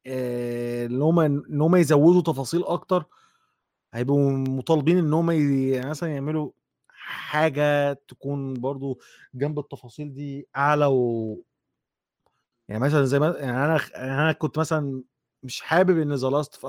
اللي 0.07 1.03
هم 1.03 1.19
إن 1.19 1.61
هم 1.61 1.75
يزودوا 1.75 2.21
تفاصيل 2.21 2.63
أكتر 2.63 3.05
هيبقوا 3.93 4.31
مطالبين 4.31 4.97
إن 4.97 5.13
هم. 5.13 5.31
يعني 5.31 5.89
مثلا 5.89 6.09
يعملوا 6.13 6.51
حاجة 6.87 7.93
تكون 7.93 8.53
برضو 8.53 8.99
جنب 9.33 9.59
التفاصيل 9.59 10.13
دي 10.13 10.47
أعلى 10.57 10.85
و 10.85 11.43
يعني 12.69 12.83
مثلا 12.83 13.05
زي 13.05 13.19
ما 13.19 13.27
يعني 13.39 13.65
أنا 13.65 13.79
يعني 13.95 14.13
أنا 14.21 14.31
كنت 14.31 14.59
مثلا 14.59 15.03
مش 15.43 15.61
حابب 15.61 15.99
إن 15.99 16.13
The 16.13 16.27
Last 16.30 16.65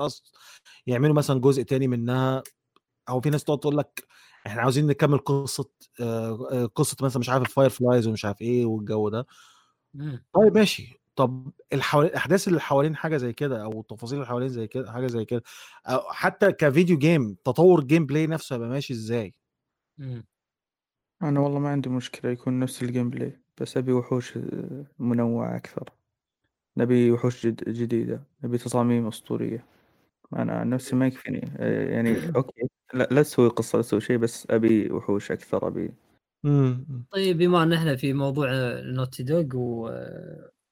يعملوا 0.87 1.15
مثلا 1.15 1.41
جزء 1.41 1.63
تاني 1.63 1.87
منها 1.87 2.43
أو 3.09 3.21
في 3.21 3.29
ناس 3.29 3.43
تقعد 3.43 3.59
تقول 3.59 3.77
لك 3.77 4.03
إحنا 4.47 4.61
عاوزين 4.61 4.87
نكمل 4.87 5.17
قصة 5.17 5.69
قصة 6.75 6.97
مثلا 7.01 7.19
مش 7.19 7.29
عارف 7.29 7.43
ال 7.43 7.69
Fireflies 7.69 8.07
ومش 8.07 8.25
عارف 8.25 8.41
إيه 8.41 8.65
والجو 8.65 9.09
ده 9.09 9.25
مم. 9.95 10.25
طيب 10.33 10.55
ماشي 10.57 10.99
طب 11.15 11.51
الحوالي 11.73 12.09
الأحداث 12.09 12.47
اللي 12.47 12.61
حوالين 12.61 12.95
حاجة 12.95 13.17
زي 13.17 13.33
كده 13.33 13.63
أو 13.63 13.79
التفاصيل 13.81 14.17
اللي 14.17 14.27
حوالين 14.27 14.49
زي 14.49 14.67
كده 14.67 14.91
حاجة 14.91 15.07
زي 15.07 15.25
كده 15.25 15.43
أو 15.87 15.99
حتى 16.13 16.51
ك 16.51 16.59
video 16.59 16.97
game 16.97 17.37
تطور 17.45 17.79
ال 17.79 18.05
gameplay 18.05 18.27
نفسه 18.27 18.55
هيبقى 18.55 18.69
ماشي 18.69 18.93
إزاي 18.93 19.33
مم. 19.97 20.23
أنا 21.23 21.39
والله 21.39 21.59
ما 21.59 21.69
عندي 21.69 21.89
مشكلة 21.89 22.31
يكون 22.31 22.59
نفس 22.59 22.83
ال 22.83 23.09
gameplay 23.09 23.41
بس 23.61 23.77
ابي 23.77 23.91
وحوش 23.93 24.37
آه، 24.37 24.85
منوعة 24.99 25.55
أكثر 25.57 25.89
نبي 26.77 27.11
وحوش 27.11 27.47
جد 27.47 27.63
جديدة 27.69 28.23
نبي 28.43 28.57
تصاميم 28.59 29.07
أسطورية 29.07 29.65
أنا 30.33 30.53
عن 30.59 30.69
نفسي 30.69 30.95
ما 30.97 31.07
يكفيني 31.07 31.51
آه، 31.57 31.89
يعني 31.91 32.15
okay 32.37 32.69
لا 32.93 33.09
لا 33.11 33.23
تسوي 33.23 33.49
قصة 33.49 33.77
لا 33.77 33.83
تسوي 33.83 34.01
شيء 34.01 34.17
بس 34.17 34.47
أبي 34.51 34.91
وحوش 34.93 35.31
أكثر 35.31 35.67
أبي 35.67 35.91
امم 36.45 37.05
طيب 37.11 37.37
بما 37.37 37.63
أن 37.63 37.73
إحنا 37.73 37.95
في 37.95 38.13
موضوع 38.13 38.47
Naughty 38.81 39.23
Dog 39.23 39.45
و 39.55 39.89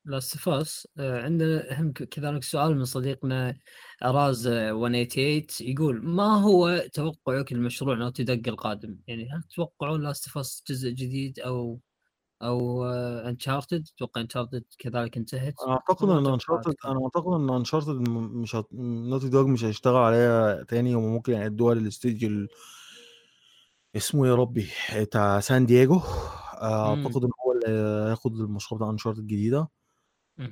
Last 0.06 0.34
of 0.34 0.50
Us 0.50 0.88
عندنا 1.00 1.82
هم 1.82 1.92
كذلك 1.92 2.44
سؤال 2.44 2.78
من 2.78 2.86
صديقنا 2.86 3.56
أراز 4.04 4.48
188 4.48 5.44
يقول 5.62 6.06
ما 6.06 6.42
هو 6.42 6.84
توقعك 6.94 7.54
لمشروع 7.54 7.96
Naughty 7.96 8.24
Dog 8.24 8.38
القادم؟ 8.48 8.98
يعني 9.08 9.30
هل 9.32 9.44
تتوقعون 9.44 10.02
Last 10.04 10.28
of 10.28 10.38
Us 10.38 10.64
جزء 10.70 10.90
جديد 10.90 11.40
أو 11.40 11.80
أو 12.42 12.86
Uncharted؟ 12.86 13.88
أتوقع 13.96 14.22
Uncharted 14.22 14.64
كذلك 14.80 15.18
انتهت 15.18 15.54
أعتقد 15.68 16.10
إن 16.10 16.28
Uncharted. 16.28 16.76
أنا 16.86 17.04
أعتقد 17.04 17.34
إن 17.34 17.50
Uncharted 17.50 18.10
مش 18.10 18.56
هت... 18.56 18.68
Naughty 19.10 19.30
Dog 19.30 19.48
مش 19.48 19.66
هيشتغل 19.66 19.96
عليها 19.96 20.64
تاني 20.64 20.96
وممكن 20.96 21.34
يعدوها 21.34 21.76
للاستديو. 21.76 22.48
اسمه 23.96 24.28
يا 24.28 24.36
ربي 24.36 24.70
بتاع 24.96 25.40
سان 25.40 25.66
دييجو 25.66 26.02
أعتقد 26.64 27.24
إن 27.24 27.30
هو 27.46 27.52
اللي 27.52 27.68
هياخد 28.10 28.36
المشروع 28.40 28.78
بتاع 28.80 28.90
Uncharted 28.90 29.20
الجديدة. 29.20 29.68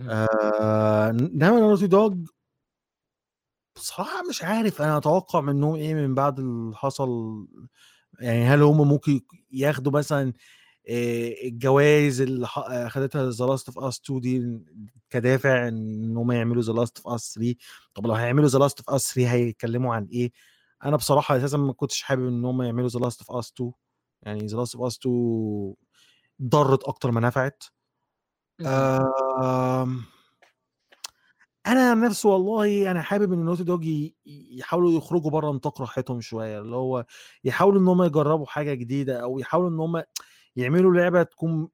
آه، 0.10 1.10
انما 1.10 1.60
Naughty 1.60 1.88
Dog 1.88 2.28
بصراحة 3.76 4.24
مش 4.30 4.44
عارف 4.44 4.82
أنا 4.82 4.98
أتوقع 4.98 5.42
منهم 5.42 5.76
إيه 5.76 5.94
من 5.94 6.16
بعد 6.16 6.40
اللي 6.40 6.76
حصل 6.76 7.10
يعني 8.20 8.44
هل 8.46 8.62
هم 8.62 8.88
ممكن 8.88 9.22
ياخدوا 9.52 9.92
مثلا 9.92 10.34
آه، 10.90 11.34
الجوائز 11.44 12.22
اللي 12.22 12.48
اخدتها 12.58 13.30
The 13.32 13.46
Last 13.46 13.68
of 13.70 13.80
Us 13.80 14.02
2 14.06 14.20
دي 14.22 14.60
كدافع 15.10 15.68
إن 15.68 16.18
هم 16.18 16.32
يعملوا 16.32 16.64
The 16.64 16.74
Last 16.74 17.00
of 17.00 17.14
Us 17.16 17.34
3 17.34 17.56
طب 17.94 18.08
لو 18.08 18.14
هيعملوا 18.14 18.50
The 18.50 18.60
Last 18.60 18.80
of 18.80 18.90
Us 18.96 19.14
3 19.14 19.32
هيتكلموا 19.32 19.96
عن 19.96 20.06
إيه؟ 20.06 20.32
أنا 20.86 20.96
بصراحة 20.98 21.38
أساسا 21.38 21.58
ما 21.58 21.74
كنتش 21.74 22.02
حابب 22.04 22.28
إن 22.28 22.46
هم 22.46 22.62
يعملوا 22.62 22.90
The 22.90 23.00
Last 23.00 23.20
of 23.30 23.32
Us 23.38 23.52
2 23.52 23.72
يعني 24.24 24.46
The 24.46 24.58
Last 24.58 24.76
of 24.76 24.86
Us 24.86 24.98
2 25.00 25.76
ضرت 26.42 26.84
أكتر 26.84 27.12
ما 27.12 27.22
نفعت 27.22 27.64
مهم. 28.60 28.70
آم، 28.74 30.04
أنا 31.68 31.94
نفسي 31.94 32.28
والله 32.28 32.92
أنا 32.92 33.02
حابب 33.02 33.34
إن 33.34 33.46
Naughty 33.46 33.64
Dog 33.64 33.86
يحاولوا 34.26 34.92
يخرجوا 34.92 35.32
بره 35.32 35.52
نطاق 35.52 35.82
راحتهم 35.82 36.22
شوية 36.22 36.60
اللي 36.60 36.76
هو 36.76 37.06
يحاولوا 37.44 37.82
إن 37.82 37.88
هم 37.88 38.04
يجربوا 38.04 38.46
حاجة 38.46 38.74
جديدة 38.74 39.20
أو 39.24 39.40
يحاولوا 39.40 39.70
إن 39.70 39.80
هم 39.80 40.04
يعملوا 40.56 40.94
لعبة 40.94 41.24
تكون 41.24 41.70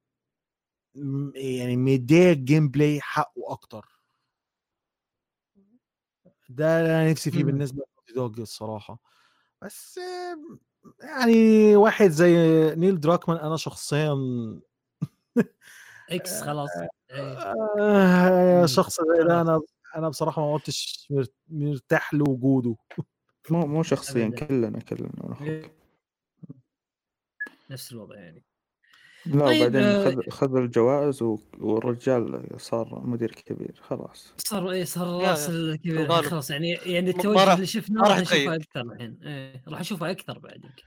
يعني 1.35 1.77
مدية 1.77 2.31
ال 2.31 2.69
gameplay 2.69 3.01
حقه 3.01 3.51
أكتر 3.51 3.85
ده 6.49 6.79
اللي 6.79 6.91
أنا 7.01 7.11
نفسي 7.11 7.31
فيه. 7.31 7.43
بالنسبة 7.43 7.83
Dog 8.15 8.39
الصراحة. 8.39 8.99
بس 9.61 9.99
يعني 11.01 11.75
واحد 11.75 12.07
زي 12.09 12.35
نيل 12.75 12.99
دراكمان 12.99 13.37
أنا 13.37 13.57
شخصيا 13.57 14.15
X 16.09 16.41
خلاص. 16.41 16.69
إيه. 17.11 17.37
آه، 17.37 18.61
مم. 18.61 18.67
شخص 18.67 19.01
زي 19.01 19.23
ده 19.23 19.23
خلاص 19.23 19.47
أنا 19.47 19.61
أنا 19.95 20.09
بصراحة 20.09 20.41
ما 20.41 20.47
مر- 21.09 21.25
مرتاح 21.47 22.13
لوجوده 22.13 22.75
مو 23.49 23.67
مو 23.67 23.83
شخصيا 23.83 24.29
كلنا 24.29 24.79
كلنا 24.79 25.37
إيه. 25.41 25.71
نفس 27.69 27.91
الوضع 27.91 28.15
يعني. 28.15 28.43
لا 29.33 29.45
طيب 29.45 29.61
وبعدين 29.61 29.81
آه، 29.83 30.03
خذ 30.11 30.29
خذ 30.29 30.55
الجوائز 30.57 31.23
والرجال 31.59 32.43
صار 32.57 33.01
مدير 33.05 33.31
كبير 33.31 33.79
خلاص. 33.81 34.33
صار 34.37 34.71
إيه 34.71 34.83
صار 34.83 35.21
يا، 35.23 35.47
الكبير. 35.49 36.07
خلاص. 36.21 36.49
يعني 36.51 36.69
يعني 36.71 37.09
التوجه 37.09 37.43
راح- 37.45 37.53
اللي 37.53 37.65
شفناه 37.65 38.01
راح 38.01 38.19
نشوفه. 38.19 38.55
أكثر 38.55 38.81
الحين. 38.81 39.19
إيه 39.23 39.63
راح 39.67 39.79
نشوفه 39.79 40.11
أكثر 40.11 40.39
بعد 40.39 40.55
يمكن. 40.55 40.83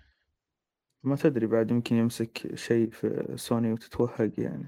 ما 1.03 1.17
تدري 1.17 1.47
بعد 1.47 1.71
يمكن 1.71 1.97
يمسك 1.97 2.55
شيء 2.55 2.91
في 2.91 3.33
سوني 3.37 3.73
وتتوهق 3.73 4.31
يعني. 4.39 4.67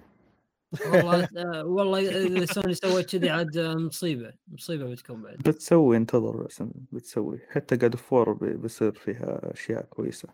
والله 0.93 1.29
آه، 1.37 1.65
والله 1.65 2.27
إذا 2.27 2.45
سوني 2.45 2.75
سوت 2.75 3.05
كذي 3.17 3.31
عاد 3.31 3.57
آه، 3.57 3.75
مصيبة 3.75 4.33
مصيبة 4.49 4.91
بتكون 4.91 5.23
بعد. 5.23 5.37
بتسوي 5.37 5.97
انتظر 5.97 6.37
بس 6.45 6.63
بتسوي. 6.93 7.39
حتى 7.51 7.77
قاعد 7.77 7.97
فور 7.97 8.33
بيصير 8.33 8.93
فيها 8.93 9.53
أشياء 9.53 9.83
كويسة. 9.85 10.29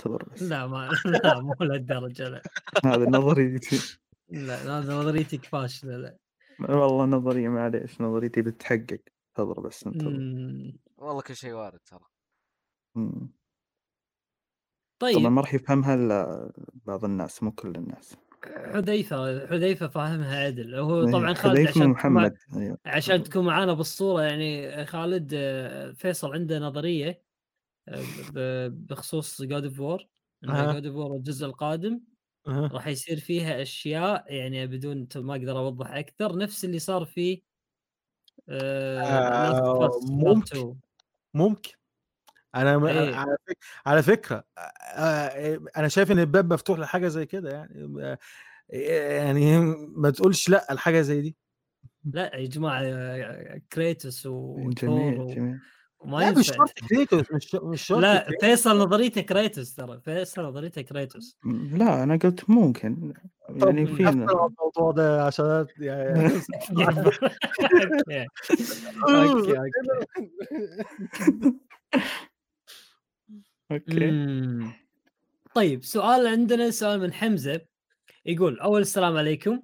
انتظر 0.00 0.24
بس. 0.34 0.42
لا 0.42 0.66
ما 0.66 0.88
لا 1.24 1.40
مو 1.40 1.54
لهالدرجة 1.60 2.28
لا. 2.28 2.42
هذا 2.84 3.04
نظريتي 3.18 3.98
لا 4.28 4.78
هذا 4.78 4.94
نظريتك 4.94 5.44
فاشله 5.44 5.96
لا. 5.96 6.16
والله 6.60 7.04
نظرية 7.04 7.48
معليش 7.48 8.00
نظريتي 8.00 8.42
بتحقق. 8.42 9.00
انتظر 9.28 9.60
بس 9.60 9.86
انتظر. 9.86 10.72
والله 10.96 11.22
كل 11.22 11.36
شيء 11.36 11.52
وارد 11.52 11.78
ترى. 11.86 12.00
مم. 12.94 13.30
طبعا 14.98 15.12
طيب. 15.12 15.26
ما 15.26 15.40
راح 15.40 15.54
يفهمها 15.54 15.94
إلا 15.94 16.50
بعض 16.86 17.04
الناس 17.04 17.42
مو 17.42 17.52
كل 17.52 17.74
الناس. 17.74 18.16
حذيفة 18.44 19.46
حذيفة 19.46 19.88
فاهمها 19.88 20.44
عدل. 20.46 20.74
هو 20.74 21.06
إيه، 21.06 21.12
طبعا 21.12 21.34
خالد 21.34 21.68
عشان 21.68 21.82
ومحمد 21.82 22.36
أيوة. 22.56 22.78
عشان 22.86 23.22
تكون 23.22 23.44
معانا 23.44 23.72
بالصورة 23.72 24.22
يعني 24.22 24.86
خالد 24.86 25.30
آه، 25.34 25.92
فيصل 25.92 26.32
عنده 26.32 26.58
نظرية. 26.58 27.29
بخصوص 28.70 29.42
God 29.42 29.64
of 29.64 29.80
War 29.80 30.08
إن 30.44 30.50
أها. 30.50 30.72
God 30.72 30.86
of 30.86 30.96
War 30.96 31.16
الجزء 31.16 31.46
القادم 31.46 32.00
أها. 32.48 32.66
راح 32.72 32.86
يصير 32.86 33.20
فيها 33.20 33.62
أشياء 33.62 34.34
يعني 34.34 34.66
بدون 34.66 35.08
ما 35.16 35.34
أقدر 35.34 35.58
أوضح 35.58 35.90
أكثر 35.90 36.36
نفس 36.38 36.64
اللي 36.64 36.78
صار 36.78 37.04
في 37.04 37.42
آه، 38.48 39.58
أوف 39.58 40.10
ممكن. 40.10 40.74
ممكن 41.34 41.72
أنا 42.54 42.78
م- 42.78 42.84
إيه. 42.86 43.14
على 43.14 43.36
فكره 43.46 43.56
على 43.86 44.02
فكرة 44.02 44.44
آه، 44.58 45.60
أنا 45.76 45.88
شايف 45.88 46.12
إن 46.12 46.18
الباب 46.18 46.52
مفتوح 46.52 46.78
لحاجة 46.78 47.08
زي 47.08 47.26
كده 47.26 47.50
يعني 47.50 47.96
آه، 48.02 48.18
يعني 49.16 49.58
ما 49.96 50.10
تقولش 50.10 50.48
لأ 50.48 50.72
الحاجة 50.72 51.00
زي 51.00 51.20
دي 51.20 51.36
لأ 52.04 52.36
يا 52.36 52.46
جماعة 52.48 52.82
آه، 52.84 53.60
كريتوس 53.72 54.26
وثور 54.26 55.50
وما 56.00 56.16
لا 56.18 56.30
مش 56.30 56.48
ينفع. 56.48 56.52
شرط 56.66 56.72
كريتوس 56.88 57.32
مش 57.32 57.54
مش 57.54 57.82
شرط 57.82 57.98
لا 57.98 58.18
كريتوس. 58.18 58.40
فيصل 58.44 58.78
نظريته 58.78 59.20
كريتوس 59.20 59.74
ترى 59.74 60.00
فيصل 60.04 60.42
نظريته 60.42 60.82
كريتوس. 60.82 61.36
لا 61.72 62.02
أنا 62.02 62.16
قلت 62.16 62.50
ممكن. 62.50 63.12
يعني. 63.48 63.86
في 63.86 64.08
الموضوع 64.08 64.90
ده 64.96 65.24
عشان 65.24 65.66
يعني 65.78 66.30
okay 69.08 69.58
okay 69.58 69.58
okay. 69.58 69.70
okay. 73.72 74.10
مم. 74.10 74.72
طيب 75.54 75.84
سؤال 75.84 76.26
عندنا 76.26 76.70
سؤال 76.70 77.00
من 77.00 77.12
حمزة. 77.12 77.60
يقول 78.26 78.60
أول 78.60 78.80
السلام 78.80 79.16
عليكم. 79.16 79.60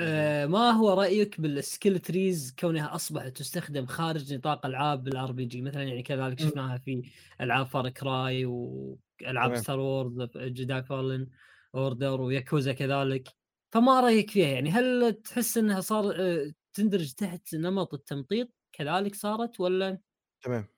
آه 0.00 0.46
ما 0.46 0.70
هو 0.70 0.92
رأيك 0.94 1.40
بال 1.40 1.57
skill 1.57 1.98
trees 1.98 2.54
كونها 2.58 2.94
أصبحت 2.94 3.36
تستخدم 3.36 3.86
خارج 3.86 4.34
نطاق 4.34 4.66
ألعاب 4.66 5.08
ال 5.08 5.32
RPG 5.32 5.62
مثلا 5.62 5.82
يعني 5.82 6.02
كذلك 6.02 6.38
مم. 6.38 6.50
شفناها 6.50 6.78
في 6.78 7.02
ألعاب 7.40 7.66
Far 7.66 7.88
Cry 7.88 8.44
والعاب. 8.46 9.54
Star 9.54 9.78
Wars 9.80 10.22
Jedi 10.36 10.82
Fallen 10.84 11.28
Order 11.74 12.20
و 12.20 12.27
Yakuza 12.27 12.72
كذلك. 12.72 13.28
فما 13.72 14.00
رأيك 14.00 14.30
فيها 14.30 14.48
يعني؟ 14.48 14.70
هل 14.70 15.12
تحس 15.24 15.58
إنها 15.58 15.80
صار 15.80 16.14
آه، 16.20 16.52
تندرج 16.74 17.12
تحت 17.12 17.54
نمط 17.54 17.94
التمطيط 17.94 18.48
كذلك 18.72 19.14
صارت 19.14 19.60
ولا؟ 19.60 19.98
تمام. 20.42 20.68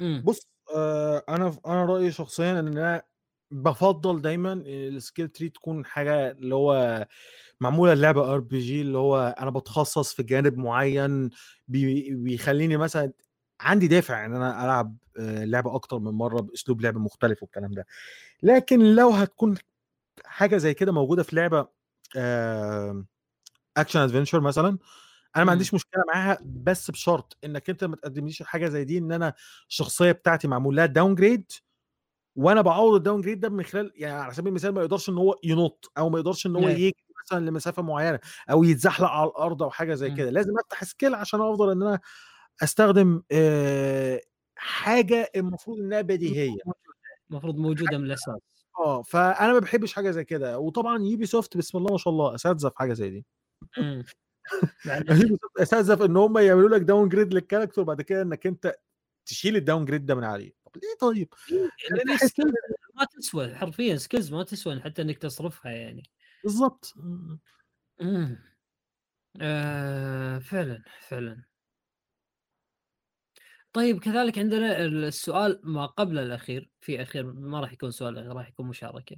امم 0.00 0.24
بص 0.24 0.40
آه 0.76 1.24
أنا 1.28 1.56
أنا 1.66 1.84
رأيي 1.84 2.10
شخصيا 2.12 2.60
إن 2.60 2.68
أنا 2.78 3.02
بفضل 3.50 4.22
دايما 4.22 4.52
ال 4.66 4.76
skill 4.76 5.28
tree 5.28 5.48
تكون 5.48 5.84
حاجة 5.86 6.30
اللي 6.30 6.54
هو 6.54 7.06
معمولة 7.60 7.92
اللعبة 7.92 8.34
RPG 8.34 8.80
اللي 8.80 8.98
هو 8.98 9.36
أنا 9.40 9.50
بتخصص 9.50 10.14
في 10.14 10.22
جانب 10.22 10.58
معين 10.58 11.30
بي 11.68 12.14
بيخليني 12.14 12.76
مثلا 12.76 13.12
عندي 13.60 13.88
دافع 13.88 14.26
إن 14.26 14.34
أنا 14.34 14.64
ألعب 14.64 14.96
آه، 15.18 15.44
لعبة 15.44 15.74
أكتر 15.74 15.98
من 15.98 16.12
مرة 16.12 16.40
بأسلوب 16.40 16.80
لعب 16.80 16.96
مختلف 16.96 17.42
والكلام 17.42 17.72
ده 17.72 17.86
لكن 18.42 18.94
لو 18.94 19.10
هتكون 19.10 19.54
حاجة 20.24 20.56
زي 20.56 20.74
كده 20.74 20.92
موجودة 20.92 21.22
في 21.22 21.36
لعبة 21.36 21.68
action 23.76 24.00
adventure 24.00 24.40
مثلا 24.40 24.78
أنا. 25.36 25.44
ما 25.44 25.52
عنديش 25.52 25.74
مشكلة 25.74 26.02
معاها 26.14 26.38
بس 26.44 26.90
بشرط 26.90 27.36
إنك 27.44 27.70
أنت 27.70 27.84
ما 27.84 27.96
تقدمليش 27.96 28.42
حاجة 28.42 28.68
زي 28.68 28.84
دي 28.84 28.98
إن 28.98 29.12
أنا 29.12 29.34
الشخصية 29.68 30.12
بتاعتي 30.12 30.48
معمول 30.48 30.76
لها 30.76 30.86
downgrade 30.86 31.52
وأنا 32.36 32.60
بعوض 32.62 32.94
ال 32.94 33.20
downgrade 33.20 33.40
ده 33.40 33.48
من 33.48 33.64
خلال 33.64 33.92
يعني 33.94 34.20
على 34.20 34.34
سبيل 34.34 34.48
المثال 34.48 34.74
ما 34.74 34.80
يقدرش 34.80 35.08
إن 35.08 35.18
هو 35.18 35.38
ينط 35.44 35.92
أو 35.98 36.10
ما 36.10 36.18
يقدرش 36.18 36.46
إن 36.46 36.56
هو. 36.56 36.68
يجري 36.68 36.94
مثلا 37.28 37.50
لمسافة 37.50 37.82
معينة 37.82 38.20
أو 38.50 38.64
يتزحلق 38.64 39.08
على 39.08 39.30
الأرض 39.30 39.62
أو 39.62 39.70
حاجة 39.70 39.94
زي 39.94 40.08
مم. 40.08 40.16
كده 40.16 40.30
لازم 40.30 40.52
أفتح 40.58 40.84
skill 40.84 41.14
عشان 41.14 41.40
أفضل 41.40 41.70
إن 41.70 41.82
أنا 41.82 42.00
أستخدم 42.62 43.22
آه، 43.32 44.20
حاجة 44.56 45.30
المفروض 45.36 45.78
إنها 45.78 46.00
بديهية. 46.00 46.58
المفروض 47.30 47.56
موجودة 47.56 47.98
من 47.98 48.04
الأساس. 48.04 48.38
آه 48.78 49.02
فأنا 49.02 49.52
ما 49.52 49.58
بحبش 49.58 49.92
حاجة 49.92 50.10
زي 50.10 50.24
كده. 50.24 50.58
وطبعا 50.58 51.02
Ubisoft 51.04 51.56
بسم 51.56 51.78
الله 51.78 51.92
ما 51.92 51.98
شاء 51.98 52.12
الله 52.12 52.34
أساتذة 52.34 52.68
في 52.68 52.76
حاجة 52.76 52.92
زي 52.92 53.10
دي. 53.10 53.26
Ubisoft 55.10 55.58
أساتذة 55.60 55.96
في 55.96 56.04
إن 56.04 56.16
هم 56.16 56.38
يعملوا 56.38 56.68
لك 56.68 56.82
downgrade 56.82 57.08
لل 57.08 57.34
character 57.34 57.82
وبعد 57.82 58.02
كده 58.02 58.22
إنك 58.22 58.46
أنت 58.46 58.76
تشيل 59.26 59.56
ال 59.56 59.84
downgrade 59.84 60.06
ده 60.06 60.14
من 60.14 60.24
عليه. 60.24 60.52
طب 60.64 60.76
ليه 60.76 60.96
طيب؟ 61.00 61.28
يعني 61.90 62.18
skills 62.18 62.52
ما 62.94 63.04
تسوى 63.04 63.54
حرفيا 63.54 63.96
skills 63.96 64.32
ما 64.32 64.42
تسوى 64.42 64.80
حتى 64.80 65.02
إنك 65.02 65.18
تصرفها 65.18 65.72
يعني. 65.72 66.02
بالظبط 66.42 66.94
امم 68.00 68.38
آه 69.42 70.38
فعلا 70.38 70.84
فعلا. 71.08 71.44
طيب 73.72 73.98
كذلك 74.00 74.38
عندنا 74.38 74.84
السؤال 74.84 75.60
ما 75.64 75.86
قبل 75.86 76.18
الأخير 76.18 76.70
في 76.80 77.02
أخير 77.02 77.32
ما 77.32 77.60
راح 77.60 77.72
يكون 77.72 77.90
سؤال 77.90 78.36
راح 78.36 78.48
يكون 78.48 78.66
مشاركة. 78.66 79.16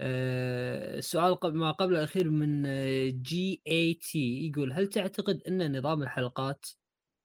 آه، 0.00 0.98
السؤال 0.98 1.38
ما 1.44 1.70
قبل 1.72 1.96
الأخير 1.96 2.30
من 2.30 2.62
GAT 3.22 4.48
يقول 4.48 4.72
هل 4.72 4.88
تعتقد 4.88 5.42
أن 5.48 5.78
نظام 5.78 6.02
الحلقات 6.02 6.66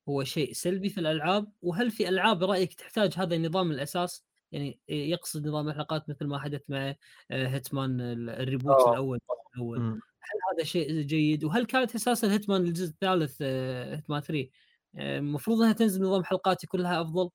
هو 0.10 0.24
شيء 0.24 0.54
سلبي 0.54 0.90
في 0.90 1.00
الألعاب؟ 1.00 1.54
وهل 1.62 1.92
في 1.92 2.10
ألعاب 2.10 2.40
برايك 2.40 2.74
تحتاج 2.74 3.14
هذا 3.18 3.36
النظام 3.36 3.72
الأساس؟ 3.72 4.22
يعني 4.52 4.80
يقصد 4.90 5.48
نظام 5.48 5.70
الحلقات 5.70 6.10
مثل 6.10 6.26
ما 6.26 6.40
حدث 6.40 6.62
مع 6.70 6.96
آه، 7.32 7.48
Hitman 7.48 8.02
ال 8.30 8.36
reboot 8.36 8.76
آه. 8.76 8.92
الأول 8.92 9.20
الأول. 9.56 9.80
مم. 9.80 9.94
هل 10.22 10.40
هذا 10.54 10.64
شيء 10.64 11.02
جيد؟ 11.02 11.44
وهل 11.44 11.66
كانت 11.66 11.96
أساسا 11.96 12.32
Hitman 12.32 12.62
الجزء 12.62 12.90
الثالث 12.90 13.38
آه، 13.42 13.96
Hitman 13.96 14.22
3 14.22 14.50
آه، 14.96 15.18
المفروض 15.18 15.62
إنها 15.62 15.74
تنزل 15.74 16.04
نظام 16.04 16.24
حلقات 16.24 16.64
يكون 16.64 16.82
لها 16.82 17.02
أفضل؟ 17.02 17.30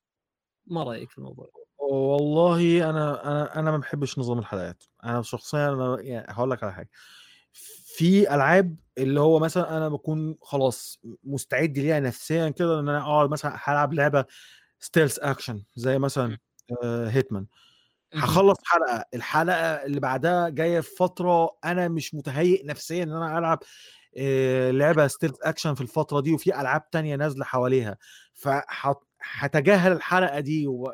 ما 0.67 0.83
رأيك 0.83 1.11
في 1.11 1.17
الموضوع؟ 1.17 1.49
والله 1.79 2.89
أنا 2.89 3.27
أنا 3.31 3.59
أنا 3.59 3.71
ما 3.71 3.77
بحبش 3.77 4.19
نظام 4.19 4.39
الحلقات. 4.39 4.83
أنا 5.03 5.21
شخصيا 5.21 5.69
أنا 5.69 6.01
يعني 6.01 6.25
هقول 6.29 6.51
لك 6.51 6.63
على 6.63 6.73
حاجة. 6.73 6.89
في 7.97 8.35
ألعاب 8.35 8.75
اللي 8.97 9.19
هو 9.19 9.39
مثلا 9.39 9.77
أنا 9.77 9.89
بكون 9.89 10.35
خلاص 10.41 10.99
مستعد 11.23 11.77
ليها 11.77 11.99
نفسيا 11.99 12.49
كده 12.49 12.79
إن 12.79 12.89
أنا 12.89 13.01
اقعد 13.01 13.29
مثلا 13.29 13.57
هلعب 13.63 13.93
لعبة 13.93 14.25
stealth 14.79 15.19
action 15.19 15.63
زي 15.75 15.99
مثلا 15.99 16.37
Hitman 16.83 17.45
هخلص 18.13 18.57
حلقة. 18.65 19.05
الحلقة 19.13 19.55
اللي 19.85 19.99
بعدها 19.99 20.49
جاية 20.49 20.79
في 20.79 20.95
فترة 20.95 21.57
أنا 21.65 21.87
مش 21.87 22.15
متهيئ 22.15 22.65
نفسيا 22.65 23.03
إن 23.03 23.11
أنا 23.11 23.37
ألعب 23.39 23.59
آه، 24.17 24.71
لعبة 24.71 25.07
stealth 25.07 25.33
action 25.43 25.73
في 25.75 25.81
الفترة 25.81 26.19
دي 26.19 26.33
وفي 26.33 26.61
ألعاب 26.61 26.89
تانية 26.89 27.15
نازلة 27.15 27.45
حواليها. 27.45 27.97
فهتجاهل 28.33 29.91
الحلقة 29.91 30.39
دي 30.39 30.67
و... 30.67 30.93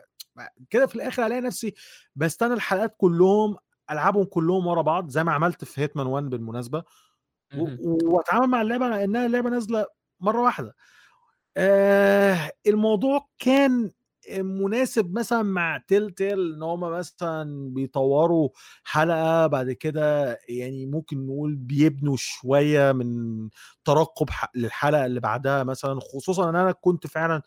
كده 0.70 0.86
في 0.88 0.96
الآخر 0.96 1.26
الاقي 1.26 1.42
نفسي 1.42 1.74
بستنى 2.16 2.54
الحلقات 2.54 2.96
كلهم 2.98 3.58
العبهم 3.92 4.24
كلهم 4.24 4.68
ورا 4.68 4.82
بعض 4.82 5.10
زي 5.10 5.24
ما 5.24 5.32
عملت 5.34 5.66
في 5.66 5.82
Hitman 5.82 6.08
1 6.08 6.30
بالمناسبة 6.30 6.84
وأتعامل 8.04 8.48
مع 8.48 8.62
اللعبة 8.62 8.86
على 8.86 9.04
إنها 9.04 9.28
لعبه 9.28 9.50
نازلة 9.50 9.86
مرة 10.20 10.42
واحدة. 10.42 10.76
آه 11.58 12.52
الموضوع 12.68 13.28
كان 13.40 13.92
مناسب 14.32 15.14
مثلا 15.14 15.44
مع 15.44 15.78
Telltale 15.88 16.54
إن 16.56 16.64
هم 16.64 16.80
مثلا 16.80 17.70
بيطوروا 17.74 18.50
حلقة 18.84 19.48
بعد 19.48 19.72
كده 19.72 20.40
يعني 20.50 20.86
ممكن 20.86 21.26
نقول 21.26 21.56
بيبنوا 21.56 22.16
شوية 22.18 22.92
من 22.92 23.50
ترقب 23.86 24.30
للحلقة 24.56 25.06
اللي 25.06 25.20
بعدها 25.20 25.64
مثلا 25.64 26.00
خصوصا 26.00 26.50
إن 26.50 26.56
أنا 26.56 26.72
كنت 26.72 27.08
فعلا 27.08 27.42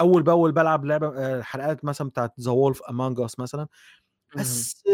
أول 0.00 0.22
بأول 0.22 0.52
بلعب 0.52 0.84
لعبة 0.84 1.42
حلقات 1.42 1.84
مثلا 1.84 2.08
بتاعت 2.10 2.40
The 2.40 2.50
Wolf 2.50 2.82
Among 2.82 3.20
Us 3.20 3.38
مثلا. 3.40 3.68
بس 4.38 4.84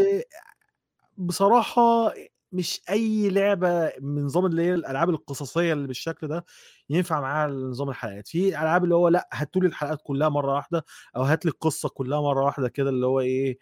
بصراحة 1.18 2.12
مش 2.55 2.83
أي 2.91 3.31
لعبة 3.31 3.92
من 4.00 4.24
نظام 4.24 4.47
اللي 4.47 4.62
هي 4.62 4.74
الألعاب 4.74 5.10
القصصية 5.10 5.73
اللي 5.73 5.86
بالشكل 5.89 6.28
ده 6.28 6.44
ينفع 6.91 7.20
معاها 7.20 7.49
نظام 7.50 7.89
الحلقات. 7.91 8.28
في 8.28 8.49
ألعاب 8.49 8.84
اللي 8.84 8.94
هو 8.94 9.08
لأ 9.08 9.28
هاتوا 9.33 9.62
لي 9.62 9.68
الحلقات 9.68 10.00
كلها 10.05 10.28
مرة 10.28 10.55
واحدة 10.55 10.84
أو 11.16 11.23
هات 11.23 11.44
لي 11.47 11.50
القصة 11.50 11.89
كلها 11.89 12.20
مرة 12.23 12.44
واحدة 12.44 12.68
كده 12.68 12.91
اللي 12.91 13.07
هو 13.07 13.20
إيه 13.20 13.58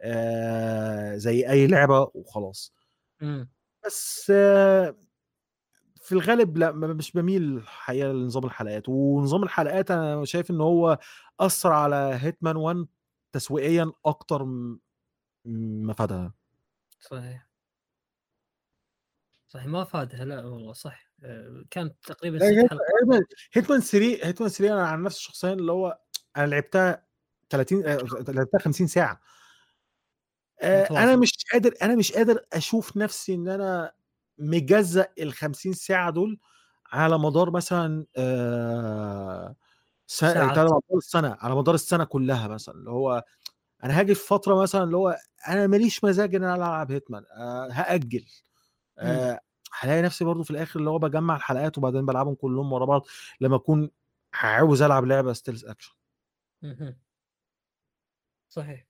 آه 0.00 1.16
زي 1.16 1.50
أي 1.50 1.66
لعبة 1.66 2.10
وخلاص. 2.14 2.74
مم. 3.22 3.50
بس 3.86 4.32
آه 4.36 4.96
في 6.02 6.12
الغالب 6.12 6.58
لأ 6.58 6.72
مش 6.72 7.12
بميل 7.12 7.42
الحقيقة 7.56 8.12
لنظام 8.12 8.44
الحلقات. 8.44 8.88
ونظام 8.88 9.42
الحلقات 9.42 9.90
أنا 9.90 10.24
شايف 10.24 10.50
إن 10.50 10.60
هو 10.60 10.98
أثر 11.40 11.72
على 11.72 12.18
هيتمان 12.22 12.56
1 12.56 12.86
تسويقيا 13.32 13.92
أكتر 14.06 14.44
م- 14.44 14.80
ما 15.86 15.92
فادها 15.94 16.34
صحيح. 17.00 17.45
صحيح 19.48 19.66
ما 19.66 19.84
فادها 19.84 20.24
لا 20.24 20.44
والله 20.44 20.72
صح. 20.72 21.10
آه، 21.24 21.64
كانت 21.70 21.94
تقريبا 22.06 22.38
هيتمان 22.46 23.22
Hitman 23.52 23.80
3 23.80 24.26
Hitman 24.26 24.50
3 24.50 24.72
أنا 24.74 24.86
عن 24.88 25.02
نفسي 25.02 25.22
شخصيا 25.22 25.52
اللي 25.52 25.72
هو 25.72 25.98
أنا 26.36 26.46
لعبتها 26.46 27.06
30 27.50 27.86
آه، 27.86 27.98
لعبتها 28.28 28.58
50 28.58 28.86
ساعة. 28.86 29.20
آه، 30.62 30.88
أنا. 30.90 31.16
مش 31.16 31.32
قادر 31.52 31.74
أنا 31.82 31.94
مش 31.96 32.12
قادر 32.12 32.40
أشوف 32.52 32.96
نفسي 32.96 33.34
إن 33.34 33.48
أنا 33.48 33.92
مجزأ 34.38 35.06
ال 35.18 35.32
50 35.32 35.72
ساعة 35.72 36.10
دول 36.10 36.38
على 36.92 37.18
مدار 37.18 37.50
مثلا 37.50 38.06
آه،. 38.16 39.56
على 40.22 40.64
مدار 40.64 40.98
السنة 40.98 41.36
على 41.40 41.54
مدار 41.56 41.74
السنة 41.74 42.04
كلها 42.04 42.48
مثلا. 42.48 42.74
اللي 42.74 42.90
هو 42.90 43.24
أنا 43.84 44.00
هاجي 44.00 44.14
في 44.14 44.26
فترة 44.28 44.54
مثلا 44.62 44.84
اللي 44.84 44.96
هو 44.96 45.16
أنا 45.48 45.66
ماليش 45.66 46.04
مزاج 46.04 46.34
إن 46.34 46.44
أنا 46.44 46.54
ألعب 46.56 46.92
Hitman 46.92 47.24
أه 47.38 47.68
هأجل. 47.72 48.26
أه 48.98 49.40
هلاقي 49.80 50.02
نفسي 50.02 50.24
برضو 50.24 50.42
في 50.42 50.50
الآخر 50.50 50.80
اللي 50.80 50.90
هو 50.90 50.98
بجمع 50.98 51.36
الحلقات 51.36 51.78
وبعدين 51.78 52.06
بلعبهم 52.06 52.34
كلهم 52.34 52.72
ورا 52.72 52.84
بعض 52.84 53.06
لما 53.40 53.56
أكون 53.56 53.90
عاوز 54.34 54.82
ألعب 54.82 55.04
لعبة 55.04 55.32
stealth 55.32 55.64
action. 55.64 55.92
صحيح. 58.48 58.86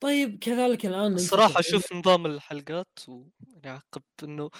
طيب 0.00 0.38
كذلك 0.38 0.86
الآن 0.86 1.18
إلى- 1.18 1.56
أشوف 1.58 1.92
نظام 1.92 2.26
الحلقات 2.26 2.98
إنه 4.22 4.50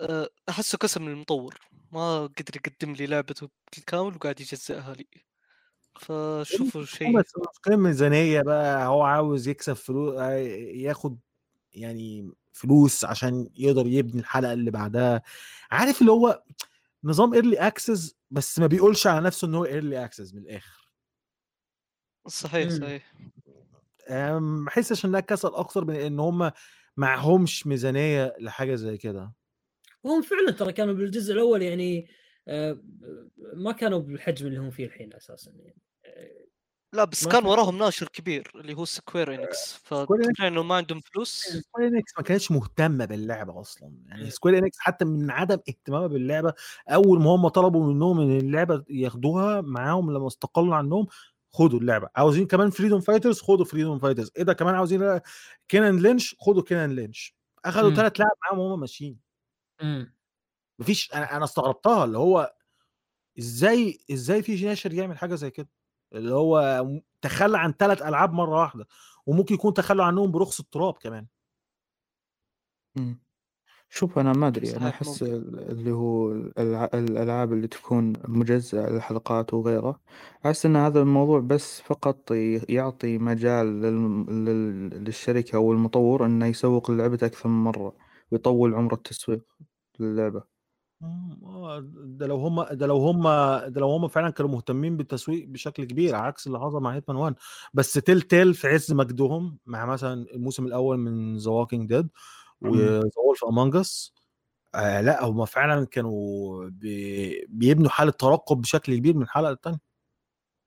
آه، 0.00 0.28
أحسه 0.48 0.78
قسم 0.78 1.02
من 1.02 1.12
المطور 1.12 1.58
ما 1.92 2.22
قدر 2.22 2.56
يقدم 2.56 2.92
لي 2.92 3.06
لعبته 3.06 3.48
بالكامل 3.76 4.16
وقاعد 4.16 4.40
يجزئها 4.40 4.94
لي. 4.94 5.08
فشوفوا 6.00 6.84
شيء 6.84 7.18
بس 7.18 7.32
الميزانيه 7.68 8.42
بقى 8.42 8.86
هو 8.86 9.02
عاوز 9.02 9.48
يكسب 9.48 9.72
فلوس 9.72 10.14
ياخد 10.74 11.18
يعني 11.74 12.32
فلوس 12.52 13.04
عشان 13.04 13.50
يقدر 13.56 13.86
يبني 13.86 14.20
الحلقة 14.20 14.52
اللي 14.52 14.70
بعدها. 14.70 15.22
عارف 15.70 16.00
اللي 16.00 16.12
هو 16.12 16.42
نظام 17.04 17.34
early 17.34 17.56
access 17.56 18.16
بس 18.30 18.58
ما 18.58 18.66
بيقولش 18.66 19.06
على 19.06 19.20
نفسه 19.26 19.48
إن 19.48 19.54
هو 19.54 19.64
ايرلي 19.64 20.04
اكسس 20.04 20.34
من 20.34 20.42
الآخر. 20.42 20.90
صحيح. 22.26 22.70
صحيح. 22.70 23.14
أم، 24.08 24.58
ما 24.58 24.64
بحسش 24.64 25.04
إنها 25.04 25.20
كسل 25.20 25.48
أكتر 25.48 25.84
من 25.84 25.94
إن 25.96 26.20
هم 26.20 26.50
معهمش 26.96 27.66
ميزانية 27.66 28.36
لحاجة 28.40 28.74
زي 28.74 28.98
كده. 28.98 29.32
وهم 30.02 30.22
فعلا 30.22 30.50
ترى 30.50 30.72
كانوا 30.72 30.94
بالجزء 30.94 31.32
الأول 31.32 31.62
يعني 31.62 32.08
آه، 32.48 32.78
ما 33.54 33.72
كانوا 33.72 33.98
بالحجم 33.98 34.46
اللي 34.46 34.58
هم 34.58 34.70
فيه 34.70 34.86
الحين 34.86 35.14
أساسا 35.14 35.50
يعني. 35.50 35.82
آه، 36.06 36.43
لا 36.94 37.04
بس 37.04 37.28
كان 37.28 37.46
وراهم 37.46 37.78
ناشر 37.78 38.08
كبير 38.08 38.50
اللي 38.54 38.74
هو 38.74 38.84
Square 38.84 39.34
Enix 39.34 39.74
فتقنع 39.84 40.46
إنه 40.48 40.62
ما 40.62 40.74
عندهم 40.74 41.00
فلوس. 41.00 41.34
سكوير 41.42 41.88
انكس 41.88 42.12
ما 42.16 42.22
كانتش 42.22 42.50
مهتمة 42.50 43.04
باللعبة 43.04 43.60
أصلا. 43.60 43.92
يعني. 44.06 44.30
Square 44.30 44.58
Enix 44.58 44.78
حتى 44.78 45.04
من 45.04 45.30
عدم 45.30 45.58
اهتمامها 45.68 46.06
باللعبة 46.06 46.54
أول 46.88 47.20
ما 47.22 47.30
هم 47.30 47.48
طلبوا 47.48 47.92
منهم 47.92 48.20
إن 48.20 48.36
اللعبة 48.38 48.84
ياخدوها 48.90 49.60
معاهم 49.60 50.10
لما 50.12 50.26
استقلوا 50.26 50.74
عنهم 50.76 51.06
خدوا 51.52 51.80
اللعبة. 51.80 52.08
عاوزين 52.16 52.46
كمان 52.46 52.70
Freedom 52.70 53.00
Fighters 53.00 53.40
خدوا 53.40 53.64
Freedom 53.64 53.98
Fighters 53.98 54.30
إيه 54.36 54.42
ده 54.42 54.52
كمان 54.52 54.74
عاوزين 54.74 55.20
Kane 55.68 55.85
and 55.85 55.98
Lynch 55.98 56.36
خدوا 56.40 56.62
Kane 56.62 56.78
and 56.78 56.90
Lynch 56.96 57.36
أخدوا 57.64 57.90
مم. 57.90 57.94
ثلاث 57.96 58.20
لعب 58.20 58.30
معاهم 58.42 58.58
وهم 58.58 58.80
ماشيين. 58.80 59.18
مم. 59.82 60.14
مفيش 60.78 61.14
أنا 61.14 61.36
أنا 61.36 61.44
استغربتها 61.44 62.04
اللي 62.04 62.18
هو 62.18 62.54
إزاي 63.38 63.98
إزاي 64.12 64.42
في 64.42 64.64
ناشر 64.66 64.92
يعمل 64.92 65.18
حاجة 65.18 65.34
زي 65.34 65.50
كده؟ 65.50 65.68
اللي 66.14 66.34
هو 66.34 66.86
تخلى 67.22 67.58
عن 67.58 67.72
ثلاث 67.72 68.02
ألعاب 68.02 68.32
مرة 68.32 68.60
واحدة 68.60 68.86
وممكن 69.26 69.54
يكون 69.54 69.74
تخلوا 69.74 70.04
عنهم 70.04 70.30
برخص 70.32 70.60
التراب 70.60 70.94
كمان. 70.94 71.26
مم. 72.96 73.24
شوف 73.90 74.18
أنا 74.18 74.32
ما 74.32 74.46
أدري 74.46 74.76
أنا 74.76 74.88
أحس 74.88 75.22
اللي 75.22 75.90
هو 75.92 76.32
الألعاب 76.94 77.52
اللي 77.52 77.68
تكون 77.68 78.12
مجزأة 78.28 78.90
للحلقات 78.90 79.54
وغيره 79.54 80.00
أحس 80.46 80.66
إن 80.66 80.76
هذا 80.76 81.00
الموضوع 81.00 81.40
بس 81.40 81.80
فقط 81.80 82.30
يعطي 82.68 83.18
مجال 83.18 83.66
للم- 83.82 84.30
لل- 84.30 85.04
للشركة 85.04 85.56
أو 85.56 85.72
المطور 85.72 86.26
إنه 86.26 86.46
يسوق 86.46 86.90
لعبته 86.90 87.26
أكثر 87.26 87.48
من 87.48 87.64
مرة 87.64 87.96
ويطول 88.30 88.74
عمر 88.74 88.94
التسويق 88.94 89.44
للعبة. 89.98 90.53
آه، 91.02 91.80
ده 91.94 92.26
لو 92.26 92.36
هم 92.36 92.62
ده 92.62 92.86
لو 92.86 92.96
هم 92.96 93.22
ده 93.72 93.80
لو 93.80 93.90
هم 93.90 94.08
فعلا 94.08 94.30
كانوا 94.30 94.50
مهتمين 94.50 94.96
بالتسويق 94.96 95.48
بشكل 95.48 95.84
كبير 95.84 96.14
عكس 96.14 96.46
اللي 96.46 96.60
حصل 96.60 96.82
مع 96.82 96.94
Hitman 96.94 97.16
1 97.16 97.34
بس 97.74 97.92
Telltale 97.92 98.54
في 98.54 98.68
عز 98.68 98.92
مجدهم 98.92 99.58
مع 99.66 99.86
مثلا 99.86 100.12
الموسم 100.34 100.66
الأول 100.66 100.98
من 100.98 101.36
The 101.36 101.50
Walking 101.50 101.88
Dead 101.88 102.08
و 102.60 102.73
The 102.73 103.10
Wolf 103.16 103.44
Among 103.44 103.76
Us 103.76 104.14
آه 104.74 105.00
لأ 105.00 105.24
هم 105.24 105.44
فعلا 105.44 105.86
كانوا 105.86 106.68
بي 106.68 107.46
بيبنوا 107.48 107.90
حالة 107.90 108.10
ترقب 108.10 108.56
بشكل 108.60 108.96
كبير 108.96 109.16
من 109.16 109.28
حلقه 109.28 109.50
للتانيه 109.50 109.78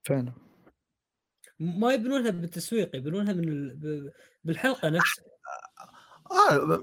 فعلا. 0.04 0.34
ما 1.60 1.94
يبنونها 1.94 2.30
بالتسويق 2.32 2.96
يبنونها 2.96 3.34
من 3.34 3.50
ال... 3.50 3.76
ب- 3.76 4.12
بالحلقة 4.44 4.90
نفسها. 4.90 5.26
آه 6.32 6.82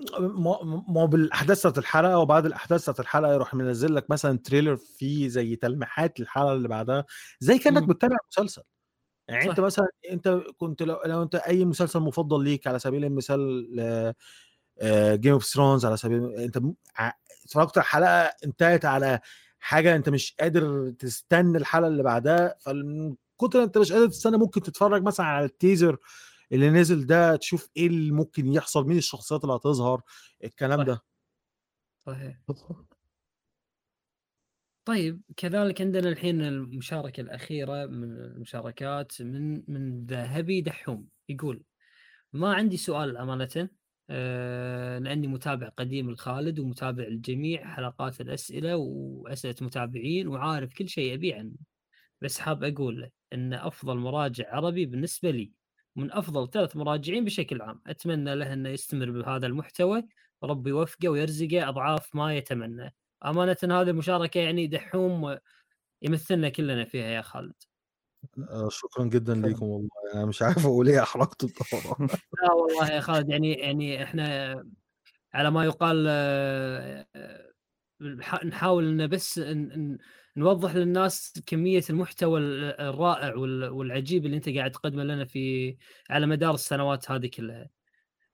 ما 0.89 1.01
هو 1.01 1.07
بالأحداث 1.07 1.59
بتاعت 1.61 1.79
الحلقة 1.79 2.19
وبعد 2.19 2.47
الأحداث 2.47 2.83
بتاعت 2.83 3.01
الحلقة 3.01 3.33
يروح 3.35 3.55
منزل 3.55 3.95
لك 3.95 4.11
مثلا 4.11 4.39
trailer 4.39 4.77
فيه 4.77 5.29
زي 5.29 5.57
تلميحات 5.57 6.21
للحلقة 6.21 6.53
اللي 6.53 6.69
بعدها 6.69 7.05
زي 7.41 7.59
كأنك. 7.59 7.83
بتتابع 7.83 8.17
مسلسل 8.31 8.63
يعني 9.29 9.51
أنت 9.51 9.59
صح. 9.61 9.65
مثلا 9.65 9.87
أنت 10.11 10.29
كنت 10.59 10.83
لو, 10.83 11.01
لو 11.07 11.23
أنت 11.23 11.35
أي 11.35 11.65
مسلسل 11.65 12.01
مفضل 12.01 12.45
ليك 12.45 12.67
على 12.67 12.79
سبيل 12.79 13.05
المثال 13.05 14.15
Game 15.15 15.33
of 15.33 15.45
Thrones 15.45 15.87
على 15.87 15.97
سبيل 15.97 16.25
أنت 16.37 16.61
اتفرجت 17.45 17.79
على 17.79 17.85
حلقة 17.87 18.33
انتهت 18.45 18.85
على 18.85 19.21
حاجة 19.59 19.97
أنت 19.97 20.09
مش 20.09 20.35
قادر 20.41 20.91
تستنى 20.99 21.59
الحلقة 21.59 21.89
اللي 21.89 22.03
بعدها 22.03 22.57
فمن 22.61 23.15
كتر 23.41 23.63
أنت 23.63 23.79
مش 23.79 23.93
قادر 23.93 24.07
تستنى 24.07 24.37
ممكن 24.39 24.63
تتفرج 24.63 25.03
مثلا 25.03 25.27
على 25.27 25.45
التيزر 25.45 25.97
اللي 26.53 26.71
نزل 26.71 27.07
ده 27.07 27.37
تشوف 27.37 27.71
إيه 27.77 27.87
اللي 27.87 28.13
ممكن 28.13 28.53
يحصل 28.53 28.87
مين 28.87 28.99
الشخصيات 28.99 29.45
اللي 29.45 29.55
هتظهر 29.57 30.03
الكلام 30.45 30.79
صح. 30.81 30.87
ده. 30.87 31.03
صحيح. 31.99 32.39
طيب 34.85 35.23
كذلك 35.37 35.81
عندنا 35.81 36.09
الحين 36.09 36.41
المشاركة 36.41 37.21
الأخيرة 37.21 37.87
من 37.87 38.17
المشاركات 38.17 39.23
من 39.23 39.63
من 39.69 40.07
ذهبي 40.07 40.61
دحوم. 40.61 41.09
يقول 41.29 41.63
ما 42.33 42.55
عندي 42.55 42.77
سؤال 42.77 43.17
أمانة 43.17 43.69
آه 44.11 44.99
لأني 44.99 45.27
متابع 45.27 45.69
قديم 45.69 46.11
لخالد 46.11 46.59
ومتابع 46.59 47.05
لجميع 47.05 47.75
حلقات 47.75 48.21
الأسئلة 48.21 48.77
وأسئلة 48.77 49.55
متابعين 49.61 50.29
وعارف 50.29 50.75
كل 50.75 50.89
شيء 50.89 51.15
أبي 51.15 51.33
عنه 51.35 51.53
بس 52.21 52.39
حاب 52.39 52.65
أقول 52.65 53.11
أن 53.33 53.53
أفضل 53.53 53.97
مراجع 53.99 54.55
عربي 54.55 54.87
بالنسبة 54.87 55.31
لي. 55.31 55.53
من 55.97 56.13
أفضل 56.13 56.51
ثلاث 56.51 56.77
مراجعين 56.77 57.25
بشكل 57.25 57.63
عام. 57.63 57.81
أتمنى 57.87 58.35
له 58.35 58.53
أنه 58.53 58.69
يستمر 58.69 59.11
بهذا 59.11 59.47
المحتوى. 59.47 60.03
وربي 60.43 60.71
يوفقه 60.71 61.09
ويرزقه 61.09 61.69
أضعاف 61.69 62.15
ما 62.15 62.35
يتمنى. 62.37 62.95
أمانة 63.25 63.57
هذه 63.63 63.91
المشاركة 63.91 64.39
يعني 64.41 64.67
دحوم 64.67 65.39
يمثلنا 66.03 66.49
كلنا 66.49 66.85
فيها 66.85 67.07
يا 67.07 67.23
خالد. 67.23 67.55
آه، 68.51 68.69
شكرا 68.69 69.05
جدا. 69.05 69.35
ليكم 69.35 69.67
والله. 69.67 69.89
أنا 70.15 70.27
مش 70.27 70.43
عارف 70.43 70.67
أقول 70.67 70.89
إيه 70.89 71.03
احرجت 71.03 71.45
الطبع 71.45 71.97
لا 72.43 72.53
والله 72.53 72.91
يا 72.91 73.01
خالد 73.01 73.29
يعني 73.29 73.53
يعني 73.53 74.03
إحنا 74.03 74.55
على 75.35 75.51
ما 75.51 75.65
يقال 75.65 76.07
آه، 76.09 77.07
آه، 77.17 77.53
نح- 78.03 78.45
نحاول 78.45 78.89
إن 78.89 79.07
بس 79.07 79.39
نوضح 80.37 80.75
للناس 80.75 81.33
كمية 81.47 81.83
المحتوى 81.91 82.41
ال- 82.41 82.81
الرائع 82.81 83.35
وال- 83.35 83.69
والعجيب 83.69 84.27
اللي 84.27 84.37
انت 84.37 84.49
قاعد 84.49 84.71
تقدمه 84.71 85.05
لنا 85.05 85.25
في 85.25 85.77
على 86.11 86.27
مدار 86.27 86.55
السنوات 86.55 87.11
هذه 87.11 87.27
كلها. 87.27 87.69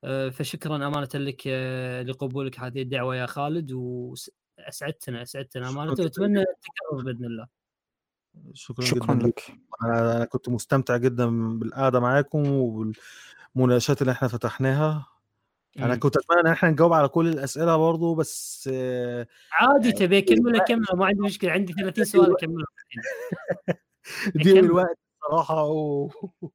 آه، 0.05 0.29
فشكرا 0.29 0.77
أمانة 0.77 1.09
لك 1.15 1.43
آه، 1.47 2.03
لقبولك 2.03 2.61
هذه 2.61 2.83
الدعوة 2.83 3.17
يا 3.17 3.27
خالد 3.27 3.73
وأسعدتنا 3.73 5.23
أسعدتنا 5.23 5.69
أمانة 5.69 5.91
وأتمنى 5.91 6.41
التكرر 6.41 7.03
بإذن 7.05 7.25
الله. 7.25 7.47
شكرا, 8.55 8.85
شكرا 8.85 9.15
جدا 9.15 9.27
لك 9.27 9.43
أنا 9.85 10.17
أنا 10.17 10.25
كنت 10.25 10.49
مستمتع 10.49 10.97
جدا 10.97 11.59
بالقعدة 11.59 12.01
معاكم 12.01 12.47
وبالمناقشات 12.47 14.03
اللي 14.03 14.13
إحنا 14.13 14.29
فتحناها 14.29 15.07
أنا 15.79 15.95
مم. 15.95 16.01
كنت 16.01 16.17
أتمنى 16.17 16.41
إن 16.41 16.47
إحنا 16.47 16.71
نجاوب 16.71 16.93
على 16.93 17.09
كل 17.09 17.29
الأسئلة 17.29 17.77
برضو 17.77 18.15
بس 18.15 18.69
آه، 18.73 19.27
عادي 19.53 19.93
تبي 19.93 20.19
اكمل 20.19 20.57
اكمل 20.61 20.87
ما 20.95 21.07
عندي 21.07 21.21
مشكلة 21.21 21.53
عندي 21.53 21.73
30 21.83 22.05
سؤال 22.05 22.25
ضيق 22.25 22.37
أكمل. 24.37 24.59
الوقت 24.59 24.99
صراحة 25.31 25.65
و 25.67 26.09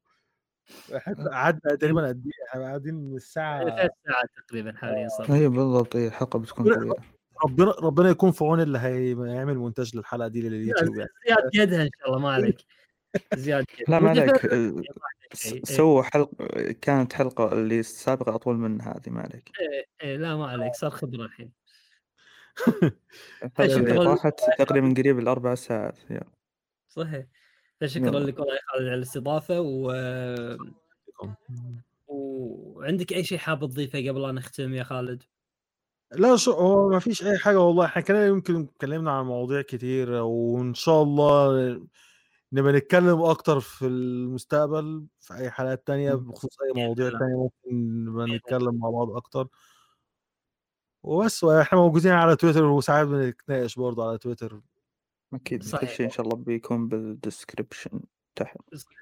إحنا 0.97 1.29
قعدنا 1.29 1.75
تقريبا 1.75 2.07
قد 2.07 2.23
إيه؟ 2.25 2.49
إحنا 2.49 2.61
قاعدين 2.61 2.95
من 2.95 3.15
الساعة 3.15 3.59
ثلاث 3.63 3.91
ساعات 4.07 4.29
تقريبا 4.47 4.73
حاليا 4.73 5.07
صار 5.07 5.33
اي 5.35 5.47
بالضبط 5.47 5.95
اي 5.95 6.07
الحلقة 6.07 6.39
بتكون 6.39 6.67
لا. 6.69 6.75
طويلة. 6.75 6.95
ربنا 7.45 7.71
ربنا 7.71 8.09
يكون 8.09 8.31
في 8.31 8.43
عون 8.43 8.61
اللي 8.61 8.79
هيعمل 8.79 9.57
مونتاج 9.57 9.97
للحلقة 9.97 10.27
دي 10.27 10.41
لليوتيوب 10.49 10.95
يعني. 10.95 11.09
زياد 11.27 11.49
يدها 11.69 11.83
إن 11.83 11.89
شاء 11.99 12.07
الله 12.07 12.19
ما 12.19 12.31
عليك. 12.31 12.57
زياد 13.35 13.65
يدها. 13.79 13.85
لا 13.91 13.99
ما 13.99 14.09
عليك 14.09 14.41
شيء. 14.41 15.53
إيه. 15.53 15.61
سووا 15.63 16.03
حلقة 16.03 16.71
كانت 16.81 17.13
حلقة 17.13 17.53
اللي 17.53 17.79
السابقة 17.79 18.35
أطول 18.35 18.57
من 18.57 18.81
هذه 18.81 19.09
ما 19.09 19.21
عليك 19.21 19.51
إيه، 19.59 19.85
إيه، 20.03 20.17
لا 20.17 20.35
ما 20.35 20.47
عليك 20.47 20.73
صار 20.73 20.89
خبرة 20.89 21.25
الحين. 21.25 21.51
راحت 23.97 24.39
تقريبا 24.57 24.93
قريب 24.97 25.19
الأربع 25.19 25.55
ساعات 25.55 25.97
يا. 26.09 26.23
صحيح 26.87 27.25
فشكرا. 27.81 28.19
لك 28.19 28.39
والله 28.39 28.53
يا 28.53 28.59
خالد 28.67 28.87
على 28.87 28.95
الاستضافة 28.95 29.61
و... 29.61 29.91
وعندك 32.07 33.13
أي 33.13 33.23
شيء 33.23 33.37
حاب 33.37 33.59
تضيفه 33.59 33.99
قبل 33.99 34.21
لا 34.21 34.31
نختم 34.31 34.73
يا 34.73 34.83
خالد؟ 34.83 35.23
لا 36.11 36.35
شو 36.35 36.51
هو 36.51 36.89
ما 36.89 36.99
فيش 36.99 37.25
أي 37.25 37.37
حاجة 37.37 37.59
والله 37.59 37.85
إحنا 37.85 38.01
كنا 38.01 38.25
يمكن 38.25 38.61
اتكلمنا 38.61 39.11
عن 39.11 39.25
مواضيع 39.25 39.61
كتير 39.61 40.11
وإن 40.11 40.73
شاء 40.73 41.03
الله 41.03 41.81
نبقى 42.56 42.74
نتكلم 42.74 43.22
أكتر 43.22 43.59
في 43.59 43.88
المستقبل 43.88 45.06
في 45.19 45.34
أي 45.34 45.51
حلقات 45.51 45.88
تانية 45.88 46.14
مم. 46.14 46.30
بخصوص 46.32 46.58
أي 46.61 46.84
مواضيع. 46.84 47.09
تانية 47.09 47.35
ممكن 47.35 48.06
نبقى 48.06 48.27
نتكلم 48.27 48.80
مع 48.80 48.90
بعض 48.90 49.11
أكتر 49.11 49.48
وبس 51.03 51.43
وإحنا 51.43 51.80
موجودين 51.80 52.11
على 52.11 52.35
تويتر 52.35 52.64
وساعات 52.64 53.08
بنتناقش 53.08 53.75
برضه 53.75 54.08
على 54.09 54.17
تويتر 54.17 54.61
أكيد 55.34 55.64
كل. 55.72 55.88
شيء 55.88 56.06
إن 56.06 56.11
شاء 56.11 56.25
الله 56.25 56.38
بيكون 56.38 56.88
بال 56.88 57.05
description 57.05 57.99
تحت 58.35 58.58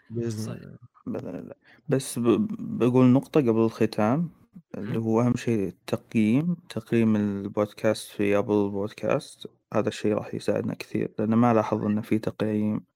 بإذن. 0.10 0.52
الله 0.52 0.78
بإذن 1.06 1.36
الله 1.36 1.56
بس. 1.88 2.20
بقول 2.60 3.06
نقطة 3.06 3.42
قبل 3.42 3.60
الختام 3.66 4.30
اللي 4.78 5.00
هو 5.00 5.22
أهم 5.22 5.36
شيء 5.36 5.68
التقييم 5.68 6.56
تقييم 6.70 7.16
البودكاست 7.16 8.12
في 8.12 8.38
Apple 8.38 8.70
Podcast 8.70 9.48
هذا 9.74 9.88
الشيء 9.88 10.14
راح 10.14 10.34
يساعدنا 10.34 10.74
كثير 10.74 11.14
لأن 11.20 11.34
ما 11.34 11.54
لاحظ 11.54 11.86
إن 11.86 12.02
في 12.02 12.20
تقييم 12.20 12.93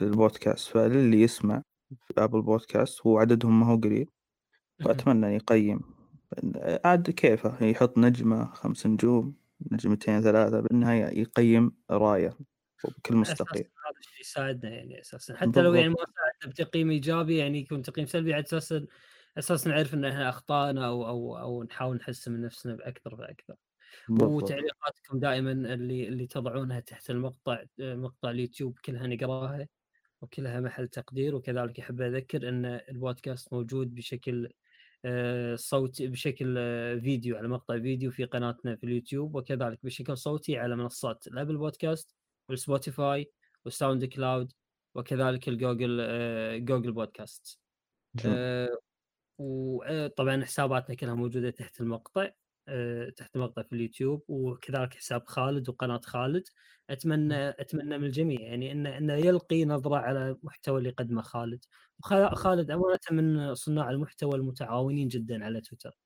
للبودكاست 0.00 0.68
فللي 0.68 1.22
يسمع 1.22 1.62
في 2.06 2.14
أبل 2.18 2.42
بودكاست 2.42 3.06
هو 3.06 3.18
عددهم 3.18 3.60
ما 3.60 3.66
هو 3.66 3.76
قليل. 3.76 4.06
فأتمنى 4.80 5.26
أن 5.26 5.32
يقيم. 5.32 5.80
عاد 6.84 7.10
كيفه 7.10 7.64
يحط 7.64 7.98
نجمة 7.98 8.52
خمس 8.52 8.86
نجوم 8.86 9.34
نجمتين 9.72 10.22
ثلاثة 10.22 10.60
بالنهاية 10.60 11.20
يقيم 11.20 11.72
راية 11.90 12.36
وبكل 12.84 13.22
أساساً 13.22 13.44
هذا 13.44 13.64
الشيء 13.98 14.20
يساعدنا 14.20 14.70
يعني 14.70 15.00
أساسا. 15.00 15.36
حتى 15.36 15.62
لو. 15.62 15.74
يعني 15.74 15.88
ما 15.88 15.96
ساعدنا 15.96 16.52
بتقييم 16.52 16.90
إيجابي 16.90 17.36
يعني 17.36 17.58
يكون 17.58 17.82
تقييم 17.82 18.06
سلبي 18.06 18.34
على 18.34 18.42
أساس 18.42 18.74
أساس 19.38 19.66
نعرف 19.66 19.94
إن 19.94 20.04
إحنا 20.04 20.28
أخطائنا 20.28 20.86
أو 20.86 21.08
أو 21.08 21.38
أو 21.38 21.62
نحاول 21.62 21.96
نحسن 21.96 22.32
من 22.32 22.40
نفسنا 22.40 22.74
بأكثر 22.74 23.16
فاكثر 23.16 23.54
بالضبط. 24.08 24.42
وتعليقاتكم 24.42 25.18
دائما 25.18 25.52
اللي 25.52 26.08
اللي 26.08 26.26
تضعونها 26.26 26.80
تحت 26.80 27.10
المقطع 27.10 27.62
مقطع 27.78 28.30
اليوتيوب 28.30 28.78
كلها 28.84 29.06
نقراها. 29.06 29.66
وكلها 30.20 30.60
محل 30.60 30.88
تقدير 30.88 31.34
وكذلك 31.34 31.80
أحب 31.80 32.00
أذكر 32.00 32.48
أن 32.48 32.64
البودكاست 32.64 33.52
موجود 33.52 33.94
بشكل 33.94 34.52
آه، 35.04 35.56
صوتي 35.56 36.06
بشكل 36.06 36.54
آه، 36.58 36.96
فيديو 36.96 37.36
على 37.36 37.48
مقطع 37.48 37.78
فيديو 37.78 38.10
في 38.10 38.24
قناتنا 38.24 38.76
في 38.76 38.84
اليوتيوب 38.84 39.34
وكذلك 39.34 39.78
بشكل 39.82 40.16
صوتي 40.16 40.58
على 40.58 40.76
منصات 40.76 41.26
ال 41.26 41.31
Apple 41.31 41.56
Podcast 41.56 42.14
وال 42.48 42.63
Spotify 42.63 43.15
وال 43.15 43.30
SoundCloud 43.64 44.52
وكذلك 44.94 45.48
الجوجل 45.48 45.98
آه، 46.00 46.56
Google 46.56 46.92
Podcast. 46.92 47.60
وطبعا 49.38 50.44
حساباتنا 50.44 50.96
كلها 50.96 51.14
موجودة 51.14 51.50
تحت 51.50 51.80
المقطع 51.80 52.30
تحت 53.16 53.36
مقطع 53.36 53.62
في 53.62 53.72
اليوتيوب 53.72 54.24
وكذلك 54.28 54.94
حساب 54.94 55.26
خالد 55.26 55.68
وقناة 55.68 56.00
خالد. 56.04 56.44
أتمنى 56.90 57.48
أتمنى 57.48 57.98
من 57.98 58.04
الجميع 58.04 58.40
يعني 58.40 58.72
انه 58.72 58.98
انه 58.98 59.14
يلقي 59.14 59.64
نظرة 59.64 59.96
على 59.96 60.30
المحتوى 60.30 60.78
اللي 60.78 60.90
قدمه 60.90 61.22
خالد. 61.22 61.64
خالد 62.34 62.70
امانه 62.70 62.98
من 63.10 63.54
صناع 63.54 63.90
المحتوى 63.90 64.34
المتعاونين 64.34 65.08
جدا 65.08 65.44
على 65.44 65.60
تويتر. 65.60 65.98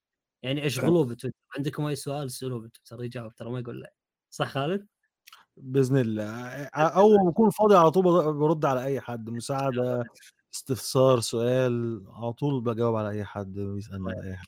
يعني 0.43 0.65
اشغلوه 0.65 1.05
بتويتر. 1.05 1.37
عندكم 1.57 1.85
أي 1.85 1.95
سؤال 1.95 2.25
اسالوه 2.25 2.59
بتويتر 2.59 3.03
يجاوب 3.03 3.35
ترى 3.35 3.49
ما 3.51 3.59
يقول 3.59 3.81
لا. 3.81 3.93
صح 4.29 4.47
خالد؟ 4.49 4.87
بإذن 5.57 5.97
الله. 5.97 6.65
أول 6.75 7.17
ما 7.25 7.29
بكون 7.31 7.49
فاضي 7.49 7.75
على 7.75 7.91
طول 7.91 8.03
برد 8.33 8.65
على 8.65 8.83
أي 8.85 9.01
حد. 9.01 9.29
مساعدة 9.29 10.03
استفسار 10.55 11.19
سؤال 11.19 12.03
على 12.09 12.33
طول 12.33 12.61
بجاوب 12.63 12.95
على 12.95 13.09
أي 13.09 13.25
حد 13.25 13.53
بيسألني 13.53 14.11
على 14.11 14.23
أي 14.29 14.35
حد. 14.35 14.47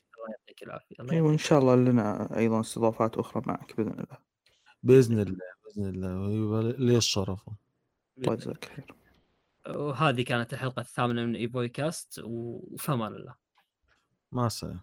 العافية. 0.68 0.96
الله 1.00 1.12
أيوه 1.12 1.32
إن 1.32 1.38
شاء 1.38 1.58
الله 1.58 1.76
لنا 1.76 2.38
أيضا 2.38 2.60
استضافات 2.60 3.16
أخرى 3.16 3.42
معك 3.46 3.76
بإذن 3.76 3.90
الله. 3.90 4.18
بإذن 4.82 5.18
الله 5.20 5.52
بإذن 5.64 5.88
الله. 5.88 6.70
لي 6.70 6.96
الشرف. 6.96 7.50
الله 8.18 8.32
يجزاك 8.32 8.64
خير. 8.64 8.94
وهذه 9.76 10.22
كانت 10.22 10.52
الحلقة 10.52 10.80
الثامنة 10.80 11.24
من 11.24 11.36
ايفوي 11.36 11.68
كاست 11.68 12.20
وفمان 12.24 13.14
الله. 13.14 13.34
مع 14.32 14.46
السلامة. 14.46 14.80